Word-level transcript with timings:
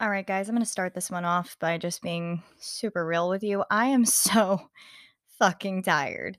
All 0.00 0.08
right, 0.08 0.24
guys, 0.24 0.48
I'm 0.48 0.54
going 0.54 0.64
to 0.64 0.70
start 0.70 0.94
this 0.94 1.10
one 1.10 1.24
off 1.24 1.56
by 1.58 1.76
just 1.76 2.02
being 2.02 2.44
super 2.60 3.04
real 3.04 3.28
with 3.28 3.42
you. 3.42 3.64
I 3.68 3.86
am 3.86 4.04
so 4.04 4.70
fucking 5.40 5.82
tired. 5.82 6.38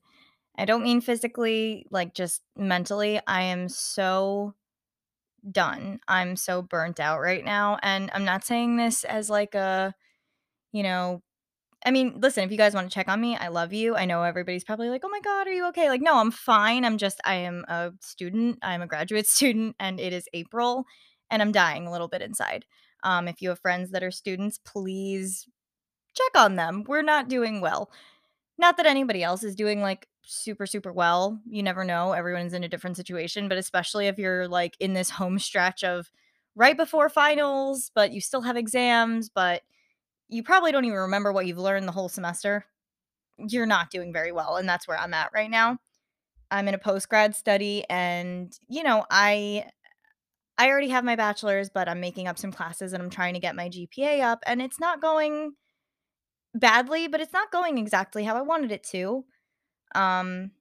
I 0.58 0.63
don't 0.63 0.83
mean 0.83 1.01
physically, 1.01 1.85
like 1.92 2.13
just 2.13 2.42
mentally. 2.56 3.19
I 3.28 3.44
am 3.44 3.67
so 3.67 4.56
done. 5.51 5.99
I'm 6.08 6.37
so 6.37 6.62
burnt 6.62 7.01
out 7.01 7.19
right 7.19 7.44
now. 7.44 7.78
And 7.83 8.10
I'm 8.13 8.24
not 8.24 8.46
saying 8.46 8.78
this 8.78 9.03
as 9.03 9.29
like 9.29 9.56
a, 9.56 9.94
you 10.71 10.83
know, 10.83 11.21
I 11.85 11.91
mean, 11.91 12.19
listen, 12.21 12.46
if 12.46 12.51
you 12.51 12.57
guys 12.57 12.73
want 12.73 12.89
to 12.89 12.94
check 12.94 13.10
on 13.10 13.19
me, 13.19 13.35
I 13.35 13.49
love 13.49 13.73
you. 13.73 13.94
I 13.94 14.05
know 14.05 14.23
everybody's 14.23 14.63
probably 14.63 14.89
like, 14.89 15.01
oh 15.03 15.10
my 15.10 15.19
God, 15.19 15.47
are 15.47 15.53
you 15.53 15.67
okay? 15.67 15.89
Like, 15.89 16.02
no, 16.02 16.16
I'm 16.16 16.31
fine. 16.31 16.85
I'm 16.85 16.98
just, 16.98 17.20
I 17.26 17.35
am 17.35 17.66
a 17.67 17.91
student. 17.99 18.59
I'm 18.62 18.81
a 18.81 18.88
graduate 18.88 19.27
student 19.27 19.76
and 19.81 19.99
it 19.99 20.13
is 20.13 20.30
April 20.34 20.85
and 21.30 21.41
I'm 21.41 21.52
dying 21.52 21.88
a 21.88 21.91
little 21.91 22.07
bit 22.07 22.21
inside. 22.21 22.63
Um, 23.03 23.27
if 23.27 23.41
you 23.41 23.49
have 23.49 23.59
friends 23.59 23.91
that 23.91 24.03
are 24.03 24.12
students, 24.12 24.58
please 24.58 25.48
check 26.13 26.41
on 26.41 26.55
them. 26.55 26.84
We're 26.88 27.02
not 27.02 27.30
doing 27.30 27.62
well. 27.62 27.91
Not 28.57 28.77
that 28.77 28.85
anybody 28.85 29.23
else 29.23 29.44
is 29.44 29.55
doing 29.55 29.81
like 29.81 30.07
super, 30.23 30.66
super 30.66 30.91
well. 30.91 31.40
You 31.49 31.63
never 31.63 31.84
know. 31.84 32.12
Everyone's 32.12 32.54
in 32.54 32.63
a 32.63 32.70
different 32.70 32.98
situation, 32.98 33.48
but 33.48 33.57
especially 33.57 34.07
if 34.07 34.17
you're 34.17 34.48
like 34.48 34.76
in 34.80 34.93
this 34.93 35.09
home 35.09 35.40
stretch 35.40 35.84
of 35.84 36.12
right 36.55 36.76
before 36.76 37.09
finals, 37.09 37.91
but 37.95 38.12
you 38.12 38.21
still 38.21 38.41
have 38.41 38.57
exams, 38.57 39.29
but 39.29 39.62
you 40.27 40.43
probably 40.43 40.71
don't 40.71 40.85
even 40.85 40.98
remember 40.98 41.31
what 41.31 41.45
you've 41.48 41.57
learned 41.57 41.88
the 41.88 41.93
whole 41.93 42.09
semester. 42.09 42.66
You're 43.38 43.66
not 43.66 43.90
doing 43.90 44.12
very 44.12 44.31
well. 44.31 44.57
And 44.57 44.68
that's 44.68 44.88
where 44.88 44.99
I'm 44.99 45.13
at 45.13 45.31
right 45.34 45.49
now. 45.49 45.77
I'm 46.52 46.68
in 46.68 46.73
a 46.73 46.79
post 46.79 47.09
grad 47.09 47.35
study 47.35 47.84
and 47.90 48.57
you 48.68 48.84
know, 48.84 49.05
I 49.09 49.66
I 50.59 50.70
already 50.70 50.90
have 50.90 51.05
my 51.05 51.16
bachelor's, 51.16 51.70
but 51.70 51.88
I'm 51.88 52.02
making 52.02 52.27
up 52.27 52.38
some 52.38 52.52
classes 52.52 52.91
and 52.91 53.02
I'm 53.02 53.10
trying 53.10 53.34
to 53.34 53.40
get 53.40 53.55
my 53.55 53.70
GPA 53.70 54.21
up 54.21 54.43
and 54.46 54.62
it's 54.62 54.79
not 54.79 55.01
going 55.01 55.54
badly, 56.54 57.07
but 57.07 57.21
it's 57.21 57.32
not 57.32 57.51
going 57.51 57.77
exactly 57.77 58.26
how 58.26 58.35
I 58.35 58.41
wanted 58.41 58.71
it 58.71 58.84
to. 58.91 59.24
Um 59.96 60.51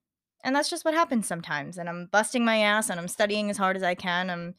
and 0.44 0.54
that's 0.54 0.70
just 0.70 0.84
what 0.84 0.94
happens 0.94 1.26
sometimes. 1.26 1.78
And 1.78 1.88
I'm 1.88 2.06
busting 2.12 2.44
my 2.44 2.58
ass 2.58 2.90
and 2.90 3.00
I'm 3.00 3.08
studying 3.08 3.50
as 3.50 3.58
hard 3.58 3.76
as 3.76 3.82
I 3.82 3.96
can. 3.96 4.30
I'm 4.30 4.54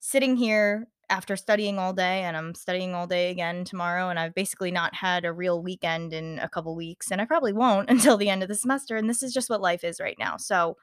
sitting 0.00 0.36
here 0.36 0.88
after 1.10 1.36
studying 1.36 1.78
all 1.78 1.92
day 1.92 2.22
and 2.22 2.34
I'm 2.34 2.54
studying 2.54 2.94
all 2.94 3.06
day 3.06 3.30
again 3.30 3.64
tomorrow 3.64 4.08
and 4.08 4.18
I've 4.18 4.34
basically 4.34 4.70
not 4.70 4.94
had 4.94 5.26
a 5.26 5.32
real 5.32 5.62
weekend 5.62 6.14
in 6.14 6.38
a 6.38 6.48
couple 6.48 6.74
weeks 6.74 7.10
and 7.10 7.20
I 7.20 7.26
probably 7.26 7.52
won't 7.52 7.90
until 7.90 8.16
the 8.16 8.30
end 8.30 8.42
of 8.42 8.48
the 8.48 8.54
semester 8.54 8.96
and 8.96 9.08
this 9.08 9.22
is 9.22 9.34
just 9.34 9.50
what 9.50 9.60
life 9.60 9.84
is 9.84 10.00
right 10.00 10.16
now. 10.18 10.38
So 10.38 10.78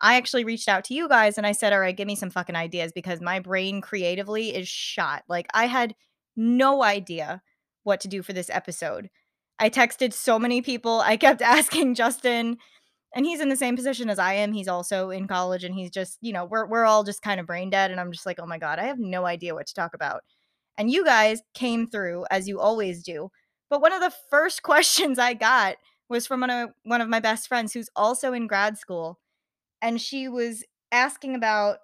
I 0.00 0.16
actually 0.16 0.44
reached 0.44 0.68
out 0.68 0.84
to 0.84 0.94
you 0.94 1.08
guys 1.08 1.38
and 1.38 1.46
I 1.46 1.52
said, 1.52 1.72
"All 1.72 1.80
right, 1.80 1.96
give 1.96 2.06
me 2.06 2.16
some 2.16 2.30
fucking 2.30 2.56
ideas 2.56 2.92
because 2.92 3.20
my 3.20 3.40
brain 3.40 3.80
creatively 3.80 4.54
is 4.54 4.68
shot." 4.68 5.24
Like 5.28 5.46
I 5.54 5.66
had 5.66 5.94
no 6.36 6.82
idea 6.82 7.42
what 7.84 8.00
to 8.00 8.08
do 8.08 8.22
for 8.22 8.32
this 8.32 8.50
episode. 8.50 9.08
I 9.58 9.70
texted 9.70 10.12
so 10.12 10.38
many 10.38 10.62
people. 10.62 11.00
I 11.00 11.16
kept 11.16 11.42
asking 11.42 11.94
Justin 11.94 12.58
and 13.14 13.24
he's 13.24 13.40
in 13.40 13.48
the 13.48 13.56
same 13.56 13.76
position 13.76 14.10
as 14.10 14.18
I 14.18 14.34
am. 14.34 14.52
He's 14.52 14.68
also 14.68 15.10
in 15.10 15.26
college 15.26 15.64
and 15.64 15.74
he's 15.74 15.90
just, 15.90 16.18
you 16.20 16.32
know, 16.32 16.44
we're 16.44 16.66
we're 16.66 16.84
all 16.84 17.04
just 17.04 17.22
kind 17.22 17.40
of 17.40 17.46
brain 17.46 17.70
dead 17.70 17.90
and 17.90 18.00
I'm 18.00 18.12
just 18.12 18.26
like, 18.26 18.38
"Oh 18.40 18.46
my 18.46 18.58
god, 18.58 18.78
I 18.78 18.84
have 18.84 18.98
no 18.98 19.24
idea 19.26 19.54
what 19.54 19.66
to 19.68 19.74
talk 19.74 19.94
about." 19.94 20.22
And 20.78 20.90
you 20.90 21.04
guys 21.04 21.40
came 21.54 21.86
through 21.88 22.26
as 22.30 22.48
you 22.48 22.60
always 22.60 23.02
do. 23.02 23.30
But 23.70 23.80
one 23.80 23.92
of 23.92 24.00
the 24.00 24.12
first 24.30 24.62
questions 24.64 25.18
I 25.18 25.34
got 25.34 25.76
was 26.08 26.26
from 26.26 26.40
one 26.42 26.50
of 26.50 26.70
one 26.84 27.00
of 27.00 27.08
my 27.08 27.20
best 27.20 27.48
friends 27.48 27.72
who's 27.72 27.88
also 27.96 28.32
in 28.32 28.46
grad 28.46 28.78
school 28.78 29.18
and 29.82 30.00
she 30.00 30.28
was 30.28 30.64
asking 30.92 31.34
about 31.34 31.78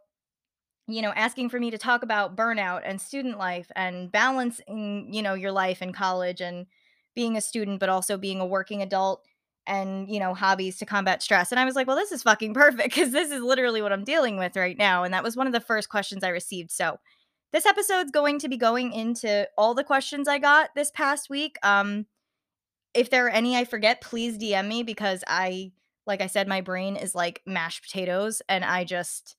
you 0.88 1.02
know 1.02 1.12
asking 1.14 1.48
for 1.48 1.60
me 1.60 1.70
to 1.70 1.78
talk 1.78 2.02
about 2.02 2.36
burnout 2.36 2.82
and 2.84 3.00
student 3.00 3.38
life 3.38 3.70
and 3.76 4.10
balancing 4.10 5.12
you 5.12 5.22
know 5.22 5.34
your 5.34 5.52
life 5.52 5.82
in 5.82 5.92
college 5.92 6.40
and 6.40 6.66
being 7.14 7.36
a 7.36 7.40
student 7.40 7.78
but 7.78 7.88
also 7.88 8.16
being 8.16 8.40
a 8.40 8.46
working 8.46 8.82
adult 8.82 9.24
and 9.66 10.08
you 10.08 10.18
know 10.18 10.34
hobbies 10.34 10.78
to 10.78 10.86
combat 10.86 11.22
stress. 11.22 11.52
And 11.52 11.60
i 11.60 11.64
was 11.64 11.76
like 11.76 11.86
well 11.86 11.96
this 11.96 12.12
is 12.12 12.22
fucking 12.22 12.54
perfect 12.54 12.94
because 12.94 13.12
this 13.12 13.30
is 13.30 13.42
literally 13.42 13.82
what 13.82 13.92
i'm 13.92 14.04
dealing 14.04 14.36
with 14.36 14.56
right 14.56 14.76
now 14.76 15.04
and 15.04 15.14
that 15.14 15.24
was 15.24 15.36
one 15.36 15.46
of 15.46 15.52
the 15.52 15.60
first 15.60 15.88
questions 15.88 16.24
i 16.24 16.28
received. 16.28 16.70
So 16.70 16.98
this 17.52 17.66
episode's 17.66 18.10
going 18.10 18.38
to 18.40 18.48
be 18.48 18.56
going 18.56 18.92
into 18.92 19.48
all 19.56 19.74
the 19.74 19.84
questions 19.84 20.26
i 20.26 20.38
got 20.38 20.70
this 20.74 20.90
past 20.90 21.30
week. 21.30 21.56
Um 21.62 22.06
if 22.94 23.08
there 23.08 23.26
are 23.26 23.30
any 23.30 23.56
I 23.56 23.64
forget, 23.64 24.00
please 24.00 24.36
DM 24.36 24.68
me 24.68 24.82
because 24.82 25.24
I 25.26 25.72
like 26.06 26.20
I 26.20 26.26
said, 26.26 26.48
my 26.48 26.60
brain 26.60 26.96
is 26.96 27.14
like 27.14 27.42
mashed 27.46 27.82
potatoes 27.82 28.42
and 28.48 28.64
I 28.64 28.84
just 28.84 29.36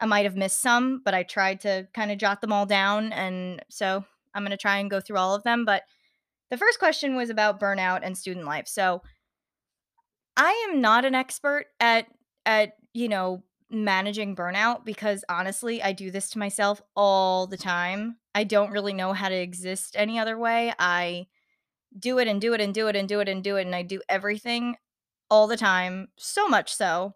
I 0.00 0.06
might 0.06 0.24
have 0.24 0.36
missed 0.36 0.60
some, 0.60 1.00
but 1.04 1.14
I 1.14 1.22
tried 1.22 1.60
to 1.60 1.88
kind 1.94 2.10
of 2.10 2.18
jot 2.18 2.40
them 2.40 2.52
all 2.52 2.66
down. 2.66 3.12
And 3.12 3.64
so 3.70 4.04
I'm 4.34 4.46
to 4.46 4.56
try 4.56 4.78
and 4.78 4.90
go 4.90 5.00
through 5.00 5.16
all 5.16 5.34
of 5.34 5.42
them. 5.42 5.64
But 5.64 5.84
the 6.50 6.58
first 6.58 6.78
question 6.78 7.16
was 7.16 7.30
about 7.30 7.58
burnout 7.58 8.00
and 8.02 8.16
student 8.16 8.44
life. 8.44 8.68
So 8.68 9.02
I 10.36 10.68
am 10.68 10.80
not 10.80 11.04
an 11.04 11.14
expert 11.14 11.66
at, 11.80 12.06
at, 12.44 12.74
you 12.92 13.08
know, 13.08 13.42
managing 13.70 14.36
burnout 14.36 14.84
because 14.84 15.24
honestly, 15.28 15.82
I 15.82 15.92
do 15.92 16.10
this 16.10 16.30
to 16.30 16.38
myself 16.38 16.82
all 16.94 17.46
the 17.46 17.56
time. 17.56 18.18
I 18.34 18.44
don't 18.44 18.70
really 18.70 18.92
know 18.92 19.14
how 19.14 19.30
to 19.30 19.34
exist 19.34 19.96
any 19.98 20.18
other 20.18 20.38
way. 20.38 20.74
I 20.78 21.26
do 21.98 22.18
it 22.18 22.28
and 22.28 22.40
do 22.40 22.52
it 22.52 22.60
and 22.60 22.74
do 22.74 22.88
it 22.88 22.96
and 22.96 23.08
do 23.08 23.20
it 23.20 23.28
and 23.28 23.42
do 23.42 23.56
it. 23.56 23.64
And 23.64 23.74
I 23.74 23.82
do 23.82 24.02
everything 24.08 24.76
all 25.30 25.46
the 25.46 25.56
time, 25.56 26.08
so 26.16 26.48
much 26.48 26.74
so. 26.74 27.14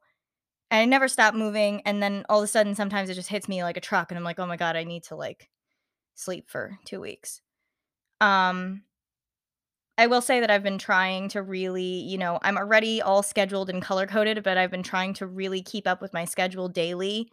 And 0.70 0.80
I 0.80 0.84
never 0.84 1.08
stop 1.08 1.34
moving. 1.34 1.82
And 1.84 2.02
then 2.02 2.24
all 2.28 2.38
of 2.38 2.44
a 2.44 2.48
sudden, 2.48 2.74
sometimes 2.74 3.10
it 3.10 3.14
just 3.14 3.28
hits 3.28 3.48
me 3.48 3.62
like 3.62 3.76
a 3.76 3.80
truck. 3.80 4.10
And 4.10 4.18
I'm 4.18 4.24
like, 4.24 4.38
oh 4.38 4.46
my 4.46 4.56
God, 4.56 4.76
I 4.76 4.84
need 4.84 5.04
to 5.04 5.16
like 5.16 5.48
sleep 6.14 6.48
for 6.48 6.78
two 6.84 7.00
weeks. 7.00 7.40
Um, 8.20 8.82
I 9.98 10.06
will 10.06 10.22
say 10.22 10.40
that 10.40 10.50
I've 10.50 10.62
been 10.62 10.78
trying 10.78 11.28
to 11.30 11.42
really, 11.42 11.82
you 11.82 12.16
know, 12.16 12.38
I'm 12.42 12.56
already 12.56 13.02
all 13.02 13.22
scheduled 13.22 13.68
and 13.68 13.82
color 13.82 14.06
coded, 14.06 14.42
but 14.42 14.56
I've 14.56 14.70
been 14.70 14.82
trying 14.82 15.14
to 15.14 15.26
really 15.26 15.62
keep 15.62 15.86
up 15.86 16.00
with 16.00 16.14
my 16.14 16.24
schedule 16.24 16.68
daily 16.68 17.30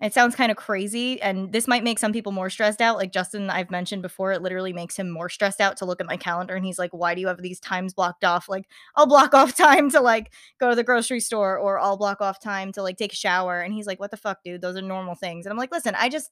it 0.00 0.12
sounds 0.12 0.34
kind 0.34 0.50
of 0.50 0.58
crazy, 0.58 1.20
and 1.22 1.52
this 1.52 1.66
might 1.66 1.82
make 1.82 1.98
some 1.98 2.12
people 2.12 2.30
more 2.32 2.50
stressed 2.50 2.82
out. 2.82 2.96
Like 2.96 3.12
Justin, 3.12 3.48
I've 3.48 3.70
mentioned 3.70 4.02
before, 4.02 4.32
it 4.32 4.42
literally 4.42 4.74
makes 4.74 4.96
him 4.96 5.10
more 5.10 5.30
stressed 5.30 5.60
out 5.60 5.78
to 5.78 5.86
look 5.86 6.00
at 6.02 6.06
my 6.06 6.18
calendar. 6.18 6.54
And 6.54 6.66
he's 6.66 6.78
like, 6.78 6.92
Why 6.92 7.14
do 7.14 7.20
you 7.22 7.28
have 7.28 7.40
these 7.40 7.60
times 7.60 7.94
blocked 7.94 8.24
off? 8.24 8.48
Like, 8.48 8.68
I'll 8.94 9.06
block 9.06 9.32
off 9.34 9.56
time 9.56 9.90
to 9.90 10.00
like 10.02 10.32
go 10.60 10.70
to 10.70 10.76
the 10.76 10.84
grocery 10.84 11.20
store, 11.20 11.58
or 11.58 11.78
I'll 11.78 11.96
block 11.96 12.20
off 12.20 12.40
time 12.40 12.72
to 12.72 12.82
like 12.82 12.98
take 12.98 13.14
a 13.14 13.16
shower. 13.16 13.60
And 13.60 13.72
he's 13.72 13.86
like, 13.86 13.98
What 13.98 14.10
the 14.10 14.18
fuck, 14.18 14.42
dude? 14.44 14.60
Those 14.60 14.76
are 14.76 14.82
normal 14.82 15.14
things. 15.14 15.46
And 15.46 15.52
I'm 15.52 15.58
like, 15.58 15.72
Listen, 15.72 15.94
I 15.94 16.08
just, 16.10 16.30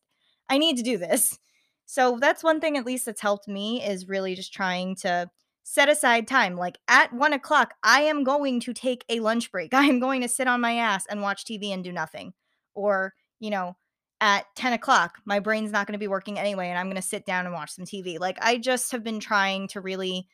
I 0.50 0.58
need 0.58 0.76
to 0.76 0.82
do 0.82 0.98
this. 0.98 1.38
So 1.86 2.18
that's 2.20 2.42
one 2.44 2.60
thing, 2.60 2.76
at 2.76 2.86
least, 2.86 3.06
that's 3.06 3.20
helped 3.20 3.48
me 3.48 3.82
is 3.84 4.08
really 4.08 4.34
just 4.34 4.52
trying 4.52 4.96
to 4.96 5.30
set 5.62 5.88
aside 5.88 6.28
time. 6.28 6.56
Like 6.56 6.78
at 6.88 7.12
one 7.12 7.32
o'clock, 7.32 7.74
I 7.82 8.02
am 8.02 8.24
going 8.24 8.60
to 8.60 8.72
take 8.74 9.04
a 9.08 9.20
lunch 9.20 9.50
break. 9.50 9.74
I 9.74 9.84
am 9.84 10.00
going 10.00 10.20
to 10.22 10.28
sit 10.28 10.46
on 10.46 10.60
my 10.60 10.74
ass 10.74 11.06
and 11.08 11.22
watch 11.22 11.44
TV 11.44 11.68
and 11.70 11.82
do 11.82 11.92
nothing. 11.92 12.34
Or, 12.74 13.14
you 13.40 13.50
know, 13.50 13.76
at 14.20 14.46
10 14.56 14.72
o'clock, 14.72 15.18
my 15.24 15.40
brain's 15.40 15.72
not 15.72 15.86
going 15.86 15.94
to 15.94 15.98
be 15.98 16.08
working 16.08 16.38
anyway, 16.38 16.68
and 16.68 16.78
I'm 16.78 16.86
going 16.86 16.96
to 16.96 17.02
sit 17.02 17.26
down 17.26 17.46
and 17.46 17.54
watch 17.54 17.72
some 17.72 17.84
TV. 17.84 18.18
Like, 18.18 18.38
I 18.40 18.58
just 18.58 18.92
have 18.92 19.04
been 19.04 19.20
trying 19.20 19.68
to 19.68 19.80
really 19.80 20.28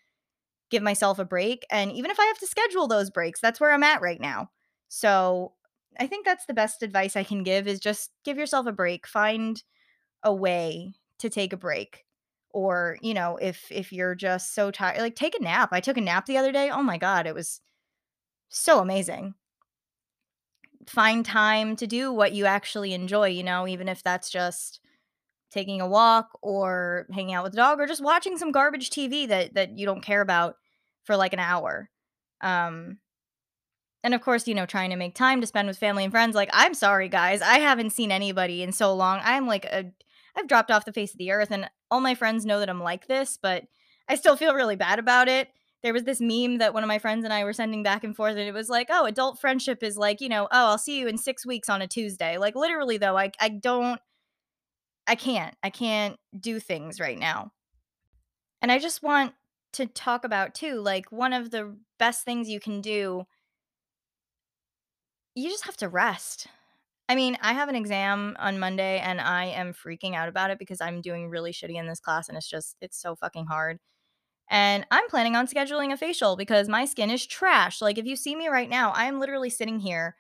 give 0.71 0.83
myself 0.83 1.19
a 1.19 1.25
break. 1.25 1.66
And 1.71 1.93
even 1.93 2.11
if 2.11 2.21
I 2.21 2.25
have 2.27 2.38
to 2.38 2.47
schedule 2.47 2.87
those 2.87 3.11
breaks, 3.11 3.41
that's 3.41 3.61
where 3.61 3.72
I'm 3.72 3.83
at 3.83 4.03
right 4.03 4.21
now. 4.21 4.50
So 4.88 5.53
I 5.99 6.06
think 6.06 6.25
that's 6.25 6.47
the 6.47 6.55
best 6.55 6.83
advice 6.83 7.16
I 7.16 7.25
can 7.25 7.43
give 7.43 7.66
is 7.66 7.81
just 7.81 8.11
give 8.25 8.38
yourself 8.38 8.66
a 8.66 8.72
break. 8.72 9.06
Find 9.06 9.62
a 10.22 10.32
way 10.32 10.94
to 11.19 11.28
take 11.28 11.53
a 11.53 11.59
break. 11.59 12.05
Or, 12.53 12.97
you 13.00 13.15
know, 13.15 13.37
if 13.41 13.71
if 13.71 13.93
you're 13.93 14.15
just 14.15 14.55
so 14.55 14.71
tired, 14.71 14.99
like 14.99 15.15
take 15.15 15.37
a 15.37 15.43
nap. 15.43 15.69
I 15.72 15.81
took 15.81 15.97
a 15.97 16.00
nap 16.00 16.27
the 16.27 16.37
other 16.37 16.53
day. 16.53 16.71
Oh 16.71 16.82
my 16.82 16.99
god, 16.99 17.27
it 17.27 17.34
was 17.34 17.61
so 18.49 18.81
amazing 18.81 19.34
find 20.90 21.24
time 21.24 21.76
to 21.76 21.86
do 21.86 22.12
what 22.12 22.32
you 22.32 22.46
actually 22.46 22.92
enjoy, 22.92 23.28
you 23.28 23.44
know, 23.44 23.68
even 23.68 23.88
if 23.88 24.02
that's 24.02 24.28
just 24.28 24.81
taking 25.52 25.81
a 25.81 25.87
walk 25.87 26.31
or 26.42 27.06
hanging 27.12 27.32
out 27.32 27.44
with 27.44 27.52
the 27.52 27.58
dog 27.58 27.81
or 27.81 27.87
just 27.87 28.02
watching 28.02 28.37
some 28.37 28.50
garbage 28.50 28.90
TV 28.90 29.26
that 29.28 29.54
that 29.54 29.78
you 29.78 29.87
don't 29.87 30.02
care 30.02 30.20
about 30.20 30.56
for 31.04 31.16
like 31.16 31.32
an 31.32 31.38
hour. 31.38 31.88
Um 32.40 32.98
and 34.02 34.14
of 34.14 34.20
course, 34.20 34.48
you 34.48 34.54
know, 34.54 34.66
trying 34.66 34.90
to 34.90 34.96
make 34.96 35.14
time 35.14 35.40
to 35.40 35.46
spend 35.46 35.69
with 35.69 35.78
family 35.78 36.04
and 36.04 36.12
friends. 36.12 36.34
Like, 36.34 36.50
I'm 36.52 36.75
sorry 36.75 37.08
guys, 37.08 37.40
I 37.40 37.58
haven't 37.58 37.90
seen 37.90 38.10
anybody 38.10 38.62
in 38.62 38.72
so 38.72 38.93
long. 38.93 39.20
I'm 39.22 39.46
like 39.46 39.66
a 39.66 39.93
I've 40.36 40.48
dropped 40.48 40.72
off 40.72 40.84
the 40.84 40.93
face 40.93 41.12
of 41.12 41.19
the 41.19 41.31
earth 41.31 41.52
and 41.52 41.70
all 41.90 42.00
my 42.00 42.16
friends 42.16 42.44
know 42.44 42.58
that 42.58 42.70
I'm 42.70 42.82
like 42.82 43.06
this, 43.06 43.38
but 43.40 43.64
I 44.08 44.16
still 44.16 44.36
feel 44.36 44.54
really 44.54 44.76
bad 44.76 44.98
about 44.98 45.28
it 45.28 45.48
there 45.82 45.93
was 45.93 46.05
this 46.05 46.21
meme 46.21 46.59
that 46.59 46.75
one 46.75 46.82
of 46.82 46.88
my 46.88 46.99
friends 46.99 47.25
and 47.25 47.32
I 47.32 47.44
were 47.44 47.53
sending 47.53 47.82
back 47.82 48.05
and 48.05 48.15
forth, 48.15 48.32
and 48.32 48.41
it 48.41 48.55
was 48.55 48.69
like, 48.69 48.88
oh, 48.91 49.06
adult 49.06 49.41
friendship 49.41 49.82
is 49.82 49.97
like, 49.97 50.21
you 50.21 50.29
know, 50.29 50.44
oh, 50.44 50.71
I'll 50.71 50.79
see 50.79 50.99
you 50.99 51.09
in 51.09 51.19
six 51.19 51.47
weeks 51.47 51.69
on 51.69 51.82
a 51.82 51.88
Tuesday. 51.88 52.38
Like 52.38 52.55
literally 52.56 52.99
though, 52.99 53.17
I 53.17 53.32
I 53.41 53.49
don't 53.49 54.00
I 55.06 55.15
can't. 55.17 55.56
I 55.62 55.71
can't 55.71 56.17
do 56.38 56.61
things 56.61 57.00
right 57.00 57.19
now. 57.19 57.53
And 58.62 58.71
I 58.71 58.79
just 58.79 59.03
want 59.03 59.35
to 59.75 59.87
talk 59.87 60.25
about 60.25 60.55
too, 60.55 60.81
like 60.81 61.11
one 61.11 61.32
of 61.32 61.50
the 61.50 61.77
best 61.99 62.25
things 62.25 62.49
you 62.49 62.61
can 62.61 62.81
do, 62.81 63.27
you 65.35 65.49
just 65.49 65.65
have 65.67 65.77
to 65.79 65.88
rest. 65.88 66.47
I 67.09 67.17
mean, 67.17 67.37
I 67.41 67.55
have 67.55 67.69
an 67.69 67.75
exam 67.75 68.37
on 68.38 68.61
Monday 68.61 68.99
and 69.00 69.21
I 69.21 69.47
am 69.47 69.73
freaking 69.75 70.15
out 70.15 70.29
about 70.29 70.50
it 70.50 70.59
because 70.59 70.81
I'm 70.81 71.00
doing 71.00 71.29
really 71.29 71.53
shitty 71.53 71.75
in 71.75 71.87
this 71.87 72.00
class 72.00 72.29
and 72.29 72.38
it's 72.38 72.49
just 72.49 72.77
it's 72.81 73.00
so 73.00 73.17
fucking 73.17 73.47
hard. 73.47 73.79
And 74.50 74.85
I'm 74.91 75.08
planning 75.08 75.37
on 75.37 75.47
scheduling 75.47 75.93
a 75.93 75.97
facial 75.97 76.37
because 76.37 76.69
my 76.69 76.85
skin 76.85 77.11
is 77.11 77.25
trash. 77.26 77.81
Like 77.81 77.99
if 77.99 78.06
you 78.06 78.17
see 78.17 78.35
me 78.35 78.49
right 78.49 78.69
now, 78.69 78.91
I 78.91 79.05
am 79.05 79.20
literally 79.20 79.50
sitting 79.50 79.79
here 79.81 80.17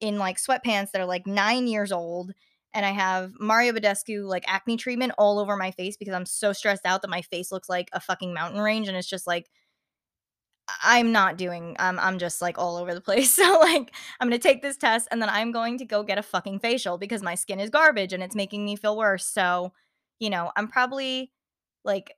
in 0.00 0.18
like 0.18 0.38
sweatpants 0.38 0.90
that 0.92 1.00
are 1.00 1.06
like 1.06 1.26
9 1.26 1.66
years 1.66 1.92
old 1.92 2.32
and 2.72 2.84
I 2.84 2.90
have 2.90 3.32
Mario 3.38 3.72
Badescu 3.72 4.26
like 4.26 4.44
acne 4.48 4.76
treatment 4.76 5.12
all 5.18 5.38
over 5.38 5.56
my 5.56 5.70
face 5.70 5.96
because 5.96 6.14
I'm 6.14 6.26
so 6.26 6.52
stressed 6.52 6.86
out 6.86 7.02
that 7.02 7.10
my 7.10 7.22
face 7.22 7.52
looks 7.52 7.68
like 7.68 7.90
a 7.92 8.00
fucking 8.00 8.34
mountain 8.34 8.60
range 8.60 8.88
and 8.88 8.96
it's 8.96 9.08
just 9.08 9.26
like 9.26 9.48
I'm 10.82 11.12
not 11.12 11.36
doing 11.36 11.76
um, 11.78 11.98
I'm 12.00 12.18
just 12.18 12.40
like 12.40 12.58
all 12.58 12.76
over 12.76 12.94
the 12.94 13.00
place. 13.00 13.34
So 13.44 13.58
like 13.60 13.94
I'm 14.20 14.28
going 14.28 14.40
to 14.40 14.48
take 14.48 14.62
this 14.62 14.76
test 14.76 15.08
and 15.10 15.20
then 15.20 15.28
I'm 15.28 15.52
going 15.52 15.78
to 15.78 15.84
go 15.84 16.02
get 16.02 16.18
a 16.18 16.22
fucking 16.22 16.60
facial 16.60 16.96
because 16.98 17.22
my 17.22 17.34
skin 17.34 17.60
is 17.60 17.70
garbage 17.70 18.12
and 18.12 18.22
it's 18.22 18.34
making 18.34 18.64
me 18.64 18.76
feel 18.76 18.96
worse. 18.96 19.26
So, 19.26 19.72
you 20.20 20.30
know, 20.30 20.50
I'm 20.56 20.68
probably 20.68 21.32
like 21.84 22.14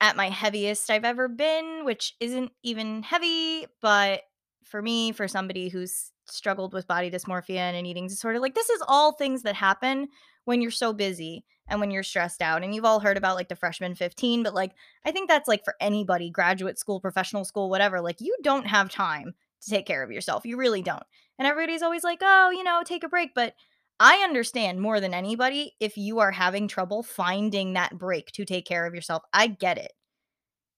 at 0.00 0.16
my 0.16 0.28
heaviest 0.28 0.90
I've 0.90 1.04
ever 1.04 1.28
been, 1.28 1.84
which 1.84 2.14
isn't 2.20 2.52
even 2.62 3.02
heavy, 3.02 3.66
but 3.82 4.22
for 4.64 4.80
me, 4.80 5.12
for 5.12 5.28
somebody 5.28 5.68
who's 5.68 6.12
struggled 6.26 6.72
with 6.72 6.86
body 6.86 7.10
dysmorphia 7.10 7.56
and 7.56 7.76
an 7.76 7.86
eating 7.86 8.06
disorder, 8.06 8.38
like 8.38 8.54
this 8.54 8.70
is 8.70 8.82
all 8.88 9.12
things 9.12 9.42
that 9.42 9.56
happen 9.56 10.08
when 10.44 10.62
you're 10.62 10.70
so 10.70 10.92
busy 10.92 11.44
and 11.68 11.80
when 11.80 11.90
you're 11.90 12.02
stressed 12.02 12.40
out. 12.40 12.62
And 12.62 12.74
you've 12.74 12.84
all 12.84 13.00
heard 13.00 13.16
about 13.16 13.36
like 13.36 13.48
the 13.48 13.56
freshman 13.56 13.94
15, 13.94 14.42
but 14.42 14.54
like 14.54 14.72
I 15.04 15.10
think 15.10 15.28
that's 15.28 15.48
like 15.48 15.64
for 15.64 15.74
anybody, 15.80 16.30
graduate 16.30 16.78
school, 16.78 17.00
professional 17.00 17.44
school, 17.44 17.68
whatever, 17.68 18.00
like 18.00 18.20
you 18.20 18.36
don't 18.42 18.66
have 18.66 18.90
time 18.90 19.34
to 19.62 19.70
take 19.70 19.86
care 19.86 20.02
of 20.02 20.10
yourself. 20.10 20.46
You 20.46 20.56
really 20.56 20.82
don't. 20.82 21.02
And 21.38 21.46
everybody's 21.46 21.82
always 21.82 22.04
like, 22.04 22.20
oh, 22.22 22.50
you 22.50 22.64
know, 22.64 22.82
take 22.84 23.04
a 23.04 23.08
break. 23.08 23.34
But 23.34 23.54
I 24.00 24.18
understand 24.18 24.80
more 24.80 25.00
than 25.00 25.14
anybody 25.14 25.74
if 25.80 25.98
you 25.98 26.20
are 26.20 26.32
having 26.32 26.68
trouble 26.68 27.02
finding 27.04 27.74
that 27.74 27.98
break 27.98 28.32
to 28.32 28.44
take 28.46 28.66
care 28.66 28.86
of 28.86 28.94
yourself. 28.94 29.22
I 29.32 29.48
get 29.48 29.78
it 29.78 29.92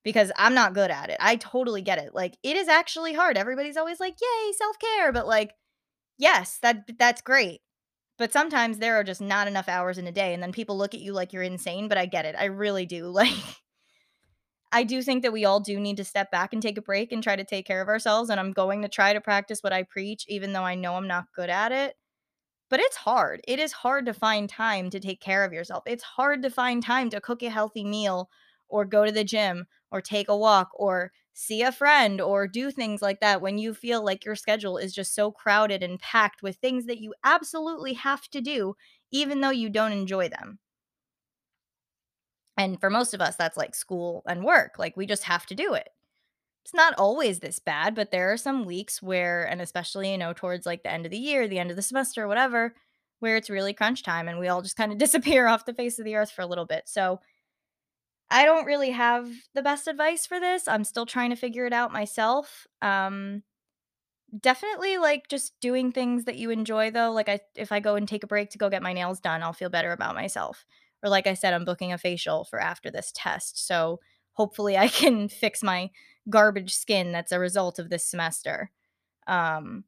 because 0.05 0.33
I'm 0.37 0.55
not 0.55 0.75
good 0.75 0.91
at 0.91 1.11
it. 1.11 1.19
I 1.21 1.37
totally 1.37 1.83
get 1.83 1.99
it. 1.99 2.15
Like 2.15 2.37
it 2.43 2.57
is 2.57 2.69
actually 2.69 3.15
hard. 3.15 3.39
Everybody's 3.39 3.77
always 3.77 4.01
like, 4.01 4.17
"Yay, 4.21 4.53
self-care." 4.53 5.13
But 5.13 5.27
like, 5.29 5.53
yes, 6.19 6.59
that 6.63 6.85
that's 6.99 7.23
great. 7.23 7.61
But 8.19 8.33
sometimes 8.33 8.79
there 8.79 8.97
are 8.97 9.05
just 9.05 9.21
not 9.23 9.49
enough 9.49 9.69
hours 9.69 9.99
in 9.99 10.07
a 10.09 10.13
day 10.13 10.35
and 10.35 10.43
then 10.43 10.53
people 10.53 10.79
look 10.79 10.95
at 10.95 11.01
you 11.01 11.13
like 11.15 11.33
you're 11.35 11.43
insane, 11.43 11.89
but 11.89 11.99
I 11.99 12.07
get 12.07 12.27
it. 12.27 12.37
I 12.39 12.47
really 12.47 12.87
do. 12.87 13.07
Like 13.13 13.33
I 14.73 14.85
do 14.85 15.03
think 15.03 15.23
that 15.23 15.33
we 15.33 15.45
all 15.45 15.61
do 15.61 15.79
need 15.79 15.99
to 15.99 16.05
step 16.05 16.31
back 16.31 16.53
and 16.53 16.63
take 16.63 16.79
a 16.79 16.83
break 16.83 17.13
and 17.13 17.23
try 17.23 17.37
to 17.37 17.45
take 17.45 17.67
care 17.67 17.83
of 17.83 17.89
ourselves 17.89 18.31
and 18.31 18.41
I'm 18.41 18.53
going 18.53 18.83
to 18.83 18.89
try 18.89 19.13
to 19.13 19.21
practice 19.21 19.63
what 19.63 19.73
I 19.73 19.83
preach 19.83 20.25
even 20.29 20.53
though 20.53 20.63
I 20.65 20.75
know 20.75 20.95
I'm 20.97 21.07
not 21.09 21.27
good 21.35 21.51
at 21.51 21.73
it. 21.73 21.95
But 22.73 22.81
it's 22.81 22.97
hard. 22.97 23.41
It 23.47 23.61
is 23.61 23.71
hard 23.73 24.07
to 24.07 24.15
find 24.15 24.51
time 24.51 24.91
to 24.91 24.99
take 25.01 25.21
care 25.21 25.45
of 25.45 25.53
yourself. 25.53 25.85
It's 25.87 26.03
hard 26.03 26.43
to 26.43 26.51
find 26.51 26.83
time 26.83 27.09
to 27.11 27.21
cook 27.21 27.45
a 27.45 27.51
healthy 27.51 27.85
meal 27.85 28.31
or 28.69 28.85
go 28.85 29.05
to 29.05 29.13
the 29.13 29.23
gym 29.25 29.67
or 29.93 30.03
take 30.03 30.29
a 30.29 30.37
walk 30.37 30.71
or 30.75 31.13
see 31.35 31.63
a 31.63 31.71
friend 31.71 32.21
or 32.21 32.49
do 32.49 32.73
things 32.73 33.01
like 33.03 33.21
that 33.21 33.43
when 33.43 33.59
you 33.59 33.75
feel 33.75 34.05
like 34.05 34.25
your 34.25 34.35
schedule 34.37 34.79
is 34.79 34.93
just 34.95 35.15
so 35.15 35.31
crowded 35.31 35.85
and 35.85 36.01
packed 36.01 36.43
with 36.43 36.57
things 36.57 36.87
that 36.87 37.01
you 37.01 37.15
absolutely 37.23 37.93
have 37.95 38.29
to 38.31 38.41
do, 38.41 38.75
even 39.13 39.41
though 39.41 39.51
you 39.51 39.71
don't 39.71 39.93
enjoy 39.93 40.29
them. 40.29 40.59
And 42.57 42.81
for 42.81 42.91
most 42.91 43.15
of 43.15 43.21
us, 43.21 43.37
that's 43.37 43.57
like 43.59 43.75
school 43.75 44.23
and 44.27 44.45
work. 44.45 44.79
Like 44.79 44.97
we 44.97 45.07
just 45.07 45.25
have 45.25 45.47
to 45.47 45.55
do 45.55 45.75
it. 45.75 45.91
It's 46.65 46.75
not 46.75 46.95
always 46.97 47.41
this 47.41 47.59
bad, 47.59 47.95
but 47.95 48.11
there 48.11 48.33
are 48.33 48.37
some 48.37 48.65
weeks 48.65 49.03
where, 49.03 49.45
and 49.45 49.61
especially, 49.61 50.13
you 50.13 50.19
know, 50.19 50.33
towards 50.33 50.65
like 50.65 50.83
the 50.85 50.93
end 50.93 51.05
of 51.05 51.11
the 51.11 51.19
year, 51.19 51.49
the 51.49 51.59
end 51.59 51.71
of 51.71 51.77
the 51.77 51.83
semester, 51.83 52.29
whatever, 52.29 52.75
where 53.19 53.37
it's 53.37 53.51
really 53.51 53.73
crunch 53.75 54.03
time 54.03 54.29
and 54.29 54.39
we 54.39 54.49
all 54.49 54.63
just 54.63 54.77
kind 54.77 54.93
of 54.93 54.99
disappear 54.99 55.47
off 55.49 55.65
the 55.67 55.75
face 55.75 55.99
of 55.99 56.05
the 56.05 56.15
earth 56.15 56.31
for 56.31 56.43
a 56.43 56.47
little 56.47 56.67
bit. 56.67 56.85
So 56.87 57.21
I 58.31 58.45
don't 58.45 58.65
really 58.65 58.91
have 58.91 59.31
the 59.55 59.63
best 59.63 59.87
advice 59.89 60.25
for 60.27 60.41
this. 60.41 60.67
I'm 60.67 60.85
still 60.85 61.07
trying 61.07 61.31
to 61.31 61.37
figure 61.37 61.67
it 61.67 61.73
out 61.73 61.93
myself. 61.93 62.67
Um, 62.81 63.43
definitely 64.41 64.99
like 64.99 65.29
just 65.29 65.53
doing 65.61 65.93
things 65.93 66.25
that 66.25 66.37
you 66.37 66.51
enjoy 66.51 66.91
though. 66.91 67.13
Like 67.13 67.29
I 67.29 67.41
if 67.55 67.73
I 67.73 67.81
go 67.81 67.97
and 67.97 68.09
take 68.09 68.25
a 68.25 68.27
break 68.27 68.51
to 68.51 68.59
go 68.59 68.71
get 68.71 68.83
my 68.83 68.93
nails 68.93 69.21
done, 69.21 69.43
I'll 69.43 69.53
feel 69.53 69.69
better 69.69 69.93
about 69.93 70.15
myself. 70.15 70.65
Or 71.03 71.11
like 71.11 71.27
I 71.27 71.35
said, 71.35 71.53
I'm 71.53 71.65
booking 71.65 71.93
a 71.93 71.99
facial 71.99 72.45
for 72.45 72.61
after 72.61 72.91
this 72.91 73.13
test. 73.15 73.67
So 73.67 74.01
hopefully 74.35 74.77
I 74.77 74.89
can 74.89 75.29
fix 75.29 75.63
my 75.63 75.91
garbage 76.31 76.75
skin 76.75 77.13
that's 77.13 77.33
a 77.33 77.39
result 77.39 77.79
of 77.79 77.91
this 77.91 78.07
semester. 78.07 78.71
Um, 79.27 79.85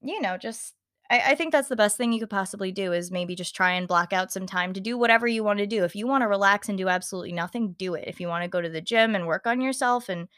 you 0.00 0.20
know, 0.20 0.36
just 0.36 0.74
I, 1.10 1.32
I 1.32 1.34
think 1.34 1.52
that's 1.52 1.68
the 1.68 1.76
best 1.76 1.96
thing 1.96 2.12
you 2.12 2.20
could 2.20 2.30
possibly 2.30 2.72
do 2.72 2.92
is 2.92 3.10
maybe 3.10 3.34
just 3.34 3.54
try 3.54 3.72
and 3.72 3.88
block 3.88 4.12
out 4.12 4.32
some 4.32 4.46
time 4.46 4.72
to 4.74 4.80
do 4.80 4.98
whatever 4.98 5.26
you 5.26 5.44
want 5.44 5.58
to 5.58 5.66
do. 5.66 5.84
If 5.84 5.96
you 5.96 6.06
want 6.06 6.22
to 6.22 6.28
relax 6.28 6.68
and 6.68 6.78
do 6.78 6.88
absolutely 6.88 7.32
nothing, 7.32 7.74
do 7.78 7.94
it. 7.94 8.04
If 8.06 8.20
you 8.20 8.28
want 8.28 8.44
to 8.44 8.48
go 8.50 8.60
to 8.60 8.68
the 8.68 8.80
gym 8.80 9.14
and 9.14 9.26
work 9.26 9.46
on 9.46 9.60
yourself 9.60 10.08
and 10.08 10.28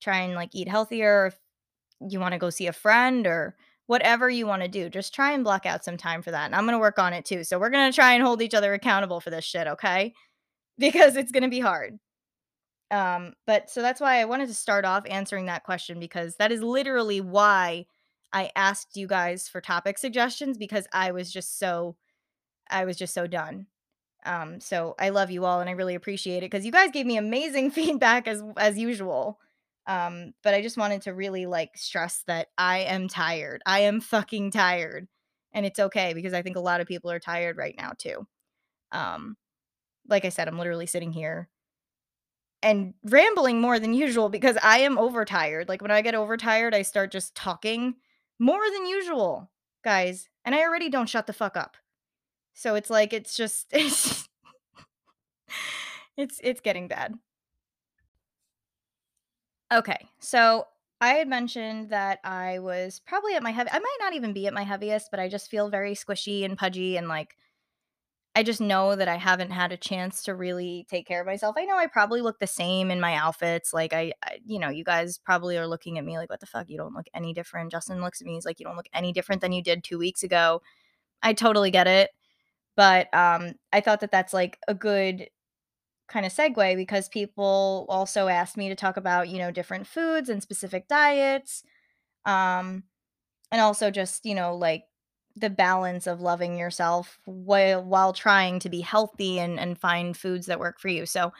try 0.00 0.18
and 0.20 0.34
like 0.34 0.50
eat 0.52 0.68
healthier, 0.68 1.26
if 1.26 1.38
you 2.10 2.20
want 2.20 2.32
to 2.32 2.38
go 2.38 2.50
see 2.50 2.66
a 2.66 2.72
friend 2.72 3.26
or 3.26 3.56
whatever 3.86 4.28
you 4.28 4.46
want 4.46 4.62
to 4.62 4.68
do, 4.68 4.90
just 4.90 5.14
try 5.14 5.32
and 5.32 5.44
block 5.44 5.64
out 5.64 5.84
some 5.84 5.96
time 5.96 6.22
for 6.22 6.30
that. 6.30 6.46
And 6.46 6.54
I'm 6.54 6.64
going 6.64 6.74
to 6.74 6.78
work 6.78 6.98
on 6.98 7.14
it 7.14 7.24
too. 7.24 7.42
So 7.42 7.58
we're 7.58 7.70
going 7.70 7.90
to 7.90 7.94
try 7.94 8.12
and 8.12 8.22
hold 8.22 8.42
each 8.42 8.54
other 8.54 8.74
accountable 8.74 9.20
for 9.20 9.30
this 9.30 9.44
shit, 9.44 9.66
okay? 9.66 10.14
Because 10.80 11.16
it's 11.16 11.32
going 11.32 11.42
to 11.42 11.48
be 11.48 11.58
hard. 11.58 11.98
Um, 12.90 13.34
but 13.46 13.70
so 13.70 13.82
that's 13.82 14.00
why 14.00 14.20
I 14.20 14.24
wanted 14.24 14.48
to 14.48 14.54
start 14.54 14.84
off 14.84 15.04
answering 15.08 15.46
that 15.46 15.64
question 15.64 16.00
because 16.00 16.36
that 16.36 16.52
is 16.52 16.62
literally 16.62 17.20
why 17.20 17.86
I 18.32 18.50
asked 18.56 18.96
you 18.96 19.06
guys 19.06 19.48
for 19.48 19.60
topic 19.60 19.98
suggestions 19.98 20.56
because 20.56 20.86
I 20.92 21.12
was 21.12 21.30
just 21.30 21.58
so 21.58 21.96
I 22.70 22.84
was 22.84 22.96
just 22.96 23.14
so 23.14 23.26
done. 23.26 23.66
Um, 24.26 24.60
so 24.60 24.94
I 24.98 25.10
love 25.10 25.30
you 25.30 25.44
all 25.44 25.60
and 25.60 25.70
I 25.70 25.74
really 25.74 25.94
appreciate 25.94 26.38
it 26.38 26.50
because 26.50 26.66
you 26.66 26.72
guys 26.72 26.90
gave 26.90 27.06
me 27.06 27.16
amazing 27.16 27.70
feedback 27.72 28.26
as 28.26 28.42
as 28.56 28.78
usual. 28.78 29.38
Um, 29.86 30.34
but 30.42 30.54
I 30.54 30.60
just 30.62 30.76
wanted 30.76 31.02
to 31.02 31.14
really 31.14 31.46
like 31.46 31.76
stress 31.76 32.22
that 32.26 32.48
I 32.58 32.80
am 32.80 33.08
tired. 33.08 33.62
I 33.64 33.80
am 33.80 34.00
fucking 34.00 34.50
tired. 34.50 35.08
And 35.54 35.64
it's 35.64 35.78
okay 35.78 36.12
because 36.12 36.34
I 36.34 36.42
think 36.42 36.56
a 36.56 36.60
lot 36.60 36.82
of 36.82 36.86
people 36.86 37.10
are 37.10 37.18
tired 37.18 37.56
right 37.56 37.74
now 37.76 37.92
too. 37.96 38.26
Um, 38.92 39.36
like 40.06 40.26
I 40.26 40.28
said, 40.28 40.46
I'm 40.46 40.58
literally 40.58 40.86
sitting 40.86 41.12
here 41.12 41.48
and 42.62 42.94
rambling 43.04 43.60
more 43.60 43.78
than 43.78 43.94
usual 43.94 44.28
because 44.28 44.56
I 44.62 44.78
am 44.78 44.98
overtired. 44.98 45.68
Like 45.68 45.82
when 45.82 45.90
I 45.90 46.02
get 46.02 46.14
overtired, 46.14 46.74
I 46.74 46.82
start 46.82 47.12
just 47.12 47.34
talking 47.34 47.94
more 48.38 48.62
than 48.72 48.86
usual, 48.86 49.50
guys. 49.84 50.28
And 50.44 50.54
I 50.54 50.60
already 50.62 50.88
don't 50.88 51.08
shut 51.08 51.26
the 51.26 51.32
fuck 51.32 51.56
up. 51.56 51.76
So 52.54 52.74
it's 52.74 52.90
like 52.90 53.12
it's 53.12 53.36
just 53.36 53.66
it's 53.72 54.28
it's 56.16 56.40
it's 56.42 56.60
getting 56.60 56.88
bad. 56.88 57.14
Okay. 59.72 60.08
So 60.18 60.66
I 61.00 61.10
had 61.10 61.28
mentioned 61.28 61.90
that 61.90 62.18
I 62.24 62.58
was 62.58 63.00
probably 63.06 63.34
at 63.34 63.42
my 63.42 63.50
heavy 63.50 63.70
I 63.72 63.78
might 63.78 63.96
not 64.00 64.14
even 64.14 64.32
be 64.32 64.46
at 64.46 64.54
my 64.54 64.64
heaviest, 64.64 65.10
but 65.10 65.20
I 65.20 65.28
just 65.28 65.50
feel 65.50 65.68
very 65.68 65.94
squishy 65.94 66.44
and 66.44 66.58
pudgy 66.58 66.96
and 66.96 67.06
like 67.06 67.36
I 68.38 68.44
just 68.44 68.60
know 68.60 68.94
that 68.94 69.08
I 69.08 69.16
haven't 69.16 69.50
had 69.50 69.72
a 69.72 69.76
chance 69.76 70.22
to 70.22 70.34
really 70.36 70.86
take 70.88 71.08
care 71.08 71.20
of 71.20 71.26
myself. 71.26 71.56
I 71.58 71.64
know 71.64 71.76
I 71.76 71.88
probably 71.88 72.20
look 72.20 72.38
the 72.38 72.46
same 72.46 72.92
in 72.92 73.00
my 73.00 73.14
outfits. 73.14 73.72
Like 73.72 73.92
I, 73.92 74.12
I, 74.22 74.38
you 74.46 74.60
know, 74.60 74.68
you 74.68 74.84
guys 74.84 75.18
probably 75.18 75.58
are 75.58 75.66
looking 75.66 75.98
at 75.98 76.04
me 76.04 76.16
like, 76.16 76.30
what 76.30 76.38
the 76.38 76.46
fuck? 76.46 76.70
You 76.70 76.78
don't 76.78 76.94
look 76.94 77.06
any 77.12 77.34
different. 77.34 77.72
Justin 77.72 78.00
looks 78.00 78.20
at 78.20 78.28
me. 78.28 78.34
He's 78.34 78.46
like, 78.46 78.60
you 78.60 78.64
don't 78.64 78.76
look 78.76 78.86
any 78.94 79.12
different 79.12 79.40
than 79.40 79.50
you 79.50 79.60
did 79.60 79.82
two 79.82 79.98
weeks 79.98 80.22
ago. 80.22 80.62
I 81.20 81.32
totally 81.32 81.72
get 81.72 81.88
it. 81.88 82.10
But 82.76 83.12
um, 83.12 83.54
I 83.72 83.80
thought 83.80 83.98
that 84.02 84.12
that's 84.12 84.32
like 84.32 84.56
a 84.68 84.74
good 84.74 85.30
kind 86.06 86.24
of 86.24 86.32
segue 86.32 86.76
because 86.76 87.08
people 87.08 87.86
also 87.88 88.28
asked 88.28 88.56
me 88.56 88.68
to 88.68 88.76
talk 88.76 88.96
about, 88.96 89.28
you 89.28 89.38
know, 89.38 89.50
different 89.50 89.88
foods 89.88 90.28
and 90.28 90.40
specific 90.40 90.86
diets. 90.86 91.64
Um, 92.24 92.84
and 93.50 93.60
also 93.60 93.90
just, 93.90 94.24
you 94.24 94.36
know, 94.36 94.54
like 94.54 94.84
the 95.40 95.50
balance 95.50 96.06
of 96.06 96.20
loving 96.20 96.58
yourself 96.58 97.18
while 97.24 97.82
while 97.84 98.12
trying 98.12 98.58
to 98.60 98.68
be 98.68 98.80
healthy 98.80 99.38
and 99.38 99.58
and 99.60 99.78
find 99.78 100.16
foods 100.16 100.46
that 100.46 100.60
work 100.60 100.80
for 100.80 100.88
you. 100.88 101.06
So 101.06 101.32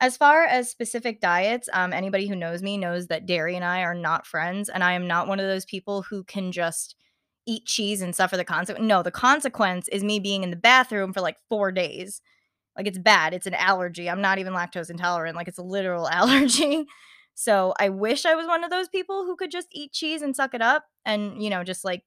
as 0.00 0.16
far 0.16 0.44
as 0.44 0.70
specific 0.70 1.20
diets, 1.20 1.68
um, 1.72 1.92
anybody 1.92 2.26
who 2.28 2.36
knows 2.36 2.62
me 2.62 2.76
knows 2.78 3.06
that 3.08 3.26
dairy 3.26 3.54
and 3.56 3.64
I 3.64 3.82
are 3.82 3.94
not 3.94 4.26
friends, 4.26 4.68
and 4.68 4.82
I 4.84 4.94
am 4.94 5.06
not 5.06 5.28
one 5.28 5.40
of 5.40 5.46
those 5.46 5.64
people 5.64 6.02
who 6.02 6.24
can 6.24 6.52
just 6.52 6.96
eat 7.46 7.66
cheese 7.66 8.02
and 8.02 8.14
suffer 8.14 8.36
the 8.36 8.44
consequence. 8.44 8.86
No, 8.86 9.02
the 9.02 9.10
consequence 9.12 9.88
is 9.88 10.04
me 10.04 10.18
being 10.20 10.42
in 10.42 10.50
the 10.50 10.56
bathroom 10.56 11.12
for 11.12 11.20
like 11.20 11.38
four 11.48 11.72
days. 11.72 12.20
Like 12.76 12.86
it's 12.86 12.98
bad. 12.98 13.34
It's 13.34 13.46
an 13.46 13.54
allergy. 13.54 14.08
I'm 14.08 14.20
not 14.22 14.38
even 14.38 14.52
lactose 14.54 14.90
intolerant. 14.90 15.36
Like 15.36 15.48
it's 15.48 15.58
a 15.58 15.62
literal 15.62 16.08
allergy. 16.10 16.86
So 17.34 17.74
I 17.78 17.88
wish 17.88 18.26
I 18.26 18.34
was 18.34 18.46
one 18.46 18.64
of 18.64 18.70
those 18.70 18.88
people 18.88 19.24
who 19.24 19.36
could 19.36 19.50
just 19.50 19.68
eat 19.72 19.92
cheese 19.92 20.22
and 20.22 20.36
suck 20.36 20.54
it 20.54 20.62
up 20.62 20.84
and, 21.04 21.42
you 21.42 21.50
know, 21.50 21.64
just 21.64 21.84
like, 21.84 22.04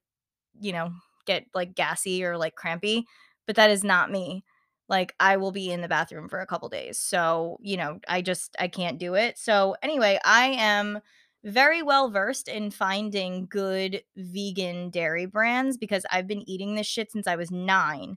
you 0.60 0.72
know, 0.72 0.90
get 1.26 1.46
like 1.54 1.74
gassy 1.74 2.24
or 2.24 2.36
like 2.38 2.54
crampy, 2.56 3.06
but 3.46 3.56
that 3.56 3.70
is 3.70 3.84
not 3.84 4.10
me. 4.10 4.44
Like 4.88 5.14
I 5.20 5.36
will 5.36 5.52
be 5.52 5.70
in 5.72 5.80
the 5.80 5.88
bathroom 5.88 6.28
for 6.28 6.40
a 6.40 6.46
couple 6.46 6.68
days. 6.68 6.98
So, 6.98 7.58
you 7.60 7.76
know, 7.76 7.98
I 8.08 8.22
just 8.22 8.54
I 8.58 8.68
can't 8.68 8.98
do 8.98 9.14
it. 9.14 9.38
So, 9.38 9.76
anyway, 9.82 10.18
I 10.24 10.48
am 10.50 11.00
very 11.44 11.82
well 11.82 12.10
versed 12.10 12.48
in 12.48 12.70
finding 12.70 13.46
good 13.48 14.02
vegan 14.16 14.90
dairy 14.90 15.26
brands 15.26 15.76
because 15.76 16.04
I've 16.10 16.26
been 16.26 16.48
eating 16.48 16.74
this 16.74 16.86
shit 16.86 17.12
since 17.12 17.26
I 17.26 17.36
was 17.36 17.50
9. 17.50 18.16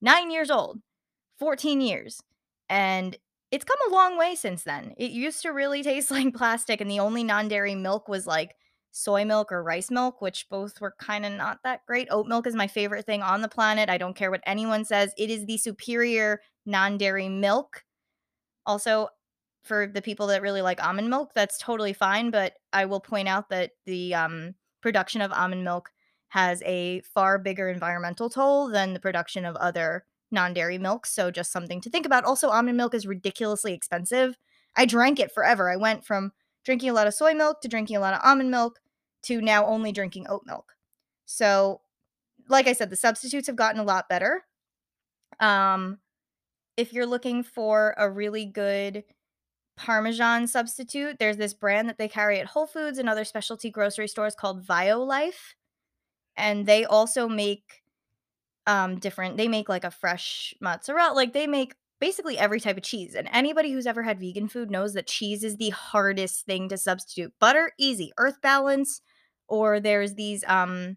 9 0.00 0.30
years 0.30 0.50
old. 0.50 0.80
14 1.38 1.80
years. 1.80 2.20
And 2.68 3.16
it's 3.50 3.64
come 3.64 3.76
a 3.88 3.94
long 3.94 4.16
way 4.18 4.34
since 4.34 4.62
then. 4.62 4.94
It 4.96 5.10
used 5.10 5.42
to 5.42 5.50
really 5.50 5.82
taste 5.82 6.10
like 6.12 6.34
plastic 6.34 6.80
and 6.80 6.90
the 6.90 7.00
only 7.00 7.24
non-dairy 7.24 7.74
milk 7.74 8.08
was 8.08 8.26
like 8.26 8.54
soy 8.90 9.24
milk 9.24 9.52
or 9.52 9.62
rice 9.62 9.90
milk, 9.90 10.20
which 10.20 10.48
both 10.48 10.80
were 10.80 10.94
kind 10.98 11.24
of 11.24 11.32
not 11.32 11.60
that 11.62 11.86
great. 11.86 12.08
Oat 12.10 12.26
milk 12.26 12.46
is 12.46 12.54
my 12.54 12.66
favorite 12.66 13.06
thing 13.06 13.22
on 13.22 13.40
the 13.40 13.48
planet. 13.48 13.88
I 13.88 13.98
don't 13.98 14.16
care 14.16 14.30
what 14.30 14.42
anyone 14.46 14.84
says. 14.84 15.12
It 15.16 15.30
is 15.30 15.46
the 15.46 15.58
superior 15.58 16.40
non-dairy 16.66 17.28
milk. 17.28 17.84
Also, 18.66 19.08
for 19.62 19.86
the 19.86 20.02
people 20.02 20.26
that 20.28 20.42
really 20.42 20.62
like 20.62 20.82
almond 20.82 21.10
milk, 21.10 21.32
that's 21.34 21.58
totally 21.58 21.92
fine. 21.92 22.30
But 22.30 22.54
I 22.72 22.86
will 22.86 23.00
point 23.00 23.28
out 23.28 23.50
that 23.50 23.72
the 23.86 24.14
um, 24.14 24.54
production 24.80 25.20
of 25.20 25.32
almond 25.32 25.64
milk 25.64 25.90
has 26.28 26.62
a 26.64 27.00
far 27.00 27.38
bigger 27.38 27.68
environmental 27.68 28.30
toll 28.30 28.68
than 28.68 28.94
the 28.94 29.00
production 29.00 29.44
of 29.44 29.56
other 29.56 30.04
non 30.30 30.54
dairy 30.54 30.78
milks. 30.78 31.12
So, 31.12 31.30
just 31.30 31.52
something 31.52 31.80
to 31.82 31.90
think 31.90 32.06
about. 32.06 32.24
Also, 32.24 32.48
almond 32.48 32.76
milk 32.76 32.94
is 32.94 33.06
ridiculously 33.06 33.72
expensive. 33.72 34.36
I 34.76 34.86
drank 34.86 35.18
it 35.18 35.32
forever. 35.32 35.70
I 35.70 35.76
went 35.76 36.04
from 36.04 36.32
drinking 36.64 36.90
a 36.90 36.92
lot 36.92 37.06
of 37.06 37.14
soy 37.14 37.34
milk 37.34 37.60
to 37.62 37.68
drinking 37.68 37.96
a 37.96 38.00
lot 38.00 38.14
of 38.14 38.20
almond 38.22 38.50
milk 38.50 38.80
to 39.22 39.40
now 39.40 39.66
only 39.66 39.92
drinking 39.92 40.26
oat 40.28 40.42
milk. 40.46 40.74
So, 41.26 41.80
like 42.48 42.66
I 42.66 42.72
said, 42.72 42.90
the 42.90 42.96
substitutes 42.96 43.46
have 43.46 43.56
gotten 43.56 43.80
a 43.80 43.84
lot 43.84 44.08
better. 44.08 44.44
Um, 45.38 45.98
if 46.76 46.92
you're 46.92 47.06
looking 47.06 47.42
for 47.42 47.94
a 47.96 48.10
really 48.10 48.44
good 48.44 49.04
Parmesan 49.76 50.46
substitute, 50.46 51.18
there's 51.18 51.36
this 51.36 51.54
brand 51.54 51.88
that 51.88 51.98
they 51.98 52.08
carry 52.08 52.40
at 52.40 52.46
Whole 52.46 52.66
Foods 52.66 52.98
and 52.98 53.08
other 53.08 53.24
specialty 53.24 53.70
grocery 53.70 54.08
stores 54.08 54.34
called 54.34 54.66
Violife. 54.66 55.54
And 56.36 56.66
they 56.66 56.84
also 56.84 57.28
make 57.28 57.82
um 58.66 58.98
different 58.98 59.36
they 59.36 59.48
make 59.48 59.68
like 59.68 59.84
a 59.84 59.90
fresh 59.90 60.54
mozzarella, 60.60 61.14
like 61.14 61.32
they 61.32 61.46
make 61.46 61.74
basically 62.00 62.38
every 62.38 62.60
type 62.60 62.76
of 62.76 62.82
cheese. 62.82 63.14
And 63.14 63.28
anybody 63.32 63.72
who's 63.72 63.86
ever 63.86 64.02
had 64.02 64.18
vegan 64.18 64.48
food 64.48 64.70
knows 64.70 64.94
that 64.94 65.06
cheese 65.06 65.44
is 65.44 65.56
the 65.56 65.70
hardest 65.70 66.46
thing 66.46 66.68
to 66.70 66.78
substitute. 66.78 67.32
Butter 67.38 67.72
easy, 67.78 68.12
earth 68.18 68.40
balance 68.40 69.02
or 69.48 69.80
there's 69.80 70.14
these 70.14 70.42
um 70.46 70.96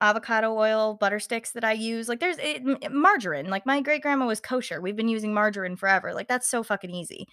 avocado 0.00 0.56
oil 0.56 0.94
butter 0.94 1.18
sticks 1.18 1.50
that 1.52 1.64
I 1.64 1.72
use. 1.72 2.08
Like 2.08 2.20
there's 2.20 2.38
it, 2.38 2.62
margarine. 2.92 3.50
Like 3.50 3.66
my 3.66 3.80
great 3.80 4.02
grandma 4.02 4.26
was 4.26 4.40
kosher. 4.40 4.80
We've 4.80 4.96
been 4.96 5.08
using 5.08 5.34
margarine 5.34 5.76
forever. 5.76 6.14
Like 6.14 6.28
that's 6.28 6.48
so 6.48 6.62
fucking 6.62 6.94
easy. 6.94 7.26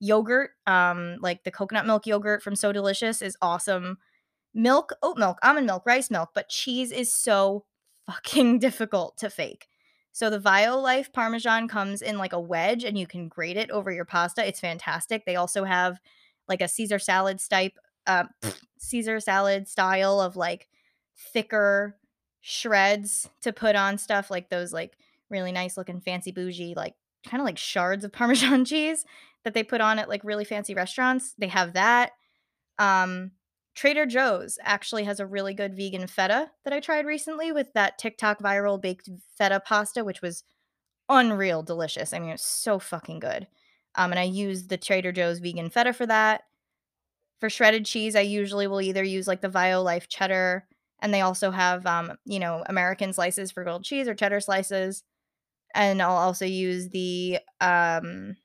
Yogurt, 0.00 0.50
um, 0.66 1.16
like 1.20 1.44
the 1.44 1.50
coconut 1.50 1.86
milk 1.86 2.06
yogurt 2.06 2.42
from 2.42 2.56
So 2.56 2.72
Delicious 2.72 3.22
is 3.22 3.36
awesome. 3.42 3.98
Milk, 4.54 4.92
oat 5.02 5.16
milk, 5.18 5.38
almond 5.42 5.66
milk, 5.66 5.84
rice 5.86 6.10
milk, 6.10 6.30
but 6.34 6.48
cheese 6.48 6.92
is 6.92 7.14
so 7.14 7.64
fucking 8.06 8.58
difficult 8.60 9.16
to 9.18 9.30
fake. 9.30 9.66
So 10.12 10.28
the 10.28 10.38
Violife 10.38 11.12
Parmesan 11.12 11.68
comes 11.68 12.02
in 12.02 12.18
like 12.18 12.34
a 12.34 12.40
wedge 12.40 12.84
and 12.84 12.98
you 12.98 13.06
can 13.06 13.28
grate 13.28 13.56
it 13.56 13.70
over 13.70 13.90
your 13.90 14.04
pasta. 14.04 14.46
It's 14.46 14.60
fantastic. 14.60 15.24
They 15.24 15.36
also 15.36 15.64
have 15.64 15.98
like 16.48 16.60
a 16.60 16.68
Caesar 16.68 16.98
salad 16.98 17.40
type 17.48 17.78
uh, 18.06 18.24
Caesar 18.78 19.20
salad 19.20 19.68
style 19.68 20.20
of 20.20 20.36
like 20.36 20.68
thicker 21.32 21.96
shreds 22.40 23.28
to 23.40 23.52
put 23.52 23.76
on 23.76 23.96
stuff 23.96 24.30
like 24.30 24.50
those 24.50 24.72
like 24.72 24.96
really 25.30 25.52
nice 25.52 25.76
looking 25.76 26.00
fancy 26.00 26.32
bougie 26.32 26.74
like 26.74 26.94
kind 27.24 27.40
of 27.40 27.44
like 27.44 27.56
shards 27.56 28.04
of 28.04 28.12
parmesan 28.12 28.64
cheese 28.66 29.04
that 29.44 29.54
they 29.54 29.62
put 29.62 29.80
on 29.80 29.98
at 29.98 30.08
like 30.08 30.24
really 30.24 30.44
fancy 30.44 30.74
restaurants. 30.74 31.34
They 31.38 31.48
have 31.48 31.72
that. 31.74 32.12
Um 32.78 33.32
Trader 33.74 34.06
Joe's 34.06 34.58
actually 34.62 35.04
has 35.04 35.18
a 35.20 35.26
really 35.26 35.54
good 35.54 35.74
vegan 35.74 36.06
feta 36.06 36.50
that 36.64 36.72
I 36.74 36.80
tried 36.80 37.06
recently 37.06 37.52
with 37.52 37.72
that 37.72 37.98
TikTok 37.98 38.40
viral 38.40 38.80
baked 38.80 39.08
feta 39.38 39.60
pasta 39.60 40.04
which 40.04 40.20
was 40.22 40.44
unreal 41.08 41.62
delicious. 41.62 42.12
I 42.12 42.18
mean, 42.18 42.30
it's 42.30 42.46
so 42.46 42.78
fucking 42.78 43.20
good. 43.20 43.46
Um 43.96 44.12
and 44.12 44.18
I 44.20 44.24
used 44.24 44.68
the 44.68 44.78
Trader 44.78 45.12
Joe's 45.12 45.38
vegan 45.40 45.70
feta 45.70 45.92
for 45.92 46.06
that. 46.06 46.42
For 47.40 47.50
shredded 47.50 47.84
cheese, 47.86 48.14
I 48.16 48.20
usually 48.20 48.66
will 48.66 48.80
either 48.80 49.02
use 49.04 49.26
like 49.26 49.40
the 49.40 49.48
Violife 49.48 50.06
cheddar 50.08 50.66
and 51.00 51.12
they 51.12 51.20
also 51.22 51.50
have 51.50 51.84
um, 51.86 52.12
you 52.24 52.38
know, 52.38 52.62
American 52.66 53.12
slices 53.12 53.50
for 53.50 53.64
grilled 53.64 53.84
cheese 53.84 54.06
or 54.08 54.14
cheddar 54.14 54.40
slices. 54.40 55.02
And 55.74 56.02
I'll 56.02 56.16
also 56.16 56.46
use 56.46 56.90
the 56.90 57.38
um 57.60 58.36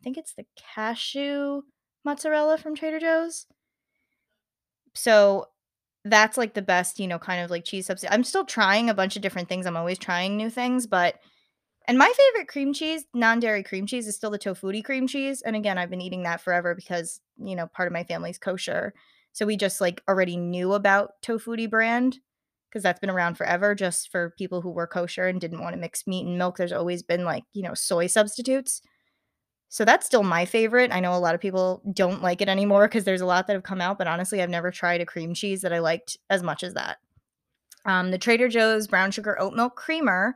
I 0.00 0.02
think 0.04 0.18
it's 0.18 0.34
the 0.34 0.46
cashew 0.56 1.62
mozzarella 2.04 2.58
from 2.58 2.74
Trader 2.76 3.00
Joe's. 3.00 3.46
So 4.94 5.46
that's 6.04 6.38
like 6.38 6.54
the 6.54 6.62
best, 6.62 6.98
you 6.98 7.06
know, 7.06 7.18
kind 7.18 7.44
of 7.44 7.50
like 7.50 7.64
cheese 7.64 7.86
substitute. 7.86 8.12
I'm 8.12 8.24
still 8.24 8.44
trying 8.44 8.88
a 8.88 8.94
bunch 8.94 9.16
of 9.16 9.22
different 9.22 9.48
things. 9.48 9.66
I'm 9.66 9.76
always 9.76 9.98
trying 9.98 10.36
new 10.36 10.50
things, 10.50 10.86
but 10.86 11.16
and 11.86 11.98
my 11.98 12.12
favorite 12.16 12.48
cream 12.48 12.72
cheese, 12.72 13.04
non-dairy 13.14 13.62
cream 13.64 13.86
cheese, 13.86 14.06
is 14.06 14.14
still 14.14 14.30
the 14.30 14.38
tofutti 14.38 14.84
cream 14.84 15.06
cheese. 15.08 15.42
And 15.42 15.56
again, 15.56 15.76
I've 15.78 15.90
been 15.90 16.00
eating 16.00 16.22
that 16.22 16.40
forever 16.40 16.74
because, 16.74 17.20
you 17.38 17.56
know, 17.56 17.66
part 17.66 17.88
of 17.88 17.92
my 17.92 18.04
family's 18.04 18.38
kosher. 18.38 18.94
So 19.32 19.46
we 19.46 19.56
just 19.56 19.80
like 19.80 20.02
already 20.08 20.36
knew 20.36 20.74
about 20.74 21.20
Tofutti 21.22 21.68
brand 21.68 22.18
because 22.68 22.82
that's 22.82 23.00
been 23.00 23.10
around 23.10 23.36
forever 23.36 23.74
just 23.74 24.10
for 24.10 24.34
people 24.38 24.60
who 24.60 24.70
were 24.70 24.86
kosher 24.86 25.26
and 25.26 25.40
didn't 25.40 25.60
want 25.60 25.74
to 25.74 25.80
mix 25.80 26.06
meat 26.06 26.26
and 26.26 26.38
milk. 26.38 26.56
There's 26.56 26.72
always 26.72 27.02
been 27.02 27.24
like, 27.24 27.44
you 27.52 27.62
know, 27.62 27.74
soy 27.74 28.06
substitutes. 28.06 28.82
So 29.72 29.84
that's 29.84 30.04
still 30.04 30.24
my 30.24 30.46
favorite. 30.46 30.90
I 30.92 30.98
know 30.98 31.14
a 31.14 31.18
lot 31.22 31.36
of 31.36 31.40
people 31.40 31.80
don't 31.92 32.22
like 32.22 32.42
it 32.42 32.48
anymore 32.48 32.88
because 32.88 33.04
there's 33.04 33.20
a 33.20 33.26
lot 33.26 33.46
that 33.46 33.52
have 33.52 33.62
come 33.62 33.80
out, 33.80 33.98
but 33.98 34.08
honestly, 34.08 34.42
I've 34.42 34.50
never 34.50 34.72
tried 34.72 35.00
a 35.00 35.06
cream 35.06 35.32
cheese 35.32 35.60
that 35.62 35.72
I 35.72 35.78
liked 35.78 36.18
as 36.28 36.42
much 36.42 36.64
as 36.64 36.74
that. 36.74 36.98
Um, 37.84 38.10
the 38.10 38.18
Trader 38.18 38.48
Joe's 38.48 38.88
brown 38.88 39.12
sugar 39.12 39.40
oat 39.40 39.54
milk 39.54 39.76
creamer 39.76 40.34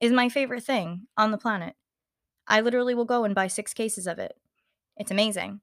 is 0.00 0.10
my 0.10 0.28
favorite 0.28 0.64
thing 0.64 1.06
on 1.16 1.30
the 1.30 1.38
planet. 1.38 1.76
I 2.48 2.60
literally 2.60 2.94
will 2.94 3.04
go 3.04 3.22
and 3.22 3.36
buy 3.36 3.46
six 3.46 3.72
cases 3.72 4.08
of 4.08 4.18
it. 4.18 4.34
It's 4.96 5.12
amazing. 5.12 5.60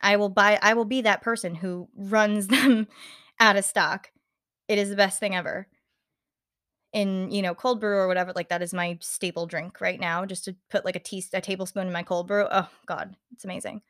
I 0.00 0.16
will 0.16 0.28
buy 0.28 0.58
I 0.60 0.74
will 0.74 0.84
be 0.84 1.00
that 1.02 1.22
person 1.22 1.54
who 1.54 1.88
runs 1.96 2.46
them 2.48 2.88
out 3.38 3.56
of 3.56 3.64
stock. 3.64 4.10
It 4.66 4.78
is 4.78 4.90
the 4.90 4.96
best 4.96 5.20
thing 5.20 5.34
ever. 5.34 5.68
In, 6.92 7.30
you 7.30 7.42
know, 7.42 7.54
cold 7.54 7.80
brew 7.80 7.98
or 7.98 8.08
whatever, 8.08 8.32
like 8.34 8.48
that 8.48 8.62
is 8.62 8.72
my 8.72 8.96
staple 9.00 9.46
drink 9.46 9.80
right 9.80 10.00
now, 10.00 10.24
just 10.24 10.44
to 10.46 10.56
put 10.70 10.84
like 10.84 10.96
a 10.96 11.00
tea 11.00 11.22
a 11.34 11.40
tablespoon 11.40 11.86
in 11.86 11.92
my 11.92 12.02
cold 12.02 12.26
brew. 12.26 12.46
Oh 12.50 12.68
god, 12.86 13.14
it's 13.32 13.44
amazing. 13.44 13.82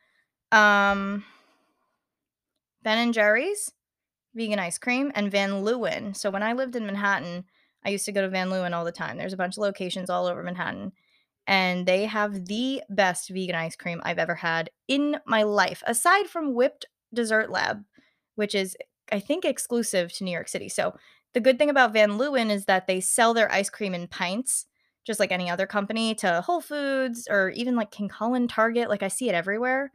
Um 0.51 1.25
Ben 2.83 2.99
and 2.99 3.15
Jerry's 3.15 3.73
vegan 4.35 4.59
ice 4.59 4.79
cream 4.79 5.13
and 5.15 5.31
Van 5.31 5.51
Leeuwen. 5.65 6.17
So 6.17 6.31
when 6.31 6.43
I 6.43 6.53
lived 6.55 6.77
in 6.77 6.87
Manhattan, 6.87 7.45
I 7.85 7.91
used 7.91 8.05
to 8.07 8.13
go 8.13 8.23
to 8.23 8.29
Van 8.29 8.49
Leeuwen 8.49 8.73
all 8.73 8.85
the 8.85 8.93
time. 8.93 9.17
There's 9.17 9.33
a 9.33 9.39
bunch 9.39 9.57
of 9.57 9.63
locations 9.63 10.11
all 10.11 10.27
over 10.27 10.43
Manhattan 10.43 10.93
and 11.49 11.87
they 11.87 12.05
have 12.05 12.45
the 12.45 12.83
best 12.91 13.31
vegan 13.31 13.57
ice 13.57 13.75
cream 13.75 14.03
I've 14.05 14.19
ever 14.19 14.35
had 14.35 14.69
in 14.87 15.17
my 15.25 15.43
life, 15.45 15.83
aside 15.87 16.27
from 16.29 16.55
Whipped 16.55 16.85
Dessert 17.13 17.51
Lab, 17.51 17.85
which 18.35 18.55
is, 18.55 18.77
I 19.11 19.19
think, 19.19 19.47
exclusive 19.47 20.13
to 20.13 20.25
New 20.25 20.31
York 20.31 20.49
City. 20.49 20.69
So, 20.69 20.95
the 21.35 21.41
good 21.41 21.59
thing 21.59 21.71
about 21.71 21.93
Van 21.93 22.13
Leeuwen 22.13 22.51
is 22.51 22.65
that 22.65 22.87
they 22.87 23.01
sell 23.01 23.35
their 23.35 23.51
ice 23.53 23.71
cream 23.71 23.95
in 23.95 24.09
pints, 24.09 24.67
just 25.07 25.21
like 25.21 25.33
any 25.33 25.51
other 25.51 25.67
company, 25.67 26.15
to 26.17 26.41
Whole 26.41 26.61
Foods 26.61 27.29
or 27.31 27.51
even 27.51 27.77
like 27.77 27.91
King 27.91 28.09
Kullen, 28.09 28.49
Target. 28.49 28.89
Like, 28.89 29.03
I 29.03 29.09
see 29.09 29.29
it 29.29 29.35
everywhere. 29.35 29.93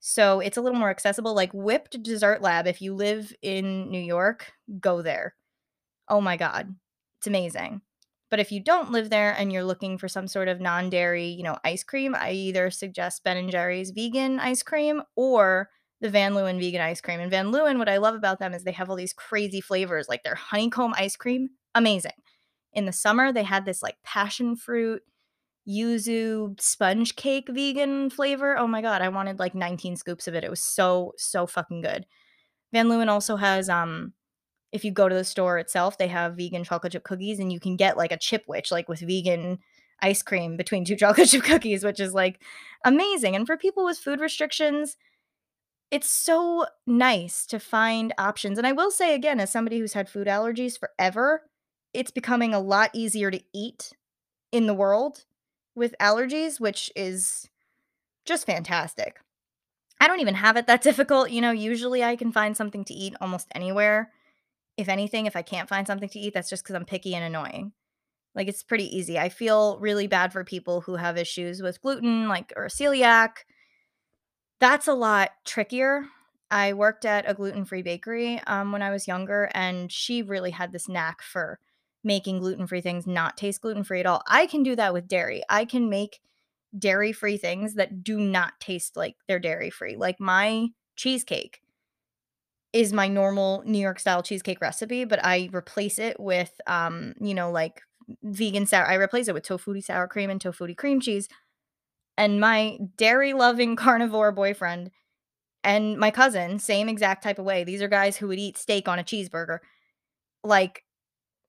So, 0.00 0.40
it's 0.40 0.56
a 0.56 0.60
little 0.60 0.78
more 0.78 0.90
accessible. 0.90 1.34
Like, 1.34 1.52
Whipped 1.52 2.02
Dessert 2.02 2.42
Lab, 2.42 2.66
if 2.66 2.82
you 2.82 2.94
live 2.94 3.32
in 3.42 3.90
New 3.90 4.00
York, 4.00 4.52
go 4.80 5.02
there. 5.02 5.34
Oh 6.08 6.20
my 6.20 6.36
God. 6.36 6.74
It's 7.18 7.26
amazing. 7.26 7.82
But 8.30 8.40
if 8.40 8.50
you 8.50 8.60
don't 8.60 8.90
live 8.90 9.10
there 9.10 9.32
and 9.32 9.52
you're 9.52 9.62
looking 9.62 9.98
for 9.98 10.08
some 10.08 10.26
sort 10.26 10.48
of 10.48 10.60
non-dairy, 10.60 11.26
you 11.26 11.42
know, 11.42 11.58
ice 11.64 11.84
cream, 11.84 12.14
I 12.14 12.32
either 12.32 12.70
suggest 12.70 13.22
Ben 13.24 13.36
and 13.36 13.50
Jerry's 13.50 13.90
vegan 13.90 14.40
ice 14.40 14.62
cream 14.62 15.02
or 15.14 15.68
the 16.02 16.10
Van 16.10 16.34
Leeuwen 16.34 16.58
vegan 16.58 16.80
ice 16.80 17.00
cream. 17.00 17.20
And 17.20 17.30
Van 17.30 17.52
Leeuwen, 17.52 17.78
what 17.78 17.88
I 17.88 17.96
love 17.96 18.16
about 18.16 18.40
them 18.40 18.52
is 18.52 18.64
they 18.64 18.72
have 18.72 18.90
all 18.90 18.96
these 18.96 19.12
crazy 19.12 19.60
flavors, 19.60 20.08
like 20.08 20.24
their 20.24 20.34
honeycomb 20.34 20.94
ice 20.96 21.16
cream, 21.16 21.50
amazing. 21.74 22.12
In 22.72 22.86
the 22.86 22.92
summer, 22.92 23.32
they 23.32 23.44
had 23.44 23.64
this 23.64 23.82
like 23.82 23.96
passion 24.02 24.56
fruit, 24.56 25.02
yuzu 25.66 26.60
sponge 26.60 27.14
cake 27.14 27.48
vegan 27.48 28.10
flavor. 28.10 28.58
Oh 28.58 28.66
my 28.66 28.82
god, 28.82 29.00
I 29.00 29.08
wanted 29.08 29.38
like 29.38 29.54
19 29.54 29.96
scoops 29.96 30.26
of 30.26 30.34
it. 30.34 30.44
It 30.44 30.50
was 30.50 30.60
so 30.60 31.12
so 31.16 31.46
fucking 31.46 31.82
good. 31.82 32.04
Van 32.72 32.88
Leeuwen 32.88 33.08
also 33.08 33.36
has 33.36 33.68
um 33.68 34.12
if 34.72 34.84
you 34.84 34.90
go 34.90 35.08
to 35.08 35.14
the 35.14 35.24
store 35.24 35.58
itself, 35.58 35.98
they 35.98 36.08
have 36.08 36.36
vegan 36.36 36.64
chocolate 36.64 36.92
chip 36.92 37.04
cookies 37.04 37.38
and 37.38 37.52
you 37.52 37.60
can 37.60 37.76
get 37.76 37.96
like 37.96 38.10
a 38.10 38.18
chipwich, 38.18 38.72
like 38.72 38.88
with 38.88 39.00
vegan 39.00 39.58
ice 40.00 40.22
cream 40.22 40.56
between 40.56 40.84
two 40.84 40.96
chocolate 41.02 41.28
chip 41.28 41.44
cookies, 41.44 41.84
which 41.84 42.00
is 42.00 42.12
like 42.12 42.42
amazing. 42.84 43.36
And 43.36 43.46
for 43.46 43.56
people 43.56 43.84
with 43.84 43.98
food 43.98 44.18
restrictions, 44.18 44.96
it's 45.92 46.10
so 46.10 46.64
nice 46.86 47.44
to 47.44 47.60
find 47.60 48.14
options. 48.16 48.56
And 48.56 48.66
I 48.66 48.72
will 48.72 48.90
say 48.90 49.14
again, 49.14 49.38
as 49.38 49.52
somebody 49.52 49.78
who's 49.78 49.92
had 49.92 50.08
food 50.08 50.26
allergies 50.26 50.78
forever, 50.78 51.42
it's 51.92 52.10
becoming 52.10 52.54
a 52.54 52.60
lot 52.60 52.88
easier 52.94 53.30
to 53.30 53.42
eat 53.52 53.92
in 54.50 54.66
the 54.66 54.72
world 54.74 55.26
with 55.74 55.94
allergies, 56.00 56.58
which 56.58 56.90
is 56.96 57.50
just 58.24 58.46
fantastic. 58.46 59.20
I 60.00 60.08
don't 60.08 60.20
even 60.20 60.34
have 60.34 60.56
it 60.56 60.66
that 60.66 60.80
difficult, 60.90 61.30
you 61.30 61.42
know, 61.42 61.50
usually 61.50 62.02
I 62.02 62.16
can 62.16 62.32
find 62.32 62.56
something 62.56 62.86
to 62.86 62.94
eat 62.94 63.14
almost 63.20 63.48
anywhere. 63.54 64.12
If 64.78 64.88
anything, 64.88 65.26
if 65.26 65.36
I 65.36 65.42
can't 65.42 65.68
find 65.68 65.86
something 65.86 66.08
to 66.08 66.18
eat, 66.18 66.32
that's 66.32 66.48
just 66.48 66.64
because 66.64 66.74
I'm 66.74 66.86
picky 66.86 67.14
and 67.14 67.24
annoying. 67.24 67.72
Like, 68.34 68.48
it's 68.48 68.62
pretty 68.62 68.96
easy. 68.96 69.18
I 69.18 69.28
feel 69.28 69.78
really 69.78 70.06
bad 70.06 70.32
for 70.32 70.42
people 70.42 70.80
who 70.80 70.96
have 70.96 71.18
issues 71.18 71.60
with 71.60 71.82
gluten, 71.82 72.28
like, 72.28 72.50
or 72.56 72.68
celiac. 72.68 73.44
That's 74.62 74.86
a 74.86 74.94
lot 74.94 75.30
trickier. 75.44 76.04
I 76.48 76.72
worked 76.72 77.04
at 77.04 77.28
a 77.28 77.34
gluten-free 77.34 77.82
bakery, 77.82 78.40
um, 78.46 78.70
when 78.70 78.80
I 78.80 78.90
was 78.92 79.08
younger, 79.08 79.50
and 79.54 79.90
she 79.90 80.22
really 80.22 80.52
had 80.52 80.70
this 80.70 80.88
knack 80.88 81.20
for 81.20 81.58
making 82.04 82.38
gluten-free 82.38 82.80
things 82.80 83.04
not 83.04 83.36
taste 83.36 83.60
gluten-free 83.60 83.98
at 83.98 84.06
all. 84.06 84.22
I 84.28 84.46
can 84.46 84.62
do 84.62 84.76
that 84.76 84.92
with 84.92 85.08
dairy. 85.08 85.42
I 85.48 85.64
can 85.64 85.90
make 85.90 86.20
dairy-free 86.78 87.38
things 87.38 87.74
that 87.74 88.04
do 88.04 88.20
not 88.20 88.60
taste 88.60 88.96
like 88.96 89.16
they're 89.26 89.40
dairy-free. 89.40 89.96
Like, 89.96 90.20
my 90.20 90.68
cheesecake 90.94 91.60
is 92.72 92.92
my 92.92 93.08
normal 93.08 93.64
New 93.66 93.80
York 93.80 93.98
style 93.98 94.22
cheesecake 94.22 94.60
recipe, 94.60 95.04
but 95.04 95.24
I 95.24 95.50
replace 95.52 95.98
it 95.98 96.20
with, 96.20 96.52
um, 96.68 97.14
you 97.20 97.34
know, 97.34 97.50
like, 97.50 97.82
vegan 98.22 98.66
sour 98.66 98.86
I 98.86 98.94
replace 98.94 99.26
it 99.26 99.34
with 99.34 99.44
Tofutti 99.44 99.82
sour 99.82 100.06
cream 100.06 100.30
and 100.30 100.40
Tofutti 100.40 100.76
cream 100.76 101.00
cheese, 101.00 101.28
and 102.16 102.40
my 102.40 102.78
dairy-loving 102.96 103.76
carnivore 103.76 104.32
boyfriend 104.32 104.90
and 105.64 105.98
my 105.98 106.10
cousin, 106.10 106.58
same 106.58 106.88
exact 106.88 107.22
type 107.24 107.38
of 107.38 107.44
way. 107.44 107.64
These 107.64 107.82
are 107.82 107.88
guys 107.88 108.16
who 108.16 108.28
would 108.28 108.38
eat 108.38 108.58
steak 108.58 108.88
on 108.88 108.98
a 108.98 109.04
cheeseburger. 109.04 109.60
Like, 110.44 110.84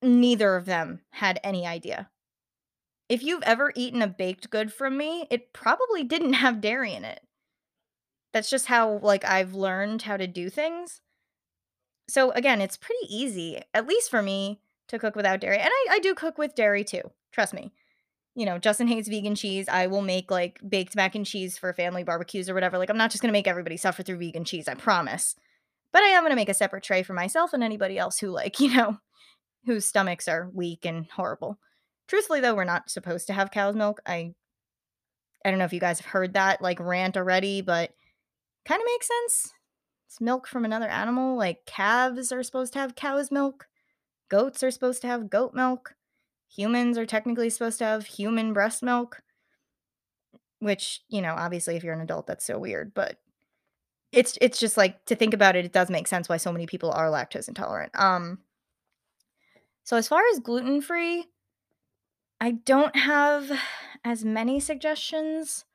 neither 0.01 0.55
of 0.55 0.65
them 0.65 1.01
had 1.11 1.39
any 1.43 1.67
idea. 1.67 2.09
If 3.07 3.23
you've 3.23 3.43
ever 3.43 3.71
eaten 3.75 4.01
a 4.01 4.07
baked 4.07 4.49
good 4.49 4.73
from 4.73 4.97
me, 4.97 5.25
it 5.29 5.53
probably 5.53 6.03
didn't 6.03 6.33
have 6.33 6.59
dairy 6.59 6.93
in 6.93 7.05
it. 7.05 7.21
That's 8.33 8.49
just 8.49 8.65
how, 8.65 8.97
like, 8.97 9.23
I've 9.23 9.53
learned 9.55 10.01
how 10.01 10.17
to 10.17 10.27
do 10.27 10.49
things. 10.49 11.01
So, 12.09 12.31
again, 12.31 12.61
it's 12.61 12.77
pretty 12.77 13.05
easy, 13.09 13.61
at 13.73 13.87
least 13.87 14.09
for 14.09 14.21
me, 14.21 14.59
to 14.87 14.99
cook 14.99 15.15
without 15.15 15.39
dairy, 15.39 15.57
and 15.59 15.69
I 15.71 15.87
I 15.91 15.99
do 15.99 16.13
cook 16.13 16.37
with 16.37 16.55
dairy 16.55 16.83
too, 16.83 17.11
trust 17.31 17.53
me. 17.53 17.71
You 18.35 18.45
know, 18.47 18.57
Justin 18.57 18.87
hates 18.87 19.07
vegan 19.07 19.35
cheese, 19.35 19.69
I 19.69 19.87
will 19.87 20.01
make, 20.01 20.31
like, 20.31 20.59
baked 20.67 20.95
mac 20.95 21.13
and 21.13 21.25
cheese 21.25 21.57
for 21.57 21.71
family 21.73 22.03
barbecues 22.03 22.49
or 22.49 22.55
whatever, 22.55 22.79
like, 22.79 22.89
I'm 22.89 22.97
not 22.97 23.11
just 23.11 23.21
gonna 23.21 23.31
make 23.31 23.47
everybody 23.47 23.77
suffer 23.77 24.01
through 24.01 24.17
vegan 24.17 24.43
cheese, 24.43 24.67
I 24.67 24.73
promise. 24.73 25.35
But 25.91 26.03
I 26.03 26.07
am 26.07 26.23
gonna 26.23 26.35
make 26.35 26.49
a 26.49 26.53
separate 26.55 26.83
tray 26.83 27.03
for 27.03 27.13
myself 27.13 27.53
and 27.53 27.63
anybody 27.63 27.97
else 27.99 28.19
who, 28.19 28.29
like, 28.29 28.59
you 28.61 28.73
know, 28.75 28.97
whose 29.65 29.85
stomachs 29.85 30.27
are 30.27 30.49
weak 30.53 30.85
and 30.85 31.07
horrible. 31.11 31.59
Truthfully, 32.07 32.41
though, 32.41 32.55
we're 32.55 32.65
not 32.65 32.89
supposed 32.89 33.27
to 33.27 33.33
have 33.33 33.51
cow's 33.51 33.75
milk. 33.75 34.01
I 34.05 34.33
I 35.45 35.49
don't 35.49 35.59
know 35.59 35.65
if 35.65 35.73
you 35.73 35.79
guys 35.79 35.99
have 35.99 36.07
heard 36.11 36.33
that, 36.33 36.61
like, 36.61 36.79
rant 36.79 37.17
already, 37.17 37.61
but 37.61 37.91
kinda 38.65 38.83
makes 38.85 39.07
sense. 39.07 39.53
It's 40.07 40.21
milk 40.21 40.47
from 40.47 40.65
another 40.65 40.87
animal, 40.87 41.37
like, 41.37 41.65
calves 41.65 42.31
are 42.31 42.43
supposed 42.43 42.73
to 42.73 42.79
have 42.79 42.95
cow's 42.95 43.31
milk. 43.31 43.67
Goats 44.29 44.63
are 44.63 44.71
supposed 44.71 45.01
to 45.03 45.07
have 45.07 45.29
goat 45.29 45.53
milk. 45.53 45.95
Humans 46.55 46.97
are 46.97 47.05
technically 47.05 47.49
supposed 47.49 47.79
to 47.79 47.85
have 47.85 48.05
human 48.05 48.53
breast 48.53 48.83
milk. 48.83 49.21
Which, 50.59 51.01
you 51.09 51.21
know, 51.21 51.33
obviously, 51.33 51.75
if 51.75 51.83
you're 51.83 51.93
an 51.93 52.01
adult, 52.01 52.25
that's 52.25 52.45
so 52.45 52.57
weird, 52.57 52.93
but 52.93 53.17
it's 54.13 54.37
it's 54.39 54.59
just, 54.59 54.77
like, 54.77 55.03
to 55.05 55.15
think 55.15 55.33
about 55.33 55.55
it, 55.55 55.65
it 55.65 55.73
does 55.73 55.89
make 55.89 56.07
sense 56.07 56.29
why 56.29 56.37
so 56.37 56.53
many 56.53 56.65
people 56.67 56.91
are 56.91 57.09
lactose 57.09 57.47
intolerant. 57.47 57.91
Um 57.99 58.39
so 59.83 59.97
as 59.97 60.07
far 60.07 60.21
as 60.31 60.39
gluten-free 60.39 61.25
I 62.39 62.51
don't 62.51 62.95
have 62.95 63.51
as 64.05 64.23
many 64.25 64.59
suggestions. 64.59 65.65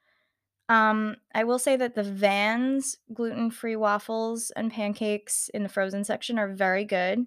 Um, 0.68 1.16
I 1.34 1.44
will 1.44 1.58
say 1.58 1.76
that 1.76 1.94
the 1.94 2.02
Vans 2.02 2.98
gluten-free 3.12 3.76
waffles 3.76 4.50
and 4.54 4.70
pancakes 4.70 5.48
in 5.54 5.62
the 5.62 5.68
frozen 5.70 6.04
section 6.04 6.38
are 6.38 6.52
very 6.52 6.84
good. 6.84 7.26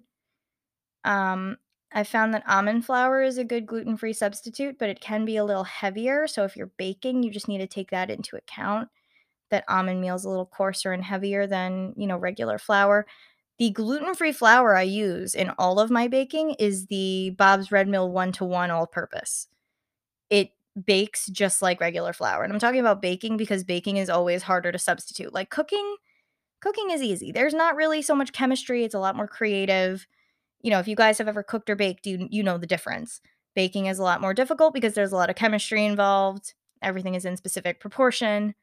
Um, 1.04 1.56
I 1.94 2.04
found 2.04 2.32
that 2.34 2.44
almond 2.48 2.84
flour 2.86 3.22
is 3.22 3.38
a 3.38 3.44
good 3.44 3.66
gluten-free 3.66 4.14
substitute, 4.14 4.78
but 4.78 4.88
it 4.88 5.00
can 5.00 5.24
be 5.24 5.36
a 5.36 5.44
little 5.44 5.64
heavier, 5.64 6.26
so 6.26 6.44
if 6.44 6.56
you're 6.56 6.72
baking, 6.78 7.22
you 7.22 7.30
just 7.30 7.48
need 7.48 7.58
to 7.58 7.66
take 7.66 7.90
that 7.90 8.10
into 8.10 8.36
account, 8.36 8.88
that 9.50 9.64
almond 9.68 10.00
meal 10.00 10.14
is 10.14 10.24
a 10.24 10.30
little 10.30 10.46
coarser 10.46 10.92
and 10.92 11.04
heavier 11.04 11.46
than, 11.46 11.92
you 11.96 12.06
know, 12.06 12.16
regular 12.16 12.58
flour. 12.58 13.06
The 13.58 13.70
gluten-free 13.70 14.32
flour 14.32 14.76
I 14.76 14.82
use 14.82 15.34
in 15.34 15.50
all 15.58 15.78
of 15.78 15.90
my 15.90 16.08
baking 16.08 16.56
is 16.58 16.86
the 16.86 17.30
Bob's 17.38 17.70
Red 17.70 17.88
Mill 17.88 18.10
one-to-one 18.10 18.70
all-purpose. 18.70 19.48
It 20.30 20.50
bakes 20.86 21.26
just 21.26 21.60
like 21.62 21.80
regular 21.80 22.12
flour, 22.14 22.42
and 22.42 22.52
I'm 22.52 22.58
talking 22.58 22.80
about 22.80 23.02
baking 23.02 23.36
because 23.36 23.64
baking 23.64 23.98
is 23.98 24.08
always 24.08 24.42
harder 24.42 24.72
to 24.72 24.78
substitute. 24.78 25.34
Like, 25.34 25.50
cooking 25.50 25.96
cooking 26.60 26.90
is 26.90 27.02
easy. 27.02 27.32
There's 27.32 27.54
not 27.54 27.76
really 27.76 28.02
so 28.02 28.14
much 28.14 28.32
chemistry, 28.32 28.84
it's 28.84 28.94
a 28.94 28.98
lot 29.00 29.16
more 29.16 29.28
creative. 29.28 30.06
You 30.62 30.70
know, 30.70 30.78
if 30.78 30.88
you 30.88 30.96
guys 30.96 31.18
have 31.18 31.28
ever 31.28 31.42
cooked 31.42 31.68
or 31.68 31.76
baked, 31.76 32.06
you 32.06 32.28
you 32.30 32.42
know 32.42 32.58
the 32.58 32.66
difference. 32.66 33.20
Baking 33.54 33.86
is 33.86 33.98
a 33.98 34.02
lot 34.02 34.20
more 34.20 34.34
difficult 34.34 34.72
because 34.74 34.94
there's 34.94 35.12
a 35.12 35.16
lot 35.16 35.30
of 35.30 35.36
chemistry 35.36 35.84
involved. 35.84 36.54
Everything 36.80 37.14
is 37.14 37.24
in 37.24 37.36
specific 37.36 37.80
proportion. 37.80 38.54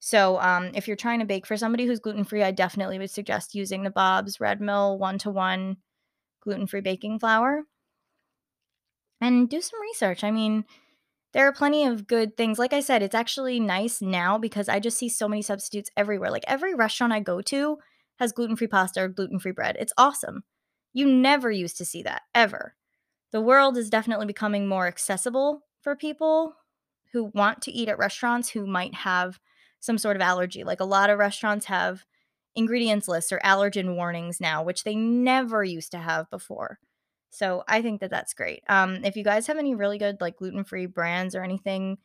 So, 0.00 0.40
um, 0.40 0.70
if 0.74 0.86
you're 0.86 0.96
trying 0.96 1.18
to 1.18 1.24
bake 1.26 1.46
for 1.46 1.56
somebody 1.56 1.84
who's 1.86 1.98
gluten-free, 1.98 2.42
I 2.42 2.52
definitely 2.52 2.98
would 2.98 3.10
suggest 3.10 3.54
using 3.54 3.82
the 3.82 3.90
Bob's 3.90 4.40
Red 4.40 4.60
Mill 4.60 4.96
one-to-one 4.98 5.78
gluten-free 6.42 6.82
baking 6.82 7.18
flour. 7.18 7.64
And 9.20 9.48
do 9.50 9.60
some 9.60 9.80
research. 9.82 10.22
I 10.22 10.30
mean, 10.30 10.64
there 11.32 11.46
are 11.46 11.52
plenty 11.52 11.84
of 11.84 12.06
good 12.06 12.36
things. 12.36 12.58
Like 12.58 12.72
I 12.72 12.80
said, 12.80 13.02
it's 13.02 13.14
actually 13.14 13.58
nice 13.58 14.00
now 14.00 14.38
because 14.38 14.68
I 14.68 14.78
just 14.78 14.98
see 14.98 15.08
so 15.08 15.28
many 15.28 15.42
substitutes 15.42 15.90
everywhere. 15.96 16.30
Like, 16.30 16.44
every 16.46 16.74
restaurant 16.74 17.12
I 17.12 17.20
go 17.20 17.42
to 17.42 17.78
has 18.20 18.32
gluten-free 18.32 18.68
pasta 18.68 19.02
or 19.02 19.08
gluten-free 19.08 19.52
bread. 19.52 19.76
It's 19.80 19.92
awesome. 19.98 20.44
You 20.98 21.06
never 21.06 21.48
used 21.48 21.78
to 21.78 21.84
see 21.84 22.02
that, 22.02 22.22
ever. 22.34 22.74
The 23.30 23.40
world 23.40 23.76
is 23.76 23.88
definitely 23.88 24.26
becoming 24.26 24.66
more 24.66 24.88
accessible 24.88 25.62
for 25.80 25.94
people 25.94 26.54
who 27.12 27.30
want 27.34 27.62
to 27.62 27.70
eat 27.70 27.88
at 27.88 27.98
restaurants 27.98 28.48
who 28.48 28.66
might 28.66 28.94
have 28.94 29.38
some 29.78 29.96
sort 29.96 30.16
of 30.16 30.22
allergy. 30.22 30.64
Like, 30.64 30.80
a 30.80 30.84
lot 30.84 31.08
of 31.08 31.20
restaurants 31.20 31.66
have 31.66 32.04
ingredients 32.56 33.06
lists 33.06 33.30
or 33.30 33.38
allergen 33.44 33.94
warnings 33.94 34.40
now, 34.40 34.64
which 34.64 34.82
they 34.82 34.96
never 34.96 35.62
used 35.62 35.92
to 35.92 35.98
have 35.98 36.28
before. 36.30 36.80
So, 37.30 37.62
I 37.68 37.80
think 37.80 38.00
that 38.00 38.10
that's 38.10 38.34
great. 38.34 38.64
Um, 38.68 39.04
if 39.04 39.14
you 39.16 39.22
guys 39.22 39.46
have 39.46 39.56
any 39.56 39.76
really 39.76 39.98
good, 39.98 40.20
like, 40.20 40.38
gluten-free 40.38 40.86
brands 40.86 41.36
or 41.36 41.44
anything, 41.44 41.98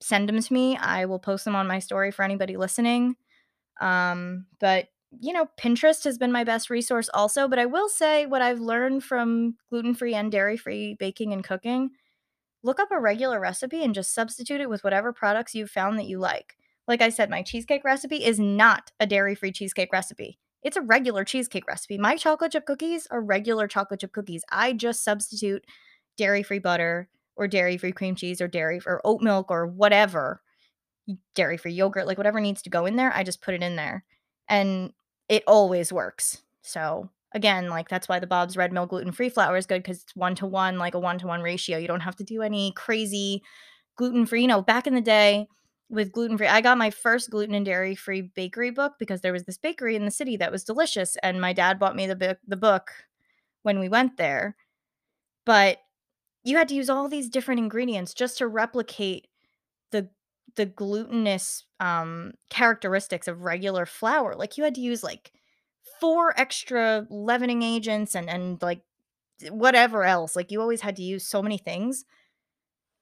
send 0.00 0.26
them 0.26 0.40
to 0.40 0.52
me. 0.54 0.78
I 0.78 1.04
will 1.04 1.18
post 1.18 1.44
them 1.44 1.54
on 1.54 1.66
my 1.66 1.80
story 1.80 2.10
for 2.12 2.22
anybody 2.22 2.56
listening. 2.56 3.16
Um, 3.80 4.46
but, 4.58 4.88
you 5.20 5.32
know, 5.32 5.48
Pinterest 5.60 6.04
has 6.04 6.18
been 6.18 6.32
my 6.32 6.44
best 6.44 6.70
resource 6.70 7.08
also, 7.12 7.46
but 7.48 7.58
I 7.58 7.66
will 7.66 7.88
say 7.88 8.26
what 8.26 8.42
I've 8.42 8.60
learned 8.60 9.04
from 9.04 9.56
gluten-free 9.70 10.14
and 10.14 10.32
dairy-free 10.32 10.96
baking 10.98 11.32
and 11.32 11.44
cooking, 11.44 11.90
look 12.62 12.80
up 12.80 12.90
a 12.90 13.00
regular 13.00 13.40
recipe 13.40 13.82
and 13.84 13.94
just 13.94 14.14
substitute 14.14 14.60
it 14.60 14.70
with 14.70 14.84
whatever 14.84 15.12
products 15.12 15.54
you've 15.54 15.70
found 15.70 15.98
that 15.98 16.06
you 16.06 16.18
like. 16.18 16.56
Like 16.88 17.02
I 17.02 17.10
said, 17.10 17.30
my 17.30 17.42
cheesecake 17.42 17.84
recipe 17.84 18.24
is 18.24 18.40
not 18.40 18.90
a 18.98 19.06
dairy-free 19.06 19.52
cheesecake 19.52 19.92
recipe. 19.92 20.38
It's 20.62 20.76
a 20.76 20.82
regular 20.82 21.24
cheesecake 21.24 21.66
recipe. 21.66 21.98
My 21.98 22.16
chocolate 22.16 22.52
chip 22.52 22.66
cookies 22.66 23.06
are 23.10 23.20
regular 23.20 23.66
chocolate 23.68 24.00
chip 24.00 24.12
cookies. 24.12 24.44
I 24.50 24.72
just 24.72 25.04
substitute 25.04 25.64
dairy-free 26.16 26.60
butter 26.60 27.08
or 27.36 27.48
dairy-free 27.48 27.92
cream 27.92 28.14
cheese 28.14 28.40
or 28.40 28.48
dairy 28.48 28.80
or 28.86 29.00
oat 29.04 29.22
milk 29.22 29.50
or 29.50 29.66
whatever, 29.66 30.40
dairy-free 31.34 31.72
yogurt, 31.72 32.06
like, 32.06 32.18
whatever 32.18 32.40
needs 32.40 32.62
to 32.62 32.70
go 32.70 32.86
in 32.86 32.96
there, 32.96 33.12
I 33.14 33.24
just 33.24 33.42
put 33.42 33.54
it 33.54 33.62
in 33.62 33.76
there, 33.76 34.04
and 34.48 34.92
it 35.28 35.42
always 35.46 35.92
works. 35.92 36.42
So, 36.62 37.10
again, 37.34 37.68
like, 37.68 37.88
that's 37.88 38.08
why 38.08 38.18
the 38.18 38.26
Bob's 38.26 38.56
Red 38.56 38.72
Mill 38.72 38.86
gluten-free 38.86 39.30
flour 39.30 39.56
is 39.56 39.66
good 39.66 39.82
because 39.82 40.02
it's 40.02 40.16
one-to-one, 40.16 40.78
like 40.78 40.94
a 40.94 40.98
one-to-one 40.98 41.42
ratio. 41.42 41.78
You 41.78 41.88
don't 41.88 42.00
have 42.00 42.16
to 42.16 42.24
do 42.24 42.42
any 42.42 42.72
crazy 42.72 43.42
gluten-free 43.96 44.42
you 44.42 44.48
know, 44.48 44.62
back 44.62 44.86
in 44.86 44.94
the 44.94 45.00
day 45.00 45.46
with 45.90 46.12
gluten-free 46.12 46.46
I 46.46 46.62
got 46.62 46.78
my 46.78 46.90
first 46.90 47.30
gluten 47.30 47.54
and 47.54 47.66
dairy-free 47.66 48.32
bakery 48.34 48.70
book 48.70 48.94
because 48.98 49.20
there 49.20 49.32
was 49.32 49.44
this 49.44 49.58
bakery 49.58 49.94
in 49.94 50.06
the 50.06 50.10
city 50.10 50.36
that 50.38 50.50
was 50.50 50.64
delicious, 50.64 51.16
and 51.22 51.40
my 51.40 51.52
dad 51.52 51.78
bought 51.78 51.96
me 51.96 52.06
the 52.06 52.16
book 52.16 52.38
the 52.46 52.56
book 52.56 52.90
when 53.62 53.78
we 53.78 53.88
went 53.88 54.16
there. 54.16 54.56
But 55.44 55.78
you 56.44 56.56
had 56.56 56.68
to 56.68 56.74
use 56.74 56.88
all 56.88 57.08
these 57.08 57.28
different 57.28 57.58
ingredients 57.60 58.14
just 58.14 58.38
to 58.38 58.46
replicate 58.48 59.28
the 59.90 60.08
the 60.56 60.66
glutinous, 60.66 61.64
um, 61.80 62.32
characteristics 62.50 63.28
of 63.28 63.42
regular 63.42 63.86
flour. 63.86 64.34
Like, 64.36 64.56
you 64.58 64.64
had 64.64 64.74
to 64.76 64.80
use, 64.80 65.02
like, 65.02 65.32
4 66.00 66.38
extra 66.40 67.06
leavening 67.10 67.62
agents 67.62 68.14
and 68.14 68.28
and, 68.30 68.60
like, 68.62 68.82
whatever 69.50 70.04
else. 70.04 70.36
Like, 70.36 70.50
you 70.52 70.60
always 70.60 70.82
had 70.82 70.96
to 70.96 71.02
use 71.02 71.26
so 71.26 71.42
many 71.42 71.58
things. 71.58 72.04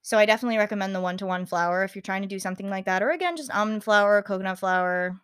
So, 0.03 0.19
I 0.19 0.27
definitely 0.27 0.59
recommend 0.59 0.95
the 0.95 1.01
one-to-one 1.03 1.47
flour 1.47 1.85
if 1.85 1.95
you're 1.95 2.03
trying 2.03 2.23
to 2.23 2.29
do 2.29 2.39
something 2.39 2.71
like 2.71 2.87
that, 2.87 3.03
or 3.03 3.11
again, 3.11 3.37
just 3.37 3.51
almond 3.55 3.85
flour, 3.85 4.23
coconut 4.23 4.59
flour. 4.59 5.21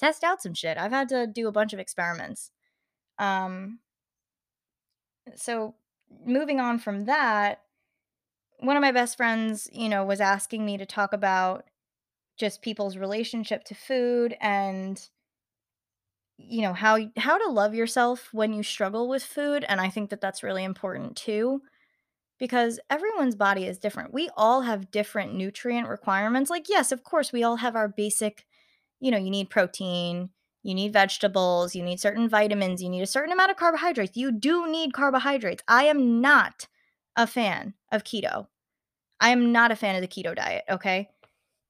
Test 0.00 0.24
out 0.24 0.42
some 0.42 0.54
shit. 0.54 0.78
I've 0.78 0.92
had 0.92 1.08
to 1.10 1.26
do 1.26 1.48
a 1.48 1.52
bunch 1.52 1.72
of 1.72 1.78
experiments. 1.80 2.50
Um 3.18 3.80
so, 5.36 5.74
moving 6.24 6.60
on 6.60 6.78
from 6.78 7.04
that, 7.06 7.62
one 8.62 8.76
of 8.76 8.80
my 8.82 8.92
best 8.92 9.16
friends, 9.16 9.68
you 9.72 9.88
know, 9.88 10.04
was 10.04 10.20
asking 10.20 10.64
me 10.64 10.78
to 10.78 10.86
talk 10.86 11.12
about 11.12 11.68
just 12.38 12.62
people's 12.62 12.96
relationship 12.96 13.64
to 13.64 13.74
food 13.74 14.36
and 14.40 15.08
you 16.38 16.62
know 16.62 16.72
how 16.72 16.98
how 17.16 17.38
to 17.38 17.52
love 17.52 17.74
yourself 17.74 18.28
when 18.32 18.52
you 18.52 18.62
struggle 18.62 19.08
with 19.08 19.22
food 19.22 19.64
and 19.68 19.80
I 19.80 19.88
think 19.90 20.10
that 20.10 20.20
that's 20.20 20.42
really 20.42 20.64
important 20.64 21.16
too 21.16 21.62
because 22.38 22.80
everyone's 22.90 23.36
body 23.36 23.66
is 23.66 23.78
different. 23.78 24.14
We 24.14 24.30
all 24.36 24.62
have 24.62 24.90
different 24.90 25.34
nutrient 25.34 25.88
requirements. 25.88 26.50
Like 26.50 26.68
yes, 26.68 26.92
of 26.92 27.04
course 27.04 27.32
we 27.32 27.44
all 27.44 27.56
have 27.56 27.76
our 27.76 27.88
basic, 27.88 28.46
you 29.00 29.10
know, 29.10 29.18
you 29.18 29.30
need 29.30 29.50
protein, 29.50 30.30
you 30.62 30.74
need 30.74 30.92
vegetables, 30.92 31.74
you 31.76 31.82
need 31.84 32.00
certain 32.00 32.28
vitamins, 32.28 32.82
you 32.82 32.90
need 32.90 33.02
a 33.02 33.06
certain 33.06 33.32
amount 33.32 33.52
of 33.52 33.58
carbohydrates. 33.58 34.16
You 34.16 34.32
do 34.32 34.68
need 34.70 34.94
carbohydrates. 34.94 35.64
I 35.68 35.84
am 35.84 36.20
not 36.20 36.68
a 37.16 37.26
fan 37.26 37.74
of 37.92 38.04
keto. 38.04 38.48
I 39.22 39.30
am 39.30 39.52
not 39.52 39.70
a 39.70 39.76
fan 39.76 39.94
of 39.94 40.02
the 40.02 40.08
keto 40.08 40.34
diet, 40.34 40.64
okay? 40.68 41.08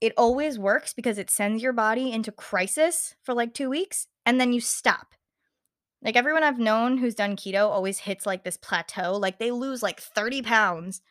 It 0.01 0.15
always 0.17 0.59
works 0.59 0.95
because 0.95 1.19
it 1.19 1.31
sends 1.31 1.63
your 1.63 1.75
body 1.75 2.11
into 2.11 2.33
crisis 2.33 3.15
for 3.23 3.35
like 3.35 3.53
2 3.53 3.69
weeks 3.69 4.09
and 4.25 4.41
then 4.41 4.55
you 4.55 4.61
stop. 4.61 5.15
Like 6.03 6.17
everyone 6.17 6.43
I've 6.43 6.59
known 6.59 6.97
who's 6.97 7.15
done 7.15 7.37
keto 7.37 7.69
always 7.69 7.99
hits 7.99 8.25
like 8.25 8.43
this 8.43 8.57
plateau. 8.57 9.13
Like 9.13 9.39
they 9.39 9.51
lose 9.51 9.83
like 9.83 10.01
30 10.01 10.41
pounds, 10.43 11.03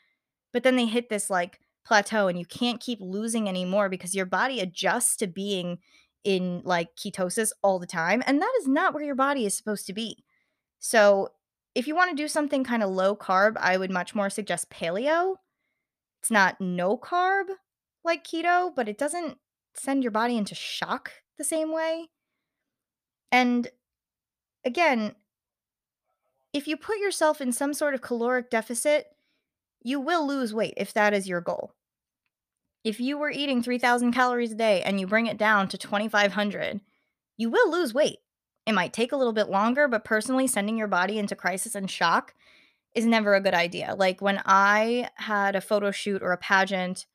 but 0.52 0.64
then 0.64 0.76
they 0.76 0.88
hit 0.88 1.10
this 1.10 1.30
like 1.30 1.60
plateau 1.86 2.28
and 2.28 2.40
you 2.40 2.46
can't 2.46 2.82
keep 2.82 3.00
losing 3.00 3.48
anymore 3.48 3.88
because 3.88 4.16
your 4.16 4.26
body 4.26 4.60
adjusts 4.60 5.16
to 5.18 5.28
being 5.28 5.78
in 6.24 6.64
like 6.66 6.96
ketosis 6.96 7.52
all 7.62 7.78
the 7.78 7.86
time. 7.86 8.24
And 8.26 8.42
that 8.42 8.52
is 8.60 8.68
not 8.68 8.96
where 8.96 9.04
your 9.04 9.16
body 9.16 9.46
is 9.46 9.56
supposed 9.56 9.86
to 9.88 9.94
be. 9.94 10.24
So 10.80 11.30
if 11.76 11.88
you 11.88 11.96
want 11.96 12.10
to 12.10 12.22
do 12.22 12.28
something 12.28 12.64
kind 12.64 12.82
of 12.82 12.90
low 12.90 13.16
carb, 13.16 13.58
I 13.58 13.78
would 13.78 13.92
much 13.92 14.16
more 14.16 14.32
suggest 14.32 14.72
paleo 14.72 15.36
it's 16.22 16.32
not 16.32 16.62
no 16.62 16.98
carb 16.98 17.46
like 18.04 18.24
keto, 18.24 18.74
but 18.76 18.88
it 18.88 18.98
doesn't 18.98 19.38
send 19.76 20.04
your 20.04 20.12
body 20.12 20.38
into 20.38 20.54
shock 20.54 21.12
the 21.38 21.44
same 21.44 21.74
way. 21.74 22.10
And 23.32 23.70
again, 24.64 25.16
if 26.54 26.68
you 26.68 26.78
put 26.78 27.00
yourself 27.00 27.42
in 27.42 27.52
some 27.52 27.74
sort 27.74 27.94
of 27.94 28.02
caloric 28.02 28.50
deficit, 28.50 29.08
you 29.82 30.00
will 30.00 30.28
lose 30.28 30.54
weight 30.54 30.74
if 30.78 30.94
that 30.94 31.14
is 31.14 31.28
your 31.28 31.42
goal. 31.42 31.74
If 32.84 33.00
you 33.00 33.18
were 33.18 33.32
eating 33.32 33.64
3,000 33.64 34.12
calories 34.12 34.52
a 34.52 34.56
day 34.56 34.82
and 34.82 35.00
you 35.00 35.08
bring 35.08 35.28
it 35.28 35.38
down 35.38 35.68
to 35.70 35.78
2,500, 35.78 36.82
you 37.38 37.50
will 37.50 37.72
lose 37.72 37.94
weight. 37.94 38.18
It 38.68 38.74
might 38.74 38.94
take 38.94 39.12
a 39.12 39.18
little 39.18 39.34
bit 39.34 39.50
longer, 39.50 39.88
but 39.88 40.06
personally, 40.06 40.46
sending 40.46 40.78
your 40.78 40.88
body 40.88 41.18
into 41.18 41.36
crisis 41.36 41.74
and 41.74 41.90
shock 41.90 42.36
is 42.94 43.06
never 43.06 43.36
a 43.36 43.42
good 43.42 43.54
idea. 43.54 43.96
Like 43.98 44.22
when 44.22 44.42
I 44.46 45.10
had 45.16 45.56
a 45.56 45.62
photo 45.62 45.92
shoot 45.92 46.22
or 46.22 46.32
a 46.32 46.38
pageant 46.38 47.06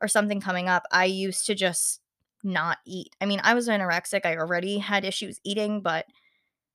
or 0.00 0.08
something 0.08 0.40
coming 0.40 0.68
up, 0.68 0.84
I 0.90 1.04
used 1.04 1.46
to 1.46 1.54
just 1.54 2.00
not 2.42 2.78
eat. 2.86 3.14
I 3.20 3.26
mean, 3.26 3.40
I 3.42 3.54
was 3.54 3.68
anorexic. 3.68 4.24
I 4.24 4.36
already 4.36 4.78
had 4.78 5.04
issues 5.04 5.40
eating, 5.44 5.80
but 5.82 6.06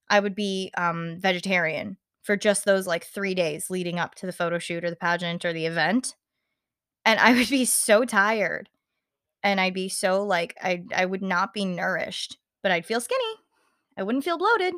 I 0.10 0.20
would 0.20 0.36
be 0.36 0.72
um, 0.78 1.18
vegetarian 1.20 1.98
for 2.22 2.36
just 2.36 2.66
those 2.66 2.86
like 2.86 3.06
three 3.06 3.34
days 3.34 3.70
leading 3.70 3.98
up 3.98 4.16
to 4.16 4.26
the 4.26 4.34
photo 4.34 4.60
shoot 4.60 4.84
or 4.84 4.90
the 4.90 4.96
pageant 4.96 5.44
or 5.44 5.54
the 5.54 5.66
event. 5.66 6.16
And 7.06 7.20
I 7.20 7.34
would 7.34 7.50
be 7.50 7.66
so 7.66 8.06
tired 8.06 8.70
and 9.42 9.60
I'd 9.60 9.74
be 9.74 9.90
so 9.90 10.24
like, 10.24 10.56
I, 10.62 10.84
I 10.96 11.06
would 11.06 11.24
not 11.24 11.54
be 11.54 11.66
nourished, 11.66 12.38
but 12.62 12.72
I'd 12.72 12.86
feel 12.86 13.02
skinny. 13.02 13.36
I 13.98 14.04
wouldn't 14.04 14.24
feel 14.24 14.38
bloated 14.38 14.76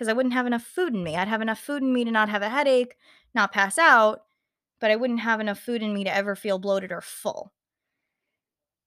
because 0.00 0.08
I 0.08 0.14
wouldn't 0.14 0.32
have 0.32 0.46
enough 0.46 0.62
food 0.62 0.94
in 0.94 1.04
me. 1.04 1.14
I'd 1.14 1.28
have 1.28 1.42
enough 1.42 1.60
food 1.60 1.82
in 1.82 1.92
me 1.92 2.06
to 2.06 2.10
not 2.10 2.30
have 2.30 2.40
a 2.40 2.48
headache, 2.48 2.96
not 3.34 3.52
pass 3.52 3.76
out, 3.76 4.22
but 4.80 4.90
I 4.90 4.96
wouldn't 4.96 5.20
have 5.20 5.40
enough 5.40 5.58
food 5.58 5.82
in 5.82 5.92
me 5.92 6.04
to 6.04 6.16
ever 6.16 6.34
feel 6.34 6.58
bloated 6.58 6.90
or 6.90 7.02
full. 7.02 7.52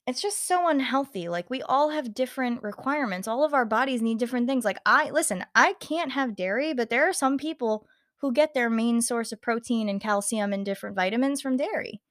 It's 0.08 0.24
just 0.24 0.48
so 0.48 0.68
unhealthy. 0.68 1.30
Like 1.30 1.52
we 1.52 1.62
all 1.62 1.92
have 1.92 2.16
different 2.16 2.64
requirements. 2.64 3.28
All 3.28 3.46
of 3.46 3.54
our 3.54 3.64
bodies 3.64 4.02
need 4.02 4.18
different 4.18 4.48
things. 4.48 4.66
Like 4.66 4.80
I 4.88 5.12
listen, 5.12 5.46
I 5.54 5.74
can't 5.74 6.14
have 6.14 6.36
dairy, 6.36 6.74
but 6.74 6.90
there 6.90 7.08
are 7.08 7.14
some 7.14 7.38
people 7.38 7.86
who 8.22 8.34
get 8.34 8.56
their 8.56 8.72
main 8.72 9.00
source 9.00 9.32
of 9.32 9.40
protein 9.40 9.90
and 9.90 10.02
calcium 10.02 10.52
and 10.52 10.66
different 10.66 10.96
vitamins 10.96 11.42
from 11.42 11.58
dairy. 11.58 12.02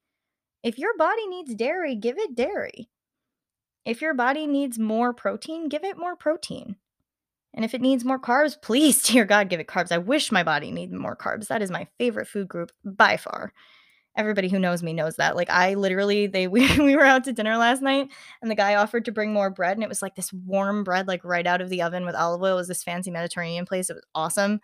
If 0.63 0.79
your 0.79 0.95
body 0.97 1.27
needs 1.27 1.55
dairy, 1.55 1.97
give 1.97 2.17
it 2.17 2.35
dairy. 2.35 2.87
If 3.83 4.01
your 4.01 4.13
body 4.13 4.47
needs 4.47 4.79
more 4.79 5.13
protein, 5.13 5.67
give 5.67 5.83
it 5.83 5.97
more 5.97 6.15
protein. 6.15 6.77
And 7.53 7.63
if 7.63 7.73
it 7.73 7.81
needs 7.81 8.03
more 8.03 8.19
carbs, 8.19 8.59
please, 8.59 9.01
dear 9.03 9.25
God, 9.25 9.49
give 9.49 9.59
it 9.59 9.67
carbs. 9.67 9.91
I 9.91 9.97
wish 9.97 10.31
my 10.31 10.43
body 10.43 10.71
needed 10.71 10.95
more 10.95 11.15
carbs. 11.15 11.47
That 11.47 11.61
is 11.61 11.71
my 11.71 11.87
favorite 11.97 12.27
food 12.27 12.47
group 12.47 12.71
by 12.83 13.17
far. 13.17 13.53
Everybody 14.15 14.47
who 14.47 14.59
knows 14.59 14.83
me 14.83 14.93
knows 14.93 15.15
that. 15.15 15.35
Like 15.35 15.49
I 15.49 15.73
literally 15.73 16.27
they 16.27 16.47
we, 16.47 16.67
we 16.79 16.95
were 16.95 17.05
out 17.05 17.23
to 17.25 17.33
dinner 17.33 17.57
last 17.57 17.81
night 17.81 18.09
and 18.41 18.51
the 18.51 18.55
guy 18.55 18.75
offered 18.75 19.05
to 19.05 19.11
bring 19.11 19.33
more 19.33 19.49
bread 19.49 19.75
and 19.77 19.83
it 19.83 19.89
was 19.89 20.01
like 20.01 20.15
this 20.15 20.31
warm 20.31 20.83
bread 20.83 21.07
like 21.07 21.23
right 21.23 21.47
out 21.47 21.61
of 21.61 21.69
the 21.69 21.81
oven 21.81 22.05
with 22.05 22.15
olive 22.15 22.41
oil. 22.41 22.53
It 22.53 22.55
was 22.55 22.67
this 22.67 22.83
fancy 22.83 23.11
Mediterranean 23.11 23.65
place. 23.65 23.89
It 23.89 23.95
was 23.95 24.05
awesome. 24.13 24.59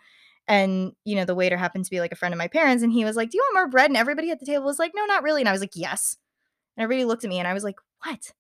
And 0.48 0.94
you 1.04 1.16
know, 1.16 1.26
the 1.26 1.36
waiter 1.36 1.58
happened 1.58 1.86
to 1.86 1.92
be 1.92 2.00
like 2.00 2.12
a 2.12 2.16
friend 2.16 2.34
of 2.34 2.38
my 2.38 2.48
parents 2.48 2.84
and 2.84 2.92
he 2.92 3.06
was 3.06 3.16
like, 3.16 3.30
"Do 3.32 3.38
you 3.38 3.44
want 3.44 3.56
more 3.56 3.70
bread?" 3.70 3.90
And 3.90 3.98
everybody 3.98 4.32
at 4.32 4.40
the 4.40 4.46
table 4.46 4.66
was 4.66 4.80
like, 4.80 4.92
"No, 4.96 5.06
not 5.06 5.24
really." 5.24 5.42
And 5.42 5.50
I 5.50 5.52
was 5.52 5.62
like, 5.62 5.76
"Yes." 5.76 6.18
And 6.76 6.84
everybody 6.84 7.06
looked 7.06 7.24
at 7.24 7.30
me 7.30 7.40
and 7.40 7.48
I 7.48 7.54
was 7.54 7.64
like, 7.64 7.76
"What? 8.04 8.34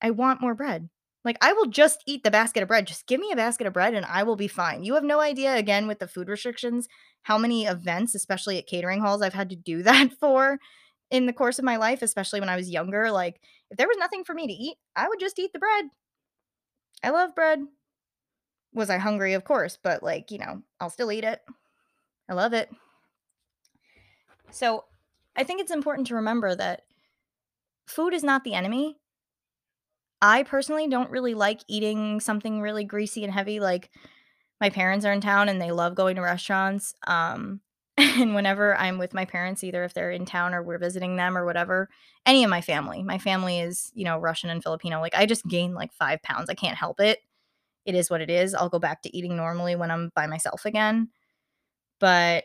I 0.00 0.10
want 0.10 0.40
more 0.40 0.54
bread." 0.54 0.88
Like 1.24 1.36
I 1.40 1.52
will 1.52 1.66
just 1.66 2.02
eat 2.06 2.24
the 2.24 2.30
basket 2.30 2.62
of 2.62 2.68
bread. 2.68 2.86
Just 2.86 3.06
give 3.06 3.20
me 3.20 3.30
a 3.32 3.36
basket 3.36 3.66
of 3.66 3.72
bread 3.72 3.94
and 3.94 4.04
I 4.06 4.22
will 4.24 4.36
be 4.36 4.48
fine. 4.48 4.82
You 4.82 4.94
have 4.94 5.04
no 5.04 5.20
idea 5.20 5.56
again 5.56 5.86
with 5.86 5.98
the 5.98 6.08
food 6.08 6.28
restrictions 6.28 6.88
how 7.22 7.38
many 7.38 7.66
events, 7.66 8.14
especially 8.14 8.58
at 8.58 8.66
catering 8.66 9.00
halls, 9.00 9.22
I've 9.22 9.34
had 9.34 9.50
to 9.50 9.56
do 9.56 9.82
that 9.84 10.12
for 10.18 10.58
in 11.10 11.26
the 11.26 11.32
course 11.32 11.58
of 11.58 11.64
my 11.64 11.76
life, 11.76 12.02
especially 12.02 12.40
when 12.40 12.48
I 12.48 12.56
was 12.56 12.70
younger. 12.70 13.10
Like 13.10 13.40
if 13.70 13.76
there 13.76 13.88
was 13.88 13.98
nothing 13.98 14.24
for 14.24 14.34
me 14.34 14.46
to 14.46 14.52
eat, 14.52 14.76
I 14.96 15.08
would 15.08 15.20
just 15.20 15.38
eat 15.38 15.52
the 15.52 15.58
bread. 15.58 15.86
I 17.02 17.10
love 17.10 17.34
bread. 17.34 17.60
Was 18.74 18.90
I 18.90 18.98
hungry? 18.98 19.34
Of 19.34 19.44
course, 19.44 19.78
but 19.82 20.02
like, 20.02 20.30
you 20.30 20.38
know, 20.38 20.62
I'll 20.80 20.90
still 20.90 21.12
eat 21.12 21.24
it. 21.24 21.40
I 22.28 22.34
love 22.34 22.52
it. 22.52 22.70
So, 24.50 24.84
I 25.34 25.44
think 25.44 25.60
it's 25.60 25.72
important 25.72 26.06
to 26.08 26.14
remember 26.14 26.54
that 26.54 26.82
food 27.86 28.14
is 28.14 28.22
not 28.22 28.44
the 28.44 28.54
enemy. 28.54 28.98
I 30.22 30.44
personally 30.44 30.88
don't 30.88 31.10
really 31.10 31.34
like 31.34 31.62
eating 31.68 32.20
something 32.20 32.62
really 32.62 32.84
greasy 32.84 33.24
and 33.24 33.34
heavy. 33.34 33.60
Like 33.60 33.90
my 34.60 34.70
parents 34.70 35.04
are 35.06 35.12
in 35.12 35.20
town 35.20 35.48
and 35.48 35.60
they 35.60 35.72
love 35.72 35.94
going 35.94 36.16
to 36.16 36.22
restaurants. 36.22 36.94
Um, 37.06 37.60
and 37.98 38.34
whenever 38.34 38.76
I'm 38.76 38.98
with 38.98 39.14
my 39.14 39.26
parents, 39.26 39.64
either 39.64 39.84
if 39.84 39.94
they're 39.94 40.12
in 40.12 40.26
town 40.26 40.54
or 40.54 40.62
we're 40.62 40.78
visiting 40.78 41.16
them 41.16 41.36
or 41.38 41.46
whatever, 41.46 41.88
any 42.26 42.44
of 42.44 42.50
my 42.50 42.60
family, 42.62 43.02
my 43.02 43.18
family 43.18 43.60
is, 43.60 43.92
you 43.94 44.04
know, 44.04 44.18
Russian 44.18 44.50
and 44.50 44.62
Filipino. 44.62 45.00
Like 45.00 45.16
I 45.16 45.26
just 45.26 45.46
gain 45.48 45.74
like 45.74 45.92
five 45.94 46.22
pounds. 46.22 46.50
I 46.50 46.54
can't 46.54 46.78
help 46.78 47.00
it. 47.00 47.20
It 47.86 47.94
is 47.96 48.10
what 48.10 48.22
it 48.22 48.30
is. 48.30 48.54
I'll 48.54 48.70
go 48.70 48.80
back 48.80 49.02
to 49.02 49.16
eating 49.16 49.36
normally 49.36 49.76
when 49.76 49.90
I'm 49.90 50.10
by 50.14 50.26
myself 50.28 50.66
again. 50.66 51.10
But, 52.00 52.44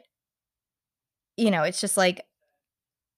you 1.38 1.52
know, 1.52 1.64
it's 1.64 1.82
just 1.82 1.98
like 1.98 2.26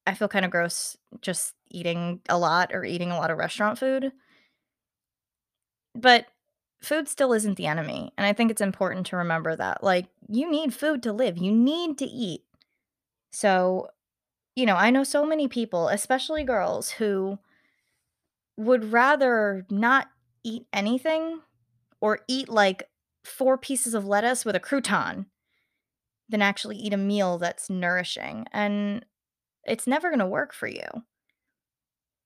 I 0.06 0.13
feel 0.13 0.28
kind 0.28 0.45
of 0.45 0.52
gross 0.52 0.98
just 1.22 1.54
eating 1.69 2.22
a 2.30 2.38
lot 2.38 2.72
or 2.74 2.84
eating 2.84 3.12
a 3.12 3.17
lot 3.17 3.32
of 3.32 3.38
restaurant 3.38 3.78
food. 3.78 4.12
But 5.95 6.28
food 6.82 7.08
still 7.08 7.34
isn't 7.34 7.56
the 7.56 7.67
enemy, 7.67 8.13
and 8.17 8.25
I 8.25 8.34
think 8.34 8.52
it's 8.52 8.62
important 8.62 9.06
to 9.08 9.17
remember 9.17 9.56
that, 9.56 9.84
like, 9.84 10.08
you 10.28 10.49
need 10.49 10.73
food 10.73 11.04
to 11.04 11.13
live, 11.13 11.38
you 11.38 11.52
need 11.52 11.97
to 11.99 12.06
eat. 12.06 12.43
So, 13.32 13.89
you 14.56 14.65
know, 14.65 14.75
I 14.75 14.91
know 14.91 15.04
so 15.04 15.25
many 15.25 15.47
people, 15.47 15.89
especially 15.89 16.43
girls, 16.43 16.91
who 16.91 17.39
would 18.58 18.91
rather 18.91 19.65
not 19.69 20.08
eat 20.43 20.65
anything 20.73 21.41
or 22.02 22.19
eat, 22.28 22.49
like, 22.49 22.89
4 23.23 23.58
pieces 23.58 23.93
of 23.93 24.06
lettuce 24.06 24.45
with 24.45 24.56
a 24.56 24.60
crouton 24.60 25.25
than 26.30 26.41
actually 26.41 26.78
eat 26.78 26.93
a 26.93 26.97
meal 26.97 27.38
that's 27.38 27.69
nourishing, 27.69 28.45
and 28.54 29.06
it's 29.65 29.88
never 29.88 30.10
gonna 30.10 30.28
work 30.28 30.54
for 30.54 30.67
you. 30.67 30.86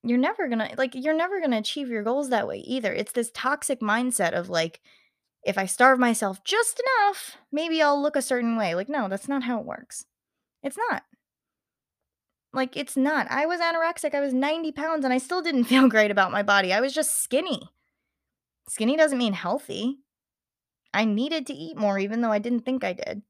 You're 0.03 0.17
never 0.17 0.47
gonna 0.49 0.69
like, 0.77 0.95
you're 0.95 1.13
never 1.15 1.39
gonna 1.39 1.57
achieve 1.57 1.89
your 1.89 2.03
goals 2.03 2.29
that 2.29 2.47
way 2.47 2.57
either. 2.57 2.93
It's 2.93 3.13
this 3.13 3.31
toxic 3.33 3.79
mindset 3.79 4.33
of, 4.33 4.49
like, 4.49 4.81
if 5.43 5.57
I 5.57 5.65
starve 5.65 5.99
myself 5.99 6.43
just 6.43 6.81
enough, 6.81 7.37
maybe 7.51 7.81
I'll 7.81 8.01
look 8.01 8.15
a 8.15 8.21
certain 8.21 8.55
way. 8.57 8.75
Like, 8.75 8.89
no, 8.89 9.07
that's 9.07 9.27
not 9.27 9.43
how 9.43 9.59
it 9.59 9.65
works. 9.65 10.05
It's 10.61 10.77
not. 10.77 11.03
Like, 12.53 12.77
it's 12.77 12.95
not. 12.95 13.27
I 13.29 13.45
was 13.45 13.59
anorexic. 13.59 14.13
I 14.13 14.21
was 14.21 14.33
90 14.33 14.71
pounds 14.73 15.03
and 15.03 15.13
I 15.13 15.17
still 15.17 15.41
didn't 15.41 15.63
feel 15.65 15.89
great 15.89 16.11
about 16.11 16.31
my 16.31 16.43
body. 16.43 16.71
I 16.71 16.81
was 16.81 16.93
just 16.93 17.23
skinny. 17.23 17.63
Skinny 18.69 18.95
doesn't 18.95 19.17
mean 19.17 19.33
healthy. 19.33 19.99
I 20.93 21.05
needed 21.05 21.47
to 21.47 21.53
eat 21.53 21.75
more, 21.77 21.97
even 21.97 22.21
though 22.21 22.31
I 22.31 22.39
didn't 22.39 22.61
think 22.61 22.83
I 22.83 22.93
did. 22.93 23.23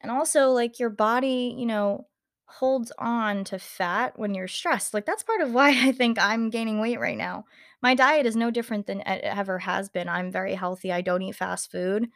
And 0.00 0.10
also, 0.10 0.50
like, 0.50 0.80
your 0.80 0.90
body, 0.90 1.54
you 1.56 1.64
know, 1.64 2.08
holds 2.58 2.92
on 2.98 3.44
to 3.44 3.58
fat 3.58 4.18
when 4.18 4.34
you're 4.34 4.48
stressed. 4.48 4.94
Like, 4.94 5.06
that's 5.06 5.22
part 5.22 5.40
of 5.40 5.52
why 5.52 5.70
I 5.88 5.92
think 5.92 6.18
I'm 6.18 6.50
gaining 6.50 6.80
weight 6.80 7.00
right 7.00 7.18
now. 7.18 7.44
My 7.82 7.94
diet 7.94 8.26
is 8.26 8.36
no 8.36 8.50
different 8.50 8.86
than 8.86 9.00
it 9.00 9.22
ever 9.24 9.58
has 9.60 9.88
been. 9.88 10.08
I'm 10.08 10.30
very 10.30 10.54
healthy. 10.54 10.92
I 10.92 11.00
don't 11.00 11.22
eat 11.22 11.36
fast 11.36 11.70
food 11.70 12.04
mm-hmm. 12.04 12.10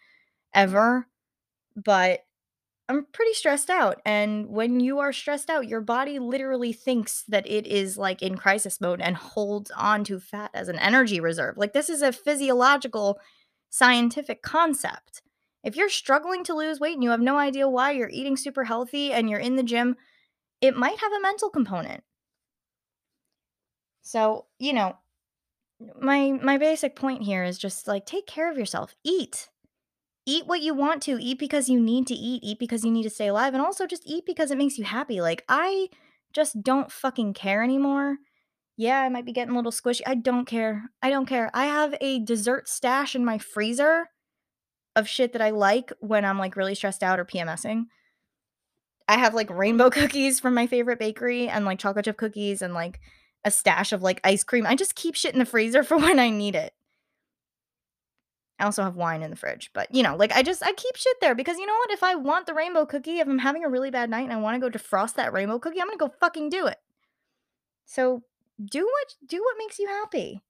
ever. 0.55 1.09
But 1.77 2.21
I'm 2.89 3.05
pretty 3.13 3.33
stressed 3.35 3.69
out, 3.69 4.01
and 4.07 4.49
when 4.49 4.79
you 4.79 5.01
are 5.01 5.13
stressed 5.13 5.51
out, 5.51 5.67
your 5.67 5.81
body 5.81 6.21
literally 6.21 6.73
thinks 6.73 7.25
that 7.29 7.47
it 7.47 7.67
is, 7.67 7.99
like, 7.99 8.23
in 8.23 8.37
crisis 8.37 8.81
mode 8.81 9.01
and 9.01 9.17
holds 9.17 9.73
on 9.73 10.05
to 10.05 10.21
fat 10.21 10.53
as 10.55 10.69
an 10.69 10.79
energy 10.79 11.19
reserve. 11.19 11.57
Like, 11.57 11.73
this 11.73 11.91
is 11.91 12.01
a 12.01 12.13
physiological, 12.13 13.19
scientific 13.71 14.41
concept. 14.43 15.21
If 15.65 15.75
you're 15.75 15.89
struggling 15.89 16.45
to 16.45 16.55
lose 16.55 16.79
weight 16.79 16.95
and 16.95 17.03
you 17.03 17.11
have 17.11 17.21
no 17.21 17.37
idea 17.39 17.69
why, 17.69 17.91
you're 17.91 18.09
eating 18.09 18.37
super 18.37 18.63
healthy 18.63 19.13
and 19.13 19.29
you're 19.29 19.41
in 19.41 19.57
the 19.57 19.65
gym, 19.65 19.97
it 20.61 20.77
might 20.77 20.99
have 20.99 21.13
a 21.13 21.21
mental 21.21 21.51
component. 21.51 22.03
So, 24.03 24.47
you 24.59 24.73
know, 24.73 24.97
my 26.01 26.31
my 26.31 26.59
basic 26.59 26.97
point 26.97 27.23
here 27.23 27.45
is 27.45 27.59
just, 27.59 27.89
like, 27.89 28.07
take 28.07 28.27
care 28.27 28.51
of 28.51 28.57
yourself. 28.57 28.95
Eat. 29.05 29.49
Eat 30.25 30.47
what 30.47 30.61
you 30.61 30.75
want 30.75 31.03
to, 31.03 31.19
eat 31.21 31.39
because 31.39 31.69
you 31.69 31.79
need 31.81 32.07
to 32.09 32.15
eat, 32.15 32.43
eat 32.43 32.59
because 32.59 32.85
you 32.85 32.91
need 32.91 33.05
to 33.05 33.11
stay 33.11 33.29
alive, 33.29 33.55
and 33.55 33.63
also 33.63 33.87
just 33.87 34.03
eat 34.07 34.25
because 34.27 34.51
it 34.51 34.59
makes 34.59 34.79
you 34.79 34.85
happy. 34.85 35.21
Like, 35.21 35.45
I 35.49 35.89
just 36.33 36.63
don't 36.63 36.91
fucking 36.91 37.35
care 37.35 37.63
anymore. 37.63 38.17
Yeah, 38.77 39.01
I 39.01 39.09
might 39.09 39.25
be 39.25 39.33
getting 39.33 39.55
a 39.55 39.57
little 39.57 39.73
squishy. 39.73 40.03
I 40.07 40.17
don't 40.17 40.45
care. 40.45 40.91
I 41.03 41.11
don't 41.11 41.27
care. 41.27 41.51
I 41.55 41.67
have 41.67 41.95
a 42.01 42.19
dessert 42.19 42.69
stash 42.69 43.15
in 43.15 43.25
my 43.25 43.39
freezer 43.39 44.09
of 44.97 45.09
shit 45.09 45.33
that 45.33 45.43
I 45.43 45.51
like 45.51 45.93
when 46.01 46.25
I'm, 46.25 46.39
like, 46.39 46.57
really 46.57 46.75
stressed 46.75 47.03
out 47.03 47.21
or 47.21 47.25
PMSing. 47.25 47.85
I 49.09 49.19
have, 49.19 49.35
like, 49.35 49.51
rainbow 49.51 49.91
cookies 49.91 50.41
from 50.41 50.55
my 50.55 50.67
favorite 50.67 50.99
bakery 50.99 51.49
and, 51.49 51.65
like, 51.65 51.79
chocolate 51.79 52.05
chip 52.05 52.17
cookies 52.17 52.63
and, 52.63 52.75
like, 52.75 53.01
a 53.45 53.51
stash 53.51 53.93
of, 53.93 54.03
like, 54.03 54.21
ice 54.25 54.45
cream. 54.45 54.67
I 54.67 54.75
just 54.75 54.95
keep 54.95 55.15
shit 55.15 55.33
in 55.33 55.39
the 55.39 55.47
freezer 55.47 55.83
for 55.85 55.97
when 55.97 56.19
I 56.19 56.31
need 56.31 56.55
it. 56.55 56.73
I 58.59 58.65
also 58.65 58.83
have 58.83 58.97
wine 58.97 59.23
in 59.23 59.29
the 59.31 59.37
fridge, 59.37 59.71
but, 59.75 59.95
you 59.95 60.03
know, 60.03 60.17
like, 60.17 60.33
I 60.33 60.43
just 60.43 60.63
I 60.65 60.73
keep 60.73 60.97
shit 60.97 61.17
there 61.21 61.35
because 61.35 61.59
you 61.59 61.67
know 61.67 61.75
what? 61.75 61.91
If 61.91 62.03
I 62.03 62.15
want 62.15 62.47
the 62.47 62.55
rainbow 62.55 62.87
cookie, 62.87 63.19
if 63.19 63.29
I'm 63.29 63.39
having 63.39 63.65
a 63.65 63.69
really 63.69 63.91
bad 63.91 64.09
night 64.09 64.23
and 64.23 64.33
I 64.33 64.37
wanna 64.37 64.59
go 64.61 64.71
defrost 64.71 65.15
that 65.17 65.35
rainbow 65.35 65.59
cookie, 65.59 65.79
I'm 65.79 65.89
gonna 65.89 65.99
go 65.99 66.15
fucking 66.21 66.49
do 66.49 66.67
it. 66.67 66.79
So, 67.85 68.23
do 68.65 68.85
what 68.85 69.15
do 69.27 69.43
what 69.43 69.59
makes 69.59 69.79
you 69.79 69.89
happy. 69.89 70.43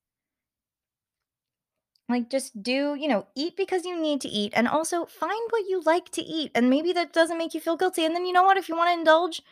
Like, 2.09 2.31
just 2.31 2.63
do 2.63 2.95
you 2.95 3.09
know, 3.09 3.27
eat 3.35 3.57
because 3.57 3.85
you 3.85 4.01
need 4.01 4.21
to 4.23 4.29
eat, 4.29 4.53
and 4.57 4.69
also 4.69 5.07
find 5.07 5.41
what 5.51 5.69
you 5.69 5.83
like 5.85 6.11
to 6.13 6.23
eat, 6.23 6.53
and 6.55 6.71
maybe 6.71 6.93
that 6.93 7.13
doesn't 7.13 7.39
make 7.39 7.53
you 7.55 7.61
feel 7.61 7.77
guilty, 7.77 8.05
and 8.05 8.15
then 8.15 8.27
you 8.27 8.33
know 8.33 8.45
what? 8.45 8.57
If 8.57 8.69
you 8.69 8.77
wanna 8.77 8.93
indulge, 8.93 9.43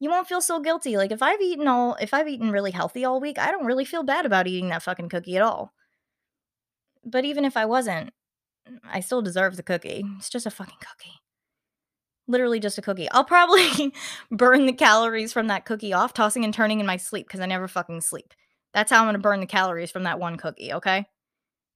you 0.00 0.10
won't 0.10 0.28
feel 0.28 0.40
so 0.42 0.60
guilty. 0.60 0.96
Like, 0.98 1.12
if 1.12 1.22
I've 1.22 1.40
eaten 1.42 1.68
all 1.68 1.96
if 2.00 2.14
I've 2.14 2.28
eaten 2.28 2.50
really 2.52 2.72
healthy 2.72 3.04
all 3.04 3.20
week, 3.20 3.38
I 3.38 3.50
don't 3.50 3.66
really 3.66 3.84
feel 3.86 4.02
bad 4.02 4.26
about 4.26 4.46
eating 4.48 4.68
that 4.70 4.82
fucking 4.82 5.08
cookie 5.10 5.36
at 5.36 5.42
all. 5.42 5.72
But 7.04 7.24
even 7.24 7.44
if 7.44 7.56
I 7.56 7.64
wasn't, 7.66 8.12
mm, 8.68 8.78
I 8.84 9.00
still 9.00 9.22
deserve 9.22 9.56
the 9.56 9.62
cookie. 9.64 10.04
It's 10.18 10.30
just 10.30 10.46
a 10.46 10.50
fucking 10.50 10.78
cookie. 10.80 11.20
Literally 12.26 12.58
just 12.58 12.78
a 12.78 12.82
cookie. 12.82 13.10
I'll 13.10 13.24
probably 13.24 13.92
burn 14.30 14.64
the 14.66 14.72
calories 14.72 15.32
from 15.32 15.48
that 15.48 15.66
cookie 15.66 15.92
off, 15.92 16.14
tossing 16.14 16.44
and 16.44 16.54
turning 16.54 16.80
in 16.80 16.86
my 16.86 16.96
sleep 16.96 17.26
because 17.26 17.40
I 17.40 17.46
never 17.46 17.68
fucking 17.68 18.00
sleep. 18.00 18.32
That's 18.72 18.90
how 18.90 19.00
I'm 19.00 19.06
gonna 19.08 19.18
burn 19.18 19.40
the 19.40 19.46
calories 19.46 19.90
from 19.90 20.04
that 20.04 20.18
one 20.18 20.36
cookie, 20.36 20.72
okay? 20.72 21.06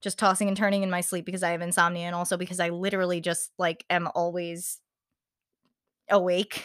Just 0.01 0.19
tossing 0.19 0.49
and 0.49 0.57
turning 0.57 0.83
in 0.83 0.91
my 0.91 1.01
sleep 1.01 1.25
because 1.25 1.43
I 1.43 1.51
have 1.51 1.61
insomnia 1.63 2.07
and 2.07 2.15
also 2.15 2.37
because 2.37 2.61
I 2.61 2.69
literally 2.71 3.21
just, 3.21 3.51
like, 3.59 3.85
am 3.91 4.09
always 4.15 4.81
awake 6.11 6.65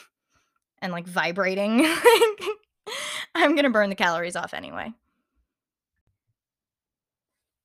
and, 0.82 0.92
like, 0.92 1.08
vibrating. 1.08 1.86
I'm 3.36 3.56
gonna 3.56 3.70
burn 3.72 3.90
the 3.90 3.96
calories 3.96 4.36
off 4.36 4.54
anyway. 4.54 4.94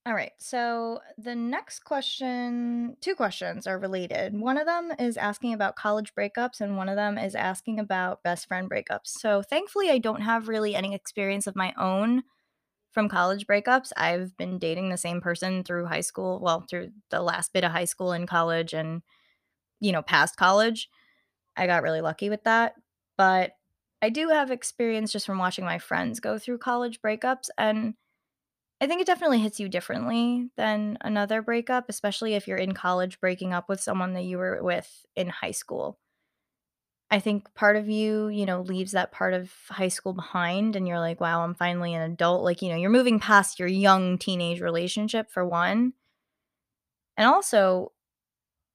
All 0.08 0.14
right. 0.14 0.32
So 0.38 1.00
the 1.18 1.34
next 1.34 1.80
question, 1.84 2.96
two 3.02 3.14
questions 3.14 3.66
are 3.66 3.78
related. 3.78 4.34
One 4.40 4.56
of 4.56 4.64
them 4.64 4.90
is 4.98 5.18
asking 5.18 5.52
about 5.52 5.76
college 5.76 6.14
breakups, 6.14 6.62
and 6.62 6.78
one 6.78 6.88
of 6.88 6.96
them 6.96 7.18
is 7.18 7.34
asking 7.34 7.78
about 7.78 8.22
best 8.22 8.48
friend 8.48 8.70
breakups. 8.70 9.08
So 9.08 9.42
thankfully, 9.42 9.90
I 9.90 9.98
don't 9.98 10.22
have 10.22 10.48
really 10.48 10.74
any 10.74 10.94
experience 10.94 11.46
of 11.46 11.54
my 11.56 11.74
own 11.76 12.22
from 12.90 13.08
college 13.08 13.46
breakups. 13.46 13.92
I've 13.96 14.36
been 14.36 14.58
dating 14.58 14.88
the 14.90 14.96
same 14.96 15.20
person 15.20 15.64
through 15.64 15.86
high 15.86 16.00
school, 16.02 16.40
well, 16.40 16.62
through 16.68 16.92
the 17.10 17.22
last 17.22 17.52
bit 17.52 17.64
of 17.64 17.72
high 17.72 17.84
school 17.84 18.12
and 18.12 18.28
college 18.28 18.72
and, 18.74 19.02
you 19.80 19.92
know, 19.92 20.02
past 20.02 20.36
college. 20.36 20.90
I 21.56 21.66
got 21.66 21.82
really 21.82 22.00
lucky 22.02 22.30
with 22.30 22.44
that. 22.44 22.74
But 23.18 23.52
I 24.02 24.10
do 24.10 24.28
have 24.30 24.50
experience 24.50 25.12
just 25.12 25.26
from 25.26 25.38
watching 25.38 25.64
my 25.64 25.78
friends 25.78 26.20
go 26.20 26.38
through 26.38 26.58
college 26.58 27.02
breakups. 27.02 27.48
And 27.58 27.94
I 28.80 28.86
think 28.86 29.00
it 29.00 29.06
definitely 29.06 29.40
hits 29.40 29.58
you 29.60 29.68
differently 29.68 30.50
than 30.56 30.98
another 31.00 31.42
breakup, 31.42 31.86
especially 31.88 32.34
if 32.34 32.46
you're 32.48 32.56
in 32.58 32.74
college 32.74 33.20
breaking 33.20 33.52
up 33.52 33.68
with 33.68 33.80
someone 33.80 34.14
that 34.14 34.22
you 34.24 34.38
were 34.38 34.62
with 34.62 35.04
in 35.16 35.28
high 35.28 35.50
school. 35.52 35.98
I 37.10 37.20
think 37.20 37.52
part 37.54 37.76
of 37.76 37.88
you, 37.88 38.28
you 38.28 38.44
know, 38.44 38.60
leaves 38.60 38.92
that 38.92 39.12
part 39.12 39.32
of 39.32 39.52
high 39.70 39.88
school 39.88 40.12
behind 40.12 40.76
and 40.76 40.86
you're 40.86 40.98
like, 41.00 41.20
"Wow, 41.20 41.42
I'm 41.42 41.54
finally 41.54 41.94
an 41.94 42.02
adult." 42.02 42.44
Like, 42.44 42.60
you 42.60 42.68
know, 42.68 42.76
you're 42.76 42.90
moving 42.90 43.18
past 43.18 43.58
your 43.58 43.68
young 43.68 44.18
teenage 44.18 44.60
relationship 44.60 45.30
for 45.30 45.44
one. 45.46 45.94
And 47.16 47.26
also, 47.26 47.92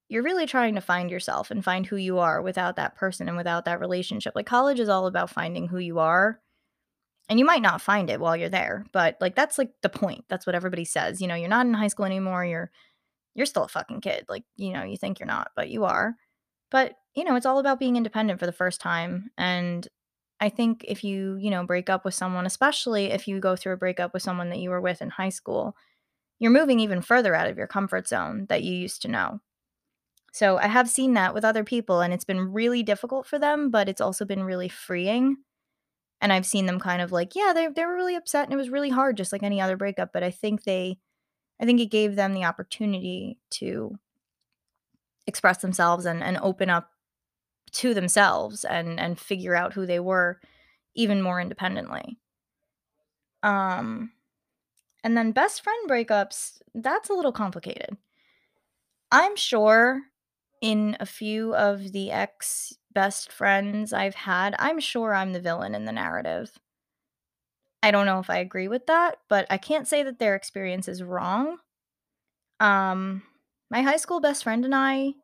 you're 0.09 0.23
really 0.23 0.45
trying 0.47 0.75
to 0.75 0.81
find 0.81 1.11
yourself 1.11 1.51
and 1.51 1.63
find 1.63 1.85
who 1.87 1.97
you 1.97 2.19
are 2.19 2.41
without 2.41 2.75
that 2.77 2.95
person 2.95 3.27
and 3.27 3.37
without 3.37 3.65
that 3.65 3.79
relationship. 3.79 4.33
Like 4.35 4.45
college 4.45 4.79
is 4.79 4.89
all 4.89 5.07
about 5.07 5.29
finding 5.31 5.67
who 5.67 5.79
you 5.79 5.99
are 5.99 6.39
and 7.29 7.39
you 7.39 7.45
might 7.45 7.61
not 7.61 7.81
find 7.81 8.09
it 8.09 8.19
while 8.19 8.35
you're 8.37 8.49
there, 8.49 8.85
but, 8.93 9.17
like, 9.21 9.35
that's, 9.35 9.57
like, 9.57 9.71
the 9.81 9.89
point. 9.89 10.25
That's 10.29 10.45
what 10.45 10.55
everybody 10.55 10.85
says, 10.85 11.21
you 11.21 11.27
know, 11.27 11.35
"You're 11.35 11.49
not 11.49 11.65
in 11.65 11.73
high 11.73 11.87
school 11.87 12.05
anymore, 12.05 12.45
you're 12.45 12.71
you're 13.35 13.45
still 13.47 13.63
a 13.65 13.69
fucking 13.69 14.01
kid." 14.01 14.25
Like, 14.29 14.43
you 14.57 14.73
know, 14.73 14.83
you 14.83 14.97
think 14.97 15.19
you're 15.19 15.27
not, 15.27 15.51
but 15.55 15.69
you 15.69 15.85
are. 15.85 16.15
But, 16.73 16.95
you 17.15 17.25
know, 17.25 17.37
it's 17.37 17.47
all 17.47 17.59
about 17.59 17.79
being 17.79 17.97
independent 17.97 18.41
for 18.41 18.47
the 18.47 18.53
first 18.53 18.81
time, 18.81 19.31
and 19.39 19.87
I 20.41 20.49
think 20.49 20.85
if 20.89 21.03
you, 21.05 21.37
you 21.37 21.51
know, 21.51 21.65
break 21.65 21.89
up 21.89 22.05
with 22.05 22.15
someone, 22.15 22.47
especially 22.47 23.07
if 23.13 23.29
you 23.29 23.39
go 23.41 23.55
through 23.57 23.73
a 23.75 23.77
breakup 23.77 24.13
with 24.13 24.23
someone 24.23 24.49
that 24.51 24.59
you 24.59 24.71
were 24.71 24.81
with 24.81 25.01
in 25.01 25.11
high 25.11 25.29
school, 25.29 25.77
you're 26.39 26.51
moving 26.51 26.79
even 26.81 27.01
further 27.01 27.35
out 27.35 27.49
of 27.49 27.57
your 27.57 27.67
comfort 27.67 28.07
zone 28.07 28.47
that 28.49 28.63
you 28.63 28.73
used 28.75 29.01
to 29.03 29.09
know. 29.09 29.41
So, 30.33 30.57
I 30.57 30.67
have 30.67 30.89
seen 30.89 31.13
that 31.15 31.33
with 31.33 31.45
other 31.45 31.63
people, 31.63 32.01
and 32.01 32.13
it's 32.13 32.25
been 32.25 32.51
really 32.53 32.83
difficult 32.83 33.27
for 33.27 33.39
them, 33.39 33.69
but 33.71 33.89
it's 33.89 34.01
also 34.01 34.25
been 34.25 34.43
really 34.43 34.69
freeing. 34.69 35.37
And 36.21 36.33
I've 36.33 36.45
seen 36.45 36.65
them 36.67 36.79
kind 36.79 37.01
of 37.01 37.11
like, 37.11 37.35
yeah, 37.35 37.53
they 37.53 37.67
they 37.67 37.85
were 37.85 37.95
really 37.95 38.15
upset 38.15 38.45
and 38.45 38.53
it 38.53 38.57
was 38.57 38.69
really 38.69 38.89
hard 38.89 39.17
just 39.17 39.33
like 39.33 39.43
any 39.43 39.61
other 39.61 39.77
breakup, 39.77 40.13
but 40.13 40.23
I 40.23 40.31
think 40.31 40.63
they 40.63 40.99
I 41.61 41.65
think 41.65 41.81
it 41.81 41.87
gave 41.87 42.15
them 42.15 42.33
the 42.33 42.45
opportunity 42.45 43.39
to 43.51 43.99
express 45.27 45.57
themselves 45.57 46.05
and 46.05 46.23
and 46.23 46.37
open 46.41 46.69
up 46.69 46.89
to 47.71 47.93
themselves 47.93 48.65
and 48.65 48.99
and 48.99 49.19
figure 49.19 49.55
out 49.55 49.73
who 49.73 49.85
they 49.85 49.99
were 49.99 50.39
even 50.95 51.21
more 51.21 51.39
independently. 51.39 52.17
Um 53.41 54.11
and 55.03 55.17
then 55.17 55.31
best 55.31 55.63
friend 55.63 55.89
breakups, 55.89 56.61
that's 56.73 57.09
a 57.09 57.13
little 57.13 57.33
complicated. 57.33 57.97
I'm 59.11 59.35
sure 59.35 60.01
in 60.61 60.95
a 60.99 61.05
few 61.05 61.53
of 61.55 61.91
the 61.91 62.11
ex 62.11 62.73
best 62.93 63.31
friends 63.31 63.91
I've 63.91 64.15
had, 64.15 64.55
I'm 64.59 64.79
sure 64.79 65.13
I'm 65.13 65.33
the 65.33 65.41
villain 65.41 65.75
in 65.75 65.85
the 65.85 65.91
narrative. 65.91 66.57
I 67.81 67.91
don't 67.91 68.05
know 68.05 68.19
if 68.19 68.29
I 68.29 68.37
agree 68.37 68.69
with 68.69 68.85
that, 68.87 69.17
but 69.27 69.45
I 69.49 69.57
can't 69.57 69.87
say 69.87 70.03
that 70.03 70.17
their 70.17 70.35
experience 70.35 70.87
is 70.87 71.03
wrong. 71.03 71.57
Um, 72.61 73.23
my 73.73 73.81
high 73.81 73.97
school 73.97 74.19
best 74.19 74.43
friend 74.43 74.63
and 74.65 74.75
I, 74.75 75.15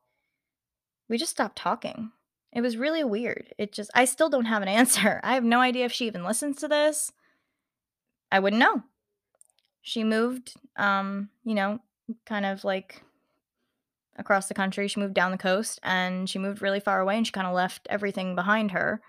we 1.07 1.19
just 1.19 1.31
stopped 1.31 1.55
talking. 1.55 2.12
It 2.51 2.62
was 2.62 2.77
really 2.77 3.03
weird. 3.03 3.53
It 3.59 3.71
just 3.71 3.91
I 3.93 4.05
still 4.05 4.27
don't 4.27 4.45
have 4.45 4.63
an 4.63 4.67
answer. 4.81 5.21
I 5.23 5.35
have 5.35 5.43
no 5.43 5.62
idea 5.62 5.85
if 5.85 5.91
she 5.93 6.07
even 6.07 6.23
listens 6.23 6.57
to 6.57 6.67
this. 6.67 7.12
I 8.31 8.39
wouldn't 8.39 8.59
know. 8.59 8.81
She 9.83 10.03
moved, 10.03 10.55
um, 10.77 11.29
you 11.43 11.53
know, 11.53 11.79
kind 12.25 12.45
of 12.45 12.63
like 12.63 13.03
across 14.17 14.47
the 14.47 14.55
country. 14.55 14.88
She 14.88 14.99
moved 14.99 15.13
down 15.13 15.31
the 15.31 15.38
coast 15.38 15.79
and 15.83 16.27
she 16.27 16.39
moved 16.39 16.63
really 16.63 16.79
far 16.79 16.99
away 16.99 17.17
and 17.17 17.27
she 17.27 17.31
kind 17.31 17.47
of 17.47 17.53
left 17.53 17.85
everything 17.88 18.33
behind 18.33 18.71
her, 18.71 18.99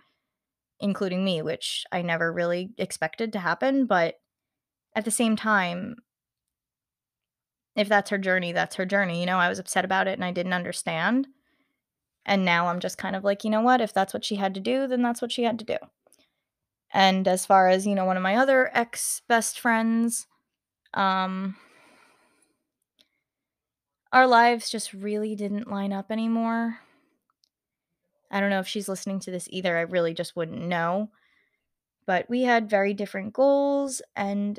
including 0.81 1.24
me, 1.24 1.40
which 1.40 1.87
I 1.90 2.03
never 2.03 2.31
really 2.31 2.72
expected 2.76 3.33
to 3.33 3.38
happen, 3.38 3.87
but 3.87 4.20
at 4.94 5.07
the 5.07 5.11
same 5.11 5.35
time, 5.35 5.96
if 7.81 7.88
that's 7.88 8.11
her 8.11 8.19
journey, 8.19 8.53
that's 8.53 8.77
her 8.77 8.87
journey. 8.87 9.21
You 9.21 9.27
know, 9.27 9.38
I 9.38 9.49
was 9.49 9.59
upset 9.59 9.85
about 9.85 10.07
it 10.07 10.12
and 10.12 10.25
I 10.25 10.33
didn't 10.33 10.53
understand. 10.53 11.27
And 12.27 12.45
now 12.45 12.69
I'm 12.69 12.81
just 12.81 12.99
kind 12.99 13.16
of 13.16 13.25
like, 13.25 13.45
you 13.45 13.51
know 13.51 13.62
what? 13.62 13.81
If 13.81 13.95
that's 13.95 14.12
what 14.12 14.25
she 14.25 14.37
had 14.37 14.55
to 14.55 14.61
do, 14.61 14.87
then 14.87 15.03
that's 15.03 15.23
what 15.23 15.33
she 15.33 15.43
had 15.43 15.59
to 15.61 15.64
do. 15.64 15.79
And 16.93 17.27
as 17.27 17.47
far 17.47 17.69
as, 17.69 17.87
you 17.87 17.95
know, 17.95 18.05
one 18.05 18.16
of 18.16 18.23
my 18.23 18.37
other 18.37 18.71
ex 18.75 19.23
best 19.29 19.59
friends, 19.59 20.27
um, 20.93 21.57
our 24.12 24.27
lives 24.27 24.71
just 24.71 24.93
really 24.93 25.35
didn't 25.35 25.71
line 25.71 25.93
up 25.93 26.11
anymore. 26.11 26.81
I 28.31 28.40
don't 28.40 28.51
know 28.51 28.61
if 28.61 28.69
she's 28.69 28.88
listening 28.88 29.21
to 29.21 29.31
this 29.31 29.49
either. 29.51 29.77
I 29.77 29.83
really 29.83 30.14
just 30.14 30.37
wouldn't 30.37 30.61
know. 30.61 31.11
But 32.07 32.29
we 32.29 32.43
had 32.43 32.69
very 32.69 32.93
different 32.93 33.33
goals 33.33 34.03
and 34.16 34.59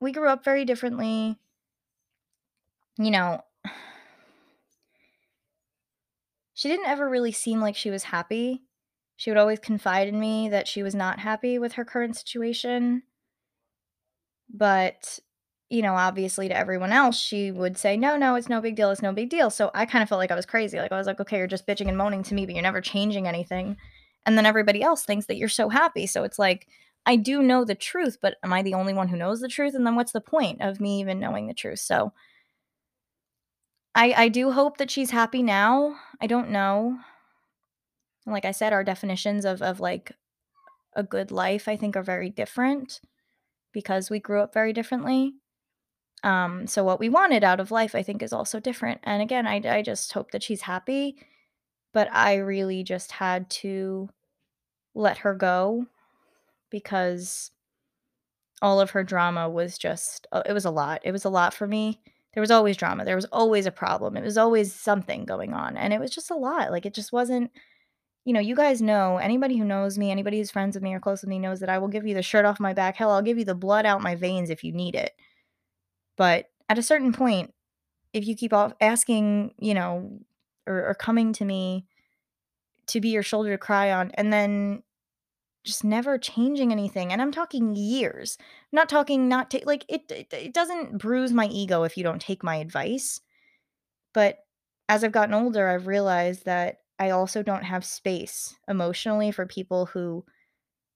we 0.00 0.12
grew 0.12 0.28
up 0.28 0.44
very 0.44 0.64
differently. 0.64 1.38
You 2.98 3.10
know, 3.10 3.42
she 6.54 6.68
didn't 6.68 6.86
ever 6.86 7.08
really 7.08 7.32
seem 7.32 7.60
like 7.60 7.74
she 7.74 7.90
was 7.90 8.04
happy. 8.04 8.62
She 9.16 9.30
would 9.30 9.36
always 9.38 9.58
confide 9.58 10.06
in 10.08 10.18
me 10.20 10.48
that 10.48 10.68
she 10.68 10.82
was 10.82 10.94
not 10.94 11.18
happy 11.20 11.58
with 11.58 11.72
her 11.72 11.84
current 11.84 12.16
situation. 12.16 13.02
But, 14.52 15.18
you 15.68 15.82
know, 15.82 15.94
obviously 15.94 16.48
to 16.48 16.56
everyone 16.56 16.92
else, 16.92 17.16
she 17.18 17.50
would 17.52 17.76
say, 17.78 17.96
"No, 17.96 18.16
no, 18.16 18.34
it's 18.34 18.48
no 18.48 18.60
big 18.60 18.76
deal, 18.76 18.90
it's 18.90 19.02
no 19.02 19.12
big 19.12 19.30
deal." 19.30 19.50
So 19.50 19.70
I 19.74 19.86
kinda 19.86 20.06
felt 20.06 20.18
like 20.18 20.30
I 20.30 20.34
was 20.36 20.46
crazy, 20.46 20.78
like, 20.78 20.92
I 20.92 20.96
was 20.98 21.06
like, 21.06 21.20
"Okay, 21.20 21.38
you're 21.38 21.46
just 21.46 21.66
bitching 21.66 21.88
and 21.88 21.96
moaning 21.96 22.22
to 22.24 22.34
me, 22.34 22.46
but 22.46 22.54
you're 22.54 22.62
never 22.62 22.80
changing 22.80 23.28
anything." 23.28 23.76
And 24.26 24.36
then 24.36 24.46
everybody 24.46 24.82
else 24.82 25.04
thinks 25.04 25.26
that 25.26 25.36
you're 25.36 25.48
so 25.48 25.68
happy, 25.68 26.06
so 26.06 26.24
it's 26.24 26.38
like, 26.38 26.66
I 27.06 27.16
do 27.16 27.42
know 27.42 27.64
the 27.64 27.74
truth, 27.74 28.18
but 28.20 28.36
am 28.42 28.52
I 28.52 28.62
the 28.62 28.74
only 28.74 28.92
one 28.92 29.08
who 29.08 29.16
knows 29.16 29.40
the 29.40 29.48
truth? 29.48 29.74
And 29.74 29.86
then 29.86 29.96
what's 29.96 30.12
the 30.12 30.20
point 30.20 30.60
of 30.60 30.80
me 30.80 31.00
even 31.00 31.18
knowing 31.20 31.46
the 31.46 31.54
truth? 31.54 31.80
So 31.80 32.12
I 33.94 34.12
I 34.24 34.28
do 34.28 34.52
hope 34.52 34.78
that 34.78 34.90
she's 34.90 35.10
happy 35.10 35.42
now. 35.42 35.96
I 36.20 36.26
don't 36.26 36.50
know. 36.50 36.98
Like 38.26 38.44
I 38.44 38.52
said, 38.52 38.72
our 38.72 38.84
definitions 38.84 39.44
of 39.44 39.62
of, 39.62 39.80
like, 39.80 40.12
a 40.94 41.02
good 41.02 41.30
life, 41.30 41.68
I 41.68 41.76
think, 41.76 41.96
are 41.96 42.02
very 42.02 42.30
different 42.30 43.00
because 43.72 44.10
we 44.10 44.20
grew 44.20 44.40
up 44.42 44.54
very 44.54 44.72
differently. 44.72 45.34
Um, 46.24 46.66
so 46.66 46.84
what 46.84 47.00
we 47.00 47.08
wanted 47.08 47.44
out 47.44 47.60
of 47.60 47.70
life, 47.70 47.94
I 47.94 48.02
think, 48.02 48.22
is 48.22 48.32
also 48.32 48.60
different. 48.60 49.00
And 49.04 49.22
again, 49.22 49.46
I 49.46 49.62
I 49.78 49.82
just 49.82 50.12
hope 50.12 50.32
that 50.32 50.42
she's 50.42 50.62
happy, 50.62 51.16
but 51.94 52.08
I 52.12 52.36
really 52.36 52.84
just 52.84 53.12
had 53.12 53.50
to 53.62 54.10
let 54.94 55.18
her 55.18 55.34
go 55.34 55.86
because 56.70 57.50
all 58.62 58.80
of 58.80 58.90
her 58.90 59.04
drama 59.04 59.48
was 59.48 59.78
just 59.78 60.26
uh, 60.32 60.42
it 60.46 60.52
was 60.52 60.64
a 60.64 60.70
lot. 60.70 61.00
It 61.04 61.12
was 61.12 61.24
a 61.24 61.30
lot 61.30 61.54
for 61.54 61.66
me. 61.66 62.00
There 62.34 62.40
was 62.40 62.50
always 62.50 62.76
drama. 62.76 63.04
There 63.04 63.16
was 63.16 63.26
always 63.32 63.66
a 63.66 63.72
problem. 63.72 64.16
It 64.16 64.22
was 64.22 64.38
always 64.38 64.72
something 64.72 65.24
going 65.24 65.52
on, 65.52 65.76
and 65.76 65.92
it 65.92 66.00
was 66.00 66.10
just 66.10 66.30
a 66.30 66.36
lot. 66.36 66.70
Like, 66.70 66.86
it 66.86 66.94
just 66.94 67.12
wasn't 67.12 67.50
you 68.24 68.34
know, 68.34 68.40
you 68.40 68.54
guys 68.54 68.82
know, 68.82 69.16
anybody 69.16 69.56
who 69.56 69.64
knows 69.64 69.98
me, 69.98 70.10
anybody 70.10 70.38
who's 70.38 70.50
friends 70.50 70.76
with 70.76 70.82
me 70.82 70.94
or 70.94 71.00
close 71.00 71.22
with 71.22 71.30
me 71.30 71.38
knows 71.38 71.60
that 71.60 71.70
I 71.70 71.78
will 71.78 71.88
give 71.88 72.06
you 72.06 72.14
the 72.14 72.22
shirt 72.22 72.44
off 72.44 72.60
my 72.60 72.74
back. 72.74 72.96
Hell, 72.96 73.10
I'll 73.10 73.22
give 73.22 73.38
you 73.38 73.44
the 73.44 73.54
blood 73.54 73.86
out 73.86 74.02
my 74.02 74.14
veins 74.14 74.50
if 74.50 74.62
you 74.62 74.72
need 74.72 74.94
it. 74.94 75.14
But 76.16 76.50
at 76.68 76.78
a 76.78 76.82
certain 76.82 77.12
point, 77.12 77.54
if 78.12 78.26
you 78.26 78.36
keep 78.36 78.52
off 78.52 78.74
asking, 78.80 79.54
you 79.58 79.72
know, 79.72 80.20
or, 80.66 80.90
or 80.90 80.94
coming 80.94 81.32
to 81.34 81.44
me 81.44 81.86
to 82.88 83.00
be 83.00 83.08
your 83.08 83.22
shoulder 83.22 83.52
to 83.52 83.58
cry 83.58 83.90
on, 83.92 84.10
and 84.14 84.32
then 84.32 84.82
just 85.70 85.84
never 85.84 86.18
changing 86.18 86.72
anything, 86.72 87.12
and 87.12 87.22
I'm 87.22 87.32
talking 87.32 87.74
years. 87.74 88.36
I'm 88.40 88.76
not 88.76 88.88
talking 88.88 89.28
not 89.28 89.50
take 89.50 89.66
like 89.66 89.84
it, 89.88 90.10
it. 90.10 90.32
It 90.32 90.54
doesn't 90.54 90.98
bruise 90.98 91.32
my 91.32 91.46
ego 91.46 91.84
if 91.84 91.96
you 91.96 92.04
don't 92.04 92.20
take 92.20 92.42
my 92.42 92.56
advice, 92.56 93.20
but 94.12 94.38
as 94.88 95.04
I've 95.04 95.12
gotten 95.12 95.34
older, 95.34 95.68
I've 95.68 95.86
realized 95.86 96.44
that 96.46 96.80
I 96.98 97.10
also 97.10 97.42
don't 97.42 97.64
have 97.64 97.84
space 97.84 98.54
emotionally 98.68 99.30
for 99.30 99.46
people 99.46 99.86
who 99.86 100.24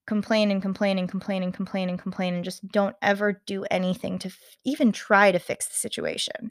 complain 0.07 0.51
and 0.51 0.61
complain 0.61 0.99
and 0.99 1.09
complain 1.09 1.43
and 1.43 1.55
complain 1.55 1.89
and 1.89 1.99
complain 1.99 2.35
and 2.35 2.45
just 2.45 2.67
don't 2.69 2.97
ever 3.01 3.41
do 3.47 3.65
anything 3.71 4.19
to 4.19 4.29
f- 4.29 4.39
even 4.65 4.93
try 4.93 5.33
to 5.33 5.39
fix 5.39 5.67
the 5.67 5.75
situation. 5.75 6.51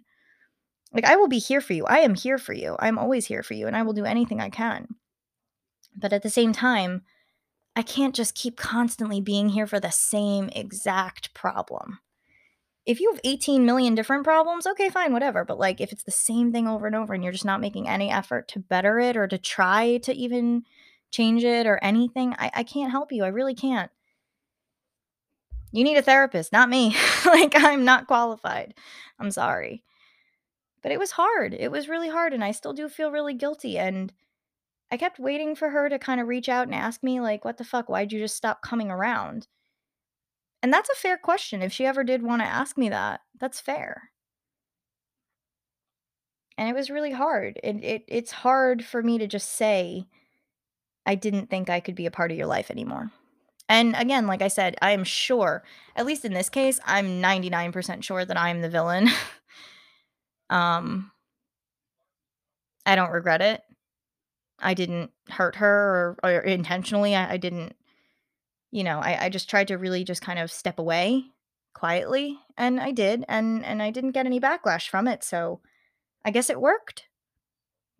Like, 0.93 1.05
I 1.05 1.15
will 1.15 1.27
be 1.27 1.39
here 1.39 1.61
for 1.61 1.73
you. 1.73 1.85
I 1.85 1.99
am 1.99 2.15
here 2.15 2.37
for 2.37 2.53
you. 2.53 2.75
I'm 2.79 2.97
always 2.97 3.25
here 3.25 3.43
for 3.43 3.53
you, 3.53 3.67
and 3.67 3.75
I 3.75 3.81
will 3.81 3.93
do 3.93 4.05
anything 4.05 4.39
I 4.39 4.49
can. 4.49 4.87
But 5.95 6.13
at 6.13 6.23
the 6.23 6.29
same 6.29 6.53
time, 6.53 7.03
I 7.75 7.81
can't 7.81 8.15
just 8.15 8.35
keep 8.35 8.55
constantly 8.55 9.19
being 9.19 9.49
here 9.49 9.65
for 9.65 9.79
the 9.79 9.91
same 9.91 10.49
exact 10.49 11.33
problem. 11.33 11.99
If 12.85 12.99
you 12.99 13.11
have 13.11 13.21
18 13.23 13.65
million 13.65 13.95
different 13.95 14.25
problems, 14.25 14.67
okay, 14.67 14.89
fine, 14.89 15.13
whatever. 15.13 15.45
But 15.45 15.57
like 15.57 15.81
if 15.81 15.91
it's 15.91 16.03
the 16.03 16.11
same 16.11 16.51
thing 16.51 16.67
over 16.67 16.85
and 16.85 16.95
over 16.95 17.13
and 17.13 17.23
you're 17.23 17.31
just 17.31 17.45
not 17.45 17.61
making 17.61 17.87
any 17.87 18.11
effort 18.11 18.47
to 18.49 18.59
better 18.59 18.99
it 18.99 19.15
or 19.15 19.27
to 19.27 19.37
try 19.37 19.97
to 19.99 20.13
even 20.13 20.63
change 21.09 21.43
it 21.43 21.65
or 21.65 21.79
anything, 21.81 22.35
I, 22.37 22.51
I 22.53 22.63
can't 22.63 22.91
help 22.91 23.11
you. 23.11 23.23
I 23.23 23.29
really 23.29 23.55
can't. 23.55 23.89
You 25.71 25.83
need 25.83 25.97
a 25.97 26.03
therapist, 26.03 26.51
not 26.51 26.69
me. 26.69 26.95
like 27.25 27.53
I'm 27.55 27.85
not 27.85 28.07
qualified. 28.07 28.75
I'm 29.17 29.31
sorry. 29.31 29.83
But 30.83 30.91
it 30.91 30.99
was 30.99 31.11
hard. 31.11 31.53
It 31.53 31.71
was 31.71 31.89
really 31.89 32.09
hard. 32.09 32.33
And 32.33 32.43
I 32.43 32.51
still 32.51 32.73
do 32.73 32.87
feel 32.89 33.11
really 33.11 33.33
guilty. 33.33 33.79
And 33.79 34.11
I 34.93 34.97
kept 34.97 35.17
waiting 35.17 35.55
for 35.55 35.71
her 35.71 35.89
to 35.89 35.97
kind 35.97 36.21
of 36.21 36.27
reach 36.27 36.47
out 36.47 36.67
and 36.67 36.75
ask 36.75 37.01
me, 37.01 37.19
like, 37.19 37.43
what 37.43 37.57
the 37.57 37.63
fuck? 37.63 37.89
Why'd 37.89 38.11
you 38.11 38.19
just 38.19 38.37
stop 38.37 38.61
coming 38.61 38.91
around? 38.91 39.47
And 40.61 40.71
that's 40.71 40.91
a 40.91 40.95
fair 40.95 41.17
question. 41.17 41.63
If 41.63 41.73
she 41.73 41.87
ever 41.87 42.03
did 42.03 42.21
want 42.21 42.43
to 42.43 42.47
ask 42.47 42.77
me 42.77 42.89
that, 42.89 43.21
that's 43.39 43.59
fair. 43.59 44.11
And 46.59 46.69
it 46.69 46.75
was 46.75 46.91
really 46.91 47.09
hard. 47.09 47.59
It, 47.63 47.83
it 47.83 48.03
it's 48.07 48.31
hard 48.31 48.85
for 48.85 49.01
me 49.01 49.17
to 49.17 49.25
just 49.25 49.53
say 49.53 50.05
I 51.07 51.15
didn't 51.15 51.49
think 51.49 51.71
I 51.71 51.79
could 51.79 51.95
be 51.95 52.05
a 52.05 52.11
part 52.11 52.29
of 52.29 52.37
your 52.37 52.45
life 52.45 52.69
anymore. 52.69 53.09
And 53.67 53.95
again, 53.95 54.27
like 54.27 54.43
I 54.43 54.47
said, 54.47 54.75
I 54.79 54.91
am 54.91 55.03
sure, 55.03 55.63
at 55.95 56.05
least 56.05 56.23
in 56.23 56.33
this 56.33 56.49
case, 56.49 56.79
I'm 56.85 57.19
99% 57.19 58.03
sure 58.03 58.23
that 58.25 58.39
I'm 58.39 58.61
the 58.61 58.69
villain. 58.69 59.09
um 60.51 61.09
I 62.85 62.95
don't 62.95 63.09
regret 63.09 63.41
it. 63.41 63.63
I 64.59 64.73
didn't 64.73 65.11
hurt 65.29 65.55
her 65.57 66.17
or, 66.23 66.29
or 66.29 66.39
intentionally. 66.41 67.15
I, 67.15 67.33
I 67.33 67.37
didn't, 67.37 67.75
you 68.71 68.83
know, 68.83 68.99
I, 68.99 69.25
I 69.25 69.29
just 69.29 69.49
tried 69.49 69.67
to 69.69 69.77
really 69.77 70.03
just 70.03 70.21
kind 70.21 70.39
of 70.39 70.51
step 70.51 70.79
away 70.79 71.25
quietly 71.73 72.39
and 72.57 72.79
I 72.79 72.91
did 72.91 73.25
and 73.27 73.65
and 73.65 73.81
I 73.81 73.89
didn't 73.89 74.11
get 74.11 74.25
any 74.25 74.39
backlash 74.39 74.87
from 74.87 75.07
it. 75.07 75.23
So 75.23 75.61
I 76.23 76.31
guess 76.31 76.49
it 76.49 76.61
worked. 76.61 77.05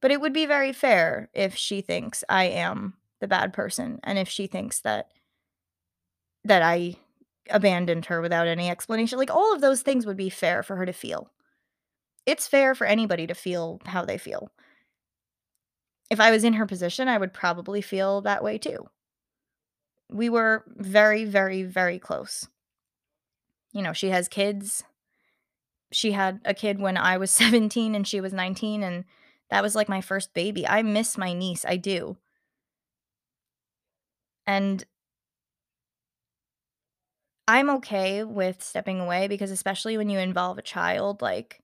But 0.02 0.12
it 0.12 0.22
would 0.22 0.34
be 0.34 0.46
very 0.46 0.74
fair 0.74 1.30
if 1.34 1.56
she 1.56 1.82
thinks 1.82 2.24
I 2.28 2.46
am 2.46 2.96
the 3.20 3.28
bad 3.28 3.54
person 3.54 4.00
and 4.04 4.20
if 4.20 4.28
she 4.28 4.48
thinks 4.48 4.82
that 4.82 5.08
that 6.44 6.62
I 6.62 6.96
abandoned 7.50 8.06
her 8.06 8.22
without 8.22 8.48
any 8.48 8.70
explanation. 8.70 9.18
Like 9.18 9.32
all 9.32 9.54
of 9.54 9.62
those 9.62 9.82
things 9.82 10.06
would 10.06 10.18
be 10.18 10.30
fair 10.30 10.64
for 10.64 10.76
her 10.76 10.86
to 10.86 10.94
feel. 10.94 11.32
It's 12.26 12.48
fair 12.48 12.74
for 12.76 12.86
anybody 12.86 13.28
to 13.28 13.34
feel 13.34 13.82
how 13.86 14.06
they 14.06 14.18
feel. 14.18 14.50
If 16.14 16.20
I 16.20 16.30
was 16.30 16.44
in 16.44 16.54
her 16.54 16.68
position, 16.68 17.08
I 17.08 17.18
would 17.18 17.34
probably 17.34 17.82
feel 17.82 18.22
that 18.22 18.44
way 18.44 18.60
too. 18.60 18.88
We 20.12 20.30
were 20.30 20.64
very, 20.68 21.26
very, 21.26 21.64
very 21.64 21.98
close. 21.98 22.48
You 23.72 23.82
know, 23.82 23.94
she 23.94 24.10
has 24.10 24.28
kids. 24.28 24.84
She 25.92 26.12
had 26.12 26.40
a 26.46 26.54
kid 26.54 26.80
when 26.80 26.98
I 26.98 27.18
was 27.18 27.32
17 27.42 27.96
and 27.96 28.08
she 28.08 28.22
was 28.22 28.32
19, 28.32 28.84
and 28.84 29.06
that 29.50 29.64
was 29.64 29.74
like 29.74 29.90
my 29.90 30.02
first 30.02 30.36
baby. 30.36 30.68
I 30.68 30.84
miss 30.84 31.18
my 31.18 31.34
niece. 31.34 31.66
I 31.66 31.78
do. 31.78 32.18
And 34.46 34.86
I'm 37.48 37.72
okay 37.72 38.24
with 38.24 38.62
stepping 38.62 39.00
away 39.00 39.28
because, 39.28 39.50
especially 39.50 39.98
when 39.98 40.10
you 40.10 40.20
involve 40.20 40.60
a 40.60 40.62
child, 40.62 41.24
like 41.24 41.64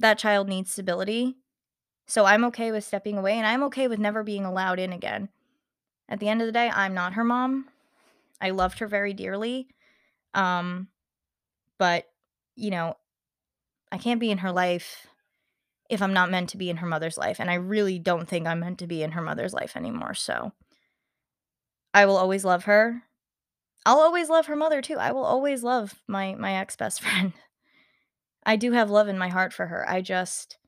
that 0.00 0.18
child 0.18 0.48
needs 0.48 0.72
stability. 0.72 1.36
So 2.06 2.24
I'm 2.24 2.44
okay 2.46 2.72
with 2.72 2.84
stepping 2.84 3.16
away 3.16 3.38
and 3.38 3.46
I'm 3.46 3.62
okay 3.64 3.88
with 3.88 3.98
never 3.98 4.22
being 4.22 4.44
allowed 4.44 4.78
in 4.78 4.92
again. 4.92 5.28
At 6.08 6.20
the 6.20 6.28
end 6.28 6.42
of 6.42 6.46
the 6.46 6.52
day, 6.52 6.70
I'm 6.70 6.94
not 6.94 7.14
her 7.14 7.24
mom. 7.24 7.68
I 8.40 8.50
loved 8.50 8.80
her 8.80 8.86
very 8.86 9.14
dearly. 9.14 9.68
Um 10.34 10.88
but 11.78 12.06
you 12.54 12.70
know, 12.70 12.96
I 13.90 13.98
can't 13.98 14.20
be 14.20 14.30
in 14.30 14.38
her 14.38 14.52
life 14.52 15.06
if 15.88 16.00
I'm 16.00 16.12
not 16.12 16.30
meant 16.30 16.50
to 16.50 16.56
be 16.56 16.70
in 16.70 16.78
her 16.78 16.86
mother's 16.86 17.18
life 17.18 17.38
and 17.38 17.50
I 17.50 17.54
really 17.54 17.98
don't 17.98 18.28
think 18.28 18.46
I'm 18.46 18.60
meant 18.60 18.78
to 18.78 18.86
be 18.86 19.02
in 19.02 19.12
her 19.12 19.22
mother's 19.22 19.52
life 19.52 19.76
anymore. 19.76 20.14
So 20.14 20.52
I 21.94 22.06
will 22.06 22.16
always 22.16 22.44
love 22.44 22.64
her. 22.64 23.02
I'll 23.84 24.00
always 24.00 24.28
love 24.28 24.46
her 24.46 24.56
mother 24.56 24.80
too. 24.80 24.96
I 24.96 25.12
will 25.12 25.24
always 25.24 25.62
love 25.62 26.00
my 26.06 26.34
my 26.34 26.54
ex-best 26.54 27.00
friend. 27.02 27.32
I 28.44 28.56
do 28.56 28.72
have 28.72 28.90
love 28.90 29.08
in 29.08 29.18
my 29.18 29.28
heart 29.28 29.52
for 29.52 29.66
her. 29.66 29.88
I 29.88 30.00
just 30.00 30.58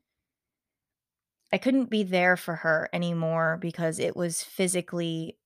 I 1.55 1.57
couldn't 1.57 1.89
be 1.89 2.03
there 2.03 2.35
for 2.35 2.53
her 2.53 2.89
anymore 2.91 3.57
because 3.61 3.97
it 3.97 4.13
was 4.13 4.43
physically 4.43 5.37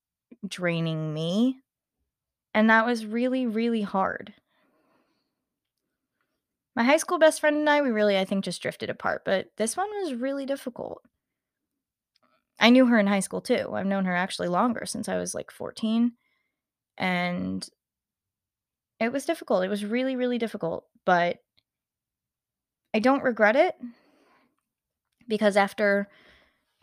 draining 0.47 1.13
me, 1.13 1.59
and 2.51 2.67
that 2.71 2.87
was 2.87 3.05
really, 3.05 3.45
really 3.45 3.83
hard. 3.83 4.33
My 6.75 6.81
high 6.81 6.97
school 6.97 7.19
best 7.19 7.39
friend 7.39 7.57
and 7.57 7.69
I, 7.69 7.83
we 7.83 7.91
really, 7.91 8.17
I 8.17 8.25
think, 8.25 8.43
just 8.43 8.59
drifted 8.59 8.89
apart, 8.89 9.21
but 9.23 9.51
this 9.57 9.77
one 9.77 9.87
was 10.01 10.15
really 10.15 10.47
difficult. 10.47 11.03
I 12.59 12.71
knew 12.71 12.87
her 12.87 12.97
in 12.97 13.05
high 13.05 13.19
school 13.19 13.41
too. 13.41 13.69
I've 13.75 13.85
known 13.85 14.05
her 14.05 14.15
actually 14.15 14.47
longer 14.47 14.87
since 14.87 15.07
I 15.07 15.19
was 15.19 15.35
like 15.35 15.51
14, 15.51 16.13
and 16.97 17.69
it 18.99 19.11
was 19.11 19.25
difficult. 19.25 19.63
It 19.63 19.69
was 19.69 19.85
really, 19.85 20.15
really 20.15 20.39
difficult, 20.39 20.87
but 21.05 21.37
I 22.95 22.99
don't 22.99 23.21
regret 23.21 23.55
it 23.55 23.75
because 25.29 25.55
after 25.55 26.09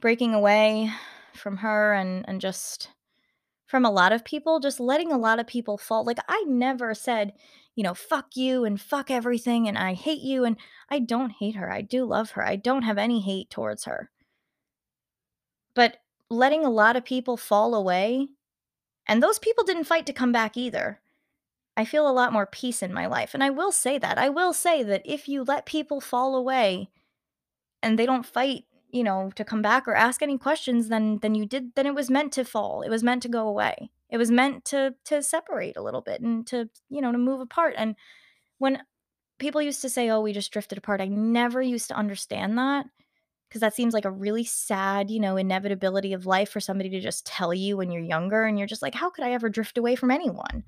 breaking 0.00 0.32
away 0.32 0.90
from 1.34 1.58
her 1.58 1.92
and 1.92 2.24
and 2.26 2.40
just 2.40 2.88
from 3.66 3.84
a 3.84 3.90
lot 3.90 4.12
of 4.12 4.24
people, 4.24 4.60
just 4.60 4.78
letting 4.78 5.10
a 5.10 5.18
lot 5.18 5.40
of 5.40 5.46
people 5.46 5.76
fall. 5.76 6.04
Like 6.04 6.20
I 6.28 6.44
never 6.46 6.94
said, 6.94 7.32
you 7.74 7.82
know, 7.82 7.94
fuck 7.94 8.36
you 8.36 8.64
and 8.64 8.80
fuck 8.80 9.10
everything 9.10 9.66
and 9.68 9.76
I 9.76 9.94
hate 9.94 10.22
you 10.22 10.44
and 10.44 10.56
I 10.88 11.00
don't 11.00 11.30
hate 11.30 11.56
her. 11.56 11.70
I 11.70 11.82
do 11.82 12.04
love 12.04 12.30
her. 12.30 12.46
I 12.46 12.54
don't 12.56 12.82
have 12.82 12.96
any 12.96 13.20
hate 13.20 13.50
towards 13.50 13.84
her. 13.84 14.10
But 15.74 15.98
letting 16.30 16.64
a 16.64 16.70
lot 16.70 16.96
of 16.96 17.04
people 17.04 17.36
fall 17.36 17.74
away 17.74 18.28
and 19.08 19.22
those 19.22 19.40
people 19.40 19.64
didn't 19.64 19.84
fight 19.84 20.06
to 20.06 20.12
come 20.12 20.32
back 20.32 20.56
either. 20.56 21.00
I 21.76 21.84
feel 21.84 22.08
a 22.08 22.12
lot 22.12 22.32
more 22.32 22.46
peace 22.46 22.82
in 22.82 22.94
my 22.94 23.06
life, 23.06 23.34
and 23.34 23.44
I 23.44 23.50
will 23.50 23.70
say 23.70 23.98
that. 23.98 24.16
I 24.16 24.30
will 24.30 24.54
say 24.54 24.82
that 24.82 25.02
if 25.04 25.28
you 25.28 25.44
let 25.44 25.66
people 25.66 26.00
fall 26.00 26.34
away 26.34 26.88
and 27.86 27.98
they 27.98 28.06
don't 28.06 28.26
fight, 28.26 28.64
you 28.90 29.04
know, 29.04 29.30
to 29.36 29.44
come 29.44 29.62
back 29.62 29.88
or 29.88 29.94
ask 29.94 30.22
any 30.22 30.38
questions, 30.38 30.88
then 30.88 31.18
then 31.22 31.34
you 31.34 31.46
did 31.46 31.74
then 31.76 31.86
it 31.86 31.94
was 31.94 32.10
meant 32.10 32.32
to 32.34 32.44
fall. 32.44 32.82
It 32.82 32.90
was 32.90 33.02
meant 33.02 33.22
to 33.22 33.28
go 33.28 33.48
away. 33.48 33.90
It 34.10 34.18
was 34.18 34.30
meant 34.30 34.64
to 34.66 34.94
to 35.06 35.22
separate 35.22 35.76
a 35.76 35.82
little 35.82 36.02
bit 36.02 36.20
and 36.20 36.46
to, 36.48 36.68
you 36.90 37.00
know, 37.00 37.12
to 37.12 37.18
move 37.18 37.40
apart. 37.40 37.74
And 37.76 37.96
when 38.58 38.82
people 39.38 39.62
used 39.62 39.82
to 39.82 39.90
say, 39.90 40.10
"Oh, 40.10 40.20
we 40.20 40.32
just 40.32 40.52
drifted 40.52 40.78
apart," 40.78 41.00
I 41.00 41.08
never 41.08 41.62
used 41.62 41.88
to 41.88 41.96
understand 41.96 42.58
that 42.58 42.86
because 43.48 43.60
that 43.62 43.74
seems 43.74 43.94
like 43.94 44.04
a 44.06 44.10
really 44.10 44.44
sad, 44.44 45.10
you 45.10 45.20
know, 45.20 45.36
inevitability 45.36 46.12
of 46.14 46.26
life 46.26 46.50
for 46.50 46.60
somebody 46.60 46.90
to 46.90 47.00
just 47.00 47.26
tell 47.26 47.54
you 47.54 47.76
when 47.76 47.90
you're 47.92 48.02
younger 48.02 48.44
and 48.44 48.58
you're 48.58 48.68
just 48.68 48.82
like, 48.82 48.94
"How 48.96 49.10
could 49.10 49.24
I 49.24 49.32
ever 49.32 49.48
drift 49.50 49.78
away 49.78 49.96
from 49.96 50.10
anyone?" 50.12 50.64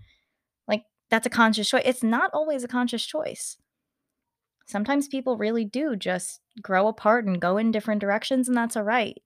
Like 0.68 0.84
that's 1.10 1.26
a 1.26 1.30
conscious 1.30 1.68
choice. 1.70 1.82
It's 1.86 2.02
not 2.04 2.30
always 2.34 2.64
a 2.64 2.68
conscious 2.68 3.04
choice. 3.06 3.58
Sometimes 4.68 5.08
people 5.08 5.38
really 5.38 5.64
do 5.64 5.96
just 5.96 6.40
grow 6.60 6.88
apart 6.88 7.24
and 7.24 7.40
go 7.40 7.56
in 7.56 7.72
different 7.72 8.02
directions, 8.02 8.48
and 8.48 8.56
that's 8.56 8.76
all 8.76 8.84
right. 8.84 9.20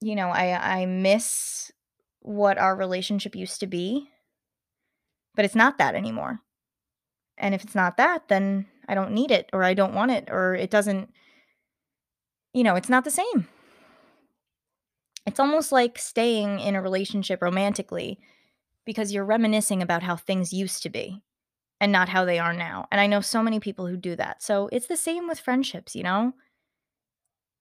You 0.00 0.16
know, 0.16 0.28
I 0.28 0.80
I 0.80 0.86
miss 0.86 1.70
what 2.20 2.58
our 2.58 2.74
relationship 2.76 3.36
used 3.36 3.60
to 3.60 3.66
be, 3.66 4.10
but 5.34 5.44
it's 5.44 5.54
not 5.54 5.78
that 5.78 5.94
anymore. 5.94 6.40
And 7.38 7.54
if 7.54 7.62
it's 7.62 7.74
not 7.74 7.96
that, 7.98 8.28
then 8.28 8.66
I 8.88 8.94
don't 8.94 9.12
need 9.12 9.30
it 9.30 9.48
or 9.52 9.62
I 9.62 9.74
don't 9.74 9.94
want 9.94 10.10
it 10.10 10.28
or 10.30 10.54
it 10.54 10.70
doesn't, 10.70 11.10
you 12.52 12.64
know, 12.64 12.74
it's 12.74 12.88
not 12.88 13.04
the 13.04 13.10
same. 13.10 13.46
It's 15.26 15.40
almost 15.40 15.72
like 15.72 15.98
staying 15.98 16.60
in 16.60 16.74
a 16.74 16.82
relationship 16.82 17.42
romantically 17.42 18.18
because 18.86 19.12
you're 19.12 19.24
reminiscing 19.24 19.82
about 19.82 20.02
how 20.02 20.16
things 20.16 20.52
used 20.52 20.82
to 20.84 20.90
be 20.90 21.22
and 21.80 21.92
not 21.92 22.08
how 22.08 22.24
they 22.24 22.38
are 22.38 22.52
now. 22.52 22.86
And 22.90 23.00
I 23.00 23.06
know 23.06 23.20
so 23.20 23.42
many 23.42 23.60
people 23.60 23.86
who 23.86 23.96
do 23.96 24.16
that. 24.16 24.42
So 24.42 24.68
it's 24.72 24.86
the 24.86 24.96
same 24.96 25.28
with 25.28 25.40
friendships, 25.40 25.94
you 25.94 26.02
know? 26.02 26.32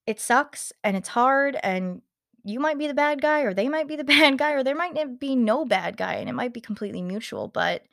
It 0.08 0.20
sucks 0.20 0.72
and 0.84 0.96
it's 0.96 1.10
hard 1.10 1.58
and 1.64 2.02
you 2.44 2.60
might 2.60 2.78
be 2.78 2.88
the 2.88 2.94
bad 2.94 3.22
guy 3.22 3.42
or 3.42 3.54
they 3.54 3.68
might 3.68 3.88
be 3.88 3.96
the 3.96 4.04
bad 4.16 4.38
guy 4.38 4.52
or 4.52 4.64
there 4.64 4.76
might 4.76 5.20
be 5.20 5.36
no 5.36 5.66
bad 5.66 5.98
guy 5.98 6.16
and 6.16 6.30
it 6.30 6.34
might 6.34 6.54
be 6.54 6.62
completely 6.62 7.02
mutual, 7.02 7.48
but 7.48 7.84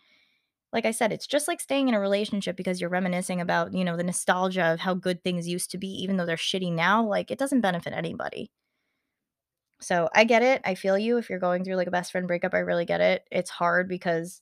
like 0.73 0.87
I 0.87 0.91
said, 0.91 1.13
it's 1.13 1.27
just 1.27 1.49
like 1.49 1.61
staying 1.61 1.89
in 1.89 1.95
a 1.95 2.01
relationship 2.01 2.57
because 2.57 2.81
you're 2.81 2.89
reminiscing 2.89 3.41
about, 3.41 3.75
you 3.75 3.85
know, 3.85 3.97
the 3.97 4.05
nostalgia 4.05 4.73
of 4.73 4.81
how 4.81 4.95
good 4.95 5.23
things 5.23 5.47
used 5.47 5.71
to 5.73 5.79
be 5.79 5.89
even 6.03 6.17
though 6.17 6.25
they're 6.25 6.37
shitty 6.37 6.73
now, 6.73 7.05
like 7.05 7.31
it 7.31 7.39
doesn't 7.39 7.61
benefit 7.61 7.93
anybody. 7.93 8.51
So, 9.81 10.09
I 10.15 10.25
get 10.25 10.43
it. 10.43 10.63
I 10.65 10.75
feel 10.77 10.97
you 10.97 11.19
if 11.19 11.29
you're 11.29 11.41
going 11.41 11.65
through 11.65 11.75
like 11.75 11.89
a 11.89 11.91
best 11.91 12.13
friend 12.13 12.29
breakup, 12.29 12.55
I 12.55 12.59
really 12.59 12.85
get 12.85 13.01
it. 13.01 13.25
It's 13.31 13.51
hard 13.51 13.89
because 13.89 14.41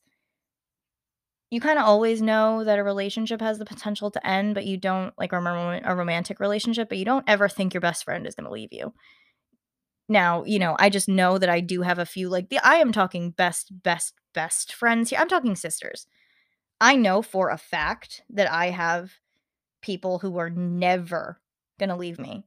you 1.50 1.60
kinda 1.60 1.82
always 1.82 2.22
know 2.22 2.64
that 2.64 2.78
a 2.78 2.84
relationship 2.84 3.40
has 3.40 3.58
the 3.58 3.64
potential 3.64 4.10
to 4.12 4.26
end, 4.26 4.54
but 4.54 4.66
you 4.66 4.76
don't 4.76 5.12
like, 5.18 5.32
remember 5.32 5.80
a 5.84 5.96
romantic 5.96 6.40
relationship, 6.40 6.88
but 6.88 6.98
you 6.98 7.04
don't 7.04 7.24
ever 7.28 7.48
think 7.48 7.74
your 7.74 7.80
best 7.80 8.04
friend 8.04 8.26
is 8.26 8.34
gonna 8.36 8.50
leave 8.50 8.72
you. 8.72 8.92
Now, 10.08 10.44
you 10.44 10.58
know, 10.58 10.76
I 10.78 10.90
just 10.90 11.08
know 11.08 11.38
that 11.38 11.48
I 11.48 11.60
do 11.60 11.82
have 11.82 11.98
a 11.98 12.06
few, 12.06 12.28
like, 12.28 12.48
the 12.48 12.58
I 12.66 12.76
am 12.76 12.92
talking 12.92 13.30
best, 13.30 13.82
best, 13.82 14.14
best 14.34 14.74
friends 14.74 15.10
here. 15.10 15.18
I'm 15.20 15.28
talking 15.28 15.54
sisters. 15.56 16.06
I 16.80 16.96
know 16.96 17.22
for 17.22 17.50
a 17.50 17.58
fact 17.58 18.22
that 18.30 18.50
I 18.52 18.70
have 18.70 19.12
people 19.82 20.20
who 20.20 20.38
are 20.38 20.50
never 20.50 21.40
gonna 21.80 21.96
leave 21.96 22.18
me 22.18 22.44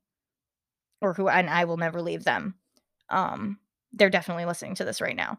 or 1.01 1.13
who 1.13 1.27
and 1.27 1.49
I 1.49 1.65
will 1.65 1.77
never 1.77 2.01
leave 2.01 2.23
them. 2.23 2.55
Um, 3.09 3.59
they're 3.91 4.09
definitely 4.09 4.45
listening 4.45 4.75
to 4.75 4.85
this 4.85 5.01
right 5.01 5.15
now. 5.15 5.37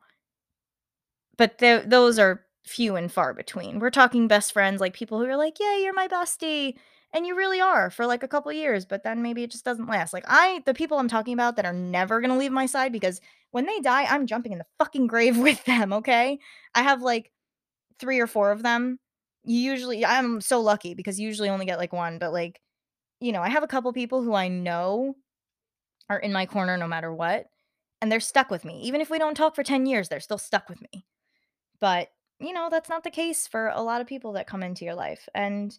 But 1.37 1.59
th 1.59 1.85
those 1.87 2.19
are 2.19 2.44
few 2.65 2.97
and 2.97 3.13
far 3.13 3.35
between. 3.35 3.79
We're 3.79 3.91
talking 3.91 4.29
best 4.29 4.53
friends, 4.53 4.81
like, 4.81 4.95
people 4.95 5.19
who 5.19 5.27
are 5.27 5.37
like, 5.37 5.59
"Yeah, 5.61 5.77
you're 5.79 5.95
my 5.95 6.09
bestie," 6.09 6.77
and 7.13 7.27
you 7.27 7.37
really 7.37 7.61
are 7.61 7.91
for, 7.91 8.07
like, 8.07 8.23
a 8.23 8.29
couple 8.29 8.53
years, 8.53 8.85
but 8.87 9.03
then 9.05 9.23
maybe 9.23 9.43
it 9.43 9.51
just 9.51 9.65
doesn't 9.65 9.89
last. 9.89 10.13
Like, 10.13 10.25
I 10.29 10.63
the 10.67 10.75
people 10.75 10.99
I'm 10.99 11.09
talking 11.09 11.35
about 11.35 11.57
that 11.57 11.67
are 11.67 11.73
never 11.75 12.21
gonna 12.21 12.39
leave 12.39 12.53
my 12.53 12.67
side 12.67 12.93
because 12.93 13.21
when 13.53 13.67
they 13.67 13.81
die, 13.81 14.05
I'm 14.05 14.27
jumping 14.27 14.53
in 14.53 14.59
the 14.59 14.67
fucking 14.79 15.07
grave 15.07 15.39
with 15.41 15.65
them, 15.65 15.93
okay? 15.93 16.39
I 16.75 16.83
have, 16.83 17.03
like, 17.03 17.31
3 18.01 18.21
or 18.21 18.27
4 18.27 18.53
of 18.53 18.63
them. 18.63 18.99
Usually 19.45 20.05
I'm 20.07 20.41
so 20.41 20.61
lucky 20.61 20.95
because 20.95 21.21
usually 21.21 21.51
only 21.51 21.67
get, 21.67 21.79
like, 21.79 21.93
1, 21.93 22.19
but, 22.19 22.33
like, 22.33 22.61
you 23.21 23.33
know, 23.33 23.43
I 23.43 23.49
have 23.51 23.63
a 23.65 23.69
couple 23.69 23.93
people 23.95 24.23
who 24.23 24.35
I 24.35 24.49
know 24.49 25.17
are 26.11 26.19
in 26.19 26.33
my 26.33 26.47
corner 26.47 26.77
no 26.77 26.87
matter 26.89 27.13
what, 27.13 27.47
and 28.01 28.11
they're 28.13 28.21
stuck 28.21 28.51
with 28.51 28.65
me. 28.65 28.83
Even 28.83 29.01
if 29.01 29.11
we 29.11 29.19
don't 29.19 29.35
talk 29.37 29.55
for 29.55 29.63
10 29.65 29.87
years, 29.87 30.09
they're 30.09 30.21
still 30.21 30.39
stuck 30.39 30.69
with 30.69 30.81
me. 30.83 31.07
But, 31.81 32.11
you 32.41 32.53
know, 32.53 32.69
that's 32.71 32.89
not 32.89 33.05
the 33.05 33.11
case 33.11 33.47
for 33.47 33.69
a 33.69 33.83
lot 33.83 34.01
of 34.01 34.07
people 34.07 34.33
that 34.33 34.47
come 34.47 34.63
into 34.63 34.85
your 34.85 34.95
life. 34.95 35.29
And 35.35 35.77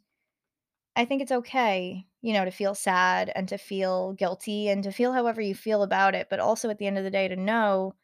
I 0.95 1.05
think 1.05 1.21
it's 1.21 1.31
okay, 1.31 2.07
you 2.21 2.33
know, 2.33 2.45
to 2.45 2.51
feel 2.51 2.75
sad 2.75 3.31
and 3.35 3.47
to 3.49 3.57
feel 3.57 4.13
guilty 4.13 4.69
and 4.69 4.83
to 4.83 4.91
feel 4.91 5.13
however 5.13 5.41
you 5.41 5.55
feel 5.55 5.83
about 5.83 6.15
it, 6.15 6.27
but 6.29 6.39
also 6.39 6.69
at 6.69 6.77
the 6.77 6.87
end 6.87 6.97
of 6.97 7.03
the 7.03 7.11
day 7.11 7.27
to 7.27 7.35
know 7.35 7.95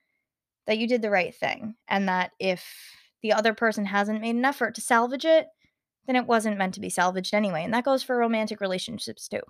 that 0.67 0.77
you 0.79 0.87
did 0.87 1.01
the 1.01 1.11
right 1.11 1.35
thing 1.35 1.75
and 1.87 2.09
that 2.09 2.31
if 2.39 2.93
the 3.23 3.33
other 3.33 3.53
person 3.53 3.85
hasn't 3.85 4.21
made 4.21 4.35
an 4.35 4.45
effort 4.45 4.75
to 4.75 4.81
salvage 4.81 5.25
it, 5.25 5.47
then 6.07 6.15
it 6.17 6.27
wasn't 6.27 6.57
meant 6.57 6.75
to 6.75 6.81
be 6.81 6.89
salvaged 6.89 7.33
anyway. 7.33 7.63
And 7.63 7.73
that 7.73 7.85
goes 7.85 8.03
for 8.03 8.17
romantic 8.17 8.61
relationships 8.61 9.27
too. 9.27 9.41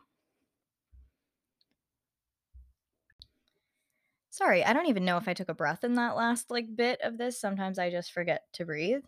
Sorry, 4.41 4.65
I 4.65 4.73
don't 4.73 4.87
even 4.87 5.05
know 5.05 5.17
if 5.17 5.27
I 5.27 5.35
took 5.35 5.49
a 5.49 5.53
breath 5.53 5.83
in 5.83 5.93
that 5.95 6.15
last 6.15 6.49
like 6.49 6.75
bit 6.75 6.99
of 7.03 7.19
this. 7.19 7.39
Sometimes 7.39 7.77
I 7.77 7.91
just 7.91 8.11
forget 8.11 8.41
to 8.53 8.65
breathe. 8.65 9.03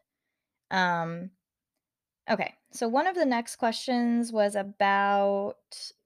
Um 0.72 1.32
Okay. 2.30 2.54
So 2.72 2.88
one 2.88 3.08
of 3.08 3.16
the 3.16 3.26
next 3.26 3.58
questions 3.58 4.32
was 4.32 4.56
about 4.56 5.56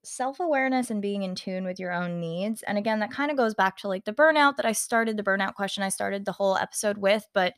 self-awareness 0.04 0.90
and 0.90 1.02
being 1.02 1.24
in 1.24 1.36
tune 1.36 1.64
with 1.66 1.80
your 1.80 1.94
own 1.94 2.20
needs. 2.20 2.64
And 2.64 2.78
again, 2.78 3.00
that 3.00 3.12
kind 3.12 3.30
of 3.32 3.38
goes 3.38 3.54
back 3.54 3.78
to 3.78 3.88
like 3.88 4.06
the 4.06 4.14
burnout 4.14 4.58
that 4.58 4.66
I 4.66 4.72
started, 4.72 5.18
the 5.18 5.24
burnout 5.24 5.54
question 5.56 5.84
I 5.84 5.90
started 5.90 6.26
the 6.26 6.32
whole 6.32 6.58
episode 6.58 6.98
with, 6.98 7.28
but 7.34 7.54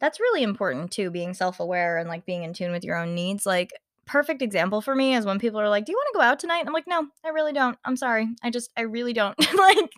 that's 0.00 0.20
really 0.20 0.42
important 0.42 0.92
too, 0.92 1.10
being 1.10 1.34
self-aware 1.34 1.98
and 1.98 2.08
like 2.08 2.26
being 2.26 2.42
in 2.44 2.52
tune 2.54 2.72
with 2.72 2.84
your 2.84 2.96
own 2.96 3.14
needs. 3.14 3.46
Like 3.46 3.72
perfect 4.06 4.42
example 4.42 4.80
for 4.80 4.94
me 4.94 5.14
is 5.14 5.26
when 5.26 5.38
people 5.38 5.60
are 5.60 5.68
like, 5.68 5.84
"Do 5.86 5.92
you 5.92 5.98
want 5.98 6.08
to 6.12 6.18
go 6.18 6.22
out 6.22 6.38
tonight?" 6.40 6.60
And 6.60 6.68
I'm 6.68 6.74
like, 6.74 6.86
"No, 6.86 7.06
I 7.24 7.30
really 7.30 7.52
don't. 7.52 7.78
I'm 7.84 7.96
sorry. 7.96 8.28
I 8.42 8.50
just 8.50 8.70
I 8.76 8.82
really 8.82 9.12
don't." 9.12 9.38
like 9.58 9.90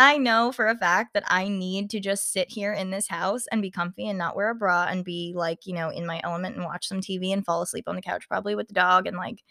I 0.00 0.16
know 0.16 0.50
for 0.50 0.66
a 0.66 0.76
fact 0.78 1.12
that 1.14 1.24
I 1.28 1.48
need 1.48 1.90
to 1.90 2.00
just 2.00 2.32
sit 2.32 2.50
here 2.50 2.72
in 2.72 2.90
this 2.90 3.08
house 3.08 3.44
and 3.52 3.60
be 3.60 3.70
comfy 3.70 4.08
and 4.08 4.18
not 4.18 4.34
wear 4.34 4.48
a 4.50 4.54
bra 4.54 4.86
and 4.88 5.04
be 5.04 5.34
like, 5.36 5.66
you 5.66 5.74
know, 5.74 5.90
in 5.90 6.06
my 6.06 6.20
element 6.24 6.56
and 6.56 6.64
watch 6.64 6.88
some 6.88 7.02
TV 7.02 7.32
and 7.32 7.44
fall 7.44 7.60
asleep 7.62 7.84
on 7.86 7.96
the 7.96 8.02
couch 8.02 8.26
probably 8.28 8.54
with 8.54 8.68
the 8.68 8.74
dog 8.74 9.06
and 9.06 9.16
like 9.18 9.42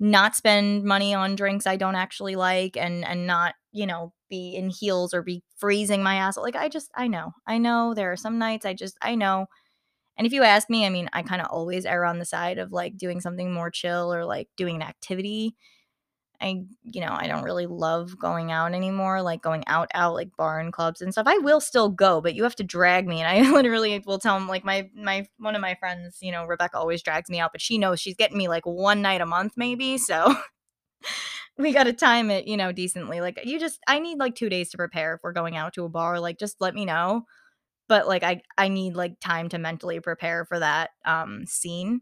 not 0.00 0.36
spend 0.36 0.84
money 0.84 1.14
on 1.14 1.36
drinks 1.36 1.66
I 1.66 1.76
don't 1.76 1.96
actually 1.96 2.36
like 2.36 2.76
and 2.76 3.04
and 3.04 3.26
not, 3.26 3.54
you 3.72 3.86
know, 3.86 4.12
be 4.30 4.56
in 4.56 4.70
heels 4.70 5.14
or 5.14 5.22
be 5.22 5.42
freezing 5.58 6.02
my 6.02 6.16
ass. 6.16 6.36
Like 6.38 6.56
I 6.56 6.68
just 6.68 6.90
I 6.96 7.08
know. 7.08 7.32
I 7.46 7.58
know 7.58 7.94
there 7.94 8.12
are 8.12 8.16
some 8.16 8.38
nights 8.38 8.66
I 8.66 8.74
just 8.74 8.98
I 9.02 9.14
know. 9.16 9.46
And 10.18 10.26
if 10.26 10.32
you 10.32 10.42
ask 10.42 10.68
me, 10.70 10.86
I 10.86 10.90
mean, 10.90 11.08
I 11.12 11.22
kind 11.22 11.40
of 11.40 11.48
always 11.50 11.86
err 11.86 12.04
on 12.04 12.18
the 12.18 12.24
side 12.24 12.58
of 12.58 12.72
like 12.72 12.96
doing 12.96 13.20
something 13.20 13.52
more 13.52 13.70
chill 13.70 14.12
or 14.12 14.24
like 14.24 14.48
doing 14.56 14.76
an 14.76 14.82
activity 14.82 15.56
I, 16.42 16.64
you 16.82 17.00
know, 17.00 17.12
I 17.12 17.28
don't 17.28 17.44
really 17.44 17.66
love 17.66 18.18
going 18.18 18.50
out 18.50 18.74
anymore, 18.74 19.22
like 19.22 19.42
going 19.42 19.64
out, 19.68 19.88
out, 19.94 20.14
like 20.14 20.36
bar 20.36 20.58
and 20.58 20.72
clubs 20.72 21.00
and 21.00 21.12
stuff. 21.12 21.26
I 21.28 21.38
will 21.38 21.60
still 21.60 21.88
go, 21.88 22.20
but 22.20 22.34
you 22.34 22.42
have 22.42 22.56
to 22.56 22.64
drag 22.64 23.06
me. 23.06 23.22
And 23.22 23.28
I 23.28 23.50
literally 23.54 24.02
will 24.04 24.18
tell 24.18 24.38
them, 24.38 24.48
like, 24.48 24.64
my, 24.64 24.90
my, 24.94 25.26
one 25.38 25.54
of 25.54 25.60
my 25.60 25.76
friends, 25.76 26.18
you 26.20 26.32
know, 26.32 26.44
Rebecca 26.44 26.76
always 26.76 27.02
drags 27.02 27.30
me 27.30 27.38
out, 27.38 27.52
but 27.52 27.60
she 27.60 27.78
knows 27.78 28.00
she's 28.00 28.16
getting 28.16 28.36
me 28.38 28.48
like 28.48 28.66
one 28.66 29.02
night 29.02 29.20
a 29.20 29.26
month, 29.26 29.52
maybe. 29.56 29.98
So 29.98 30.34
we 31.58 31.72
got 31.72 31.84
to 31.84 31.92
time 31.92 32.30
it, 32.30 32.46
you 32.46 32.56
know, 32.56 32.72
decently. 32.72 33.20
Like, 33.20 33.40
you 33.44 33.60
just, 33.60 33.78
I 33.86 33.98
need 34.00 34.18
like 34.18 34.34
two 34.34 34.48
days 34.48 34.70
to 34.70 34.76
prepare 34.76 35.14
if 35.14 35.20
we're 35.22 35.32
going 35.32 35.56
out 35.56 35.74
to 35.74 35.84
a 35.84 35.88
bar. 35.88 36.18
Like, 36.20 36.38
just 36.38 36.60
let 36.60 36.74
me 36.74 36.84
know. 36.84 37.22
But 37.88 38.08
like, 38.08 38.22
I, 38.22 38.42
I 38.58 38.68
need 38.68 38.94
like 38.94 39.20
time 39.20 39.48
to 39.50 39.58
mentally 39.58 40.00
prepare 40.00 40.44
for 40.46 40.58
that 40.58 40.90
um 41.04 41.44
scene 41.46 42.00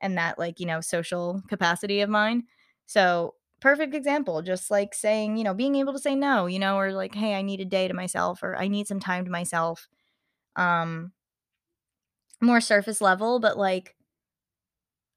and 0.00 0.18
that 0.18 0.38
like, 0.38 0.60
you 0.60 0.66
know, 0.66 0.80
social 0.80 1.42
capacity 1.48 2.00
of 2.02 2.10
mine. 2.10 2.44
So 2.86 3.34
perfect 3.64 3.94
example, 3.94 4.42
just 4.42 4.70
like 4.70 4.92
saying, 4.92 5.38
you 5.38 5.42
know, 5.42 5.54
being 5.54 5.74
able 5.76 5.94
to 5.94 5.98
say 5.98 6.14
no, 6.14 6.44
you 6.44 6.58
know, 6.58 6.76
or 6.76 6.92
like, 6.92 7.14
hey, 7.14 7.34
I 7.34 7.40
need 7.40 7.60
a 7.60 7.64
day 7.64 7.88
to 7.88 7.94
myself 7.94 8.42
or 8.42 8.54
I 8.54 8.68
need 8.68 8.86
some 8.86 9.00
time 9.00 9.24
to 9.24 9.30
myself. 9.30 9.88
Um 10.54 11.12
more 12.42 12.60
surface 12.60 13.00
level, 13.00 13.40
but 13.40 13.56
like 13.56 13.96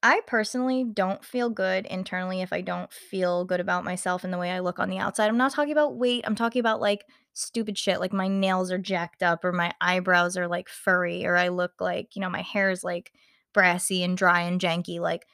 I 0.02 0.22
personally 0.28 0.86
don't 0.86 1.26
feel 1.26 1.50
good 1.50 1.86
internally 1.88 2.42
if 2.42 2.54
I 2.54 2.62
don't 2.62 2.90
feel 2.94 3.44
good 3.44 3.60
about 3.60 3.84
myself 3.84 4.24
and 4.24 4.32
the 4.32 4.38
way 4.38 4.52
I 4.52 4.60
look 4.60 4.80
on 4.80 4.90
the 4.90 5.00
outside. 5.00 5.28
I'm 5.28 5.36
not 5.36 5.52
talking 5.52 5.74
about 5.74 5.98
weight. 5.98 6.24
I'm 6.26 6.36
talking 6.36 6.62
about 6.62 6.80
like 6.80 7.04
stupid 7.34 7.78
shit 7.78 8.00
like 8.00 8.14
my 8.14 8.30
nails 8.30 8.72
are 8.72 8.78
jacked 8.78 9.24
up 9.24 9.44
or 9.44 9.52
my 9.52 9.74
eyebrows 9.82 10.38
are 10.38 10.48
like 10.48 10.70
furry 10.70 11.26
or 11.26 11.36
I 11.36 11.50
look 11.50 11.74
like, 11.82 12.16
you 12.16 12.22
know, 12.22 12.30
my 12.30 12.44
hair 12.44 12.72
is 12.72 12.82
like 12.82 13.12
brassy 13.54 14.04
and 14.04 14.18
dry 14.18 14.44
and 14.44 14.62
janky. 14.62 15.02
Like 15.02 15.26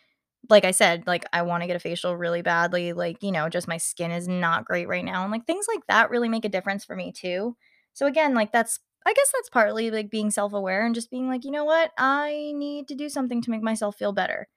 like 0.49 0.65
I 0.65 0.71
said, 0.71 1.05
like 1.07 1.25
I 1.33 1.41
want 1.43 1.63
to 1.63 1.67
get 1.67 1.75
a 1.75 1.79
facial 1.79 2.17
really 2.17 2.41
badly. 2.41 2.93
Like, 2.93 3.23
you 3.23 3.31
know, 3.31 3.49
just 3.49 3.67
my 3.67 3.77
skin 3.77 4.11
is 4.11 4.27
not 4.27 4.65
great 4.65 4.87
right 4.87 5.05
now. 5.05 5.23
And 5.23 5.31
like 5.31 5.45
things 5.45 5.65
like 5.67 5.85
that 5.87 6.09
really 6.09 6.29
make 6.29 6.45
a 6.45 6.49
difference 6.49 6.83
for 6.83 6.95
me 6.95 7.11
too. 7.11 7.55
So 7.93 8.05
again, 8.07 8.33
like 8.33 8.51
that's 8.51 8.79
I 9.05 9.13
guess 9.13 9.31
that's 9.33 9.49
partly 9.49 9.91
like 9.91 10.09
being 10.09 10.31
self-aware 10.31 10.85
and 10.85 10.95
just 10.95 11.11
being 11.11 11.27
like, 11.27 11.43
you 11.43 11.51
know 11.51 11.65
what? 11.65 11.91
I 11.97 12.53
need 12.55 12.87
to 12.87 12.95
do 12.95 13.09
something 13.09 13.41
to 13.41 13.51
make 13.51 13.61
myself 13.61 13.97
feel 13.97 14.13
better. 14.13 14.47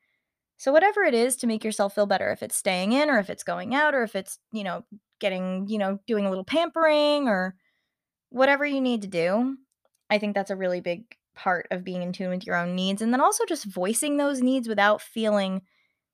So 0.58 0.72
whatever 0.72 1.02
it 1.04 1.14
is 1.14 1.36
to 1.36 1.46
make 1.46 1.64
yourself 1.64 1.94
feel 1.94 2.06
better, 2.06 2.30
if 2.30 2.42
it's 2.42 2.56
staying 2.56 2.92
in 2.92 3.10
or 3.10 3.18
if 3.18 3.30
it's 3.30 3.44
going 3.44 3.74
out 3.74 3.94
or 3.94 4.02
if 4.02 4.16
it's, 4.16 4.38
you 4.52 4.64
know, 4.64 4.84
getting, 5.20 5.66
you 5.68 5.78
know, 5.78 5.98
doing 6.06 6.26
a 6.26 6.30
little 6.30 6.44
pampering 6.44 7.28
or 7.28 7.56
whatever 8.30 8.64
you 8.64 8.80
need 8.80 9.02
to 9.02 9.08
do, 9.08 9.56
I 10.10 10.18
think 10.18 10.34
that's 10.34 10.50
a 10.50 10.56
really 10.56 10.80
big 10.80 11.04
part 11.34 11.66
of 11.70 11.84
being 11.84 12.02
in 12.02 12.12
tune 12.12 12.30
with 12.30 12.46
your 12.46 12.56
own 12.56 12.74
needs 12.74 13.02
and 13.02 13.12
then 13.12 13.20
also 13.20 13.44
just 13.44 13.66
voicing 13.66 14.16
those 14.16 14.40
needs 14.40 14.68
without 14.68 15.02
feeling 15.02 15.62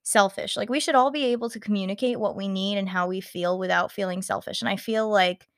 selfish. 0.02 0.56
Like 0.56 0.68
we 0.68 0.80
should 0.80 0.94
all 0.94 1.10
be 1.10 1.26
able 1.26 1.50
to 1.50 1.60
communicate 1.60 2.18
what 2.18 2.36
we 2.36 2.48
need 2.48 2.78
and 2.78 2.88
how 2.88 3.06
we 3.06 3.20
feel 3.20 3.58
without 3.58 3.92
feeling 3.92 4.22
selfish. 4.22 4.60
And 4.60 4.68
I 4.68 4.76
feel 4.76 5.08
like 5.08 5.48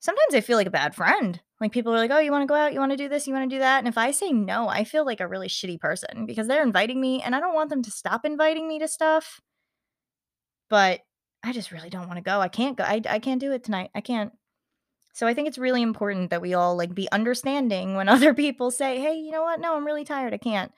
sometimes 0.00 0.34
I 0.34 0.40
feel 0.40 0.56
like 0.56 0.66
a 0.66 0.70
bad 0.70 0.94
friend. 0.94 1.40
Like 1.60 1.72
people 1.72 1.92
are 1.94 1.98
like, 1.98 2.10
"Oh, 2.10 2.18
you 2.18 2.30
want 2.30 2.42
to 2.42 2.46
go 2.46 2.54
out? 2.54 2.74
You 2.74 2.80
want 2.80 2.92
to 2.92 2.96
do 2.96 3.08
this? 3.08 3.26
You 3.26 3.32
want 3.32 3.48
to 3.48 3.56
do 3.56 3.60
that?" 3.60 3.78
And 3.78 3.88
if 3.88 3.98
I 3.98 4.10
say 4.10 4.30
no, 4.30 4.68
I 4.68 4.84
feel 4.84 5.06
like 5.06 5.20
a 5.20 5.28
really 5.28 5.48
shitty 5.48 5.80
person 5.80 6.26
because 6.26 6.46
they're 6.46 6.62
inviting 6.62 7.00
me 7.00 7.22
and 7.22 7.34
I 7.34 7.40
don't 7.40 7.54
want 7.54 7.70
them 7.70 7.82
to 7.82 7.90
stop 7.90 8.24
inviting 8.24 8.68
me 8.68 8.78
to 8.78 8.88
stuff. 8.88 9.40
But 10.68 11.00
I 11.42 11.52
just 11.52 11.72
really 11.72 11.90
don't 11.90 12.08
want 12.08 12.18
to 12.18 12.22
go. 12.22 12.40
I 12.40 12.48
can't 12.48 12.76
go. 12.76 12.84
I, 12.84 13.00
I 13.08 13.18
can't 13.20 13.40
do 13.40 13.52
it 13.52 13.64
tonight. 13.64 13.90
I 13.94 14.00
can't. 14.00 14.32
So 15.14 15.26
I 15.26 15.32
think 15.32 15.48
it's 15.48 15.58
really 15.58 15.80
important 15.80 16.30
that 16.30 16.42
we 16.42 16.54
all 16.54 16.76
like 16.76 16.94
be 16.94 17.10
understanding 17.10 17.94
when 17.94 18.08
other 18.10 18.34
people 18.34 18.70
say, 18.70 19.00
"Hey, 19.00 19.14
you 19.16 19.30
know 19.30 19.42
what? 19.42 19.60
No, 19.60 19.76
I'm 19.76 19.86
really 19.86 20.04
tired. 20.04 20.34
I 20.34 20.38
can't." 20.38 20.72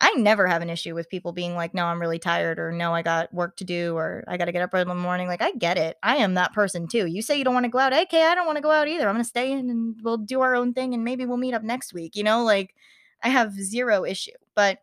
I 0.00 0.12
never 0.14 0.46
have 0.46 0.62
an 0.62 0.70
issue 0.70 0.94
with 0.94 1.10
people 1.10 1.32
being 1.32 1.54
like, 1.54 1.74
"No, 1.74 1.84
I'm 1.84 2.00
really 2.00 2.18
tired," 2.18 2.58
or 2.58 2.72
"No, 2.72 2.94
I 2.94 3.02
got 3.02 3.32
work 3.34 3.56
to 3.56 3.64
do," 3.64 3.96
or 3.96 4.24
"I 4.26 4.36
got 4.38 4.46
to 4.46 4.52
get 4.52 4.62
up 4.62 4.70
early 4.72 4.82
in 4.82 4.88
the 4.88 4.94
morning." 4.94 5.28
Like, 5.28 5.42
I 5.42 5.52
get 5.52 5.76
it. 5.76 5.98
I 6.02 6.16
am 6.16 6.34
that 6.34 6.54
person 6.54 6.88
too. 6.88 7.06
You 7.06 7.20
say 7.22 7.36
you 7.36 7.44
don't 7.44 7.54
want 7.54 7.64
to 7.64 7.70
go 7.70 7.78
out. 7.78 7.92
Okay, 7.92 8.24
I 8.24 8.34
don't 8.34 8.46
want 8.46 8.56
to 8.56 8.62
go 8.62 8.70
out 8.70 8.88
either. 8.88 9.08
I'm 9.08 9.14
going 9.14 9.24
to 9.24 9.28
stay 9.28 9.52
in 9.52 9.70
and 9.70 9.96
we'll 10.02 10.16
do 10.16 10.40
our 10.40 10.54
own 10.54 10.72
thing 10.72 10.94
and 10.94 11.04
maybe 11.04 11.26
we'll 11.26 11.36
meet 11.36 11.54
up 11.54 11.62
next 11.62 11.92
week. 11.92 12.16
You 12.16 12.24
know, 12.24 12.44
like 12.44 12.74
I 13.22 13.28
have 13.28 13.52
zero 13.54 14.04
issue. 14.04 14.32
But 14.54 14.78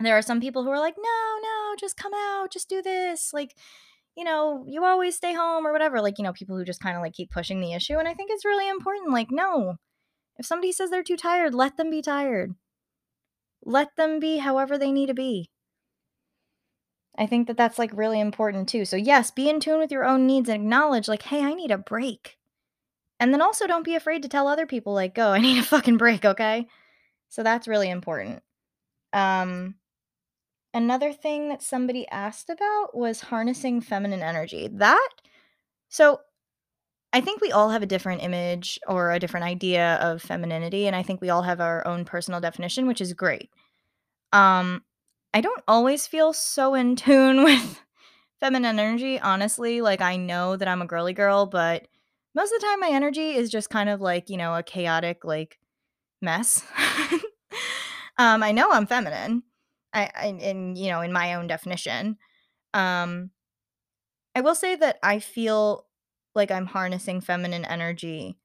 there 0.00 0.16
are 0.18 0.22
some 0.22 0.40
people 0.40 0.64
who 0.64 0.70
are 0.70 0.80
like, 0.80 0.96
"No, 0.98 1.38
no, 1.42 1.76
just 1.78 1.96
come 1.96 2.12
out. 2.14 2.50
Just 2.52 2.68
do 2.68 2.82
this." 2.82 3.32
Like, 3.32 3.56
you 4.16 4.24
know, 4.24 4.64
you 4.68 4.84
always 4.84 5.16
stay 5.16 5.34
home 5.34 5.66
or 5.66 5.72
whatever. 5.72 6.00
Like, 6.00 6.18
you 6.18 6.24
know, 6.24 6.32
people 6.32 6.56
who 6.56 6.64
just 6.64 6.82
kind 6.82 6.96
of 6.96 7.02
like 7.02 7.14
keep 7.14 7.30
pushing 7.30 7.60
the 7.60 7.74
issue. 7.74 7.98
And 7.98 8.08
I 8.08 8.14
think 8.14 8.30
it's 8.32 8.44
really 8.44 8.68
important. 8.68 9.12
Like, 9.12 9.30
no, 9.30 9.76
if 10.38 10.46
somebody 10.46 10.72
says 10.72 10.90
they're 10.90 11.02
too 11.02 11.16
tired, 11.16 11.54
let 11.54 11.76
them 11.76 11.90
be 11.90 12.02
tired. 12.02 12.54
Let 13.64 13.96
them 13.96 14.20
be 14.20 14.38
however 14.38 14.76
they 14.78 14.92
need 14.92 15.06
to 15.06 15.14
be. 15.14 15.50
I 17.16 17.26
think 17.26 17.46
that 17.46 17.56
that's 17.56 17.78
like 17.78 17.90
really 17.92 18.20
important 18.20 18.68
too. 18.68 18.84
So, 18.84 18.96
yes, 18.96 19.30
be 19.30 19.48
in 19.48 19.60
tune 19.60 19.78
with 19.78 19.92
your 19.92 20.04
own 20.04 20.26
needs 20.26 20.48
and 20.48 20.62
acknowledge, 20.62 21.08
like, 21.08 21.22
hey, 21.22 21.44
I 21.44 21.54
need 21.54 21.70
a 21.70 21.78
break. 21.78 22.38
And 23.20 23.32
then 23.32 23.42
also 23.42 23.66
don't 23.66 23.84
be 23.84 23.94
afraid 23.94 24.22
to 24.22 24.28
tell 24.28 24.48
other 24.48 24.66
people, 24.66 24.94
like, 24.94 25.14
go, 25.14 25.28
I 25.30 25.40
need 25.40 25.58
a 25.58 25.62
fucking 25.62 25.98
break, 25.98 26.24
okay? 26.24 26.66
So, 27.28 27.42
that's 27.42 27.68
really 27.68 27.90
important. 27.90 28.42
Um, 29.12 29.76
another 30.72 31.12
thing 31.12 31.50
that 31.50 31.62
somebody 31.62 32.08
asked 32.08 32.48
about 32.48 32.96
was 32.96 33.20
harnessing 33.20 33.82
feminine 33.82 34.22
energy. 34.22 34.68
That, 34.72 35.08
so 35.88 36.20
I 37.12 37.20
think 37.20 37.40
we 37.40 37.52
all 37.52 37.70
have 37.70 37.82
a 37.82 37.86
different 37.86 38.22
image 38.22 38.78
or 38.86 39.12
a 39.12 39.18
different 39.18 39.44
idea 39.44 39.96
of 39.96 40.22
femininity, 40.22 40.86
and 40.86 40.96
I 40.96 41.02
think 41.02 41.20
we 41.20 41.30
all 41.30 41.42
have 41.42 41.60
our 41.60 41.86
own 41.86 42.04
personal 42.04 42.40
definition, 42.40 42.86
which 42.86 43.00
is 43.00 43.12
great. 43.12 43.50
Um, 44.32 44.82
I 45.34 45.40
don't 45.40 45.62
always 45.68 46.06
feel 46.06 46.32
so 46.32 46.74
in 46.74 46.96
tune 46.96 47.44
with 47.44 47.80
feminine 48.40 48.78
energy, 48.78 49.20
honestly. 49.20 49.80
Like, 49.80 50.00
I 50.00 50.16
know 50.16 50.56
that 50.56 50.68
I'm 50.68 50.82
a 50.82 50.86
girly 50.86 51.12
girl, 51.12 51.46
but 51.46 51.86
most 52.34 52.52
of 52.52 52.60
the 52.60 52.66
time 52.66 52.80
my 52.80 52.90
energy 52.90 53.34
is 53.34 53.50
just 53.50 53.70
kind 53.70 53.90
of 53.90 54.00
like, 54.00 54.30
you 54.30 54.38
know, 54.38 54.54
a 54.54 54.62
chaotic, 54.62 55.24
like, 55.24 55.58
mess. 56.22 56.64
um, 58.18 58.42
I 58.42 58.52
know 58.52 58.70
I'm 58.70 58.86
feminine. 58.86 59.42
I, 59.92 60.10
I 60.14 60.26
in 60.28 60.74
you 60.76 60.90
know, 60.90 61.02
in 61.02 61.12
my 61.12 61.34
own 61.34 61.46
definition. 61.46 62.16
Um, 62.72 63.30
I 64.34 64.40
will 64.40 64.54
say 64.54 64.76
that 64.76 64.98
I 65.02 65.18
feel 65.18 65.86
like 66.34 66.50
I'm 66.50 66.66
harnessing 66.66 67.20
feminine 67.20 67.64
energy 67.64 68.38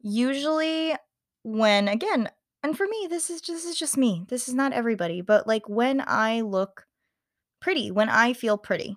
usually 0.00 0.94
when 1.42 1.88
again 1.88 2.28
and 2.62 2.76
for 2.76 2.86
me 2.86 3.06
this 3.08 3.30
is 3.30 3.40
just 3.40 3.64
this 3.64 3.72
is 3.72 3.78
just 3.78 3.96
me 3.96 4.24
this 4.28 4.48
is 4.48 4.54
not 4.54 4.72
everybody 4.72 5.20
but 5.20 5.46
like 5.46 5.68
when 5.68 6.02
i 6.06 6.40
look 6.40 6.86
pretty 7.60 7.90
when 7.90 8.08
i 8.08 8.32
feel 8.32 8.58
pretty 8.58 8.96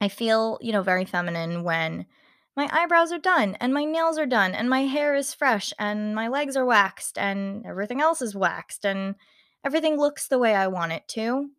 i 0.00 0.08
feel 0.08 0.58
you 0.60 0.72
know 0.72 0.82
very 0.82 1.04
feminine 1.04 1.64
when 1.64 2.06
my 2.56 2.68
eyebrows 2.72 3.12
are 3.12 3.18
done 3.18 3.54
and 3.60 3.74
my 3.74 3.84
nails 3.84 4.18
are 4.18 4.26
done 4.26 4.54
and 4.54 4.70
my 4.70 4.82
hair 4.82 5.14
is 5.14 5.34
fresh 5.34 5.72
and 5.78 6.14
my 6.14 6.28
legs 6.28 6.56
are 6.56 6.64
waxed 6.64 7.18
and 7.18 7.66
everything 7.66 8.00
else 8.00 8.22
is 8.22 8.34
waxed 8.34 8.86
and 8.86 9.14
everything 9.64 9.96
looks 9.98 10.28
the 10.28 10.38
way 10.38 10.54
i 10.54 10.66
want 10.66 10.92
it 10.92 11.06
to 11.08 11.50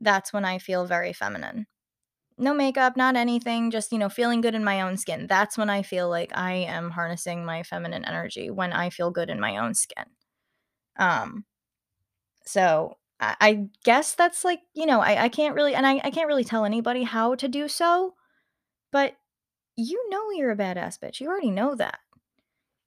that's 0.00 0.32
when 0.32 0.44
i 0.44 0.58
feel 0.58 0.84
very 0.84 1.12
feminine 1.12 1.66
no 2.38 2.54
makeup, 2.54 2.96
not 2.96 3.16
anything, 3.16 3.70
just, 3.70 3.92
you 3.92 3.98
know, 3.98 4.08
feeling 4.08 4.40
good 4.40 4.54
in 4.54 4.64
my 4.64 4.80
own 4.82 4.96
skin. 4.96 5.26
That's 5.26 5.58
when 5.58 5.70
I 5.70 5.82
feel 5.82 6.08
like 6.08 6.36
I 6.36 6.52
am 6.52 6.90
harnessing 6.90 7.44
my 7.44 7.62
feminine 7.62 8.04
energy 8.04 8.50
when 8.50 8.72
I 8.72 8.90
feel 8.90 9.10
good 9.10 9.30
in 9.30 9.40
my 9.40 9.56
own 9.58 9.74
skin. 9.74 10.04
Um, 10.98 11.44
so 12.44 12.96
I, 13.20 13.36
I 13.40 13.66
guess 13.84 14.14
that's 14.14 14.44
like, 14.44 14.60
you 14.74 14.86
know, 14.86 15.00
I, 15.00 15.24
I 15.24 15.28
can't 15.28 15.54
really, 15.54 15.74
and 15.74 15.86
I, 15.86 16.00
I 16.04 16.10
can't 16.10 16.28
really 16.28 16.44
tell 16.44 16.64
anybody 16.64 17.04
how 17.04 17.34
to 17.36 17.48
do 17.48 17.68
so, 17.68 18.14
but 18.92 19.14
you 19.76 20.10
know 20.10 20.30
you're 20.32 20.50
a 20.50 20.56
badass 20.56 20.98
bitch. 20.98 21.20
You 21.20 21.28
already 21.28 21.50
know 21.50 21.74
that. 21.76 21.98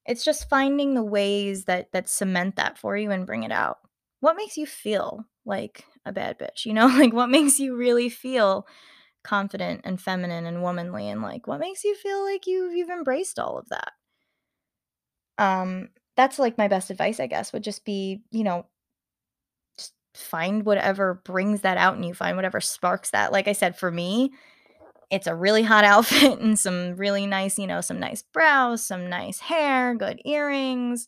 It's 0.05 0.23
just 0.23 0.49
finding 0.49 0.93
the 0.93 1.03
ways 1.03 1.65
that 1.65 1.91
that 1.91 2.09
cement 2.09 2.57
that 2.57 2.77
for 2.77 2.95
you 2.95 3.11
and 3.11 3.25
bring 3.25 3.43
it 3.43 3.51
out. 3.51 3.79
What 4.19 4.35
makes 4.35 4.57
you 4.57 4.65
feel 4.65 5.25
like 5.45 5.85
a 6.05 6.11
bad 6.11 6.37
bitch? 6.37 6.65
You 6.65 6.73
know, 6.73 6.87
like 6.99 7.13
what 7.13 7.29
makes 7.29 7.59
you 7.59 7.75
really 7.75 8.09
feel 8.09 8.67
confident 9.25 9.81
and 9.85 10.01
feminine 10.01 10.45
and 10.47 10.63
womanly 10.63 11.09
and 11.09 11.21
like 11.23 11.47
what 11.47 11.59
makes 11.59 11.83
you 11.83 11.95
feel 11.95 12.23
like 12.23 12.47
you 12.47 12.71
you've 12.71 12.89
embraced 12.89 13.39
all 13.39 13.57
of 13.59 13.69
that? 13.69 13.93
Um 15.37 15.89
that's 16.15 16.39
like 16.39 16.57
my 16.57 16.67
best 16.69 16.89
advice 16.89 17.19
i 17.19 17.27
guess 17.27 17.51
would 17.51 17.63
just 17.63 17.83
be 17.83 18.21
you 18.31 18.43
know 18.43 18.65
just 19.77 19.93
find 20.13 20.65
whatever 20.65 21.21
brings 21.25 21.61
that 21.61 21.77
out 21.77 21.95
and 21.95 22.05
you 22.05 22.13
find 22.13 22.35
whatever 22.35 22.61
sparks 22.61 23.11
that 23.11 23.31
like 23.31 23.47
i 23.47 23.53
said 23.53 23.77
for 23.77 23.91
me 23.91 24.31
it's 25.11 25.27
a 25.27 25.35
really 25.35 25.63
hot 25.63 25.85
outfit 25.85 26.39
and 26.39 26.59
some 26.59 26.95
really 26.97 27.27
nice 27.27 27.59
you 27.59 27.67
know 27.67 27.81
some 27.81 27.99
nice 27.99 28.23
brows 28.33 28.85
some 28.85 29.09
nice 29.09 29.39
hair 29.39 29.95
good 29.95 30.21
earrings 30.25 31.07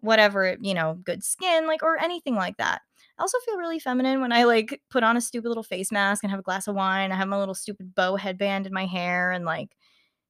whatever 0.00 0.56
you 0.60 0.74
know 0.74 0.98
good 1.04 1.24
skin 1.24 1.66
like 1.66 1.82
or 1.82 2.00
anything 2.02 2.34
like 2.36 2.56
that 2.58 2.82
I 3.18 3.22
also 3.22 3.38
feel 3.44 3.56
really 3.56 3.78
feminine 3.78 4.20
when 4.20 4.32
I 4.32 4.44
like 4.44 4.80
put 4.90 5.02
on 5.02 5.16
a 5.16 5.20
stupid 5.20 5.48
little 5.48 5.62
face 5.62 5.90
mask 5.90 6.22
and 6.22 6.30
have 6.30 6.40
a 6.40 6.42
glass 6.44 6.68
of 6.68 6.74
wine. 6.74 7.12
I 7.12 7.16
have 7.16 7.28
my 7.28 7.38
little 7.38 7.54
stupid 7.54 7.94
bow 7.94 8.16
headband 8.16 8.66
in 8.66 8.72
my 8.72 8.86
hair 8.86 9.32
and 9.32 9.44
like 9.44 9.70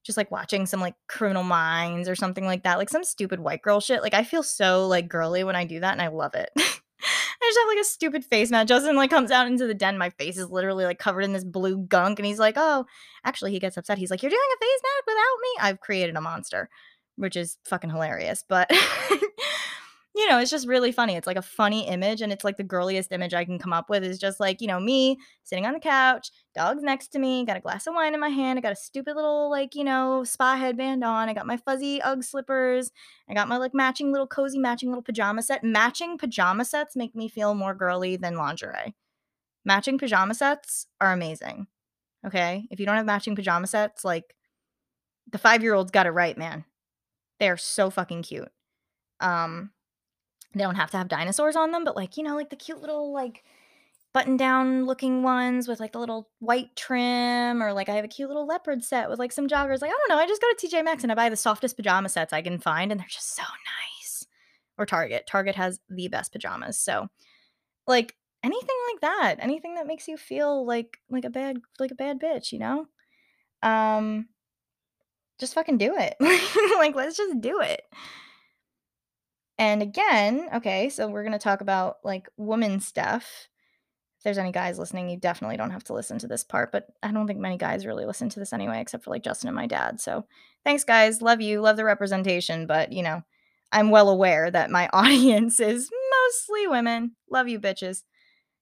just 0.05 0.17
like 0.17 0.31
watching 0.31 0.67
some 0.67 0.81
like 0.81 0.95
criminal 1.09 1.43
minds 1.43 2.09
or 2.09 2.15
something 2.15 2.45
like 2.45 2.63
that. 2.63 2.79
Like 2.79 2.89
some 2.89 3.03
stupid 3.03 3.41
white 3.41 3.63
girl 3.63 3.81
shit. 3.81 4.03
Like 4.03 4.15
I 4.15 4.23
feel 4.23 4.45
so 4.45 4.87
like 4.87 5.09
girly 5.09 5.43
when 5.43 5.57
I 5.57 5.65
do 5.65 5.81
that 5.81 5.93
and 5.93 6.03
I 6.03 6.09
love 6.09 6.35
it. 6.35 6.51
I 6.59 7.51
just 7.51 7.59
have 7.59 7.69
like 7.69 7.81
a 7.81 7.85
stupid 7.85 8.25
face 8.25 8.51
mask. 8.51 8.69
Justin 8.69 8.97
like 8.97 9.11
comes 9.11 9.31
out 9.31 9.47
into 9.47 9.67
the 9.67 9.75
den. 9.75 9.99
My 9.99 10.11
face 10.11 10.39
is 10.39 10.51
literally 10.51 10.85
like 10.85 10.99
covered 10.99 11.23
in 11.23 11.33
this 11.33 11.45
blue 11.45 11.79
gunk. 11.79 12.19
And 12.19 12.27
he's 12.27 12.39
like, 12.39 12.55
oh, 12.57 12.87
actually, 13.25 13.53
he 13.53 13.59
gets 13.59 13.77
upset. 13.77 13.99
He's 13.99 14.11
like, 14.11 14.23
you're 14.23 14.31
doing 14.31 14.41
a 14.41 14.65
face 14.65 14.81
mask 14.83 15.07
without 15.07 15.41
me? 15.43 15.49
I've 15.61 15.81
created 15.81 16.17
a 16.17 16.21
monster, 16.21 16.71
which 17.17 17.37
is 17.37 17.59
fucking 17.65 17.91
hilarious. 17.91 18.45
But 18.49 18.71
you 20.17 20.27
know, 20.29 20.39
it's 20.39 20.51
just 20.51 20.67
really 20.67 20.93
funny. 20.93 21.15
It's 21.15 21.27
like 21.27 21.37
a 21.37 21.43
funny 21.43 21.87
image, 21.87 22.23
and 22.23 22.33
it's 22.33 22.43
like 22.43 22.57
the 22.57 22.65
girliest 22.65 23.13
image 23.13 23.35
I 23.35 23.45
can 23.45 23.59
come 23.59 23.75
up 23.75 23.91
with 23.91 24.03
is 24.03 24.19
just 24.19 24.41
like, 24.41 24.63
you 24.63 24.67
know, 24.67 24.81
me 24.81 25.19
sitting 25.45 25.67
on 25.67 25.75
the 25.75 25.79
couch, 25.79 26.31
dogs 26.55 26.83
next 26.83 27.09
to 27.09 27.19
me, 27.19 27.45
got 27.45 27.59
a 27.59 27.61
glass 27.61 27.87
of 27.87 27.95
wine 27.95 28.15
in 28.15 28.21
my 28.21 28.31
hand, 28.31 28.59
I 28.59 28.63
got 28.63 28.73
a 28.73 28.77
stupid 28.77 29.15
little, 29.15 29.51
like, 29.51 29.75
you 29.75 29.85
know, 29.85 30.25
spa 30.25 30.57
headband 30.57 31.05
on, 31.05 31.29
I 31.29 31.35
got 31.35 31.47
my 31.47 31.59
fuzzy 31.59 32.01
Ugg 32.01 32.25
slippers, 32.25 32.91
I 33.29 33.35
got 33.35 33.47
my 33.47 33.59
like 33.59 33.75
matching 33.75 34.11
little 34.11 34.27
cozy 34.27 34.59
matching 34.59 34.89
little 34.89 35.03
pajama 35.03 35.43
set. 35.43 35.63
Matching 35.63 36.17
pajama 36.17 36.65
sets 36.65 36.97
make 36.97 37.15
me 37.15 37.29
feel 37.29 37.55
more 37.55 37.75
girly 37.75 38.17
than 38.17 38.37
lingerie. 38.37 38.95
Matching 39.67 39.99
pajama 39.99 40.33
sets 40.33 40.87
are 40.99 41.13
amazing. 41.13 41.67
Okay. 42.27 42.67
If 42.71 42.81
you 42.81 42.87
don't 42.87 42.97
have 42.97 43.05
matching 43.07 43.37
pajama 43.37 43.67
sets, 43.67 44.05
like 44.05 44.35
the 45.31 45.39
five 45.39 45.63
year 45.63 45.75
olds 45.75 45.91
got 45.91 46.07
it 46.07 46.11
right, 46.13 46.39
man. 46.39 46.65
They're 47.39 47.59
so 47.59 47.91
fucking 47.91 48.23
cute. 48.23 48.49
Um, 49.21 49.71
they 50.61 50.65
don't 50.65 50.77
have 50.77 50.91
to 50.93 50.97
have 50.97 51.09
dinosaurs 51.09 51.57
on 51.57 51.71
them, 51.71 51.85
but 51.85 51.97
like, 51.97 52.17
you 52.17 52.23
know, 52.23 52.35
like 52.35 52.51
the 52.51 52.57
cute 52.57 52.81
little 52.81 53.13
like 53.13 53.45
button 54.13 54.39
down 54.39 54.87
looking 54.87 55.23
ones 55.23 55.69
with 55.69 55.79
like 55.79 55.93
the 55.93 55.99
little 55.99 56.31
white 56.39 56.75
trim 56.75 57.63
or 57.63 57.75
like 57.75 57.91
I 57.91 57.95
have 57.97 58.05
a 58.05 58.09
cute 58.09 58.29
little 58.29 58.47
leopard 58.47 58.83
set 58.83 59.11
with 59.11 59.19
like 59.19 59.33
some 59.33 59.47
joggers. 59.49 59.83
Like, 59.83 59.91
I 59.91 59.95
don't 59.95 60.09
know, 60.09 60.17
I 60.17 60.27
just 60.27 60.41
go 60.41 60.49
to 60.51 60.67
TJ 60.67 60.85
Maxx 60.85 61.03
and 61.03 61.13
I 61.13 61.15
buy 61.15 61.29
the 61.29 61.37
softest 61.37 61.77
pajama 61.77 62.09
sets 62.09 62.33
I 62.33 62.41
can 62.41 62.59
find 62.59 62.91
and 62.91 62.99
they're 62.99 63.07
just 63.11 63.37
so 63.37 63.43
nice. 63.43 64.27
Or 64.79 64.87
Target. 64.87 65.27
Target 65.27 65.55
has 65.57 65.81
the 65.89 66.09
best 66.09 66.33
pajamas. 66.33 66.79
So, 66.79 67.09
like 67.87 68.15
anything 68.43 68.77
like 68.93 69.01
that, 69.03 69.37
anything 69.41 69.75
that 69.75 69.87
makes 69.87 70.09
you 70.09 70.17
feel 70.17 70.65
like 70.65 70.99
like 71.11 71.25
a 71.25 71.31
bad 71.31 71.59
like 71.79 71.91
a 71.91 71.95
bad 71.95 72.19
bitch, 72.21 72.53
you 72.53 72.59
know? 72.59 72.87
Um 73.63 74.29
just 75.39 75.55
fucking 75.55 75.77
do 75.77 75.95
it. 75.95 76.17
like 76.79 76.95
let's 76.95 77.17
just 77.17 77.41
do 77.41 77.61
it. 77.61 77.83
And 79.59 79.83
again, 79.83 80.49
okay, 80.55 80.91
so 80.91 81.09
we're 81.09 81.23
going 81.23 81.33
to 81.33 81.39
talk 81.39 81.61
about 81.61 81.97
like 82.05 82.29
woman 82.37 82.81
stuff. 82.81 83.49
If 84.19 84.25
there's 84.25 84.39
any 84.39 84.53
guys 84.53 84.79
listening, 84.79 85.09
you 85.09 85.17
definitely 85.17 85.57
don't 85.57 85.71
have 85.71 85.85
to 85.85 85.95
listen 85.95 86.19
to 86.19 86.27
this 86.27 86.45
part, 86.45 86.73
but 86.73 86.87
I 87.03 87.13
don't 87.13 87.27
think 87.27 87.39
many 87.39 87.57
guys 87.57 87.87
really 87.87 88.05
listen 88.05 88.29
to 88.31 88.39
this 88.39 88.53
anyway, 88.53 88.81
except 88.81 89.05
for 89.05 89.11
like 89.11 89.23
Justin 89.23 89.49
and 89.49 89.57
my 89.57 89.67
dad. 89.67 90.01
So 90.01 90.27
thanks, 90.65 90.85
guys. 90.85 91.23
Love 91.23 91.41
you. 91.41 91.61
Love 91.61 91.77
the 91.77 91.85
representation. 91.85 92.67
But, 92.67 92.93
you 92.93 93.03
know, 93.03 93.23
I'm 93.73 93.91
well 93.91 94.09
aware 94.09 94.51
that 94.51 94.71
my 94.71 94.89
audience 94.93 95.61
is 95.61 95.91
mostly 96.11 96.67
women. 96.67 97.17
Love 97.31 97.49
you, 97.49 97.59
bitches. 97.59 98.03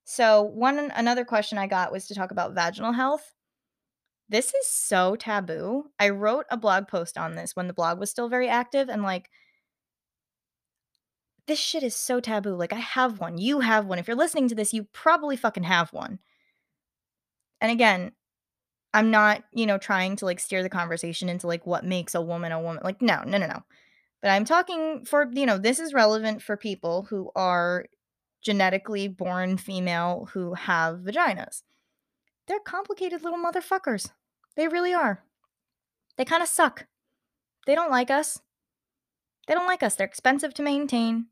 So, 0.04 0.42
one 0.42 0.78
another 0.94 1.24
question 1.24 1.56
I 1.56 1.66
got 1.66 1.90
was 1.90 2.06
to 2.08 2.14
talk 2.14 2.30
about 2.30 2.54
vaginal 2.54 2.92
health. 2.92 3.32
This 4.28 4.48
is 4.48 4.66
so 4.68 5.16
taboo. 5.16 5.84
I 5.98 6.10
wrote 6.10 6.46
a 6.50 6.56
blog 6.56 6.88
post 6.88 7.16
on 7.16 7.34
this 7.34 7.56
when 7.56 7.68
the 7.68 7.74
blog 7.74 7.98
was 7.98 8.10
still 8.10 8.28
very 8.28 8.48
active 8.48 8.88
and 8.88 9.02
like 9.02 9.30
this 11.46 11.58
shit 11.58 11.82
is 11.82 11.94
so 11.94 12.20
taboo. 12.20 12.54
Like 12.54 12.72
I 12.72 12.78
have 12.78 13.20
one. 13.20 13.38
You 13.38 13.60
have 13.60 13.86
one. 13.86 13.98
If 13.98 14.08
you're 14.08 14.16
listening 14.16 14.48
to 14.48 14.54
this, 14.54 14.72
you 14.72 14.84
probably 14.92 15.36
fucking 15.36 15.64
have 15.64 15.92
one. 15.92 16.18
And 17.60 17.70
again, 17.70 18.12
I'm 18.92 19.10
not, 19.10 19.42
you 19.52 19.66
know, 19.66 19.78
trying 19.78 20.16
to 20.16 20.24
like 20.24 20.40
steer 20.40 20.62
the 20.62 20.68
conversation 20.68 21.28
into 21.28 21.46
like 21.46 21.66
what 21.66 21.84
makes 21.84 22.14
a 22.14 22.22
woman 22.22 22.52
a 22.52 22.60
woman. 22.60 22.82
Like 22.84 23.02
no, 23.02 23.22
no, 23.26 23.38
no, 23.38 23.46
no. 23.46 23.62
But 24.22 24.30
I'm 24.30 24.44
talking 24.44 25.04
for, 25.04 25.28
you 25.32 25.44
know, 25.44 25.58
this 25.58 25.78
is 25.78 25.92
relevant 25.92 26.40
for 26.40 26.56
people 26.56 27.06
who 27.10 27.30
are 27.36 27.86
genetically 28.42 29.08
born 29.08 29.58
female 29.58 30.28
who 30.32 30.54
have 30.54 31.00
vaginas. 31.00 31.62
They're 32.46 32.60
complicated 32.60 33.22
little 33.22 33.38
motherfuckers. 33.38 34.10
They 34.56 34.68
really 34.68 34.94
are. 34.94 35.24
They 36.16 36.24
kind 36.24 36.42
of 36.42 36.48
suck. 36.48 36.86
They 37.66 37.74
don't 37.74 37.90
like 37.90 38.10
us. 38.10 38.40
They 39.46 39.54
don't 39.54 39.66
like 39.66 39.82
us. 39.82 39.94
They're 39.94 40.06
expensive 40.06 40.54
to 40.54 40.62
maintain 40.62 41.26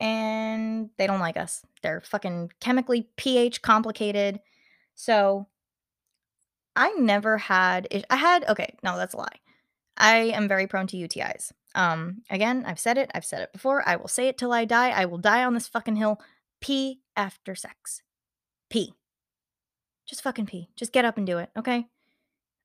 and 0.00 0.88
they 0.96 1.06
don't 1.06 1.20
like 1.20 1.36
us. 1.36 1.62
They're 1.82 2.00
fucking 2.00 2.52
chemically 2.60 3.08
pH 3.16 3.62
complicated. 3.62 4.40
So 4.94 5.46
I 6.74 6.92
never 6.92 7.36
had 7.38 7.86
I 8.08 8.16
had 8.16 8.48
okay, 8.48 8.76
no, 8.82 8.96
that's 8.96 9.14
a 9.14 9.18
lie. 9.18 9.40
I 9.96 10.16
am 10.16 10.48
very 10.48 10.66
prone 10.66 10.86
to 10.88 10.96
UTIs. 10.96 11.52
Um 11.74 12.22
again, 12.30 12.64
I've 12.66 12.78
said 12.78 12.98
it, 12.98 13.10
I've 13.14 13.24
said 13.24 13.42
it 13.42 13.52
before. 13.52 13.86
I 13.86 13.96
will 13.96 14.08
say 14.08 14.28
it 14.28 14.38
till 14.38 14.52
I 14.52 14.64
die. 14.64 14.90
I 14.90 15.04
will 15.04 15.18
die 15.18 15.44
on 15.44 15.54
this 15.54 15.68
fucking 15.68 15.96
hill. 15.96 16.20
Pee 16.60 17.00
after 17.16 17.54
sex. 17.54 18.02
Pee. 18.70 18.94
Just 20.06 20.22
fucking 20.22 20.46
pee. 20.46 20.68
Just 20.76 20.92
get 20.92 21.04
up 21.04 21.18
and 21.18 21.26
do 21.26 21.38
it, 21.38 21.50
okay? 21.56 21.86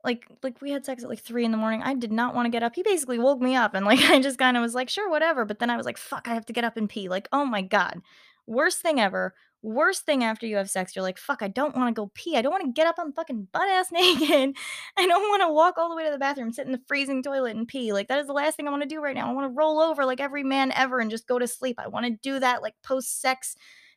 Like 0.05 0.25
like 0.43 0.61
we 0.61 0.71
had 0.71 0.85
sex 0.85 1.03
at 1.03 1.09
like 1.09 1.19
three 1.19 1.43
in 1.43 1.51
the 1.51 1.57
morning. 1.57 1.81
I 1.83 1.95
did 1.95 2.11
not 2.11 2.35
want 2.35 2.45
to 2.45 2.49
get 2.49 2.63
up. 2.63 2.75
He 2.75 2.83
basically 2.83 3.19
woke 3.19 3.41
me 3.41 3.55
up 3.55 3.73
and 3.73 3.85
like 3.85 3.99
I 4.09 4.21
just 4.21 4.39
kind 4.39 4.55
of 4.55 4.61
was 4.61 4.75
like, 4.75 4.89
sure, 4.89 5.09
whatever. 5.09 5.43
But 5.43 5.59
then 5.59 5.69
I 5.69 5.77
was 5.77 5.85
like, 5.85 5.97
fuck, 5.97 6.27
I 6.27 6.33
have 6.33 6.45
to 6.45 6.53
get 6.53 6.63
up 6.63 6.77
and 6.77 6.89
pee. 6.89 7.09
Like, 7.09 7.27
oh 7.33 7.45
my 7.45 7.61
God. 7.61 8.01
Worst 8.47 8.81
thing 8.81 8.99
ever. 8.99 9.33
Worst 9.63 10.05
thing 10.05 10.23
after 10.23 10.45
you 10.45 10.57
have 10.57 10.69
sex, 10.69 10.95
you're 10.95 11.01
like, 11.01 11.17
fuck, 11.17 11.41
I 11.41 11.47
don't 11.47 11.75
want 11.75 11.89
to 11.89 11.99
go 11.99 12.11
pee. 12.13 12.37
I 12.37 12.43
don't 12.43 12.51
want 12.51 12.65
to 12.65 12.71
get 12.71 12.85
up. 12.85 12.97
I'm 12.99 13.11
fucking 13.11 13.47
butt 13.51 13.67
ass 13.67 13.87
naked. 13.91 14.55
I 14.95 15.07
don't 15.07 15.29
want 15.29 15.41
to 15.41 15.51
walk 15.51 15.79
all 15.79 15.89
the 15.89 15.95
way 15.95 16.05
to 16.05 16.11
the 16.11 16.19
bathroom, 16.19 16.53
sit 16.53 16.67
in 16.67 16.71
the 16.71 16.81
freezing 16.87 17.23
toilet 17.23 17.55
and 17.55 17.67
pee. 17.67 17.91
Like, 17.91 18.07
that 18.09 18.19
is 18.19 18.27
the 18.27 18.33
last 18.33 18.57
thing 18.57 18.67
I 18.67 18.71
want 18.71 18.83
to 18.83 18.87
do 18.87 19.01
right 19.01 19.15
now. 19.15 19.27
I 19.27 19.33
want 19.33 19.51
to 19.51 19.57
roll 19.57 19.79
over 19.79 20.05
like 20.05 20.21
every 20.21 20.43
man 20.43 20.71
ever 20.73 20.99
and 20.99 21.09
just 21.09 21.27
go 21.27 21.39
to 21.39 21.47
sleep. 21.47 21.79
I 21.79 21.87
want 21.87 22.05
to 22.05 22.11
do 22.11 22.39
that 22.39 22.61
like 22.61 22.75
post 22.83 23.19
sex 23.19 23.55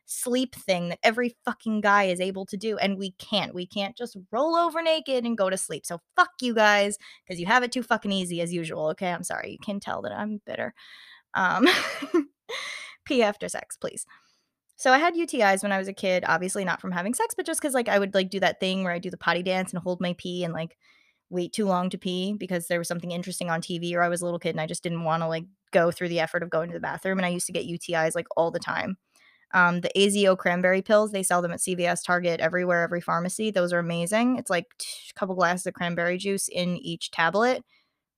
sleep 0.09 0.55
thing 0.55 0.89
that 0.89 0.99
every 1.03 1.35
fucking 1.45 1.81
guy 1.81 2.05
is 2.05 2.19
able 2.19 2.45
to 2.47 2.57
do. 2.57 2.77
And 2.77 2.97
we 2.97 3.11
can't. 3.11 3.53
We 3.53 3.67
can't 3.67 3.95
just 3.95 4.17
roll 4.31 4.55
over 4.55 4.81
naked 4.81 5.23
and 5.25 5.37
go 5.37 5.49
to 5.49 5.57
sleep. 5.57 5.85
So 5.85 6.01
fuck 6.15 6.31
you 6.41 6.53
guys 6.53 6.97
because 7.23 7.39
you 7.39 7.45
have 7.45 7.63
it 7.63 7.71
too 7.71 7.83
fucking 7.83 8.11
easy 8.11 8.41
as 8.41 8.51
usual. 8.51 8.87
Okay. 8.89 9.11
I'm 9.11 9.23
sorry. 9.23 9.51
You 9.51 9.57
can 9.63 9.79
tell 9.79 10.01
that 10.01 10.11
I'm 10.11 10.41
bitter. 10.45 10.73
Um, 11.35 11.67
pee 13.05 13.21
after 13.21 13.47
sex, 13.47 13.77
please. 13.77 14.05
So 14.75 14.91
I 14.91 14.97
had 14.97 15.13
UTIs 15.13 15.61
when 15.61 15.71
I 15.71 15.77
was 15.77 15.87
a 15.87 15.93
kid, 15.93 16.23
obviously 16.25 16.65
not 16.65 16.81
from 16.81 16.91
having 16.91 17.13
sex, 17.13 17.35
but 17.35 17.45
just 17.45 17.61
because 17.61 17.73
like 17.73 17.89
I 17.89 17.99
would 17.99 18.13
like 18.15 18.29
do 18.29 18.39
that 18.39 18.59
thing 18.59 18.83
where 18.83 18.93
I 18.93 18.99
do 18.99 19.11
the 19.11 19.17
potty 19.17 19.43
dance 19.43 19.71
and 19.71 19.81
hold 19.81 20.01
my 20.01 20.15
pee 20.17 20.43
and 20.43 20.53
like 20.53 20.77
wait 21.29 21.53
too 21.53 21.65
long 21.65 21.89
to 21.91 21.97
pee 21.97 22.33
because 22.33 22.67
there 22.67 22.79
was 22.79 22.87
something 22.87 23.11
interesting 23.11 23.49
on 23.49 23.61
TV 23.61 23.93
or 23.93 24.01
I 24.01 24.09
was 24.09 24.21
a 24.21 24.25
little 24.25 24.39
kid 24.39 24.51
and 24.51 24.61
I 24.61 24.65
just 24.65 24.81
didn't 24.81 25.03
want 25.03 25.21
to 25.21 25.27
like 25.27 25.45
go 25.71 25.91
through 25.91 26.09
the 26.09 26.21
effort 26.21 26.41
of 26.41 26.49
going 26.49 26.69
to 26.69 26.73
the 26.73 26.79
bathroom. 26.79 27.19
And 27.19 27.25
I 27.25 27.29
used 27.29 27.45
to 27.47 27.53
get 27.53 27.67
UTIs 27.67 28.15
like 28.15 28.27
all 28.35 28.51
the 28.51 28.59
time. 28.59 28.97
Um, 29.53 29.81
the 29.81 29.91
AZO 29.95 30.37
cranberry 30.37 30.81
pills, 30.81 31.11
they 31.11 31.23
sell 31.23 31.41
them 31.41 31.51
at 31.51 31.59
CVS, 31.59 32.03
Target, 32.05 32.39
everywhere, 32.39 32.83
every 32.83 33.01
pharmacy. 33.01 33.49
Those 33.49 33.73
are 33.73 33.79
amazing. 33.79 34.37
It's 34.37 34.49
like 34.49 34.67
a 35.09 35.19
couple 35.19 35.35
glasses 35.35 35.65
of 35.65 35.73
cranberry 35.73 36.17
juice 36.17 36.47
in 36.47 36.77
each 36.77 37.09
tablet, 37.09 37.63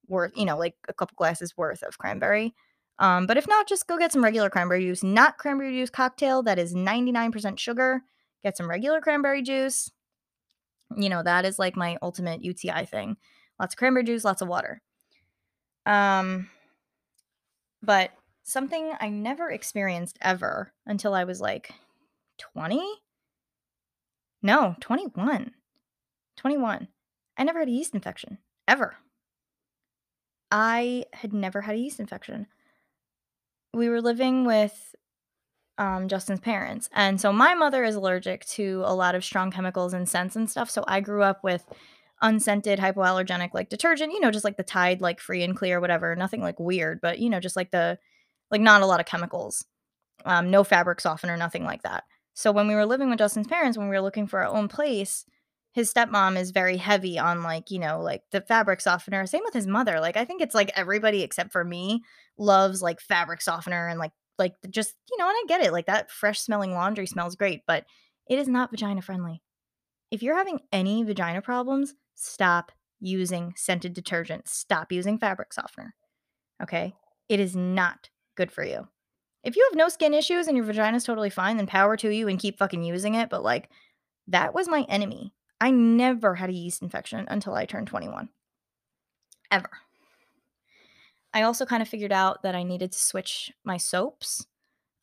worth, 0.07 0.34
you 0.36 0.45
know, 0.45 0.57
like 0.57 0.75
a 0.89 0.93
couple 0.93 1.15
glasses 1.15 1.55
worth 1.55 1.84
of 1.84 1.97
cranberry. 1.97 2.53
Um, 2.99 3.25
but 3.27 3.38
if 3.38 3.47
not, 3.47 3.67
just 3.67 3.88
go 3.88 3.97
get 3.97 4.11
some 4.11 4.23
regular 4.23 4.49
cranberry 4.49 4.84
juice, 4.84 5.03
not 5.03 5.38
cranberry 5.38 5.71
juice 5.71 5.89
cocktail 5.89 6.43
that 6.43 6.59
is 6.59 6.75
99% 6.75 7.57
sugar. 7.57 8.01
Get 8.43 8.57
some 8.57 8.69
regular 8.69 9.01
cranberry 9.01 9.41
juice. 9.41 9.89
You 10.95 11.09
know, 11.09 11.23
that 11.23 11.45
is 11.45 11.57
like 11.57 11.77
my 11.77 11.97
ultimate 12.01 12.43
UTI 12.43 12.86
thing. 12.86 13.15
Lots 13.59 13.73
of 13.73 13.77
cranberry 13.77 14.03
juice, 14.03 14.25
lots 14.25 14.41
of 14.41 14.49
water. 14.49 14.82
Um, 15.86 16.49
but 17.82 18.11
something 18.43 18.93
I 18.99 19.09
never 19.09 19.49
experienced 19.49 20.17
ever 20.21 20.73
until 20.85 21.13
I 21.13 21.23
was 21.23 21.41
like 21.41 21.71
20? 22.37 22.81
No, 24.41 24.75
21. 24.79 25.51
21. 26.37 26.87
I 27.37 27.43
never 27.43 27.59
had 27.59 27.67
a 27.67 27.71
yeast 27.71 27.93
infection, 27.93 28.39
ever. 28.67 28.95
I 30.51 31.05
had 31.13 31.33
never 31.33 31.61
had 31.61 31.75
a 31.75 31.79
yeast 31.79 31.99
infection. 31.99 32.47
We 33.73 33.87
were 33.87 34.01
living 34.01 34.45
with 34.45 34.95
um, 35.77 36.07
Justin's 36.07 36.39
parents. 36.41 36.89
And 36.93 37.19
so 37.19 37.31
my 37.31 37.53
mother 37.53 37.83
is 37.83 37.95
allergic 37.95 38.45
to 38.47 38.83
a 38.85 38.93
lot 38.93 39.15
of 39.15 39.23
strong 39.23 39.51
chemicals 39.51 39.93
and 39.93 40.07
scents 40.07 40.35
and 40.35 40.49
stuff. 40.49 40.69
So 40.69 40.83
I 40.87 40.99
grew 40.99 41.23
up 41.23 41.43
with 41.43 41.65
unscented 42.21 42.79
hypoallergenic 42.79 43.53
like 43.53 43.69
detergent, 43.69 44.11
you 44.11 44.19
know, 44.19 44.29
just 44.29 44.45
like 44.45 44.57
the 44.57 44.63
Tide 44.63 45.01
like 45.01 45.19
free 45.19 45.43
and 45.43 45.55
clear, 45.55 45.79
whatever. 45.79 46.15
Nothing 46.15 46.41
like 46.41 46.59
weird, 46.59 47.01
but 47.01 47.19
you 47.19 47.29
know, 47.29 47.39
just 47.39 47.55
like 47.55 47.71
the 47.71 47.97
like 48.51 48.61
not 48.61 48.81
a 48.81 48.85
lot 48.85 48.99
of 48.99 49.05
chemicals, 49.05 49.65
um, 50.25 50.51
no 50.51 50.63
fabric 50.63 51.01
softener, 51.01 51.37
nothing 51.37 51.63
like 51.63 51.83
that. 51.83 52.03
So 52.33 52.51
when 52.51 52.67
we 52.67 52.75
were 52.75 52.85
living 52.85 53.09
with 53.09 53.19
Justin's 53.19 53.47
parents, 53.47 53.77
when 53.77 53.89
we 53.89 53.95
were 53.95 54.01
looking 54.01 54.27
for 54.27 54.39
our 54.39 54.55
own 54.55 54.67
place, 54.67 55.25
his 55.73 55.93
stepmom 55.93 56.37
is 56.37 56.51
very 56.51 56.77
heavy 56.77 57.17
on 57.17 57.43
like 57.43 57.71
you 57.71 57.79
know 57.79 58.01
like 58.01 58.23
the 58.31 58.41
fabric 58.41 58.81
softener. 58.81 59.25
Same 59.25 59.43
with 59.43 59.53
his 59.53 59.67
mother. 59.67 59.99
Like 59.99 60.17
I 60.17 60.25
think 60.25 60.41
it's 60.41 60.55
like 60.55 60.71
everybody 60.75 61.23
except 61.23 61.51
for 61.51 61.63
me 61.63 62.03
loves 62.37 62.81
like 62.81 62.99
fabric 62.99 63.41
softener 63.41 63.87
and 63.87 63.99
like 63.99 64.11
like 64.37 64.55
just 64.69 64.95
you 65.09 65.17
know 65.17 65.27
and 65.27 65.35
I 65.35 65.43
get 65.47 65.61
it 65.61 65.71
like 65.71 65.85
that 65.85 66.11
fresh 66.11 66.39
smelling 66.39 66.73
laundry 66.73 67.07
smells 67.07 67.35
great, 67.35 67.61
but 67.65 67.85
it 68.29 68.37
is 68.39 68.47
not 68.47 68.71
vagina 68.71 69.01
friendly. 69.01 69.41
If 70.11 70.21
you're 70.21 70.37
having 70.37 70.59
any 70.71 71.03
vagina 71.03 71.41
problems, 71.41 71.95
stop 72.15 72.71
using 72.99 73.53
scented 73.57 73.93
detergent. 73.93 74.47
Stop 74.47 74.91
using 74.91 75.17
fabric 75.17 75.51
softener. 75.53 75.95
Okay? 76.61 76.93
It 77.27 77.39
is 77.39 77.55
not 77.55 78.09
good 78.36 78.51
for 78.51 78.63
you. 78.63 78.88
If 79.43 79.55
you 79.55 79.67
have 79.69 79.77
no 79.77 79.89
skin 79.89 80.13
issues 80.13 80.47
and 80.47 80.55
your 80.55 80.65
vagina 80.65 80.97
is 80.97 81.03
totally 81.03 81.29
fine, 81.29 81.57
then 81.57 81.67
power 81.67 81.97
to 81.97 82.09
you 82.09 82.27
and 82.27 82.39
keep 82.39 82.57
fucking 82.57 82.84
using 82.84 83.15
it. 83.15 83.29
But 83.29 83.43
like, 83.43 83.69
that 84.27 84.53
was 84.53 84.67
my 84.67 84.86
enemy. 84.88 85.34
I 85.59 85.71
never 85.71 86.36
had 86.36 86.49
a 86.49 86.53
yeast 86.53 86.82
infection 86.82 87.25
until 87.29 87.53
I 87.53 87.65
turned 87.65 87.88
21. 87.88 88.29
Ever. 89.49 89.69
I 91.34 91.43
also 91.43 91.65
kind 91.65 91.82
of 91.82 91.88
figured 91.88 92.11
out 92.11 92.43
that 92.43 92.55
I 92.55 92.63
needed 92.63 92.91
to 92.91 92.99
switch 92.99 93.51
my 93.63 93.77
soaps. 93.77 94.45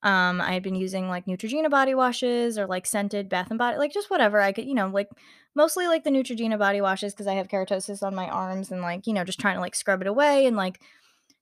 Um, 0.03 0.41
I 0.41 0.53
had 0.53 0.63
been 0.63 0.75
using 0.75 1.09
like 1.09 1.27
Neutrogena 1.27 1.71
body 1.71 1.95
washes 1.95 2.59
or 2.59 2.67
like 2.67 2.87
scented 2.87 3.29
bath 3.29 3.49
and 3.51 3.59
body, 3.59 3.79
like 3.79 3.93
just 3.93 4.11
whatever 4.11 4.41
I 4.41 4.53
could, 4.53 4.67
you 4.67 4.75
know, 4.75 4.89
like 4.89 5.09
mostly 5.55 5.89
like 5.89 6.05
the 6.05 6.11
Neutrogena 6.11 6.59
body 6.59 6.81
washes 6.81 7.13
because 7.13 7.27
I 7.27 7.35
have 7.35 7.49
keratosis 7.49 8.03
on 8.03 8.15
my 8.15 8.29
arms 8.29 8.71
and 8.71 8.81
like, 8.81 9.07
you 9.07 9.13
know, 9.13 9.25
just 9.25 9.41
trying 9.41 9.57
to 9.57 9.61
like 9.61 9.75
scrub 9.75 10.01
it 10.01 10.07
away 10.07 10.47
and 10.47 10.57
like 10.57 10.81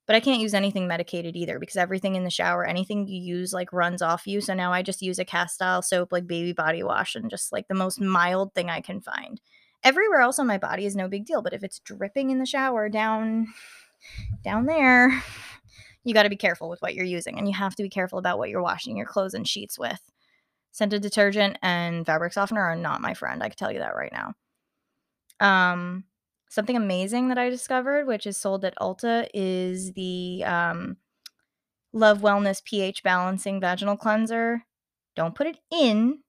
but 0.07 0.15
I 0.15 0.21
can't 0.21 0.41
use 0.41 0.55
anything 0.55 0.87
medicated 0.87 1.35
either 1.35 1.59
because 1.59 1.77
everything 1.77 2.15
in 2.15 2.25
the 2.25 2.31
shower, 2.31 2.65
anything 2.65 3.09
you 3.09 3.21
use 3.21 3.53
like 3.53 3.73
runs 3.73 4.03
off 4.03 4.27
you. 4.27 4.41
So 4.41 4.55
now 4.55 4.73
I 4.73 4.83
just 4.83 5.03
use 5.03 5.19
a 5.19 5.25
Castile 5.25 5.83
soap 5.83 6.13
like 6.13 6.27
baby 6.27 6.53
body 6.53 6.83
wash 6.83 7.17
and 7.17 7.29
just 7.29 7.53
like 7.53 7.67
the 7.69 7.75
most 7.75 8.01
mild 8.01 8.55
thing 8.55 8.71
I 8.71 8.81
can 8.81 9.01
find. 9.01 9.41
Everywhere 9.83 10.21
else 10.21 10.39
on 10.39 10.47
my 10.47 10.59
body 10.59 10.87
is 10.87 10.97
no 10.97 11.09
big 11.09 11.27
deal, 11.27 11.43
but 11.43 11.53
if 11.53 11.63
it's 11.63 11.81
dripping 11.81 12.31
in 12.31 12.39
the 12.39 12.47
shower 12.47 12.89
down 12.89 13.49
down 14.45 14.67
there, 14.67 15.23
you 16.05 16.15
got 16.15 16.23
to 16.23 16.31
be 16.31 16.37
careful 16.37 16.69
with 16.69 16.81
what 16.83 16.95
you're 16.95 17.05
using 17.05 17.37
and 17.37 17.49
you 17.49 17.55
have 17.55 17.75
to 17.75 17.83
be 17.83 17.89
careful 17.89 18.19
about 18.19 18.39
what 18.39 18.49
you're 18.49 18.63
washing 18.63 18.97
your 18.97 19.07
clothes 19.07 19.35
and 19.35 19.47
sheets 19.47 19.79
with. 19.79 20.01
Scented 20.71 21.03
detergent 21.03 21.59
and 21.63 22.07
fabric 22.07 22.33
softener 22.33 22.63
are 22.63 22.77
not 22.77 23.01
my 23.01 23.15
friend. 23.15 23.43
I 23.43 23.49
can 23.49 23.57
tell 23.57 23.73
you 23.73 23.81
that 23.81 23.97
right 23.97 24.13
now. 24.13 24.35
Um 25.41 26.05
Something 26.49 26.77
amazing 26.77 27.29
that 27.29 27.39
I 27.39 27.51
discovered, 27.51 28.07
which 28.07 28.27
is 28.27 28.37
sold 28.37 28.65
at 28.65 28.77
Ulta, 28.77 29.29
is 29.35 29.93
the 29.93 30.45
um, 30.45 30.97
Love 31.93 32.21
Wellness 32.21 32.63
pH 32.65 33.03
Balancing 33.03 33.61
Vaginal 33.61 33.97
Cleanser. 33.97 34.65
Don't 35.15 35.35
put 35.35 35.47
it 35.47 35.59
in 35.73 36.21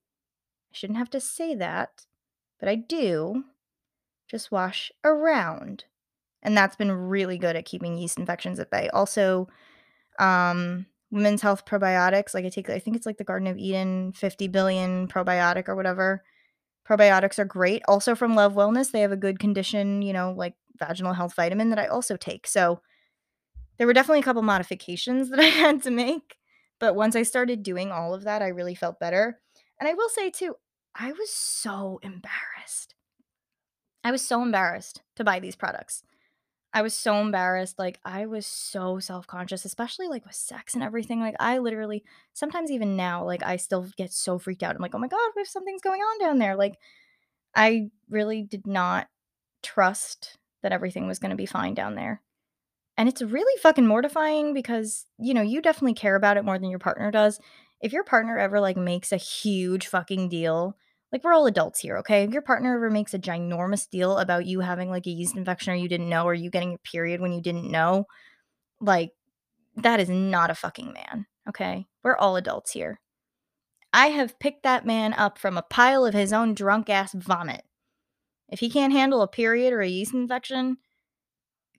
I 0.71 0.75
shouldn't 0.75 0.99
have 0.99 1.09
to 1.11 1.19
say 1.19 1.55
that, 1.55 2.05
but 2.59 2.69
I 2.69 2.75
do 2.75 3.45
just 4.29 4.51
wash 4.51 4.91
around. 5.03 5.85
And 6.43 6.55
that's 6.55 6.75
been 6.75 6.91
really 6.91 7.37
good 7.37 7.55
at 7.55 7.65
keeping 7.65 7.97
yeast 7.97 8.19
infections 8.19 8.59
at 8.59 8.69
bay. 8.69 8.89
Also, 8.89 9.47
um, 10.19 10.85
women's 11.09 11.41
health 11.41 11.65
probiotics, 11.65 12.33
like 12.33 12.45
I 12.45 12.49
take, 12.49 12.69
I 12.69 12.79
think 12.79 12.95
it's 12.95 13.05
like 13.05 13.17
the 13.17 13.23
Garden 13.23 13.47
of 13.47 13.57
Eden 13.57 14.11
50 14.11 14.47
billion 14.49 15.07
probiotic 15.07 15.67
or 15.67 15.75
whatever. 15.75 16.23
Probiotics 16.87 17.37
are 17.39 17.45
great. 17.45 17.83
Also 17.87 18.15
from 18.15 18.35
Love 18.35 18.53
Wellness, 18.53 18.91
they 18.91 19.01
have 19.01 19.11
a 19.11 19.17
good 19.17 19.39
condition, 19.39 20.01
you 20.01 20.13
know, 20.13 20.33
like 20.35 20.53
vaginal 20.79 21.13
health 21.13 21.35
vitamin 21.35 21.69
that 21.69 21.79
I 21.79 21.87
also 21.87 22.15
take. 22.15 22.47
So 22.47 22.81
there 23.77 23.87
were 23.87 23.93
definitely 23.93 24.21
a 24.21 24.23
couple 24.23 24.41
modifications 24.41 25.29
that 25.31 25.39
I 25.39 25.45
had 25.45 25.83
to 25.83 25.91
make. 25.91 26.37
But 26.79 26.95
once 26.95 27.15
I 27.15 27.23
started 27.23 27.63
doing 27.63 27.91
all 27.91 28.13
of 28.13 28.23
that, 28.23 28.41
I 28.41 28.47
really 28.47 28.75
felt 28.75 28.99
better. 28.99 29.39
And 29.79 29.89
I 29.89 29.93
will 29.93 30.09
say 30.09 30.29
too, 30.29 30.55
I 30.95 31.11
was 31.11 31.31
so 31.31 31.99
embarrassed. 32.01 32.95
I 34.03 34.11
was 34.11 34.25
so 34.25 34.41
embarrassed 34.41 35.01
to 35.15 35.23
buy 35.23 35.39
these 35.39 35.55
products. 35.55 36.03
I 36.77 36.83
was 36.83 36.93
so 36.93 37.15
embarrassed. 37.19 37.79
Like, 37.79 37.99
I 38.05 38.27
was 38.27 38.45
so 38.45 38.99
self 38.99 39.25
conscious, 39.25 39.65
especially 39.65 40.07
like 40.09 40.23
with 40.27 40.35
sex 40.35 40.75
and 40.75 40.83
everything. 40.83 41.19
Like, 41.19 41.33
I 41.39 41.57
literally, 41.57 42.03
sometimes 42.33 42.69
even 42.69 42.95
now, 42.95 43.25
like, 43.25 43.41
I 43.41 43.55
still 43.55 43.87
get 43.97 44.13
so 44.13 44.37
freaked 44.37 44.61
out. 44.61 44.75
I'm 44.75 44.81
like, 44.83 44.93
oh 44.93 44.99
my 44.99 45.07
God, 45.07 45.17
if 45.37 45.47
something's 45.47 45.81
going 45.81 46.01
on 46.01 46.19
down 46.19 46.37
there? 46.37 46.55
Like, 46.55 46.77
I 47.55 47.89
really 48.11 48.43
did 48.43 48.67
not 48.67 49.07
trust 49.63 50.37
that 50.61 50.71
everything 50.71 51.07
was 51.07 51.17
going 51.17 51.31
to 51.31 51.35
be 51.35 51.47
fine 51.47 51.73
down 51.73 51.95
there. 51.95 52.21
And 52.95 53.09
it's 53.09 53.23
really 53.23 53.59
fucking 53.59 53.87
mortifying 53.87 54.53
because, 54.53 55.07
you 55.17 55.33
know, 55.33 55.41
you 55.41 55.63
definitely 55.63 55.95
care 55.95 56.15
about 56.15 56.37
it 56.37 56.45
more 56.45 56.59
than 56.59 56.69
your 56.69 56.77
partner 56.77 57.09
does. 57.09 57.39
If 57.81 57.91
your 57.91 58.03
partner 58.03 58.37
ever 58.37 58.59
like 58.59 58.77
makes 58.77 59.11
a 59.11 59.17
huge 59.17 59.87
fucking 59.87 60.29
deal, 60.29 60.77
like 61.11 61.23
we're 61.23 61.33
all 61.33 61.45
adults 61.45 61.79
here, 61.79 61.97
okay? 61.97 62.23
If 62.23 62.31
your 62.31 62.41
partner 62.41 62.75
ever 62.75 62.89
makes 62.89 63.13
a 63.13 63.19
ginormous 63.19 63.89
deal 63.89 64.17
about 64.17 64.45
you 64.45 64.59
having 64.59 64.89
like 64.89 65.07
a 65.07 65.11
yeast 65.11 65.35
infection 65.35 65.73
or 65.73 65.77
you 65.77 65.87
didn't 65.87 66.09
know 66.09 66.25
or 66.25 66.33
you 66.33 66.49
getting 66.49 66.73
a 66.73 66.89
period 66.89 67.21
when 67.21 67.31
you 67.31 67.41
didn't 67.41 67.71
know, 67.71 68.05
like 68.81 69.11
that 69.77 69.99
is 69.99 70.09
not 70.09 70.51
a 70.51 70.55
fucking 70.55 70.93
man, 70.93 71.25
okay? 71.47 71.87
We're 72.03 72.17
all 72.17 72.35
adults 72.35 72.71
here. 72.71 72.99
I 73.93 74.07
have 74.07 74.39
picked 74.39 74.63
that 74.63 74.85
man 74.85 75.13
up 75.13 75.37
from 75.37 75.57
a 75.57 75.61
pile 75.63 76.05
of 76.05 76.13
his 76.13 76.33
own 76.33 76.53
drunk 76.53 76.89
ass 76.89 77.13
vomit. 77.13 77.63
If 78.49 78.59
he 78.59 78.69
can't 78.69 78.93
handle 78.93 79.21
a 79.21 79.27
period 79.27 79.73
or 79.73 79.81
a 79.81 79.87
yeast 79.87 80.13
infection, 80.13 80.77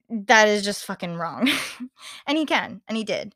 that 0.08 0.48
is 0.48 0.64
just 0.64 0.84
fucking 0.84 1.16
wrong. 1.16 1.50
and 2.26 2.38
he 2.38 2.46
can, 2.46 2.80
and 2.88 2.96
he 2.96 3.04
did. 3.04 3.34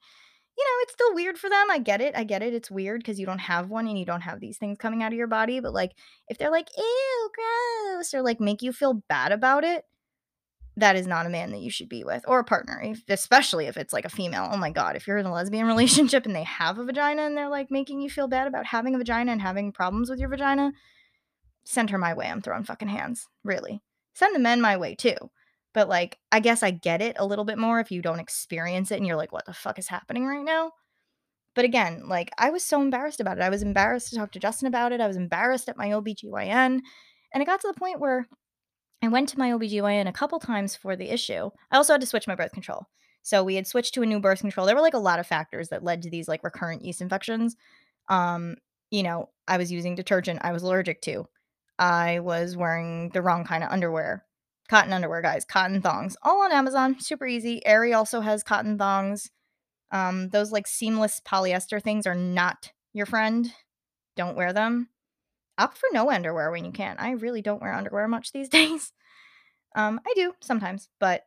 You 0.62 0.68
know, 0.68 0.82
it's 0.82 0.92
still 0.92 1.14
weird 1.14 1.38
for 1.38 1.50
them. 1.50 1.66
I 1.70 1.80
get 1.80 2.00
it. 2.00 2.14
I 2.16 2.22
get 2.22 2.42
it. 2.42 2.54
It's 2.54 2.70
weird 2.70 3.00
because 3.00 3.18
you 3.18 3.26
don't 3.26 3.40
have 3.40 3.68
one 3.68 3.88
and 3.88 3.98
you 3.98 4.04
don't 4.04 4.20
have 4.20 4.38
these 4.38 4.58
things 4.58 4.78
coming 4.78 5.02
out 5.02 5.10
of 5.10 5.18
your 5.18 5.26
body. 5.26 5.58
But 5.58 5.72
like, 5.72 5.90
if 6.28 6.38
they're 6.38 6.52
like, 6.52 6.68
ew, 6.78 7.30
gross, 7.34 8.14
or 8.14 8.22
like 8.22 8.38
make 8.38 8.62
you 8.62 8.72
feel 8.72 9.02
bad 9.08 9.32
about 9.32 9.64
it, 9.64 9.84
that 10.76 10.94
is 10.94 11.08
not 11.08 11.26
a 11.26 11.30
man 11.30 11.50
that 11.50 11.62
you 11.62 11.70
should 11.70 11.88
be 11.88 12.04
with 12.04 12.22
or 12.28 12.38
a 12.38 12.44
partner, 12.44 12.80
if, 12.80 13.02
especially 13.08 13.66
if 13.66 13.76
it's 13.76 13.92
like 13.92 14.04
a 14.04 14.10
female. 14.10 14.48
Oh 14.52 14.56
my 14.56 14.70
God. 14.70 14.94
If 14.94 15.08
you're 15.08 15.18
in 15.18 15.26
a 15.26 15.32
lesbian 15.32 15.66
relationship 15.66 16.26
and 16.26 16.36
they 16.36 16.44
have 16.44 16.78
a 16.78 16.84
vagina 16.84 17.22
and 17.22 17.36
they're 17.36 17.48
like 17.48 17.70
making 17.70 18.00
you 18.00 18.08
feel 18.08 18.28
bad 18.28 18.46
about 18.46 18.66
having 18.66 18.94
a 18.94 18.98
vagina 18.98 19.32
and 19.32 19.42
having 19.42 19.72
problems 19.72 20.08
with 20.08 20.20
your 20.20 20.28
vagina, 20.28 20.72
send 21.64 21.90
her 21.90 21.98
my 21.98 22.14
way. 22.14 22.28
I'm 22.28 22.40
throwing 22.40 22.62
fucking 22.62 22.88
hands. 22.88 23.26
Really. 23.42 23.82
Send 24.14 24.34
the 24.34 24.38
men 24.38 24.60
my 24.60 24.76
way 24.76 24.94
too. 24.94 25.16
But 25.75 25.89
like, 25.89 26.18
I 26.31 26.41
guess 26.41 26.62
I 26.62 26.70
get 26.70 27.01
it 27.01 27.16
a 27.18 27.27
little 27.27 27.45
bit 27.45 27.59
more 27.59 27.81
if 27.81 27.91
you 27.91 28.03
don't 28.03 28.20
experience 28.20 28.91
it 28.91 28.97
and 28.97 29.07
you're 29.07 29.16
like, 29.16 29.33
what 29.33 29.47
the 29.47 29.55
fuck 29.55 29.79
is 29.79 29.89
happening 29.89 30.27
right 30.27 30.45
now? 30.45 30.73
But 31.55 31.64
again, 31.64 32.09
like, 32.09 32.31
I 32.39 32.51
was 32.51 32.64
so 32.64 32.81
embarrassed 32.81 33.20
about 33.20 33.39
it. 33.39 33.43
I 33.43 33.51
was 33.51 33.62
embarrassed 33.62 34.11
to 34.11 34.16
talk 34.16 34.33
to 34.33 34.39
Justin 34.39 34.68
about 34.68 34.93
it. 34.93 35.01
I 35.01 35.07
was 35.07 35.16
embarrassed 35.16 35.68
at 35.68 35.77
my 35.77 35.89
OBGYN. 35.89 36.81
And 37.35 37.43
it 37.43 37.47
got 37.47 37.61
to 37.62 37.68
the 37.68 37.79
point 37.79 38.01
where 38.01 38.27
I 39.03 39.09
went 39.09 39.29
to 39.31 39.39
my 39.39 39.51
OBGYN 39.51 40.09
a 40.09 40.12
couple 40.12 40.39
times 40.39 40.77
for 40.77 40.97
the 40.97 41.12
issue. 41.12 41.51
I 41.70 41.77
also 41.77 41.93
had 41.93 42.01
to 42.01 42.07
switch 42.07 42.27
my 42.27 42.35
birth 42.35 42.53
control. 42.53 42.87
So 43.23 43.45
we 43.45 43.55
had 43.55 43.66
switched 43.66 43.95
to 43.95 44.03
a 44.03 44.07
new 44.07 44.20
birth 44.20 44.41
control. 44.41 44.66
There 44.66 44.75
were 44.75 44.83
like 44.83 44.95
a 44.95 44.99
lot 44.99 45.18
of 45.18 45.27
factors 45.27 45.68
that 45.68 45.85
led 45.85 46.03
to 46.03 46.11
these 46.11 46.29
like 46.29 46.45
recurrent 46.45 46.85
yeast 46.85 47.01
infections. 47.01 47.57
Um, 48.09 48.57
you 48.91 49.03
know, 49.03 49.31
I 49.49 49.59
was 49.59 49.73
using 49.73 49.95
detergent 49.95 50.41
I 50.43 50.53
was 50.53 50.62
allergic 50.62 51.01
to. 51.03 51.27
I 51.79 52.20
was 52.20 52.57
wearing 52.57 53.11
the 53.11 53.23
wrong 53.23 53.45
kind 53.45 53.64
of 53.64 53.70
underwear. 53.70 54.25
Cotton 54.73 54.95
underwear, 54.95 55.20
guys, 55.20 55.45
cotton 55.45 55.83
thongs, 55.83 56.16
all 56.23 56.41
on 56.41 56.51
Amazon, 56.51 56.99
super 56.99 57.27
easy. 57.27 57.61
Aerie 57.66 57.93
also 57.93 58.23
has 58.23 58.43
cotton 58.43 58.79
thongs. 58.79 59.31
Um, 59.91 60.31
those 60.31 60.51
like 60.51 60.66
seamless 60.66 61.20
polyester 61.20 61.83
things 61.83 62.07
are 62.07 62.14
not 62.14 62.73
your 62.95 63.05
friend. 63.05 63.53
Don't 64.16 64.35
wear 64.35 64.55
them. 64.55 64.89
Opt 65.59 65.77
for 65.77 65.91
no 65.93 66.11
underwear 66.11 66.51
when 66.51 66.64
you 66.64 66.73
can. 66.73 66.97
I 66.99 67.11
really 67.11 67.43
don't 67.43 67.61
wear 67.61 67.75
underwear 67.75 68.09
much 68.09 68.33
these 68.33 68.49
days. 68.59 68.95
Um, 69.77 70.01
I 70.07 70.14
do 70.16 70.33
sometimes, 70.41 70.89
but 70.99 71.27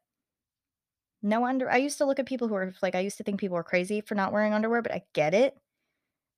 no 1.21 1.45
under. 1.45 1.69
I 1.69 1.77
used 1.77 1.99
to 1.99 2.05
look 2.05 2.17
at 2.17 2.25
people 2.25 2.47
who 2.47 2.55
are 2.55 2.73
like, 2.81 2.95
I 2.95 3.01
used 3.01 3.17
to 3.17 3.23
think 3.23 3.39
people 3.39 3.57
were 3.57 3.63
crazy 3.63 4.01
for 4.01 4.15
not 4.15 4.33
wearing 4.33 4.55
underwear, 4.55 4.81
but 4.81 4.91
I 4.91 5.03
get 5.13 5.35
it. 5.35 5.55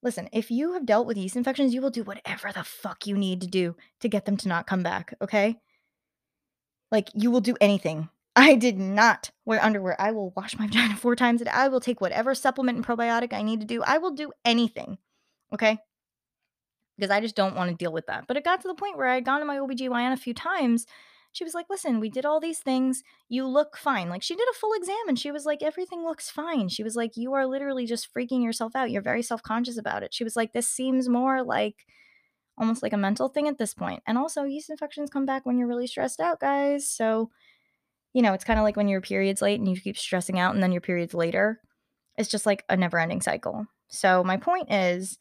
Listen, 0.03 0.28
if 0.34 0.51
you 0.51 0.74
have 0.74 0.86
dealt 0.86 1.08
with 1.08 1.16
yeast 1.16 1.38
infections, 1.38 1.74
you 1.74 1.82
will 1.82 1.89
do 1.89 2.03
whatever 2.03 2.51
the 2.51 2.66
fuck 2.66 3.08
you 3.08 3.18
need 3.18 3.39
to 3.39 3.47
do 3.47 3.78
to 4.01 4.10
get 4.10 4.26
them 4.26 4.36
to 4.36 4.49
not 4.49 4.68
come 4.68 4.84
back, 4.84 5.14
okay? 5.22 5.62
Like, 6.91 7.09
you 7.13 7.31
will 7.31 7.41
do 7.41 7.55
anything. 7.59 8.09
I 8.35 8.53
did 8.53 8.77
not 8.77 9.31
wear 9.45 9.63
underwear. 9.63 9.99
I 9.99 10.11
will 10.11 10.31
wash 10.35 10.57
my 10.57 10.67
vagina 10.67 10.95
four 10.95 11.15
times 11.15 11.41
a 11.41 11.45
day. 11.45 11.51
I 11.51 11.67
will 11.67 11.79
take 11.79 11.99
whatever 11.99 12.35
supplement 12.35 12.77
and 12.77 12.85
probiotic 12.85 13.33
I 13.33 13.41
need 13.41 13.61
to 13.61 13.65
do. 13.65 13.81
I 13.83 13.97
will 13.97 14.11
do 14.11 14.31
anything. 14.45 14.97
Okay? 15.53 15.79
Because 16.97 17.11
I 17.11 17.19
just 17.19 17.35
don't 17.35 17.55
want 17.55 17.69
to 17.69 17.75
deal 17.75 17.91
with 17.91 18.05
that. 18.07 18.25
But 18.27 18.38
it 18.38 18.43
got 18.43 18.61
to 18.61 18.67
the 18.67 18.75
point 18.75 18.97
where 18.97 19.07
I 19.07 19.15
had 19.15 19.25
gone 19.25 19.39
to 19.39 19.45
my 19.45 19.57
OBGYN 19.57 20.13
a 20.13 20.17
few 20.17 20.33
times. 20.33 20.85
She 21.31 21.43
was 21.43 21.53
like, 21.53 21.67
listen, 21.69 21.99
we 21.99 22.09
did 22.09 22.25
all 22.25 22.39
these 22.39 22.59
things. 22.59 23.03
You 23.27 23.47
look 23.47 23.77
fine. 23.77 24.09
Like, 24.09 24.23
she 24.23 24.35
did 24.35 24.47
a 24.49 24.57
full 24.57 24.73
exam 24.73 24.95
and 25.07 25.19
she 25.19 25.31
was 25.31 25.45
like, 25.45 25.61
everything 25.61 26.03
looks 26.03 26.29
fine. 26.29 26.69
She 26.69 26.83
was 26.83 26.95
like, 26.95 27.17
you 27.17 27.33
are 27.33 27.45
literally 27.45 27.85
just 27.85 28.11
freaking 28.13 28.43
yourself 28.43 28.75
out. 28.75 28.91
You're 28.91 29.01
very 29.01 29.21
self 29.21 29.43
conscious 29.43 29.77
about 29.77 30.03
it. 30.03 30.13
She 30.13 30.23
was 30.23 30.35
like, 30.35 30.53
this 30.53 30.67
seems 30.67 31.09
more 31.09 31.43
like 31.43 31.85
almost 32.58 32.84
like 32.84 32.93
a 32.93 32.97
mental 32.97 33.30
thing 33.30 33.47
at 33.47 33.58
this 33.58 33.74
point. 33.74 34.01
And 34.08 34.18
also, 34.18 34.43
yeast 34.43 34.70
infections 34.70 35.10
come 35.10 35.26
back 35.26 35.45
when 35.45 35.58
you're 35.58 35.68
really 35.68 35.88
stressed 35.88 36.20
out, 36.20 36.39
guys. 36.39 36.89
So, 36.89 37.30
you 38.14 38.22
know, 38.22 38.34
it's 38.34 38.43
kind 38.43 38.60
of 38.60 38.64
like 38.64 38.76
when 38.76 38.88
your 38.88 39.01
period's 39.01 39.41
late 39.41 39.60
and 39.60 39.70
you 39.70 39.80
keep 39.80 39.97
stressing 39.97 40.39
out 40.39 40.53
and 40.53 40.64
then 40.64 40.72
your 40.72 40.82
period's 40.82 41.14
later. 41.14 41.62
It's 42.18 42.30
just 42.30 42.45
like 42.45 42.64
a 42.68 42.76
never 42.76 42.97
ending 42.97 43.22
cycle. 43.22 43.68
So, 43.89 44.24
my 44.24 44.38
point 44.38 44.72
is, 44.72 45.18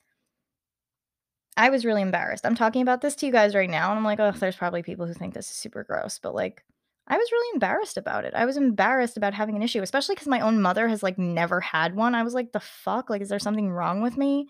I 1.56 1.70
was 1.70 1.84
really 1.84 2.02
embarrassed. 2.02 2.44
I'm 2.44 2.54
talking 2.54 2.82
about 2.82 3.00
this 3.00 3.14
to 3.16 3.26
you 3.26 3.32
guys 3.32 3.54
right 3.54 3.70
now, 3.70 3.90
and 3.90 3.98
I'm 3.98 4.04
like, 4.04 4.20
oh, 4.20 4.32
there's 4.32 4.56
probably 4.56 4.82
people 4.82 5.06
who 5.06 5.14
think 5.14 5.34
this 5.34 5.50
is 5.50 5.56
super 5.56 5.84
gross, 5.84 6.18
but 6.18 6.34
like, 6.34 6.62
I 7.08 7.16
was 7.16 7.30
really 7.30 7.54
embarrassed 7.54 7.96
about 7.96 8.24
it. 8.24 8.34
I 8.34 8.46
was 8.46 8.56
embarrassed 8.56 9.16
about 9.16 9.32
having 9.32 9.56
an 9.56 9.62
issue, 9.62 9.80
especially 9.80 10.16
because 10.16 10.26
my 10.26 10.40
own 10.40 10.60
mother 10.60 10.88
has 10.88 11.02
like 11.02 11.18
never 11.18 11.60
had 11.60 11.94
one. 11.94 12.14
I 12.14 12.24
was 12.24 12.34
like, 12.34 12.52
the 12.52 12.60
fuck? 12.60 13.08
Like, 13.08 13.22
is 13.22 13.28
there 13.28 13.38
something 13.38 13.70
wrong 13.70 14.02
with 14.02 14.16
me? 14.16 14.48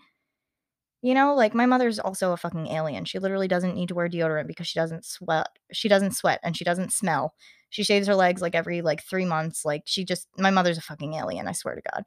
You 1.01 1.13
know, 1.13 1.35
like 1.35 1.53
my 1.53 1.65
mother's 1.67 1.99
also 1.99 2.31
a 2.33 2.37
fucking 2.37 2.67
alien. 2.67 3.05
She 3.05 3.19
literally 3.19 3.47
doesn't 3.47 3.75
need 3.75 3.89
to 3.89 3.95
wear 3.95 4.09
deodorant 4.09 4.47
because 4.47 4.67
she 4.67 4.79
doesn't 4.79 5.05
sweat. 5.05 5.47
She 5.71 5.87
doesn't 5.89 6.15
sweat 6.15 6.39
and 6.43 6.57
she 6.57 6.63
doesn't 6.65 6.91
smell. 6.93 7.33
She 7.69 7.83
shaves 7.83 8.07
her 8.07 8.15
legs 8.15 8.41
like 8.41 8.55
every 8.55 8.81
like 8.81 9.03
3 9.03 9.25
months. 9.25 9.63
Like 9.63 9.83
she 9.85 10.03
just 10.05 10.27
my 10.37 10.49
mother's 10.49 10.77
a 10.77 10.81
fucking 10.81 11.13
alien, 11.13 11.47
I 11.47 11.51
swear 11.53 11.75
to 11.75 11.81
god. 11.91 12.03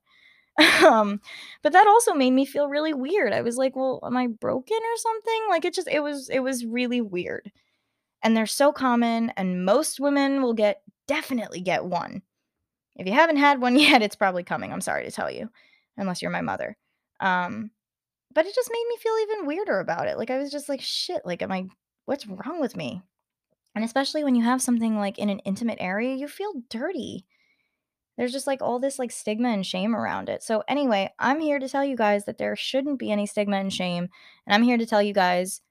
um 0.86 1.20
but 1.62 1.72
that 1.72 1.86
also 1.86 2.14
made 2.14 2.32
me 2.32 2.44
feel 2.46 2.68
really 2.68 2.94
weird. 2.94 3.32
I 3.32 3.42
was 3.42 3.56
like, 3.56 3.76
"Well, 3.76 4.00
am 4.04 4.16
I 4.16 4.26
broken 4.28 4.76
or 4.78 4.96
something?" 4.96 5.42
Like 5.50 5.64
it 5.64 5.74
just 5.74 5.88
it 5.88 6.00
was 6.02 6.28
it 6.30 6.40
was 6.40 6.64
really 6.66 7.00
weird. 7.00 7.50
And 8.22 8.36
they're 8.36 8.46
so 8.46 8.72
common 8.72 9.30
and 9.36 9.64
most 9.64 10.00
women 10.00 10.42
will 10.42 10.54
get 10.54 10.82
definitely 11.08 11.60
get 11.62 11.84
one. 11.86 12.22
If 12.96 13.06
you 13.06 13.12
haven't 13.14 13.38
had 13.38 13.60
one 13.60 13.76
yet, 13.78 14.02
it's 14.02 14.16
probably 14.16 14.44
coming. 14.44 14.72
I'm 14.72 14.80
sorry 14.82 15.04
to 15.04 15.10
tell 15.12 15.30
you, 15.30 15.50
unless 15.96 16.22
you're 16.22 16.30
my 16.30 16.42
mother. 16.42 16.76
Um 17.20 17.70
but 18.32 18.46
it 18.46 18.54
just 18.54 18.70
made 18.72 18.86
me 18.88 18.96
feel 18.96 19.14
even 19.22 19.46
weirder 19.46 19.80
about 19.80 20.06
it. 20.06 20.18
Like 20.18 20.30
I 20.30 20.38
was 20.38 20.50
just 20.50 20.68
like, 20.68 20.80
shit, 20.80 21.22
like 21.24 21.42
am 21.42 21.52
I 21.52 21.66
what's 22.06 22.26
wrong 22.26 22.60
with 22.60 22.76
me? 22.76 23.02
And 23.74 23.84
especially 23.84 24.24
when 24.24 24.34
you 24.34 24.42
have 24.44 24.62
something 24.62 24.98
like 24.98 25.18
in 25.18 25.30
an 25.30 25.38
intimate 25.40 25.78
area, 25.80 26.14
you 26.14 26.28
feel 26.28 26.52
dirty. 26.68 27.24
There's 28.16 28.32
just 28.32 28.46
like 28.46 28.60
all 28.60 28.78
this 28.78 28.98
like 28.98 29.12
stigma 29.12 29.48
and 29.48 29.64
shame 29.64 29.94
around 29.94 30.28
it. 30.28 30.42
So 30.42 30.62
anyway, 30.68 31.10
I'm 31.18 31.40
here 31.40 31.58
to 31.58 31.68
tell 31.68 31.84
you 31.84 31.96
guys 31.96 32.24
that 32.24 32.38
there 32.38 32.54
shouldn't 32.56 32.98
be 32.98 33.10
any 33.10 33.26
stigma 33.26 33.56
and 33.56 33.72
shame. 33.72 34.08
And 34.46 34.54
I'm 34.54 34.62
here 34.62 34.76
to 34.76 34.86
tell 34.86 35.02
you 35.02 35.14
guys 35.14 35.62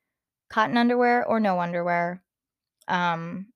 cotton 0.49 0.77
underwear 0.77 1.25
or 1.25 1.39
no 1.39 1.59
underwear. 1.59 2.23
Um 2.87 3.47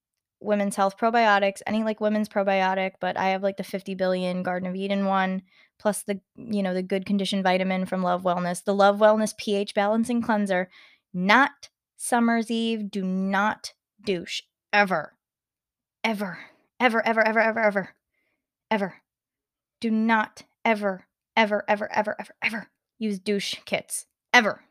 women's 0.44 0.76
health 0.76 0.98
probiotics, 0.98 1.62
any 1.66 1.84
like 1.84 2.02
women's 2.02 2.30
probiotic, 2.30 2.94
but 3.00 3.18
I 3.18 3.30
have 3.30 3.44
like 3.44 3.58
the 3.58 3.64
50 3.64 3.96
billion 3.96 4.44
Garden 4.44 4.68
of 4.68 4.76
Eden 4.76 5.06
one 5.06 5.44
plus 5.80 6.04
the 6.04 6.20
you 6.36 6.64
know 6.64 6.74
the 6.74 6.84
good 6.84 7.06
condition 7.06 7.44
vitamin 7.44 7.86
from 7.86 8.04
Love 8.04 8.24
Wellness, 8.24 8.64
the 8.64 8.74
Love 8.74 8.98
Wellness 8.98 9.36
pH 9.38 9.74
balancing 9.74 10.22
cleanser, 10.22 10.70
not 11.14 11.70
Summer's 11.98 12.52
Eve. 12.52 12.90
Do 12.90 13.04
not 13.04 13.74
douche 14.04 14.42
ever, 14.72 15.14
ever, 16.04 16.40
ever, 16.80 17.06
ever, 17.06 17.26
ever, 17.26 17.40
ever, 17.40 17.60
ever, 17.60 17.90
ever. 18.70 18.96
Do 19.80 19.92
not 19.92 20.44
ever, 20.64 21.08
ever, 21.36 21.64
ever, 21.68 21.92
ever, 21.92 22.16
ever, 22.20 22.36
ever 22.42 22.70
use 23.00 23.20
douche 23.20 23.56
kits 23.66 24.06
ever. 24.34 24.62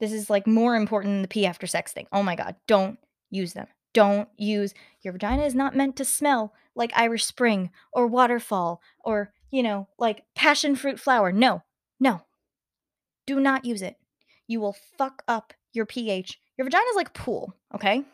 This 0.00 0.12
is 0.12 0.28
like 0.28 0.46
more 0.46 0.76
important 0.76 1.14
than 1.14 1.22
the 1.22 1.28
pee 1.28 1.46
after 1.46 1.66
sex 1.66 1.92
thing. 1.92 2.06
Oh 2.12 2.22
my 2.22 2.36
god, 2.36 2.56
don't 2.66 2.98
use 3.30 3.52
them. 3.52 3.68
Don't 3.92 4.28
use 4.36 4.74
your 5.02 5.12
vagina 5.12 5.44
is 5.44 5.54
not 5.54 5.76
meant 5.76 5.96
to 5.96 6.04
smell 6.04 6.54
like 6.74 6.92
Irish 6.94 7.24
Spring 7.24 7.70
or 7.92 8.06
waterfall 8.06 8.80
or, 9.04 9.32
you 9.50 9.62
know, 9.62 9.88
like 9.98 10.24
passion 10.34 10.76
fruit 10.76 10.98
flower. 10.98 11.32
No. 11.32 11.62
No. 12.00 12.22
Do 13.26 13.38
not 13.40 13.64
use 13.64 13.82
it. 13.82 13.96
You 14.46 14.60
will 14.60 14.76
fuck 14.96 15.22
up 15.28 15.52
your 15.72 15.86
pH. 15.86 16.40
Your 16.56 16.64
vagina 16.64 16.84
is 16.90 16.96
like 16.96 17.14
pool, 17.14 17.54
okay? 17.74 18.04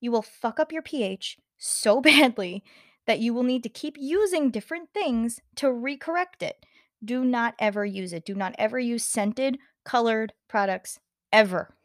You 0.00 0.10
will 0.10 0.22
fuck 0.22 0.58
up 0.58 0.72
your 0.72 0.82
pH 0.82 1.38
so 1.58 2.00
badly 2.02 2.64
that 3.06 3.20
you 3.20 3.32
will 3.32 3.42
need 3.42 3.62
to 3.62 3.68
keep 3.68 3.96
using 3.98 4.50
different 4.50 4.90
things 4.92 5.40
to 5.56 5.66
recorrect 5.66 6.42
it. 6.42 6.66
Do 7.04 7.24
not 7.24 7.54
ever 7.58 7.84
use 7.84 8.12
it. 8.12 8.24
Do 8.24 8.34
not 8.34 8.54
ever 8.58 8.78
use 8.78 9.04
scented, 9.04 9.58
colored 9.84 10.32
products 10.48 10.98
ever. 11.32 11.75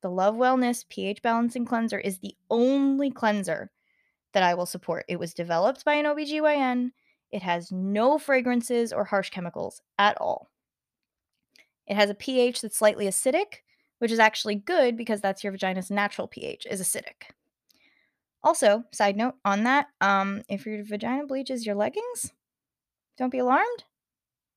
The 0.00 0.10
Love 0.10 0.36
Wellness 0.36 0.88
pH 0.88 1.22
balancing 1.22 1.64
cleanser 1.64 1.98
is 1.98 2.18
the 2.18 2.36
only 2.50 3.10
cleanser 3.10 3.70
that 4.32 4.42
I 4.42 4.54
will 4.54 4.66
support. 4.66 5.04
It 5.08 5.18
was 5.18 5.34
developed 5.34 5.84
by 5.84 5.94
an 5.94 6.04
OBGYN. 6.04 6.92
It 7.30 7.42
has 7.42 7.72
no 7.72 8.18
fragrances 8.18 8.92
or 8.92 9.04
harsh 9.04 9.30
chemicals 9.30 9.82
at 9.98 10.16
all. 10.20 10.50
It 11.86 11.96
has 11.96 12.10
a 12.10 12.14
pH 12.14 12.60
that's 12.60 12.76
slightly 12.76 13.06
acidic, 13.06 13.62
which 13.98 14.12
is 14.12 14.18
actually 14.18 14.54
good 14.54 14.96
because 14.96 15.20
that's 15.20 15.42
your 15.42 15.52
vagina's 15.52 15.90
natural 15.90 16.28
pH 16.28 16.66
is 16.70 16.80
acidic. 16.80 17.32
Also, 18.42 18.84
side 18.92 19.16
note 19.16 19.34
on 19.44 19.64
that, 19.64 19.88
um, 20.00 20.42
if 20.48 20.64
your 20.64 20.84
vagina 20.84 21.26
bleaches 21.26 21.66
your 21.66 21.74
leggings, 21.74 22.32
don't 23.16 23.30
be 23.30 23.38
alarmed. 23.38 23.84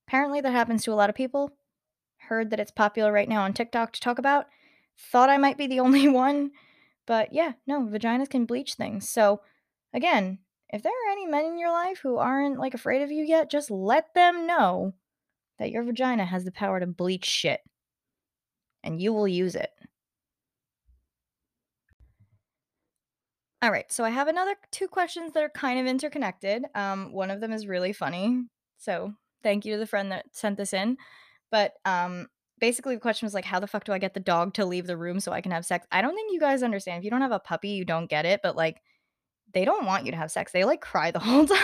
Apparently, 0.07 0.41
that 0.41 0.51
happens 0.51 0.83
to 0.83 0.93
a 0.93 0.95
lot 0.95 1.09
of 1.09 1.15
people. 1.15 1.51
Heard 2.17 2.51
that 2.51 2.59
it's 2.59 2.71
popular 2.71 3.11
right 3.11 3.27
now 3.27 3.41
on 3.41 3.53
TikTok 3.53 3.93
to 3.93 3.99
talk 3.99 4.19
about. 4.19 4.47
Thought 4.97 5.29
I 5.29 5.37
might 5.37 5.57
be 5.57 5.67
the 5.67 5.79
only 5.81 6.07
one, 6.07 6.51
but 7.05 7.33
yeah, 7.33 7.53
no, 7.67 7.81
vaginas 7.81 8.29
can 8.29 8.45
bleach 8.45 8.75
things. 8.75 9.09
So, 9.09 9.41
again, 9.93 10.39
if 10.69 10.83
there 10.83 10.91
are 10.91 11.11
any 11.11 11.25
men 11.25 11.45
in 11.45 11.59
your 11.59 11.71
life 11.71 11.99
who 12.01 12.17
aren't 12.17 12.59
like 12.59 12.73
afraid 12.73 13.01
of 13.01 13.11
you 13.11 13.23
yet, 13.23 13.51
just 13.51 13.69
let 13.69 14.13
them 14.13 14.47
know 14.47 14.93
that 15.59 15.71
your 15.71 15.83
vagina 15.83 16.25
has 16.25 16.45
the 16.45 16.51
power 16.51 16.79
to 16.79 16.87
bleach 16.87 17.25
shit 17.25 17.61
and 18.83 19.01
you 19.01 19.13
will 19.13 19.27
use 19.27 19.55
it. 19.55 19.69
All 23.61 23.71
right, 23.71 23.91
so 23.91 24.03
I 24.03 24.09
have 24.09 24.27
another 24.27 24.55
two 24.71 24.87
questions 24.87 25.33
that 25.33 25.43
are 25.43 25.49
kind 25.49 25.79
of 25.79 25.85
interconnected. 25.85 26.65
Um, 26.73 27.13
one 27.13 27.29
of 27.29 27.41
them 27.41 27.51
is 27.51 27.67
really 27.67 27.93
funny, 27.93 28.45
so 28.79 29.13
thank 29.43 29.65
you 29.65 29.73
to 29.73 29.79
the 29.79 29.85
friend 29.85 30.11
that 30.11 30.25
sent 30.31 30.57
this 30.57 30.73
in. 30.73 30.97
But 31.51 31.73
um, 31.85 32.27
basically, 32.61 32.95
the 32.95 33.01
question 33.01 33.25
was 33.25 33.33
like, 33.33 33.43
how 33.43 33.59
the 33.59 33.67
fuck 33.67 33.83
do 33.83 33.91
I 33.91 33.97
get 33.97 34.13
the 34.13 34.21
dog 34.21 34.53
to 34.53 34.65
leave 34.65 34.87
the 34.87 34.95
room 34.95 35.19
so 35.19 35.33
I 35.33 35.41
can 35.41 35.51
have 35.51 35.65
sex? 35.65 35.85
I 35.91 36.01
don't 36.01 36.15
think 36.15 36.31
you 36.31 36.39
guys 36.39 36.63
understand. 36.63 36.99
If 36.99 37.03
you 37.03 37.09
don't 37.09 37.21
have 37.21 37.33
a 37.33 37.39
puppy, 37.39 37.69
you 37.69 37.83
don't 37.83 38.09
get 38.09 38.25
it. 38.25 38.39
But 38.41 38.55
like, 38.55 38.81
they 39.53 39.65
don't 39.65 39.85
want 39.85 40.05
you 40.05 40.11
to 40.11 40.17
have 40.17 40.31
sex. 40.31 40.53
They 40.53 40.63
like 40.63 40.79
cry 40.79 41.11
the 41.11 41.19
whole 41.19 41.45
time. 41.45 41.57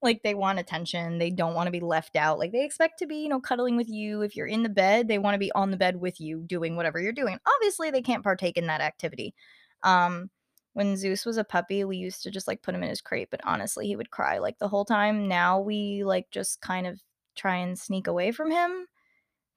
like 0.00 0.22
they 0.22 0.34
want 0.34 0.58
attention. 0.58 1.18
They 1.18 1.30
don't 1.30 1.54
want 1.54 1.66
to 1.66 1.72
be 1.72 1.80
left 1.80 2.16
out. 2.16 2.38
Like 2.38 2.52
they 2.52 2.64
expect 2.64 3.00
to 3.00 3.06
be, 3.06 3.16
you 3.16 3.28
know, 3.28 3.40
cuddling 3.40 3.76
with 3.76 3.90
you. 3.90 4.22
If 4.22 4.36
you're 4.36 4.46
in 4.46 4.62
the 4.62 4.70
bed, 4.70 5.08
they 5.08 5.18
want 5.18 5.34
to 5.34 5.38
be 5.38 5.52
on 5.52 5.70
the 5.70 5.76
bed 5.76 6.00
with 6.00 6.20
you 6.20 6.44
doing 6.46 6.76
whatever 6.76 6.98
you're 7.00 7.12
doing. 7.12 7.38
Obviously, 7.56 7.90
they 7.90 8.00
can't 8.00 8.24
partake 8.24 8.56
in 8.56 8.68
that 8.68 8.80
activity. 8.80 9.34
Um, 9.82 10.30
when 10.72 10.96
Zeus 10.96 11.26
was 11.26 11.36
a 11.36 11.44
puppy, 11.44 11.84
we 11.84 11.96
used 11.96 12.22
to 12.22 12.30
just 12.30 12.46
like 12.46 12.62
put 12.62 12.74
him 12.76 12.82
in 12.84 12.88
his 12.88 13.00
crate, 13.00 13.28
but 13.30 13.40
honestly, 13.44 13.88
he 13.88 13.96
would 13.96 14.12
cry 14.12 14.38
like 14.38 14.58
the 14.58 14.68
whole 14.68 14.84
time. 14.84 15.26
Now 15.26 15.58
we 15.60 16.04
like 16.04 16.30
just 16.30 16.60
kind 16.60 16.86
of 16.86 17.00
try 17.34 17.56
and 17.56 17.76
sneak 17.76 18.06
away 18.06 18.30
from 18.30 18.52
him 18.52 18.86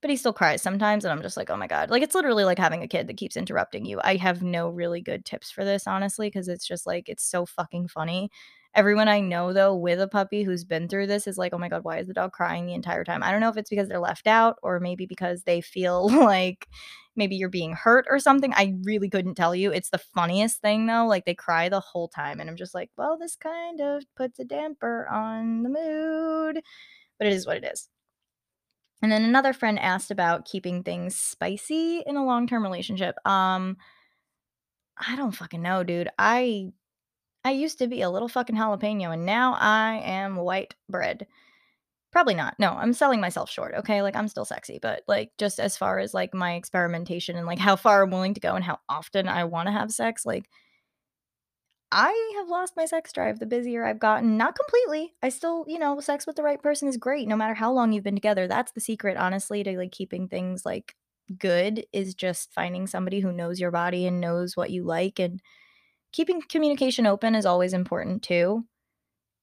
but 0.04 0.10
he 0.10 0.18
still 0.18 0.34
cries 0.34 0.62
sometimes 0.62 1.06
and 1.06 1.14
i'm 1.14 1.22
just 1.22 1.38
like 1.38 1.50
oh 1.50 1.56
my 1.56 1.66
god. 1.66 1.90
Like 1.90 2.04
it's 2.04 2.14
literally 2.14 2.44
like 2.44 2.60
having 2.60 2.84
a 2.84 2.90
kid 2.90 3.08
that 3.08 3.16
keeps 3.16 3.38
interrupting 3.38 3.86
you. 3.86 4.02
I 4.04 4.18
have 4.18 4.44
no 4.44 4.68
really 4.68 5.00
good 5.00 5.24
tips 5.24 5.50
for 5.50 5.64
this 5.64 5.88
honestly 5.88 6.28
because 6.28 6.50
it's 6.50 6.68
just 6.68 6.86
like 6.86 7.08
it's 7.08 7.24
so 7.24 7.46
fucking 7.46 7.88
funny. 7.88 8.30
Everyone 8.76 9.08
i 9.08 9.22
know 9.22 9.54
though 9.54 9.74
with 9.76 10.02
a 10.02 10.08
puppy 10.10 10.44
who's 10.44 10.66
been 10.66 10.90
through 10.90 11.08
this 11.08 11.26
is 11.26 11.38
like 11.38 11.54
oh 11.54 11.58
my 11.58 11.70
god 11.70 11.86
why 11.86 12.00
is 12.00 12.08
the 12.08 12.14
dog 12.14 12.34
crying 12.34 12.66
the 12.66 12.74
entire 12.74 13.06
time? 13.06 13.24
I 13.24 13.32
don't 13.32 13.40
know 13.40 13.48
if 13.50 13.56
it's 13.56 13.70
because 13.70 13.88
they're 13.88 14.00
left 14.00 14.28
out 14.28 14.58
or 14.62 14.82
maybe 14.82 15.06
because 15.06 15.44
they 15.44 15.62
feel 15.62 16.10
like 16.26 16.68
maybe 17.16 17.38
you're 17.38 17.48
being 17.48 17.72
hurt 17.72 18.06
or 18.10 18.20
something. 18.20 18.52
I 18.54 18.76
really 18.84 19.10
couldn't 19.10 19.36
tell 19.36 19.56
you. 19.56 19.72
It's 19.72 19.90
the 19.90 20.00
funniest 20.00 20.60
thing 20.60 20.86
though 20.86 21.06
like 21.08 21.24
they 21.24 21.36
cry 21.36 21.70
the 21.70 21.80
whole 21.80 22.10
time 22.10 22.42
and 22.42 22.50
i'm 22.50 22.58
just 22.58 22.74
like 22.76 22.90
well 22.98 23.18
this 23.18 23.38
kind 23.38 23.80
of 23.80 24.04
puts 24.18 24.38
a 24.40 24.44
damper 24.44 25.08
on 25.10 25.64
the 25.64 25.70
mood. 25.70 26.62
But 27.20 27.28
it 27.28 27.34
is 27.34 27.48
what 27.48 27.58
it 27.58 27.64
is 27.64 27.90
and 29.04 29.12
then 29.12 29.26
another 29.26 29.52
friend 29.52 29.78
asked 29.78 30.12
about 30.12 30.46
keeping 30.46 30.82
things 30.82 31.16
spicy 31.16 32.02
in 32.08 32.16
a 32.16 32.26
long-term 32.26 32.64
relationship. 32.64 33.16
Um, 33.28 33.76
I 34.98 35.18
don't 35.18 35.34
fucking 35.34 35.62
know, 35.62 35.84
dude. 35.84 36.10
I 36.18 36.72
I 37.44 37.52
used 37.52 37.80
to 37.80 37.88
be 37.88 38.02
a 38.02 38.10
little 38.10 38.30
fucking 38.30 38.56
jalapeno 38.56 39.14
and 39.14 39.26
now 39.26 39.56
I 39.60 40.02
am 40.06 40.38
white 40.38 40.76
bread. 40.88 41.28
Probably 42.14 42.36
not. 42.36 42.56
No, 42.60 42.70
I'm 42.72 42.94
selling 42.94 43.20
myself 43.20 43.50
short, 43.50 43.74
okay? 43.80 44.02
Like 44.02 44.16
I'm 44.16 44.30
still 44.30 44.46
sexy, 44.46 44.80
but 44.82 45.04
like 45.08 45.32
just 45.38 45.60
as 45.60 45.76
far 45.76 46.00
as 46.00 46.14
like 46.14 46.34
my 46.34 46.54
experimentation 46.54 47.36
and 47.36 47.46
like 47.46 47.60
how 47.60 47.76
far 47.76 48.04
I'm 48.04 48.12
willing 48.12 48.36
to 48.36 48.40
go 48.40 48.56
and 48.56 48.64
how 48.64 48.80
often 48.88 49.28
I 49.28 49.44
want 49.44 49.68
to 49.68 49.74
have 49.74 49.92
sex, 49.92 50.26
like 50.26 50.46
I 51.96 52.34
have 52.38 52.50
lost 52.50 52.76
my 52.76 52.86
sex 52.86 53.14
drive 53.14 53.38
the 53.38 53.46
busier 53.46 53.86
I've 53.86 54.00
gotten. 54.00 54.36
Not 54.36 54.58
completely. 54.58 55.14
I 55.22 55.30
still, 55.30 55.64
you 55.68 55.78
know, 55.78 56.00
sex 56.00 56.26
with 56.26 56.36
the 56.36 56.44
right 56.44 56.62
person 56.62 56.88
is 56.88 56.98
great 56.98 57.28
no 57.28 57.36
matter 57.36 57.54
how 57.54 57.72
long 57.72 57.94
you've 57.94 58.04
been 58.04 58.16
together. 58.16 58.48
That's 58.48 58.72
the 58.72 58.82
secret, 58.82 59.16
honestly, 59.16 59.64
to 59.64 59.78
like 59.78 59.92
keeping 59.92 60.28
things 60.28 60.66
like 60.66 60.96
good 61.38 61.86
is 61.94 62.16
just 62.16 62.52
finding 62.52 62.88
somebody 62.88 63.20
who 63.20 63.32
knows 63.32 63.60
your 63.60 63.72
body 63.72 64.08
and 64.08 64.20
knows 64.20 64.58
what 64.58 64.72
you 64.72 64.84
like 64.84 65.20
and 65.20 65.40
keeping 66.12 66.42
communication 66.50 67.08
open 67.08 67.36
is 67.36 67.46
always 67.46 67.74
important 67.74 68.24
too. 68.24 68.66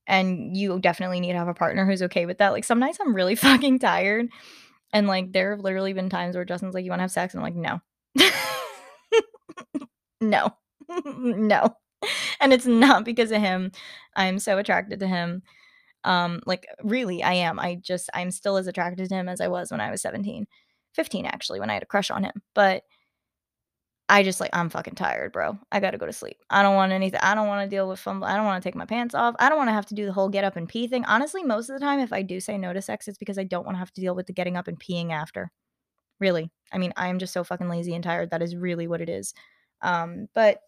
And 0.06 0.56
you 0.56 0.78
definitely 0.80 1.20
need 1.20 1.32
to 1.32 1.38
have 1.38 1.48
a 1.48 1.54
partner 1.54 1.86
who's 1.86 2.02
okay 2.02 2.26
with 2.26 2.38
that. 2.38 2.50
Like 2.50 2.64
some 2.64 2.80
nights 2.80 2.98
I'm 3.00 3.14
really 3.14 3.34
fucking 3.36 3.78
tired 3.80 4.28
and 4.92 5.06
like 5.06 5.32
there 5.32 5.52
have 5.52 5.60
literally 5.64 5.92
been 5.92 6.10
times 6.10 6.34
where 6.36 6.44
Justin's 6.44 6.74
like, 6.74 6.84
"You 6.84 6.90
want 6.90 7.00
to 7.00 7.04
have 7.04 7.10
sex?" 7.12 7.34
and 7.34 7.44
I'm 7.44 7.54
like, 7.54 7.56
"No." 7.56 7.80
no. 10.20 10.50
no. 11.04 11.74
and 12.40 12.52
it's 12.52 12.66
not 12.66 13.04
because 13.04 13.30
of 13.30 13.40
him. 13.40 13.72
I'm 14.16 14.38
so 14.38 14.58
attracted 14.58 15.00
to 15.00 15.06
him. 15.06 15.42
Um, 16.04 16.40
like 16.46 16.66
really, 16.82 17.22
I 17.22 17.34
am. 17.34 17.58
I 17.58 17.76
just 17.76 18.10
I'm 18.14 18.30
still 18.30 18.56
as 18.56 18.66
attracted 18.66 19.08
to 19.08 19.14
him 19.14 19.28
as 19.28 19.40
I 19.40 19.48
was 19.48 19.70
when 19.70 19.80
I 19.80 19.90
was 19.90 20.02
17. 20.02 20.46
15 20.94 21.26
actually, 21.26 21.60
when 21.60 21.70
I 21.70 21.74
had 21.74 21.82
a 21.82 21.86
crush 21.86 22.10
on 22.10 22.24
him. 22.24 22.42
But 22.54 22.82
I 24.08 24.24
just 24.24 24.40
like 24.40 24.50
I'm 24.52 24.70
fucking 24.70 24.96
tired, 24.96 25.32
bro. 25.32 25.56
I 25.70 25.78
gotta 25.78 25.98
go 25.98 26.06
to 26.06 26.12
sleep. 26.12 26.38
I 26.50 26.62
don't 26.62 26.74
want 26.74 26.90
anything. 26.92 27.20
I 27.22 27.34
don't 27.34 27.46
want 27.46 27.64
to 27.64 27.74
deal 27.74 27.88
with 27.88 28.00
fun. 28.00 28.22
I 28.24 28.36
don't 28.36 28.44
want 28.44 28.60
to 28.62 28.66
take 28.66 28.74
my 28.74 28.84
pants 28.86 29.14
off. 29.14 29.36
I 29.38 29.48
don't 29.48 29.58
want 29.58 29.68
to 29.68 29.74
have 29.74 29.86
to 29.86 29.94
do 29.94 30.04
the 30.04 30.12
whole 30.12 30.28
get 30.28 30.42
up 30.44 30.56
and 30.56 30.68
pee 30.68 30.88
thing. 30.88 31.04
Honestly, 31.04 31.44
most 31.44 31.68
of 31.70 31.78
the 31.78 31.84
time, 31.84 32.00
if 32.00 32.12
I 32.12 32.22
do 32.22 32.40
say 32.40 32.58
no 32.58 32.72
to 32.72 32.82
sex, 32.82 33.06
it's 33.06 33.18
because 33.18 33.38
I 33.38 33.44
don't 33.44 33.64
want 33.64 33.76
to 33.76 33.78
have 33.78 33.92
to 33.92 34.00
deal 34.00 34.14
with 34.16 34.26
the 34.26 34.32
getting 34.32 34.56
up 34.56 34.66
and 34.68 34.80
peeing 34.80 35.12
after. 35.12 35.52
Really, 36.18 36.50
I 36.72 36.78
mean, 36.78 36.92
I 36.96 37.08
am 37.08 37.18
just 37.20 37.32
so 37.32 37.44
fucking 37.44 37.68
lazy 37.68 37.94
and 37.94 38.04
tired. 38.04 38.30
That 38.30 38.42
is 38.42 38.56
really 38.56 38.88
what 38.88 39.00
it 39.00 39.08
is. 39.08 39.32
Um, 39.82 40.28
but 40.34 40.58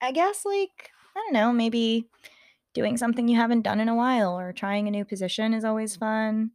I 0.00 0.12
guess, 0.12 0.44
like, 0.44 0.90
I 1.14 1.20
don't 1.20 1.32
know, 1.32 1.52
maybe 1.52 2.08
doing 2.74 2.96
something 2.98 3.26
you 3.26 3.36
haven't 3.36 3.62
done 3.62 3.80
in 3.80 3.88
a 3.88 3.94
while 3.94 4.38
or 4.38 4.52
trying 4.52 4.86
a 4.86 4.90
new 4.90 5.04
position 5.04 5.54
is 5.54 5.64
always 5.64 5.96
fun. 5.96 6.50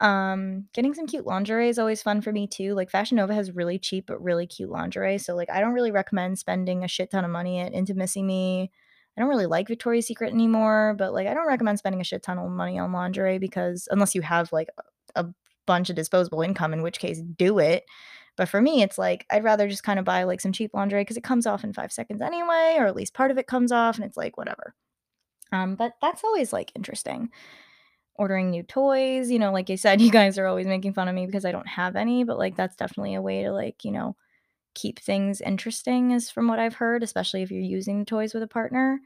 Um, 0.00 0.68
getting 0.72 0.94
some 0.94 1.06
cute 1.06 1.26
lingerie 1.26 1.68
is 1.68 1.78
always 1.78 2.02
fun 2.02 2.20
for 2.20 2.30
me 2.30 2.46
too. 2.46 2.74
Like 2.74 2.90
Fashion 2.90 3.16
Nova 3.16 3.34
has 3.34 3.52
really 3.52 3.78
cheap 3.78 4.06
but 4.06 4.22
really 4.22 4.46
cute 4.46 4.70
lingerie. 4.70 5.18
So 5.18 5.34
like 5.34 5.50
I 5.50 5.60
don't 5.60 5.72
really 5.72 5.90
recommend 5.90 6.38
spending 6.38 6.84
a 6.84 6.88
shit 6.88 7.10
ton 7.10 7.24
of 7.24 7.30
money 7.30 7.58
at 7.60 7.72
Intimissimi. 7.72 8.68
I 9.16 9.20
don't 9.20 9.30
really 9.30 9.46
like 9.46 9.66
Victoria's 9.68 10.06
Secret 10.06 10.32
anymore, 10.32 10.94
but 10.98 11.12
like 11.12 11.26
I 11.26 11.34
don't 11.34 11.46
recommend 11.48 11.78
spending 11.78 12.00
a 12.00 12.04
shit 12.04 12.22
ton 12.22 12.38
of 12.38 12.50
money 12.50 12.78
on 12.78 12.92
lingerie 12.92 13.38
because 13.38 13.88
unless 13.90 14.14
you 14.14 14.22
have 14.22 14.52
like 14.52 14.68
a 15.16 15.26
bunch 15.66 15.90
of 15.90 15.96
disposable 15.96 16.42
income, 16.42 16.72
in 16.72 16.82
which 16.82 16.98
case 16.98 17.20
do 17.20 17.58
it. 17.58 17.84
But 18.36 18.48
for 18.48 18.60
me, 18.60 18.82
it's 18.82 18.98
like 18.98 19.26
I'd 19.30 19.44
rather 19.44 19.68
just 19.68 19.84
kind 19.84 19.98
of 19.98 20.04
buy 20.04 20.24
like 20.24 20.40
some 20.40 20.52
cheap 20.52 20.72
lingerie 20.74 21.02
because 21.02 21.16
it 21.16 21.24
comes 21.24 21.46
off 21.46 21.64
in 21.64 21.72
five 21.72 21.92
seconds 21.92 22.20
anyway, 22.20 22.76
or 22.78 22.86
at 22.86 22.96
least 22.96 23.14
part 23.14 23.30
of 23.30 23.38
it 23.38 23.46
comes 23.46 23.72
off, 23.72 23.96
and 23.96 24.04
it's 24.04 24.16
like 24.16 24.36
whatever. 24.36 24.74
Um, 25.52 25.76
but 25.76 25.92
that's 26.02 26.24
always 26.24 26.52
like 26.52 26.72
interesting. 26.74 27.30
Ordering 28.16 28.50
new 28.50 28.62
toys, 28.62 29.30
you 29.30 29.38
know, 29.38 29.52
like 29.52 29.70
I 29.70 29.76
said, 29.76 30.00
you 30.00 30.10
guys 30.10 30.38
are 30.38 30.46
always 30.46 30.66
making 30.66 30.94
fun 30.94 31.08
of 31.08 31.14
me 31.14 31.26
because 31.26 31.44
I 31.44 31.52
don't 31.52 31.68
have 31.68 31.96
any, 31.96 32.24
but 32.24 32.38
like 32.38 32.56
that's 32.56 32.76
definitely 32.76 33.14
a 33.14 33.22
way 33.22 33.42
to 33.44 33.52
like, 33.52 33.84
you 33.84 33.92
know, 33.92 34.16
keep 34.74 34.98
things 34.98 35.40
interesting, 35.40 36.10
is 36.10 36.30
from 36.30 36.48
what 36.48 36.58
I've 36.58 36.74
heard, 36.74 37.02
especially 37.02 37.42
if 37.42 37.50
you're 37.50 37.60
using 37.60 38.04
toys 38.04 38.34
with 38.34 38.42
a 38.42 38.48
partner. 38.48 39.00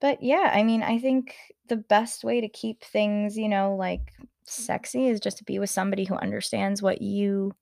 But 0.00 0.22
yeah, 0.22 0.50
I 0.54 0.62
mean, 0.62 0.82
I 0.82 0.98
think 0.98 1.34
the 1.68 1.76
best 1.76 2.24
way 2.24 2.40
to 2.40 2.48
keep 2.48 2.82
things, 2.84 3.36
you 3.36 3.48
know, 3.48 3.74
like 3.76 4.12
sexy 4.44 5.08
is 5.08 5.20
just 5.20 5.38
to 5.38 5.44
be 5.44 5.58
with 5.58 5.70
somebody 5.70 6.04
who 6.04 6.14
understands 6.16 6.82
what 6.82 7.00
you 7.02 7.54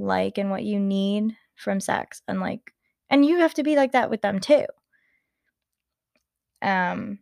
like 0.00 0.38
and 0.38 0.50
what 0.50 0.64
you 0.64 0.80
need 0.80 1.36
from 1.56 1.80
sex 1.80 2.22
and 2.28 2.40
like 2.40 2.72
and 3.10 3.24
you 3.26 3.38
have 3.38 3.54
to 3.54 3.62
be 3.62 3.76
like 3.76 3.92
that 3.92 4.10
with 4.10 4.22
them 4.22 4.40
too 4.40 4.66
um 6.62 7.18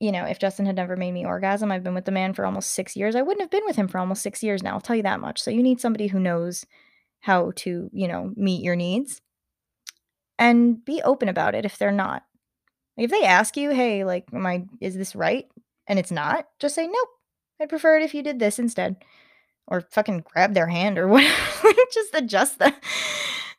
you 0.00 0.10
know, 0.10 0.24
if 0.24 0.40
Justin 0.40 0.66
had 0.66 0.74
never 0.74 0.96
made 0.96 1.12
me 1.12 1.24
orgasm, 1.24 1.70
I've 1.70 1.84
been 1.84 1.94
with 1.94 2.06
the 2.06 2.10
man 2.12 2.34
for 2.34 2.44
almost 2.44 2.72
6 2.72 2.96
years. 2.96 3.14
I 3.14 3.22
wouldn't 3.22 3.40
have 3.42 3.50
been 3.50 3.64
with 3.64 3.76
him 3.76 3.86
for 3.86 3.98
almost 3.98 4.22
6 4.22 4.42
years 4.42 4.62
now, 4.62 4.72
I'll 4.74 4.80
tell 4.80 4.96
you 4.96 5.04
that 5.04 5.20
much. 5.20 5.40
So 5.40 5.50
you 5.50 5.62
need 5.62 5.80
somebody 5.80 6.08
who 6.08 6.18
knows 6.18 6.66
how 7.20 7.52
to, 7.56 7.88
you 7.92 8.08
know, 8.08 8.32
meet 8.36 8.64
your 8.64 8.74
needs. 8.74 9.20
And 10.38 10.84
be 10.84 11.00
open 11.02 11.28
about 11.28 11.54
it 11.54 11.64
if 11.64 11.78
they're 11.78 11.92
not. 11.92 12.24
If 12.96 13.10
they 13.10 13.24
ask 13.24 13.56
you, 13.56 13.70
"Hey, 13.70 14.04
like, 14.04 14.26
am 14.32 14.46
I 14.46 14.66
is 14.80 14.96
this 14.96 15.14
right?" 15.16 15.46
and 15.88 15.98
it's 15.98 16.10
not, 16.12 16.48
just 16.60 16.74
say, 16.74 16.86
"Nope. 16.86 17.08
I'd 17.60 17.68
prefer 17.68 17.96
it 17.98 18.02
if 18.04 18.14
you 18.14 18.22
did 18.22 18.38
this 18.38 18.58
instead." 18.58 18.96
Or 19.68 19.80
fucking 19.80 20.24
grab 20.30 20.54
their 20.54 20.66
hand 20.66 20.98
or 20.98 21.08
whatever, 21.08 21.68
just 21.92 22.14
adjust 22.14 22.58
the 22.58 22.74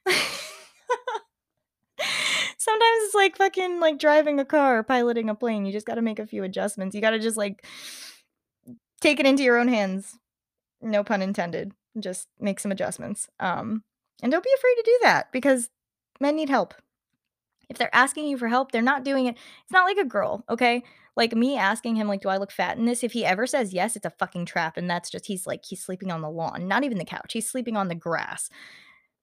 Sometimes 2.58 3.04
it's 3.04 3.16
like 3.16 3.38
fucking, 3.38 3.80
like, 3.80 4.00
driving 4.00 4.40
a 4.40 4.46
car 4.46 4.80
or 4.80 4.84
piloting 4.84 5.30
a 5.30 5.36
plane, 5.36 5.66
you 5.66 5.72
just 5.72 5.86
gotta 5.86 6.02
make 6.02 6.20
a 6.20 6.26
few 6.26 6.44
adjustments. 6.44 6.96
You 6.96 7.02
gotta 7.02 7.20
just, 7.20 7.38
like 7.38 7.66
take 9.02 9.20
it 9.20 9.26
into 9.26 9.44
your 9.44 9.58
own 9.60 9.68
hands. 9.68 10.18
No 10.82 11.04
pun 11.04 11.22
intended. 11.22 11.72
Just 12.00 12.28
make 12.40 12.60
some 12.60 12.72
adjustments. 12.72 13.28
Um, 13.40 13.84
and 14.22 14.32
don't 14.32 14.44
be 14.44 14.54
afraid 14.56 14.76
to 14.76 14.84
do 14.86 15.00
that 15.04 15.32
because 15.32 15.70
men 16.20 16.36
need 16.36 16.50
help. 16.50 16.74
If 17.70 17.78
they're 17.78 17.94
asking 17.94 18.28
you 18.28 18.38
for 18.38 18.48
help, 18.48 18.72
they're 18.72 18.82
not 18.82 19.04
doing 19.04 19.26
it 19.26 19.36
it's 19.36 19.72
not 19.72 19.86
like 19.86 19.98
a 19.98 20.06
girl, 20.06 20.44
okay? 20.50 20.84
Like, 21.16 21.34
me 21.36 21.58
asking 21.58 21.96
him, 21.96 22.08
like, 22.08 22.22
"Do 22.22 22.30
I 22.30 22.38
look 22.38 22.52
fat 22.52 22.78
in 22.78 22.86
this?" 22.86 23.04
If 23.04 23.14
he 23.14 23.26
ever 23.26 23.46
says 23.48 23.74
yes, 23.74 23.96
it's 23.96 24.06
a 24.06 24.10
fucking 24.12 24.46
trap, 24.46 24.78
and 24.78 24.90
that's 24.90 25.10
just 25.10 25.28
he's, 25.28 25.46
like, 25.48 25.64
he's 25.66 25.84
sleeping 25.84 26.12
on 26.12 26.22
the 26.22 26.30
lawn, 26.30 26.68
not 26.68 26.84
even 26.84 26.98
the 26.98 27.06
couch, 27.06 27.34
he's 27.34 27.50
sleeping 27.50 27.78
on 27.78 27.88
the 27.88 27.96
grass. 27.96 28.50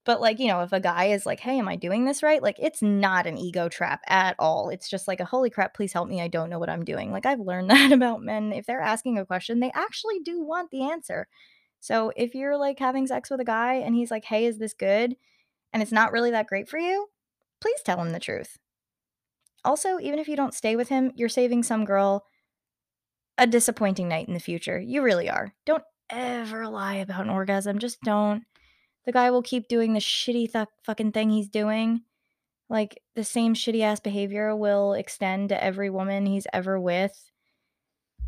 But, 0.04 0.20
like, 0.20 0.38
you 0.38 0.48
know, 0.48 0.62
if 0.62 0.72
a 0.72 0.80
guy 0.80 1.06
is 1.06 1.26
like, 1.26 1.40
"Hey, 1.40 1.58
am 1.58 1.68
I 1.68 1.76
doing 1.76 2.04
this 2.04 2.22
right?" 2.22 2.42
Like, 2.42 2.56
it's 2.58 2.82
not 2.82 3.26
an 3.26 3.36
ego 3.38 3.68
trap 3.68 4.00
at 4.08 4.34
all. 4.38 4.70
It's 4.70 4.88
just 4.90 5.06
like 5.08 5.20
a, 5.20 5.24
"Holy 5.26 5.50
crap, 5.50 5.74
please 5.74 5.92
help 5.92 6.08
me, 6.08 6.20
I 6.22 6.28
don't 6.28 6.50
know 6.50 6.58
what 6.58 6.70
I'm 6.70 6.84
doing." 6.84 7.12
Like, 7.12 7.26
I've 7.26 7.40
learned 7.40 7.70
that 7.70 7.92
about 7.92 8.22
men. 8.22 8.52
If 8.52 8.66
they're 8.66 8.80
asking 8.80 9.18
a 9.18 9.26
question, 9.26 9.60
they 9.60 9.70
actually 9.74 10.20
do 10.20 10.42
want 10.42 10.70
the 10.70 10.82
answer. 10.90 11.28
So, 11.80 12.12
if 12.16 12.34
you're, 12.34 12.56
like, 12.58 12.78
having 12.78 13.06
sex 13.06 13.30
with 13.30 13.40
a 13.40 13.44
guy 13.44 13.74
and 13.76 13.94
he's 13.94 14.10
like, 14.10 14.24
"Hey, 14.26 14.46
is 14.46 14.58
this 14.58 14.74
good?" 14.74 15.16
and 15.74 15.82
it's 15.82 15.92
not 15.92 16.12
really 16.12 16.30
that 16.32 16.46
great 16.48 16.68
for 16.68 16.78
you, 16.78 17.08
please 17.60 17.82
tell 17.84 18.00
him 18.00 18.12
the 18.12 18.20
truth. 18.20 18.58
Also, 19.64 19.98
even 19.98 20.18
if 20.18 20.28
you 20.28 20.36
don't 20.36 20.54
stay 20.54 20.76
with 20.76 20.88
him, 20.88 21.12
you're 21.14 21.28
saving 21.28 21.62
some 21.62 21.84
girl 21.84 22.24
a 23.38 23.46
disappointing 23.46 24.08
night 24.08 24.28
in 24.28 24.34
the 24.34 24.40
future. 24.40 24.78
You 24.78 25.02
really 25.02 25.28
are. 25.30 25.52
Don't 25.66 25.84
ever 26.10 26.68
lie 26.68 26.96
about 26.96 27.22
an 27.22 27.30
orgasm, 27.30 27.78
just 27.78 28.00
don't. 28.02 28.44
The 29.06 29.12
guy 29.12 29.30
will 29.30 29.42
keep 29.42 29.68
doing 29.68 29.92
the 29.92 30.00
shitty 30.00 30.52
th 30.52 30.68
fucking 30.84 31.12
thing 31.12 31.30
he's 31.30 31.48
doing. 31.48 32.02
Like, 32.68 33.02
the 33.16 33.24
same 33.24 33.54
shitty 33.54 33.82
ass 33.82 33.98
behavior 34.00 34.54
will 34.54 34.92
extend 34.92 35.48
to 35.48 35.62
every 35.62 35.90
woman 35.90 36.26
he's 36.26 36.46
ever 36.52 36.78
with. 36.78 37.30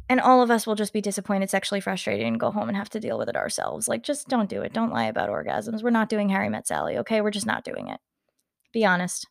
And 0.09 0.21
all 0.21 0.43
of 0.43 0.51
us 0.51 0.67
will 0.67 0.75
just 0.75 0.93
be 0.93 1.01
disappointed, 1.01 1.49
sexually 1.49 1.81
frustrated, 1.81 2.27
and 2.27 2.41
go 2.41 2.51
home 2.51 2.69
and 2.69 2.77
have 2.77 2.91
to 2.91 3.01
deal 3.01 3.19
with 3.19 3.29
it 3.29 3.37
ourselves. 3.37 3.87
Like, 3.87 4.03
just 4.03 4.29
don't 4.29 4.51
do 4.51 4.63
it. 4.63 4.73
Don't 4.73 4.91
lie 4.93 5.05
about 5.05 5.31
orgasms. 5.31 5.83
We're 5.83 5.91
not 5.91 6.09
doing 6.09 6.29
Harry 6.31 6.49
Met 6.49 6.67
Sally, 6.67 6.99
okay? 6.99 7.21
We're 7.21 7.31
just 7.31 7.47
not 7.47 7.65
doing 7.65 7.89
it. 7.89 8.01
Be 8.73 8.85
honest. 8.85 9.29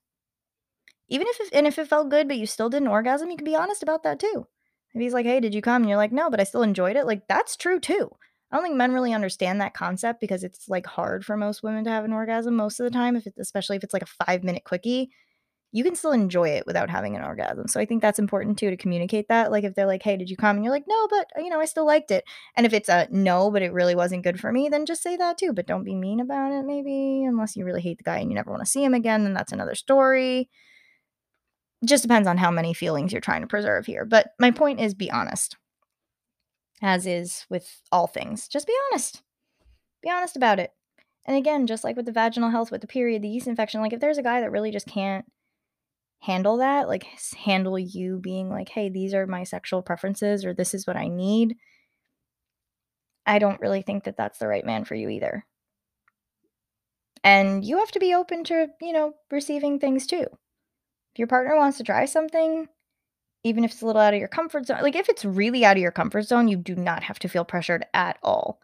Even 1.09 1.27
if 1.27 1.39
it 1.39 1.49
and 1.53 1.67
if 1.67 1.77
it 1.79 1.87
felt 1.87 2.09
good, 2.09 2.27
but 2.27 2.37
you 2.37 2.45
still 2.45 2.69
didn't 2.69 2.87
orgasm, 2.87 3.29
you 3.29 3.37
can 3.37 3.45
be 3.45 3.55
honest 3.55 3.83
about 3.83 4.03
that 4.03 4.19
too. 4.19 4.47
If 4.93 5.01
he's 5.01 5.13
like, 5.13 5.25
"Hey, 5.25 5.39
did 5.39 5.53
you 5.55 5.61
come?" 5.61 5.81
and 5.83 5.89
you're 5.89 5.97
like, 5.97 6.11
"No, 6.11 6.29
but 6.29 6.39
I 6.39 6.43
still 6.43 6.63
enjoyed 6.63 6.95
it," 6.97 7.05
like, 7.05 7.27
that's 7.27 7.55
true 7.57 7.79
too. 7.79 8.09
I 8.51 8.55
don't 8.57 8.63
think 8.63 8.75
men 8.75 8.91
really 8.91 9.13
understand 9.13 9.61
that 9.61 9.73
concept 9.73 10.19
because 10.19 10.43
it's, 10.43 10.67
like, 10.67 10.85
hard 10.85 11.23
for 11.25 11.37
most 11.37 11.63
women 11.63 11.85
to 11.85 11.89
have 11.89 12.03
an 12.03 12.11
orgasm 12.13 12.55
most 12.55 12.79
of 12.79 12.83
the 12.83 12.89
time, 12.91 13.15
if 13.15 13.25
it's 13.25 13.39
especially 13.39 13.77
if 13.77 13.83
it's 13.83 13.93
like 13.93 14.03
a 14.03 14.25
five-minute 14.25 14.63
quickie. 14.65 15.09
You 15.73 15.83
can 15.85 15.95
still 15.95 16.11
enjoy 16.13 16.49
it 16.49 16.65
without 16.67 16.89
having 16.89 17.15
an 17.15 17.23
orgasm, 17.23 17.67
so 17.67 17.79
I 17.79 17.85
think 17.85 18.01
that's 18.01 18.19
important 18.19 18.57
too 18.59 18.69
to 18.71 18.77
communicate 18.77 19.27
that. 19.29 19.51
Like, 19.51 19.63
if 19.65 19.75
they're 19.75 19.85
like, 19.87 20.03
"Hey, 20.03 20.17
did 20.17 20.29
you 20.29 20.37
come?" 20.37 20.57
and 20.57 20.65
you're 20.65 20.73
like, 20.73 20.85
"No, 20.87 21.07
but, 21.09 21.27
you 21.37 21.49
know, 21.49 21.61
I 21.61 21.65
still 21.65 21.85
liked 21.85 22.11
it." 22.11 22.25
And 22.57 22.65
if 22.65 22.73
it's 22.73 22.89
a, 22.89 23.07
"No, 23.11 23.51
but 23.51 23.61
it 23.63 23.73
really 23.73 23.95
wasn't 23.95 24.23
good 24.23 24.39
for 24.39 24.51
me," 24.53 24.69
then 24.69 24.85
just 24.87 25.03
say 25.03 25.17
that 25.17 25.37
too, 25.39 25.53
but 25.53 25.67
don't 25.67 25.83
be 25.85 25.95
mean 25.95 26.19
about 26.21 26.51
it 26.53 26.65
maybe, 26.65 27.23
unless 27.25 27.55
you 27.57 27.65
really 27.65 27.81
hate 27.81 27.97
the 27.99 28.03
guy 28.05 28.19
and 28.19 28.31
you 28.31 28.35
never 28.35 28.51
wanna 28.51 28.65
see 28.65 28.83
him 28.83 28.93
again, 28.95 29.23
then 29.25 29.33
that's 29.35 29.53
another 29.53 29.75
story. 29.75 30.49
Just 31.83 32.03
depends 32.03 32.27
on 32.27 32.37
how 32.37 32.51
many 32.51 32.73
feelings 32.73 33.11
you're 33.11 33.21
trying 33.21 33.41
to 33.41 33.47
preserve 33.47 33.87
here, 33.87 34.05
but 34.05 34.33
my 34.39 34.51
point 34.51 34.79
is 34.79 34.93
be 34.93 35.09
honest. 35.09 35.57
As 36.81 37.05
is 37.05 37.45
with 37.49 37.81
all 37.91 38.07
things. 38.07 38.47
Just 38.47 38.67
be 38.67 38.73
honest. 38.91 39.21
Be 40.03 40.09
honest 40.11 40.35
about 40.37 40.59
it. 40.59 40.73
And 41.25 41.37
again, 41.37 41.67
just 41.67 41.83
like 41.83 41.95
with 41.97 42.05
the 42.05 42.11
vaginal 42.13 42.51
health, 42.51 42.71
with 42.71 42.81
the 42.81 42.87
period, 42.87 43.21
the 43.23 43.29
yeast 43.29 43.47
infection, 43.47 43.81
like, 43.81 43.93
if 43.93 43.99
there's 44.01 44.17
a 44.19 44.23
guy 44.23 44.41
that 44.41 44.51
really 44.51 44.71
just 44.71 44.87
can't 44.87 45.25
handle 46.21 46.57
that, 46.57 46.87
like, 46.89 47.05
handle 47.37 47.79
you 47.79 48.19
being 48.19 48.49
like, 48.49 48.69
"Hey, 48.69 48.89
these 48.89 49.13
are 49.13 49.27
my 49.27 49.43
sexual 49.43 49.81
preferences," 49.83 50.45
or, 50.45 50.53
"This 50.53 50.73
is 50.73 50.87
what 50.87 50.97
I 50.97 51.07
need" 51.09 51.57
I 53.25 53.39
don't 53.39 53.59
really 53.61 53.81
think 53.81 54.03
that 54.05 54.17
that's 54.17 54.39
the 54.39 54.47
right 54.47 54.65
man 54.65 54.85
for 54.85 54.95
you 54.95 55.09
either. 55.09 55.45
And 57.23 57.63
you 57.63 57.77
have 57.77 57.91
to 57.91 57.99
be 57.99 58.13
open 58.13 58.43
to, 58.45 58.69
you 58.81 58.93
know, 58.93 59.13
receiving 59.29 59.79
things 59.79 60.07
too. 60.07 60.25
If 61.13 61.19
your 61.19 61.27
partner 61.27 61.55
wants 61.55 61.77
to 61.77 61.83
try 61.83 62.05
something, 62.05 62.67
even 63.43 63.63
if 63.63 63.71
it's 63.71 63.81
a 63.81 63.85
little 63.85 64.01
out 64.01 64.13
of 64.13 64.19
your 64.19 64.27
comfort 64.27 64.67
zone 64.67 64.81
like, 64.81 64.95
if 64.95 65.09
it's 65.09 65.25
really 65.25 65.65
out 65.65 65.77
of 65.77 65.81
your 65.81 65.91
comfort 65.91 66.23
zone, 66.23 66.47
you 66.47 66.57
do 66.57 66.75
not 66.75 67.03
have 67.03 67.19
to 67.19 67.27
feel 67.27 67.45
pressured 67.45 67.85
at 67.93 68.17
all. 68.23 68.59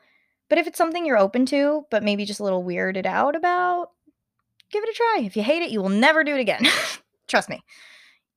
But 0.49 0.57
if 0.57 0.67
it's 0.67 0.77
something 0.77 1.05
you're 1.05 1.17
open 1.17 1.45
to, 1.47 1.85
but 1.91 2.03
maybe 2.03 2.25
just 2.25 2.39
a 2.39 2.43
little 2.43 2.63
weirded 2.63 3.05
out 3.05 3.35
about, 3.35 3.91
give 4.71 4.83
it 4.83 4.89
a 4.89 4.93
try. 4.93 5.21
If 5.23 5.35
you 5.35 5.43
hate 5.43 5.61
it, 5.61 5.71
you 5.71 5.81
will 5.81 5.89
never 5.89 6.23
do 6.23 6.35
it 6.35 6.39
again. 6.39 6.65
Trust 7.27 7.49
me. 7.49 7.63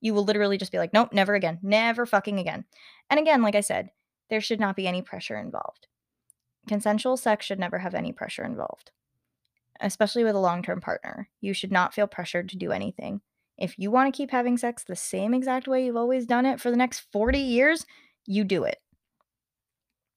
You 0.01 0.15
will 0.15 0.25
literally 0.25 0.59
just 0.59 0.73
be 0.73 0.79
like, 0.79 0.95
"Nope, 0.95 1.13
never 1.13 1.35
again. 1.35 1.59
Never 1.63 2.07
fucking 2.07 2.39
again." 2.39 2.65
And 3.11 3.21
again, 3.21 3.43
like 3.43 3.55
I 3.55 3.61
said, 3.61 3.91
there 4.31 4.41
should 4.41 4.59
not 4.59 4.77
be 4.77 4.89
any 4.89 5.03
pressure 5.03 5.37
involved. 5.37 5.87
Consensual 6.67 7.17
sex 7.17 7.45
should 7.45 7.59
never 7.59 7.79
have 7.79 7.95
any 7.95 8.13
pressure 8.13 8.45
involved, 8.45 8.93
especially 9.81 10.25
with 10.25 10.35
a 10.35 10.41
long-term 10.41 10.81
partner. 10.81 11.29
You 11.41 11.53
should 11.53 11.73
not 11.73 11.93
feel 11.93 12.07
pressured 12.07 12.49
to 12.51 12.57
do 12.57 12.73
anything. 12.73 13.21
If 13.61 13.79
you 13.79 13.91
wanna 13.91 14.13
keep 14.13 14.31
having 14.31 14.57
sex 14.59 14.85
the 14.85 14.97
same 14.97 15.35
exact 15.35 15.69
way 15.69 15.85
you've 15.87 15.97
always 15.97 16.27
done 16.27 16.47
it 16.47 16.61
for 16.61 16.71
the 16.71 16.77
next 16.77 17.01
40 17.13 17.39
years, 17.39 17.87
you 18.27 18.45
do 18.45 18.65
it. 18.65 18.79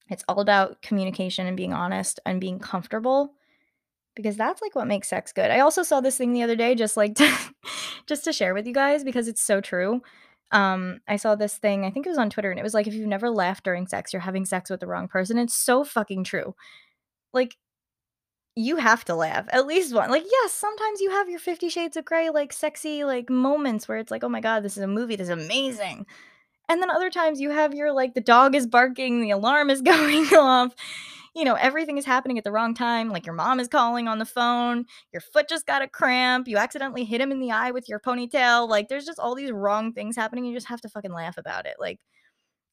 It's 0.09 0.23
all 0.27 0.39
about 0.39 0.81
communication 0.81 1.47
and 1.47 1.57
being 1.57 1.73
honest 1.73 2.19
and 2.25 2.41
being 2.41 2.59
comfortable 2.59 3.33
because 4.15 4.37
that's, 4.37 4.61
like, 4.61 4.75
what 4.75 4.87
makes 4.87 5.09
sex 5.09 5.33
good. 5.33 5.51
I 5.51 5.61
also 5.61 5.83
saw 5.83 6.01
this 6.01 6.17
thing 6.17 6.33
the 6.33 6.43
other 6.43 6.55
day 6.55 6.75
just, 6.75 6.97
like, 6.97 7.15
to 7.17 7.29
just 8.07 8.25
to 8.25 8.33
share 8.33 8.53
with 8.53 8.67
you 8.67 8.73
guys 8.73 9.03
because 9.03 9.27
it's 9.27 9.41
so 9.43 9.61
true. 9.61 10.01
Um, 10.51 11.01
I 11.07 11.17
saw 11.17 11.35
this 11.35 11.57
thing, 11.57 11.85
I 11.85 11.91
think 11.91 12.05
it 12.05 12.09
was 12.09 12.19
on 12.19 12.29
Twitter, 12.29 12.51
and 12.51 12.59
it 12.59 12.63
was 12.63 12.73
like, 12.75 12.87
"If 12.87 12.93
you've 12.93 13.07
never 13.07 13.29
laughed 13.31 13.63
during 13.65 13.87
sex, 13.87 14.13
you're 14.13 14.21
having 14.21 14.45
sex 14.45 14.69
with 14.69 14.81
the 14.81 14.87
wrong 14.87 15.07
person." 15.07 15.37
It's 15.39 15.55
so 15.55 15.83
fucking 15.83 16.25
true. 16.25 16.55
Like 17.33 17.57
you 18.55 18.77
have 18.77 19.03
to 19.05 19.15
laugh, 19.15 19.47
at 19.51 19.65
least 19.67 19.93
one 19.93 20.11
like, 20.11 20.23
yes, 20.29 20.53
sometimes 20.53 21.01
you 21.01 21.09
have 21.11 21.29
your 21.29 21.39
Fifty 21.39 21.69
Shades 21.69 21.97
of 21.97 22.05
Grey, 22.05 22.29
like, 22.29 22.53
sexy, 22.53 23.03
like, 23.03 23.29
moments 23.29 23.87
where 23.87 23.97
it's 23.97 24.11
like, 24.11 24.23
"Oh 24.23 24.29
my 24.29 24.41
god, 24.41 24.63
this 24.63 24.77
is 24.77 24.83
a 24.83 24.87
movie, 24.87 25.15
this 25.15 25.25
is 25.29 25.29
amazing." 25.45 26.05
And 26.69 26.81
then 26.81 26.89
other 26.91 27.09
times 27.11 27.41
you 27.41 27.51
have 27.51 27.73
your, 27.75 27.91
like, 27.93 28.13
the 28.15 28.21
dog 28.21 28.55
is 28.55 28.67
barking, 28.67 29.21
the 29.21 29.31
alarm 29.31 29.69
is 29.69 29.81
going 29.93 30.25
off, 30.35 30.75
you 31.35 31.45
know, 31.45 31.55
everything 31.55 31.97
is 31.97 32.05
happening 32.05 32.37
at 32.37 32.43
the 32.45 32.51
wrong 32.51 32.73
time, 32.75 33.09
like, 33.09 33.25
your 33.25 33.35
mom 33.35 33.59
is 33.59 33.67
calling 33.67 34.07
on 34.07 34.19
the 34.19 34.25
phone, 34.25 34.85
your 35.13 35.21
foot 35.21 35.49
just 35.49 35.65
got 35.67 35.81
a 35.83 35.87
cramp, 35.87 36.47
you 36.47 36.57
accidentally 36.57 37.05
hit 37.05 37.21
him 37.21 37.31
in 37.31 37.39
the 37.39 37.51
eye 37.51 37.71
with 37.71 37.89
your 37.89 37.99
ponytail, 37.99 38.69
like, 38.69 38.89
there's 38.89 39.05
just 39.05 39.19
all 39.19 39.35
these 39.35 39.51
wrong 39.51 39.93
things 39.93 40.15
happening, 40.15 40.45
you 40.45 40.53
just 40.55 40.67
have 40.69 40.81
to 40.81 40.89
fucking 40.89 41.13
laugh 41.13 41.37
about 41.37 41.65
it, 41.65 41.75
like, 41.79 41.99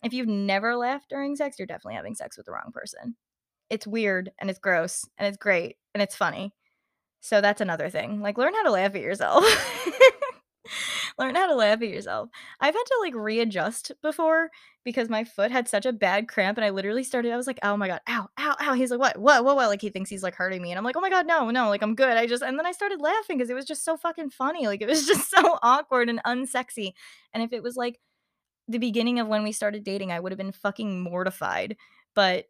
if 0.05 0.13
you've 0.15 0.29
never 0.29 0.77
laughed 0.77 1.09
during 1.11 1.37
sex, 1.37 1.59
you're 1.59 1.67
definitely 1.67 1.97
having 1.97 2.15
sex 2.15 2.37
with 2.37 2.47
the 2.47 2.53
wrong 2.53 2.71
person. 2.73 3.17
It's 3.71 3.87
weird, 3.87 4.33
and 4.39 4.51
it's 4.51 4.59
gross, 4.59 5.07
and 5.17 5.29
it's 5.29 5.37
great, 5.37 5.77
and 5.95 6.03
it's 6.03 6.17
funny. 6.17 6.53
So 7.21 7.41
that's 7.41 7.61
another 7.63 7.91
thing, 7.91 8.21
like, 8.23 8.39
learn 8.39 8.55
how 8.55 8.65
to 8.65 8.71
laugh 8.73 8.95
at 8.95 9.03
yourself. 9.03 9.45
Learn 11.19 11.35
how 11.35 11.47
to 11.47 11.55
laugh 11.55 11.83
at 11.83 11.89
yourself. 11.89 12.31
I've 12.61 12.75
had 12.75 12.83
to, 12.85 12.99
like, 13.01 13.15
readjust 13.15 13.93
before 14.03 14.51
because 14.85 15.09
my 15.09 15.25
foot 15.25 15.51
had 15.51 15.69
such 15.69 15.87
a 15.87 15.93
bad 15.93 16.29
cramp, 16.29 16.59
and 16.59 16.65
I 16.65 16.71
literally 16.71 17.05
started 17.05 17.33
I 17.33 17.37
was 17.37 17.47
like, 17.47 17.59
"Oh 17.63 17.77
my 17.77 17.89
god, 17.89 18.01
ow, 18.09 18.29
ow, 18.39 18.57
ow." 18.61 18.75
He's 18.75 18.91
like, 18.91 19.01
"What? 19.01 19.19
What? 19.19 19.45
What? 19.45 19.57
What?" 19.57 19.69
Like, 19.69 19.81
he 19.83 19.91
thinks 19.91 20.11
he's, 20.11 20.23
like, 20.23 20.35
hurting 20.35 20.63
me, 20.63 20.71
and 20.71 20.79
I'm 20.79 20.85
like, 20.85 20.97
"Oh 20.97 21.01
my 21.01 21.11
god, 21.11 21.27
no, 21.27 21.51
no, 21.51 21.69
like, 21.69 21.83
I'm 21.83 21.95
good." 21.95 22.17
I 22.17 22.27
just 22.27 22.43
and 22.43 22.59
then 22.59 22.67
I 22.67 22.73
started 22.73 23.01
laughing 23.01 23.39
because 23.39 23.51
it 23.51 23.55
was 23.55 23.67
just 23.67 23.85
so 23.85 23.97
fucking 23.97 24.31
funny, 24.31 24.67
like, 24.67 24.83
it 24.83 24.89
was 24.89 25.07
just 25.07 25.31
so 25.31 25.59
awkward 25.63 26.09
and 26.09 26.23
unsexy. 26.25 26.93
And 27.35 27.43
if 27.43 27.53
it 27.53 27.63
was, 27.63 27.77
like, 27.77 27.99
the 28.69 28.79
beginning 28.79 29.19
of 29.21 29.29
when 29.29 29.43
we 29.45 29.53
started 29.53 29.85
dating, 29.85 30.13
I 30.13 30.21
would 30.21 30.33
have 30.33 30.39
been 30.39 30.53
fucking 30.53 31.03
mortified. 31.03 31.77
But, 32.15 32.47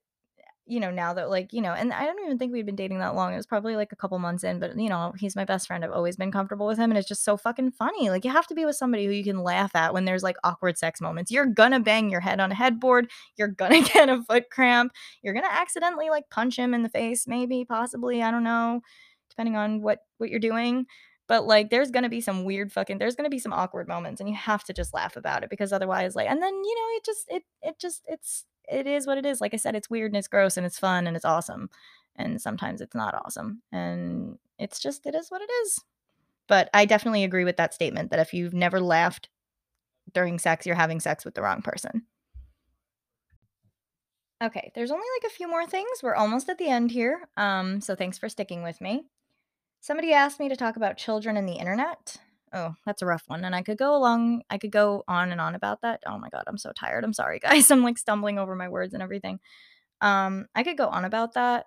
you 0.67 0.79
know, 0.81 0.91
now 0.91 1.13
that, 1.15 1.31
like, 1.31 1.53
you 1.53 1.61
know 1.63 1.73
and 1.73 1.93
I 1.93 2.05
don't 2.07 2.21
even 2.25 2.39
think 2.39 2.53
we'd 2.53 2.67
been 2.67 2.77
dating 2.77 2.99
that 3.01 3.15
long, 3.17 3.33
it 3.33 3.37
was 3.37 3.47
probably, 3.47 3.75
like, 3.77 3.93
a 3.93 3.97
couple 3.97 4.19
months 4.21 4.45
in, 4.45 4.61
but, 4.61 4.79
you 4.79 4.89
know, 4.89 5.13
he's 5.19 5.35
my 5.35 5.45
best 5.45 5.67
friend, 5.67 5.85
I've 5.85 5.91
always 5.93 6.17
been 6.17 6.31
comfortable 6.31 6.67
with 6.67 6.79
him, 6.79 6.91
and 6.91 6.99
it's 6.99 7.09
just 7.09 7.25
so 7.25 7.37
fucking 7.37 7.73
funny. 7.73 8.09
Like, 8.11 8.25
you 8.25 8.31
have 8.31 8.47
to 8.49 8.55
be 8.55 8.65
with 8.65 8.77
somebody 8.77 9.05
who 9.07 9.13
you 9.13 9.25
can 9.25 9.43
laugh 9.43 9.75
at 9.75 9.93
when 9.95 10.05
there's, 10.05 10.23
like, 10.23 10.37
awkward 10.45 10.79
sex 10.79 11.01
moments. 11.01 11.31
You're 11.33 11.47
gonna 11.47 11.81
bang 11.81 12.11
your 12.11 12.21
head 12.21 12.41
on 12.41 12.53
a 12.53 12.55
headboard, 12.55 13.11
you're 13.37 13.49
gonna 13.49 13.83
get 13.95 14.09
a 14.09 14.23
foot 14.23 14.51
cramp, 14.51 14.93
you're 15.23 15.35
gonna 15.35 15.49
accidentally, 15.51 16.11
like, 16.11 16.31
punch 16.31 16.57
him 16.59 16.75
in 16.75 16.83
the 16.83 16.89
face, 16.89 17.27
maybe, 17.27 17.65
possibly, 17.65 18.23
I 18.23 18.31
don't 18.31 18.45
know, 18.45 18.81
depending 19.31 19.57
on 19.57 19.83
what 19.83 20.01
what 20.19 20.31
you're 20.31 20.39
doing. 20.41 20.87
But, 21.29 21.47
like, 21.47 21.71
there's 21.71 21.91
gonna 21.93 22.09
be 22.09 22.21
some 22.21 22.45
weird 22.45 22.73
fucking 22.73 22.99
there's 22.99 23.15
gonna 23.17 23.31
be 23.31 23.39
some 23.39 23.53
awkward 23.53 23.87
moments, 23.89 24.21
and 24.21 24.29
you 24.29 24.35
have 24.37 24.65
to 24.65 24.73
just 24.73 24.93
laugh 24.95 25.17
about 25.17 25.45
it 25.45 25.51
because 25.51 25.73
otherwise, 25.73 26.17
like 26.17 26.29
and 26.29 26.43
then, 26.43 26.53
you 26.55 26.75
know, 26.75 26.97
it 26.97 27.05
just 27.05 27.25
it 27.29 27.43
it 27.63 27.79
just 27.81 28.03
it's 28.09 28.45
it 28.71 28.87
is 28.87 29.07
what 29.07 29.19
it 29.19 29.27
is. 29.27 29.41
Like 29.41 29.55
I 29.55 29.59
said, 29.59 29.75
it's 29.75 29.91
weird 29.91 30.13
and 30.13 30.19
it's 30.19 30.29
gross 30.29 30.57
and 30.57 30.65
it's 30.65 30.79
fun 30.79 31.07
and 31.07 31.17
it's 31.17 31.25
awesome, 31.25 31.71
and 32.17 32.41
sometimes 32.41 32.81
it's 32.81 32.95
not 32.95 33.15
awesome, 33.15 33.63
and 33.73 34.39
it's 34.59 34.79
just 34.79 35.07
it 35.07 35.15
is 35.15 35.31
what 35.31 35.43
it 35.43 35.51
is. 35.65 35.81
But 36.47 36.71
I 36.75 36.85
definitely 36.85 37.25
agree 37.25 37.45
with 37.45 37.57
that 37.59 37.75
statement 37.75 38.11
that 38.11 38.21
if 38.21 38.35
you've 38.35 38.55
never 38.55 38.81
laughed 38.81 39.29
during 40.13 40.39
sex, 40.39 40.67
you're 40.67 40.75
having 40.77 41.01
sex 41.01 41.25
with 41.25 41.35
the 41.35 41.43
wrong 41.43 41.63
person. 41.63 42.03
Okay, 44.43 44.73
there's 44.75 44.91
only, 44.91 45.05
like, 45.21 45.31
a 45.31 45.35
few 45.35 45.47
more 45.49 45.67
things. 45.67 46.03
We're 46.03 46.15
almost 46.15 46.49
at 46.49 46.57
the 46.57 46.69
end 46.69 46.91
here, 46.91 47.29
um, 47.37 47.81
so 47.83 47.95
thanks 47.95 48.17
for 48.17 48.29
sticking 48.29 48.63
with 48.63 48.81
me. 48.81 49.05
Somebody 49.81 50.13
asked 50.13 50.41
me 50.41 50.49
to 50.49 50.57
talk 50.57 50.77
about 50.77 50.97
children 50.97 51.37
and 51.37 51.49
the 51.49 51.59
internet. 51.59 52.17
Oh, 52.53 52.75
that's 52.85 53.03
a 53.03 53.07
rough 53.07 53.25
one, 53.27 53.45
and 53.45 53.55
I 53.55 53.63
could 53.63 53.79
go 53.79 53.97
along 53.97 54.43
I 54.51 54.59
could 54.59 54.73
go 54.73 55.05
on 55.07 55.31
and 55.33 55.41
on 55.41 55.55
about 55.55 55.83
that. 55.83 56.03
Oh 56.07 56.19
my 56.19 56.29
god, 56.31 56.45
I'm 56.47 56.59
so 56.59 56.73
tired. 56.73 57.05
I'm 57.05 57.13
sorry, 57.13 57.39
guys. 57.43 57.71
I'm, 57.71 57.83
like, 57.83 57.99
stumbling 57.99 58.39
over 58.39 58.57
my 58.57 58.69
words 58.69 58.95
and 58.95 59.03
everything. 59.03 59.41
Um, 60.01 60.47
I 60.55 60.63
could 60.63 60.79
go 60.79 60.89
on 60.89 61.05
about 61.05 61.35
that. 61.35 61.67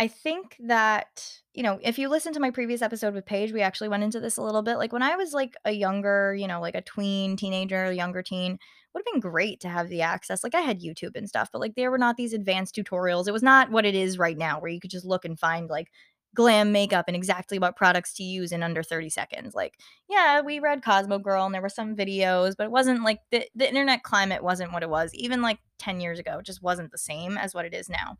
I 0.00 0.06
think 0.06 0.56
that, 0.60 1.40
you 1.54 1.62
know, 1.64 1.80
if 1.82 1.98
you 1.98 2.08
listen 2.08 2.32
to 2.34 2.40
my 2.40 2.52
previous 2.52 2.82
episode 2.82 3.14
with 3.14 3.26
Paige, 3.26 3.52
we 3.52 3.62
actually 3.62 3.88
went 3.88 4.04
into 4.04 4.20
this 4.20 4.36
a 4.36 4.42
little 4.42 4.62
bit. 4.62 4.76
Like 4.76 4.92
when 4.92 5.02
I 5.02 5.16
was 5.16 5.32
like 5.32 5.54
a 5.64 5.72
younger, 5.72 6.34
you 6.38 6.46
know, 6.46 6.60
like 6.60 6.76
a 6.76 6.82
tween, 6.82 7.36
teenager, 7.36 7.92
younger 7.92 8.22
teen, 8.22 8.58
would 8.94 9.02
have 9.04 9.12
been 9.12 9.20
great 9.20 9.60
to 9.60 9.68
have 9.68 9.88
the 9.88 10.02
access. 10.02 10.44
Like 10.44 10.54
I 10.54 10.60
had 10.60 10.80
YouTube 10.80 11.16
and 11.16 11.28
stuff, 11.28 11.50
but 11.52 11.60
like 11.60 11.74
there 11.74 11.90
were 11.90 11.98
not 11.98 12.16
these 12.16 12.32
advanced 12.32 12.76
tutorials. 12.76 13.26
It 13.26 13.32
was 13.32 13.42
not 13.42 13.70
what 13.72 13.84
it 13.84 13.96
is 13.96 14.18
right 14.18 14.38
now, 14.38 14.60
where 14.60 14.70
you 14.70 14.80
could 14.80 14.90
just 14.90 15.04
look 15.04 15.24
and 15.24 15.38
find 15.38 15.68
like 15.68 15.88
glam 16.34 16.72
makeup 16.72 17.06
and 17.08 17.16
exactly 17.16 17.58
what 17.58 17.76
products 17.76 18.14
to 18.14 18.22
use 18.22 18.52
in 18.52 18.62
under 18.62 18.82
30 18.82 19.10
seconds. 19.10 19.54
Like, 19.54 19.78
yeah, 20.08 20.40
we 20.40 20.60
read 20.60 20.84
Cosmo 20.84 21.18
Girl 21.18 21.44
and 21.44 21.54
there 21.54 21.62
were 21.62 21.68
some 21.68 21.96
videos, 21.96 22.54
but 22.56 22.64
it 22.64 22.70
wasn't 22.70 23.02
like 23.02 23.20
the, 23.30 23.46
the 23.54 23.68
internet 23.68 24.02
climate 24.02 24.42
wasn't 24.42 24.72
what 24.72 24.82
it 24.82 24.90
was. 24.90 25.12
Even 25.14 25.42
like 25.42 25.58
10 25.78 26.00
years 26.00 26.18
ago, 26.18 26.38
it 26.38 26.46
just 26.46 26.62
wasn't 26.62 26.92
the 26.92 26.98
same 26.98 27.36
as 27.36 27.54
what 27.54 27.64
it 27.64 27.74
is 27.74 27.88
now. 27.88 28.18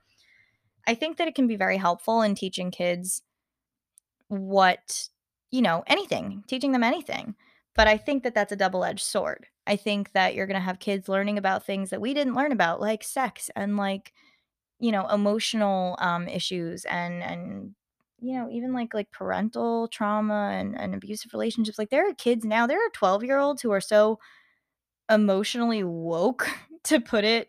I 0.87 0.95
think 0.95 1.19
that 1.19 1.29
it 1.29 1.35
can 1.35 1.47
be 1.47 1.57
very 1.57 1.77
helpful 1.77 2.23
in 2.23 2.35
teaching 2.35 2.71
kids 2.71 3.23
what, 4.29 5.09
you 5.51 5.63
know, 5.63 5.85
anything, 5.87 6.45
teaching 6.47 6.73
them 6.73 6.83
anything. 6.83 7.35
But 7.75 7.89
I 7.89 7.97
think 7.97 8.23
that 8.23 8.35
that's 8.35 8.53
a 8.53 8.57
double 8.57 8.85
edged 8.85 9.05
sword. 9.05 9.47
I 9.67 9.77
think 9.77 10.13
that 10.13 10.35
you're 10.35 10.47
going 10.47 10.55
to 10.55 10.61
have 10.61 10.79
kids 10.79 11.09
learning 11.09 11.39
about 11.39 11.65
things 11.65 11.91
that 11.91 12.01
we 12.01 12.15
didn't 12.15 12.35
learn 12.35 12.53
about, 12.53 12.81
like 12.81 13.05
sex 13.05 13.51
and 13.55 13.77
like, 13.77 14.13
you 14.81 14.91
know, 14.91 15.07
emotional 15.09 15.97
um, 16.01 16.27
issues 16.27 16.85
and, 16.87 17.23
and, 17.23 17.75
you 18.21 18.35
know, 18.37 18.49
even 18.51 18.73
like 18.73 18.95
like 18.95 19.11
parental 19.11 19.89
trauma 19.89 20.51
and, 20.55 20.79
and 20.79 20.95
abusive 20.95 21.33
relationships. 21.33 21.79
Like 21.79 21.91
there 21.91 22.09
are 22.09 22.15
kids 22.15 22.45
now, 22.45 22.67
there 22.67 22.85
are 22.85 22.91
12 22.91 23.25
year 23.25 23.39
olds 23.39 23.63
who 23.63 23.71
are 23.73 23.81
so 23.81 24.19
emotionally 25.11 25.85
woke 25.85 26.49
to 26.85 27.01
put 27.01 27.25
it. 27.25 27.49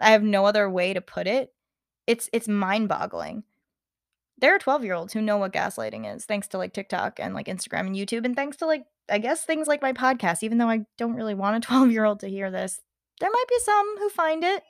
I 0.00 0.10
have 0.12 0.22
no 0.22 0.46
other 0.46 0.70
way 0.70 0.94
to 0.94 1.00
put 1.00 1.26
it 1.26 1.52
it's 2.08 2.28
it's 2.32 2.48
mind-boggling. 2.48 3.44
There 4.38 4.54
are 4.54 4.58
12-year-olds 4.58 5.12
who 5.12 5.20
know 5.20 5.36
what 5.36 5.52
gaslighting 5.52 6.12
is 6.14 6.24
thanks 6.24 6.48
to, 6.48 6.58
like, 6.58 6.72
TikTok 6.72 7.20
and, 7.20 7.34
like, 7.34 7.46
Instagram 7.46 7.86
and 7.86 7.94
YouTube, 7.94 8.24
and 8.24 8.34
thanks 8.34 8.56
to, 8.58 8.66
like, 8.66 8.86
I 9.08 9.18
guess 9.18 9.44
things 9.44 9.68
like 9.68 9.82
my 9.82 9.92
podcast, 9.92 10.42
even 10.42 10.58
though 10.58 10.70
I 10.70 10.86
don't 10.96 11.14
really 11.14 11.34
want 11.34 11.62
a 11.62 11.68
12-year-old 11.72 12.20
to 12.20 12.28
hear 12.28 12.50
this. 12.50 12.80
There 13.20 13.30
might 13.30 13.48
be 13.48 13.58
some 13.60 13.96
who 13.98 14.08
find 14.08 14.42
it. 14.42 14.62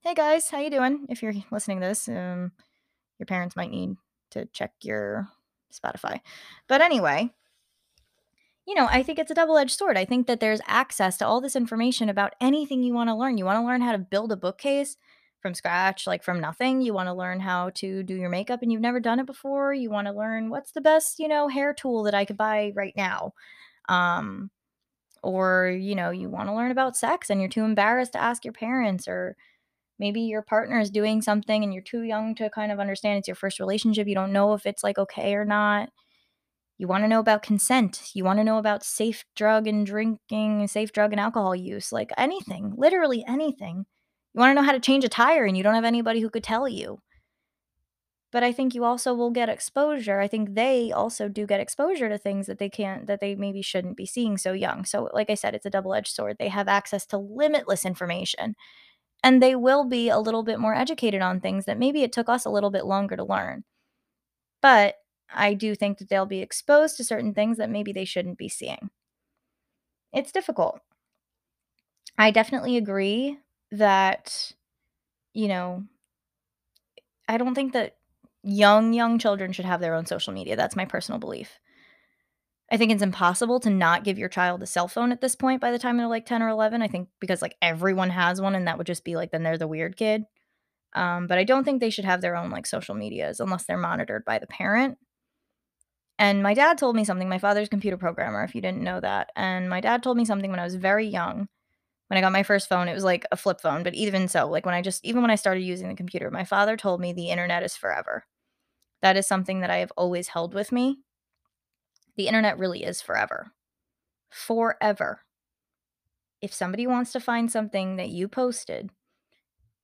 Hey, 0.00 0.14
guys, 0.14 0.50
how 0.50 0.58
you 0.58 0.70
doing? 0.70 1.06
If 1.08 1.22
you're 1.22 1.34
listening 1.52 1.80
to 1.80 1.86
this, 1.86 2.08
um, 2.08 2.52
your 3.18 3.26
parents 3.26 3.54
might 3.54 3.70
need 3.70 3.96
to 4.30 4.46
check 4.46 4.72
your 4.82 5.28
Spotify. 5.72 6.20
But 6.68 6.80
anyway, 6.80 7.32
you 8.66 8.74
know, 8.74 8.86
I 8.90 9.02
think 9.02 9.18
it's 9.18 9.30
a 9.30 9.34
double-edged 9.34 9.76
sword. 9.76 9.96
I 9.96 10.04
think 10.04 10.26
that 10.26 10.40
there's 10.40 10.60
access 10.66 11.16
to 11.18 11.26
all 11.26 11.40
this 11.40 11.56
information 11.56 12.08
about 12.08 12.34
anything 12.40 12.82
you 12.82 12.94
wanna 12.94 13.16
learn. 13.16 13.38
You 13.38 13.44
wanna 13.44 13.64
learn 13.64 13.80
how 13.80 13.92
to 13.92 13.98
build 13.98 14.32
a 14.32 14.36
bookcase? 14.36 14.96
from 15.40 15.54
scratch, 15.54 16.06
like 16.06 16.22
from 16.22 16.40
nothing. 16.40 16.80
You 16.82 16.92
want 16.92 17.08
to 17.08 17.14
learn 17.14 17.40
how 17.40 17.70
to 17.76 18.02
do 18.02 18.14
your 18.14 18.28
makeup 18.28 18.62
and 18.62 18.70
you've 18.70 18.80
never 18.80 19.00
done 19.00 19.18
it 19.18 19.26
before. 19.26 19.72
You 19.72 19.90
want 19.90 20.06
to 20.06 20.12
learn 20.12 20.50
what's 20.50 20.72
the 20.72 20.80
best, 20.80 21.18
you 21.18 21.28
know, 21.28 21.48
hair 21.48 21.74
tool 21.74 22.02
that 22.04 22.14
I 22.14 22.24
could 22.24 22.36
buy 22.36 22.72
right 22.74 22.94
now. 22.96 23.32
Um, 23.88 24.50
or, 25.22 25.68
you 25.68 25.94
know, 25.94 26.10
you 26.10 26.28
want 26.28 26.48
to 26.48 26.54
learn 26.54 26.70
about 26.70 26.96
sex 26.96 27.30
and 27.30 27.40
you're 27.40 27.50
too 27.50 27.64
embarrassed 27.64 28.12
to 28.12 28.22
ask 28.22 28.44
your 28.44 28.52
parents, 28.52 29.08
or 29.08 29.36
maybe 30.00 30.22
your 30.22 30.42
partner 30.42 30.80
is 30.80 30.90
doing 30.90 31.22
something 31.22 31.62
and 31.62 31.72
you're 31.72 31.82
too 31.82 32.02
young 32.02 32.34
to 32.34 32.50
kind 32.50 32.72
of 32.72 32.80
understand 32.80 33.18
it's 33.18 33.28
your 33.28 33.36
first 33.36 33.60
relationship. 33.60 34.08
You 34.08 34.16
don't 34.16 34.32
know 34.32 34.54
if 34.54 34.66
it's 34.66 34.82
like 34.82 34.98
okay 34.98 35.34
or 35.34 35.44
not. 35.44 35.90
You 36.78 36.88
want 36.88 37.04
to 37.04 37.08
know 37.08 37.20
about 37.20 37.42
consent. 37.42 38.10
You 38.14 38.24
want 38.24 38.38
to 38.38 38.44
know 38.44 38.56
about 38.56 38.82
safe 38.82 39.24
drug 39.36 39.68
and 39.68 39.86
drinking, 39.86 40.66
safe 40.66 40.90
drug 40.92 41.12
and 41.12 41.20
alcohol 41.20 41.54
use, 41.54 41.92
like 41.92 42.10
anything, 42.16 42.72
literally 42.76 43.22
anything. 43.28 43.84
You 44.34 44.38
wanna 44.38 44.54
know 44.54 44.62
how 44.62 44.72
to 44.72 44.80
change 44.80 45.04
a 45.04 45.08
tire 45.08 45.44
and 45.44 45.56
you 45.56 45.62
don't 45.62 45.74
have 45.74 45.84
anybody 45.84 46.20
who 46.20 46.30
could 46.30 46.44
tell 46.44 46.66
you. 46.66 47.00
But 48.32 48.44
I 48.44 48.52
think 48.52 48.74
you 48.74 48.84
also 48.84 49.12
will 49.12 49.30
get 49.30 49.48
exposure. 49.48 50.20
I 50.20 50.28
think 50.28 50.54
they 50.54 50.92
also 50.92 51.28
do 51.28 51.46
get 51.46 51.60
exposure 51.60 52.08
to 52.08 52.16
things 52.16 52.46
that 52.46 52.58
they 52.58 52.70
can't 52.70 53.08
that 53.08 53.20
they 53.20 53.34
maybe 53.34 53.60
shouldn't 53.60 53.96
be 53.96 54.06
seeing 54.06 54.38
so 54.38 54.52
young. 54.52 54.84
So, 54.84 55.10
like 55.12 55.30
I 55.30 55.34
said, 55.34 55.54
it's 55.54 55.66
a 55.66 55.70
double-edged 55.70 56.14
sword. 56.14 56.36
They 56.38 56.48
have 56.48 56.68
access 56.68 57.04
to 57.06 57.18
limitless 57.18 57.84
information, 57.84 58.54
and 59.24 59.42
they 59.42 59.54
will 59.56 59.84
be 59.84 60.08
a 60.08 60.18
little 60.18 60.42
bit 60.42 60.58
more 60.60 60.74
educated 60.74 61.22
on 61.22 61.40
things 61.40 61.66
that 61.66 61.78
maybe 61.78 62.02
it 62.02 62.12
took 62.12 62.28
us 62.28 62.44
a 62.44 62.50
little 62.50 62.70
bit 62.70 62.86
longer 62.86 63.16
to 63.16 63.24
learn. 63.24 63.64
But 64.62 64.96
I 65.32 65.54
do 65.54 65.74
think 65.74 65.98
that 65.98 66.08
they'll 66.08 66.26
be 66.26 66.40
exposed 66.40 66.96
to 66.98 67.04
certain 67.04 67.34
things 67.34 67.58
that 67.58 67.70
maybe 67.70 67.92
they 67.92 68.04
shouldn't 68.06 68.38
be 68.38 68.48
seeing. 68.48 68.90
It's 70.12 70.30
difficult. 70.30 70.82
I 72.18 72.30
definitely 72.30 72.76
agree 72.76 73.38
that, 73.72 74.52
you 75.34 75.48
know, 75.48 75.84
I 77.28 77.38
don't 77.38 77.54
think 77.54 77.72
that 77.72 77.96
young, 78.42 78.92
young 78.92 79.18
children 79.18 79.52
should 79.52 79.64
have 79.64 79.80
their 79.80 79.94
own 79.94 80.06
social 80.06 80.32
media. 80.32 80.56
That's 80.56 80.76
my 80.76 80.84
personal 80.84 81.18
belief. 81.18 81.58
I 82.70 82.76
think 82.76 82.92
it's 82.92 83.02
impossible 83.02 83.58
to 83.60 83.70
not 83.70 84.04
give 84.04 84.18
your 84.18 84.28
child 84.28 84.62
a 84.62 84.66
cell 84.66 84.86
phone 84.86 85.10
at 85.10 85.20
this 85.20 85.34
point 85.34 85.60
by 85.60 85.72
the 85.72 85.78
time 85.78 85.96
they're 85.96 86.06
like 86.06 86.26
10 86.26 86.42
or 86.42 86.48
11. 86.48 86.82
I 86.82 86.88
think 86.88 87.08
because 87.20 87.42
like 87.42 87.56
everyone 87.60 88.10
has 88.10 88.40
one 88.40 88.54
and 88.54 88.66
that 88.68 88.78
would 88.78 88.86
just 88.86 89.04
be 89.04 89.16
like 89.16 89.32
then 89.32 89.42
they're 89.42 89.58
the 89.58 89.66
weird 89.66 89.96
kid. 89.96 90.24
Um, 90.94 91.26
but 91.26 91.38
I 91.38 91.44
don't 91.44 91.64
think 91.64 91.80
they 91.80 91.90
should 91.90 92.04
have 92.04 92.20
their 92.20 92.36
own 92.36 92.50
like 92.50 92.66
social 92.66 92.94
medias 92.94 93.40
unless 93.40 93.64
they're 93.64 93.78
monitored 93.78 94.24
by 94.24 94.38
the 94.38 94.46
parent. 94.46 94.98
And 96.18 96.42
my 96.42 96.54
dad 96.54 96.78
told 96.78 96.96
me 96.96 97.04
something. 97.04 97.28
My 97.28 97.38
father's 97.38 97.68
a 97.68 97.70
computer 97.70 97.96
programmer, 97.96 98.44
if 98.44 98.54
you 98.54 98.60
didn't 98.60 98.82
know 98.82 99.00
that. 99.00 99.30
And 99.36 99.70
my 99.70 99.80
dad 99.80 100.02
told 100.02 100.16
me 100.16 100.24
something 100.24 100.50
when 100.50 100.60
I 100.60 100.64
was 100.64 100.74
very 100.74 101.06
young 101.06 101.48
when 102.10 102.18
I 102.18 102.22
got 102.22 102.32
my 102.32 102.42
first 102.42 102.68
phone, 102.68 102.88
it 102.88 102.94
was 102.94 103.04
like 103.04 103.24
a 103.30 103.36
flip 103.36 103.60
phone, 103.60 103.84
but 103.84 103.94
even 103.94 104.26
so, 104.26 104.48
like 104.48 104.66
when 104.66 104.74
I 104.74 104.82
just 104.82 105.04
even 105.04 105.22
when 105.22 105.30
I 105.30 105.36
started 105.36 105.60
using 105.60 105.88
the 105.88 105.94
computer, 105.94 106.28
my 106.28 106.42
father 106.42 106.76
told 106.76 107.00
me 107.00 107.12
the 107.12 107.30
internet 107.30 107.62
is 107.62 107.76
forever. 107.76 108.24
That 109.00 109.16
is 109.16 109.28
something 109.28 109.60
that 109.60 109.70
I 109.70 109.76
have 109.76 109.92
always 109.96 110.26
held 110.26 110.52
with 110.52 110.72
me. 110.72 110.98
The 112.20 112.28
internet 112.28 112.58
really 112.58 112.84
is 112.84 113.00
forever. 113.00 113.50
Forever. 114.28 115.22
If 116.42 116.52
somebody 116.52 116.86
wants 116.86 117.12
to 117.12 117.18
find 117.18 117.50
something 117.50 117.96
that 117.96 118.10
you 118.10 118.28
posted 118.28 118.90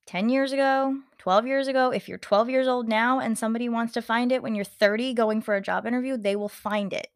10 0.07 0.29
years 0.29 0.53
ago, 0.53 0.99
12 1.17 1.47
years 1.47 1.67
ago, 1.67 1.95
if 1.95 2.11
you're 2.11 2.19
12 2.19 2.51
years 2.51 2.69
old 2.69 2.91
now 2.91 3.21
and 3.21 3.39
somebody 3.39 3.71
wants 3.71 3.95
to 3.95 4.03
find 4.03 4.31
it 4.31 4.43
when 4.43 4.55
you're 4.55 4.67
30 4.67 5.15
going 5.15 5.41
for 5.41 5.55
a 5.55 5.63
job 5.63 5.87
interview, 5.87 6.19
they 6.19 6.37
will 6.37 6.51
find 6.51 6.93
it. 6.93 7.09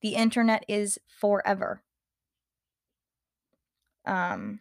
The 0.00 0.14
internet 0.14 0.64
is 0.68 1.00
forever. 1.08 1.82
Um, 4.04 4.60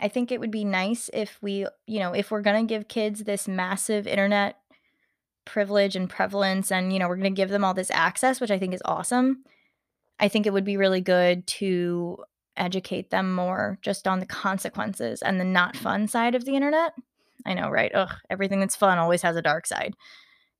I 0.00 0.06
think 0.06 0.30
it 0.30 0.38
would 0.38 0.52
be 0.52 0.64
nice 0.64 1.10
if 1.12 1.36
we, 1.42 1.66
you 1.88 1.98
know, 1.98 2.12
if 2.12 2.30
we're 2.30 2.42
going 2.42 2.64
to 2.64 2.72
give 2.72 2.86
kids 2.86 3.24
this 3.24 3.48
massive 3.48 4.06
internet 4.06 4.60
privilege 5.44 5.96
and 5.96 6.08
prevalence 6.08 6.72
and, 6.72 6.92
you 6.92 6.98
know, 6.98 7.08
we're 7.08 7.16
going 7.16 7.34
to 7.34 7.36
give 7.36 7.50
them 7.50 7.64
all 7.64 7.74
this 7.74 7.90
access, 7.90 8.40
which 8.40 8.50
I 8.50 8.58
think 8.58 8.74
is 8.74 8.82
awesome. 8.84 9.44
I 10.18 10.28
think 10.28 10.46
it 10.46 10.52
would 10.52 10.64
be 10.64 10.76
really 10.76 11.00
good 11.00 11.46
to 11.46 12.18
educate 12.56 13.10
them 13.10 13.34
more 13.34 13.78
just 13.82 14.06
on 14.06 14.20
the 14.20 14.26
consequences 14.26 15.22
and 15.22 15.40
the 15.40 15.44
not 15.44 15.76
fun 15.76 16.06
side 16.06 16.34
of 16.34 16.44
the 16.44 16.54
internet. 16.54 16.94
I 17.44 17.54
know, 17.54 17.68
right? 17.68 17.92
Ugh, 17.94 18.14
everything 18.30 18.60
that's 18.60 18.76
fun 18.76 18.98
always 18.98 19.22
has 19.22 19.36
a 19.36 19.42
dark 19.42 19.66
side. 19.66 19.94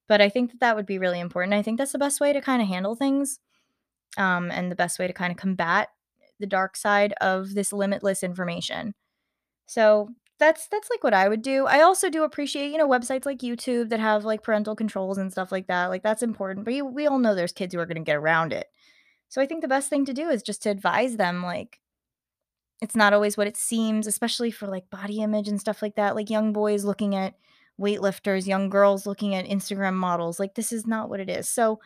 But 0.07 0.21
I 0.21 0.29
think 0.29 0.51
that 0.51 0.61
that 0.61 0.77
would 0.77 0.87
be 0.87 0.99
really 0.99 1.21
important. 1.21 1.55
I 1.55 1.63
think 1.63 1.79
that's 1.79 1.93
the 1.93 1.99
best 1.99 2.21
way 2.21 2.33
to 2.33 2.41
kind 2.41 2.61
of 2.61 2.69
handle 2.69 2.95
things 2.95 3.39
um, 4.19 4.51
and 4.51 4.71
the 4.71 4.77
best 4.77 4.99
way 4.99 5.07
to 5.07 5.13
kind 5.13 5.31
of 5.31 5.39
combat 5.39 5.89
the 6.41 6.47
dark 6.47 6.77
side 6.77 7.15
of 7.21 7.55
this 7.55 7.73
limitless 7.73 8.23
information. 8.23 8.95
So 9.67 10.11
that's 10.45 10.67
that's 10.69 10.91
like 10.91 11.03
what 11.05 11.15
I 11.15 11.29
would 11.29 11.43
do. 11.43 11.67
I 11.67 11.81
also 11.83 12.11
do 12.11 12.25
appreciate, 12.25 12.71
you 12.73 12.79
know, 12.79 12.89
websites 12.89 13.27
like 13.27 13.39
YouTube 13.39 13.89
that 13.91 14.01
have 14.01 14.25
like 14.25 14.43
parental 14.43 14.77
controls 14.77 15.19
and 15.19 15.31
stuff 15.33 15.53
like 15.53 15.67
that. 15.69 15.87
Like 15.87 16.03
that's 16.03 16.23
important. 16.23 16.65
But 16.65 16.75
you, 16.75 16.85
we 16.87 17.07
all 17.07 17.19
know 17.19 17.35
there's 17.35 17.53
kids 17.53 17.75
who 17.75 17.81
are 17.81 17.87
going 17.87 17.97
to 17.97 18.03
get 18.03 18.17
around 18.17 18.53
it. 18.53 18.69
So 19.29 19.43
I 19.43 19.47
think 19.47 19.63
the 19.63 19.69
best 19.69 19.91
thing 19.91 20.05
to 20.07 20.13
do 20.15 20.29
is 20.31 20.43
just 20.43 20.63
to 20.65 20.71
advise 20.71 21.17
them 21.17 21.43
like 21.43 21.81
it's 22.83 22.97
not 22.97 23.13
always 23.13 23.37
what 23.37 23.47
it 23.47 23.57
seems, 23.57 24.07
especially 24.07 24.51
for 24.51 24.67
like 24.67 24.91
body 24.91 25.21
image 25.23 25.49
and 25.49 25.61
stuff 25.61 25.83
like 25.83 25.97
that. 25.97 26.17
Like 26.17 26.31
young 26.31 26.53
boys 26.53 26.85
looking 26.85 27.15
at 27.15 27.35
weightlifters, 27.81 28.47
young 28.47 28.69
girls 28.69 29.07
looking 29.07 29.35
at 29.35 29.47
Instagram 29.47 29.95
models. 29.95 30.39
Like 30.41 30.55
this 30.55 30.73
is 30.73 30.87
not 30.87 31.09
what 31.09 31.21
it 31.21 31.31
is. 31.31 31.49
So 31.49 31.81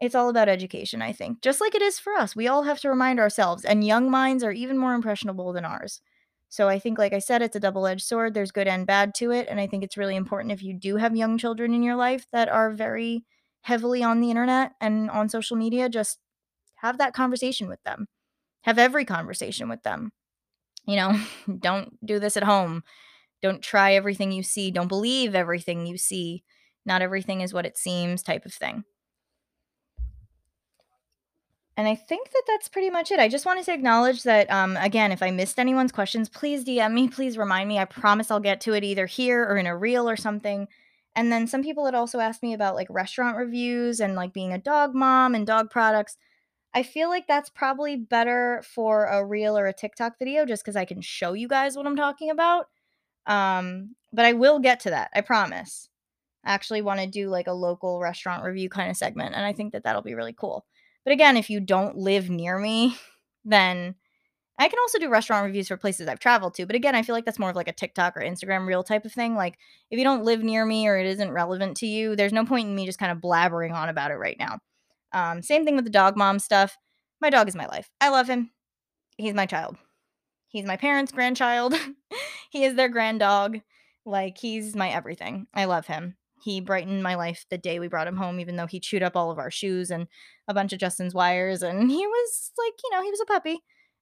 It's 0.00 0.14
all 0.14 0.28
about 0.28 0.48
education, 0.48 1.02
I 1.02 1.12
think, 1.12 1.42
just 1.42 1.60
like 1.60 1.74
it 1.74 1.82
is 1.82 1.98
for 1.98 2.14
us. 2.14 2.36
We 2.36 2.48
all 2.48 2.64
have 2.64 2.80
to 2.80 2.90
remind 2.90 3.18
ourselves, 3.20 3.64
and 3.64 3.84
young 3.86 4.10
minds 4.10 4.44
are 4.44 4.52
even 4.52 4.78
more 4.78 4.94
impressionable 4.94 5.52
than 5.54 5.64
ours. 5.64 6.00
So 6.48 6.68
I 6.68 6.78
think, 6.78 6.98
like 6.98 7.12
I 7.12 7.18
said, 7.18 7.42
it's 7.42 7.56
a 7.56 7.60
double 7.60 7.86
edged 7.86 8.06
sword. 8.06 8.34
There's 8.34 8.52
good 8.52 8.68
and 8.68 8.86
bad 8.86 9.14
to 9.16 9.30
it. 9.32 9.48
And 9.48 9.60
I 9.60 9.66
think 9.66 9.82
it's 9.82 9.96
really 9.96 10.16
important 10.16 10.52
if 10.52 10.62
you 10.62 10.74
do 10.74 10.96
have 10.96 11.16
young 11.16 11.38
children 11.38 11.74
in 11.74 11.82
your 11.82 11.96
life 11.96 12.26
that 12.32 12.48
are 12.48 12.70
very 12.70 13.24
heavily 13.62 14.02
on 14.02 14.20
the 14.20 14.30
internet 14.30 14.72
and 14.80 15.10
on 15.10 15.28
social 15.28 15.56
media, 15.56 15.88
just 15.88 16.18
have 16.76 16.98
that 16.98 17.14
conversation 17.14 17.68
with 17.68 17.82
them. 17.82 18.06
Have 18.62 18.78
every 18.78 19.04
conversation 19.04 19.68
with 19.68 19.82
them. 19.82 20.12
You 20.86 20.96
know, 20.96 21.20
don't 21.58 22.04
do 22.04 22.18
this 22.18 22.36
at 22.36 22.44
home. 22.44 22.84
Don't 23.42 23.62
try 23.62 23.94
everything 23.94 24.32
you 24.32 24.42
see. 24.42 24.70
Don't 24.70 24.88
believe 24.88 25.34
everything 25.34 25.86
you 25.86 25.98
see. 25.98 26.44
Not 26.84 27.02
everything 27.02 27.40
is 27.40 27.52
what 27.52 27.66
it 27.66 27.76
seems, 27.76 28.22
type 28.22 28.46
of 28.46 28.54
thing. 28.54 28.84
And 31.76 31.86
I 31.86 31.94
think 31.94 32.30
that 32.30 32.42
that's 32.46 32.68
pretty 32.68 32.88
much 32.88 33.10
it. 33.10 33.20
I 33.20 33.28
just 33.28 33.44
wanted 33.44 33.66
to 33.66 33.74
acknowledge 33.74 34.22
that, 34.22 34.50
um, 34.50 34.78
again, 34.78 35.12
if 35.12 35.22
I 35.22 35.30
missed 35.30 35.58
anyone's 35.58 35.92
questions, 35.92 36.28
please 36.28 36.64
DM 36.64 36.92
me. 36.92 37.08
Please 37.08 37.36
remind 37.36 37.68
me. 37.68 37.78
I 37.78 37.84
promise 37.84 38.30
I'll 38.30 38.40
get 38.40 38.62
to 38.62 38.72
it 38.72 38.82
either 38.82 39.04
here 39.04 39.44
or 39.44 39.58
in 39.58 39.66
a 39.66 39.76
reel 39.76 40.08
or 40.08 40.16
something. 40.16 40.68
And 41.14 41.30
then 41.30 41.46
some 41.46 41.62
people 41.62 41.84
had 41.84 41.94
also 41.94 42.18
asked 42.18 42.42
me 42.42 42.54
about 42.54 42.76
like 42.76 42.88
restaurant 42.90 43.36
reviews 43.36 44.00
and 44.00 44.14
like 44.14 44.32
being 44.32 44.52
a 44.52 44.58
dog 44.58 44.94
mom 44.94 45.34
and 45.34 45.46
dog 45.46 45.70
products. 45.70 46.16
I 46.74 46.82
feel 46.82 47.08
like 47.08 47.26
that's 47.26 47.50
probably 47.50 47.96
better 47.96 48.62
for 48.74 49.06
a 49.06 49.24
reel 49.24 49.56
or 49.56 49.66
a 49.66 49.72
TikTok 49.72 50.18
video 50.18 50.46
just 50.46 50.62
because 50.62 50.76
I 50.76 50.84
can 50.84 51.00
show 51.00 51.34
you 51.34 51.48
guys 51.48 51.76
what 51.76 51.86
I'm 51.86 51.96
talking 51.96 52.30
about. 52.30 52.66
Um, 53.26 53.96
but 54.12 54.24
I 54.24 54.34
will 54.34 54.60
get 54.60 54.80
to 54.80 54.90
that. 54.90 55.10
I 55.14 55.22
promise. 55.22 55.88
I 56.44 56.52
actually 56.52 56.82
want 56.82 57.00
to 57.00 57.06
do 57.06 57.28
like 57.28 57.48
a 57.48 57.52
local 57.52 57.98
restaurant 58.00 58.44
review 58.44 58.68
kind 58.68 58.90
of 58.90 58.96
segment. 58.96 59.34
And 59.34 59.44
I 59.44 59.52
think 59.52 59.72
that 59.72 59.84
that'll 59.84 60.02
be 60.02 60.14
really 60.14 60.34
cool. 60.34 60.64
But 61.06 61.12
again, 61.12 61.36
if 61.36 61.48
you 61.48 61.60
don't 61.60 61.96
live 61.96 62.28
near 62.28 62.58
me, 62.58 62.98
then 63.44 63.94
I 64.58 64.66
can 64.66 64.80
also 64.80 64.98
do 64.98 65.08
restaurant 65.08 65.46
reviews 65.46 65.68
for 65.68 65.76
places 65.76 66.08
I've 66.08 66.18
traveled 66.18 66.54
to. 66.54 66.66
But 66.66 66.74
again, 66.74 66.96
I 66.96 67.02
feel 67.02 67.14
like 67.14 67.24
that's 67.24 67.38
more 67.38 67.48
of 67.48 67.54
like 67.54 67.68
a 67.68 67.72
TikTok 67.72 68.16
or 68.16 68.22
Instagram 68.22 68.66
reel 68.66 68.82
type 68.82 69.04
of 69.04 69.12
thing. 69.12 69.36
Like 69.36 69.56
if 69.88 69.98
you 69.98 70.04
don't 70.04 70.24
live 70.24 70.42
near 70.42 70.66
me 70.66 70.88
or 70.88 70.98
it 70.98 71.06
isn't 71.06 71.30
relevant 71.30 71.76
to 71.76 71.86
you, 71.86 72.16
there's 72.16 72.32
no 72.32 72.44
point 72.44 72.66
in 72.66 72.74
me 72.74 72.86
just 72.86 72.98
kind 72.98 73.12
of 73.12 73.18
blabbering 73.18 73.72
on 73.72 73.88
about 73.88 74.10
it 74.10 74.16
right 74.16 74.36
now. 74.36 74.58
Um, 75.12 75.42
same 75.42 75.64
thing 75.64 75.76
with 75.76 75.84
the 75.84 75.92
dog 75.92 76.16
mom 76.16 76.40
stuff. 76.40 76.76
My 77.20 77.30
dog 77.30 77.46
is 77.46 77.54
my 77.54 77.66
life. 77.66 77.88
I 78.00 78.08
love 78.08 78.26
him. 78.26 78.50
He's 79.16 79.32
my 79.32 79.46
child. 79.46 79.76
He's 80.48 80.66
my 80.66 80.76
parents' 80.76 81.12
grandchild. 81.12 81.76
he 82.50 82.64
is 82.64 82.74
their 82.74 82.88
grand 82.88 83.20
dog. 83.20 83.60
Like 84.04 84.38
he's 84.38 84.74
my 84.74 84.90
everything. 84.90 85.46
I 85.54 85.66
love 85.66 85.86
him. 85.86 86.16
He 86.46 86.60
brightened 86.60 87.02
my 87.02 87.16
life 87.16 87.44
the 87.50 87.58
day 87.58 87.80
we 87.80 87.88
brought 87.88 88.06
him 88.06 88.16
home, 88.16 88.38
even 88.38 88.54
though 88.54 88.68
he 88.68 88.78
chewed 88.78 89.02
up 89.02 89.16
all 89.16 89.32
of 89.32 89.38
our 89.40 89.50
shoes 89.50 89.90
and 89.90 90.06
a 90.46 90.54
bunch 90.54 90.72
of 90.72 90.78
Justin's 90.78 91.12
wires. 91.12 91.60
And 91.60 91.90
he 91.90 92.06
was 92.06 92.52
like, 92.56 92.74
you 92.84 92.90
know, 92.92 93.02
he 93.02 93.10
was 93.10 93.20
a 93.20 93.26
puppy 93.26 93.58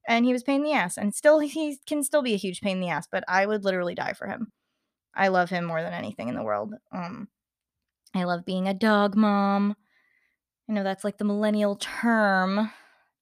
and 0.06 0.26
he 0.26 0.32
was 0.34 0.42
pain 0.42 0.56
in 0.56 0.64
the 0.64 0.74
ass. 0.74 0.98
And 0.98 1.14
still, 1.14 1.38
he 1.38 1.78
can 1.86 2.02
still 2.02 2.20
be 2.20 2.34
a 2.34 2.36
huge 2.36 2.60
pain 2.60 2.76
in 2.76 2.80
the 2.82 2.90
ass, 2.90 3.08
but 3.10 3.24
I 3.28 3.46
would 3.46 3.64
literally 3.64 3.94
die 3.94 4.12
for 4.12 4.26
him. 4.26 4.52
I 5.14 5.28
love 5.28 5.48
him 5.48 5.64
more 5.64 5.80
than 5.80 5.94
anything 5.94 6.28
in 6.28 6.34
the 6.34 6.42
world. 6.42 6.74
Um, 6.92 7.28
I 8.14 8.24
love 8.24 8.44
being 8.44 8.68
a 8.68 8.74
dog 8.74 9.16
mom. 9.16 9.74
I 10.68 10.74
know 10.74 10.84
that's 10.84 11.02
like 11.02 11.16
the 11.16 11.24
millennial 11.24 11.76
term 11.76 12.70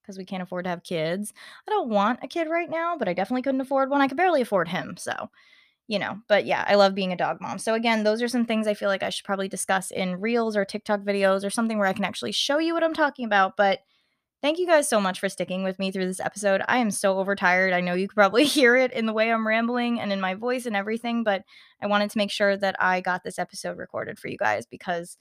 because 0.02 0.18
we 0.18 0.24
can't 0.24 0.42
afford 0.42 0.64
to 0.64 0.70
have 0.70 0.82
kids. 0.82 1.32
I 1.68 1.70
don't 1.70 1.90
want 1.90 2.18
a 2.24 2.26
kid 2.26 2.48
right 2.48 2.68
now, 2.68 2.96
but 2.98 3.08
I 3.08 3.12
definitely 3.14 3.42
couldn't 3.42 3.60
afford 3.60 3.88
one. 3.88 4.00
I 4.00 4.08
could 4.08 4.16
barely 4.16 4.40
afford 4.40 4.66
him. 4.66 4.96
So 4.96 5.30
you 5.92 5.98
know, 5.98 6.18
but 6.26 6.46
yeah, 6.46 6.64
I 6.66 6.76
love 6.76 6.94
being 6.94 7.12
a 7.12 7.18
dog 7.18 7.38
mom. 7.42 7.58
So 7.58 7.74
again, 7.74 8.02
those 8.02 8.22
are 8.22 8.28
some 8.28 8.46
things 8.46 8.66
I 8.66 8.72
feel 8.72 8.88
like 8.88 9.02
I 9.02 9.10
should 9.10 9.26
probably 9.26 9.46
discuss 9.46 9.90
in 9.90 10.22
reels 10.22 10.56
or 10.56 10.64
TikTok 10.64 11.00
videos 11.02 11.44
or 11.44 11.50
something 11.50 11.76
where 11.76 11.86
I 11.86 11.92
can 11.92 12.06
actually 12.06 12.32
show 12.32 12.56
you 12.56 12.72
what 12.72 12.82
I'm 12.82 12.94
talking 12.94 13.26
about. 13.26 13.58
But 13.58 13.80
thank 14.40 14.58
you 14.58 14.66
guys 14.66 14.88
so 14.88 15.02
much 15.02 15.20
for 15.20 15.28
sticking 15.28 15.62
with 15.64 15.78
me 15.78 15.90
through 15.90 16.06
this 16.06 16.18
episode. 16.18 16.62
I 16.66 16.78
am 16.78 16.90
so 16.90 17.18
overtired. 17.18 17.74
I 17.74 17.82
know 17.82 17.92
you 17.92 18.08
could 18.08 18.14
probably 18.14 18.44
hear 18.46 18.74
it 18.74 18.90
in 18.94 19.04
the 19.04 19.12
way 19.12 19.30
I'm 19.30 19.46
rambling 19.46 20.00
and 20.00 20.10
in 20.14 20.18
my 20.18 20.32
voice 20.32 20.64
and 20.64 20.74
everything, 20.74 21.24
but 21.24 21.42
I 21.82 21.88
wanted 21.88 22.08
to 22.08 22.16
make 22.16 22.30
sure 22.30 22.56
that 22.56 22.74
I 22.80 23.02
got 23.02 23.22
this 23.22 23.38
episode 23.38 23.76
recorded 23.76 24.18
for 24.18 24.28
you 24.28 24.38
guys 24.38 24.64
because 24.64 25.18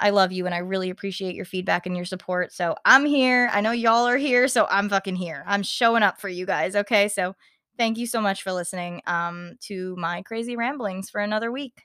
I 0.00 0.10
love 0.10 0.32
you 0.32 0.46
and 0.46 0.54
I 0.54 0.58
really 0.58 0.90
appreciate 0.90 1.36
your 1.36 1.44
feedback 1.44 1.86
and 1.86 1.94
your 1.94 2.06
support. 2.06 2.52
So 2.52 2.74
I'm 2.84 3.06
here. 3.06 3.48
I 3.52 3.60
know 3.60 3.70
y'all 3.70 4.08
are 4.08 4.16
here, 4.16 4.48
so 4.48 4.66
I'm 4.68 4.88
fucking 4.88 5.14
here. 5.14 5.44
I'm 5.46 5.62
showing 5.62 6.02
up 6.02 6.20
for 6.20 6.28
you 6.28 6.44
guys, 6.44 6.74
okay? 6.74 7.06
So 7.06 7.36
thank 7.78 7.98
you 7.98 8.06
so 8.06 8.20
much 8.20 8.42
for 8.42 8.52
listening 8.52 9.02
um, 9.06 9.56
to 9.62 9.96
my 9.96 10.22
crazy 10.22 10.56
ramblings 10.56 11.10
for 11.10 11.20
another 11.20 11.50
week. 11.50 11.82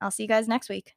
I'll 0.00 0.10
see 0.10 0.24
you 0.24 0.28
guys 0.28 0.48
next 0.48 0.68
week. 0.68 0.94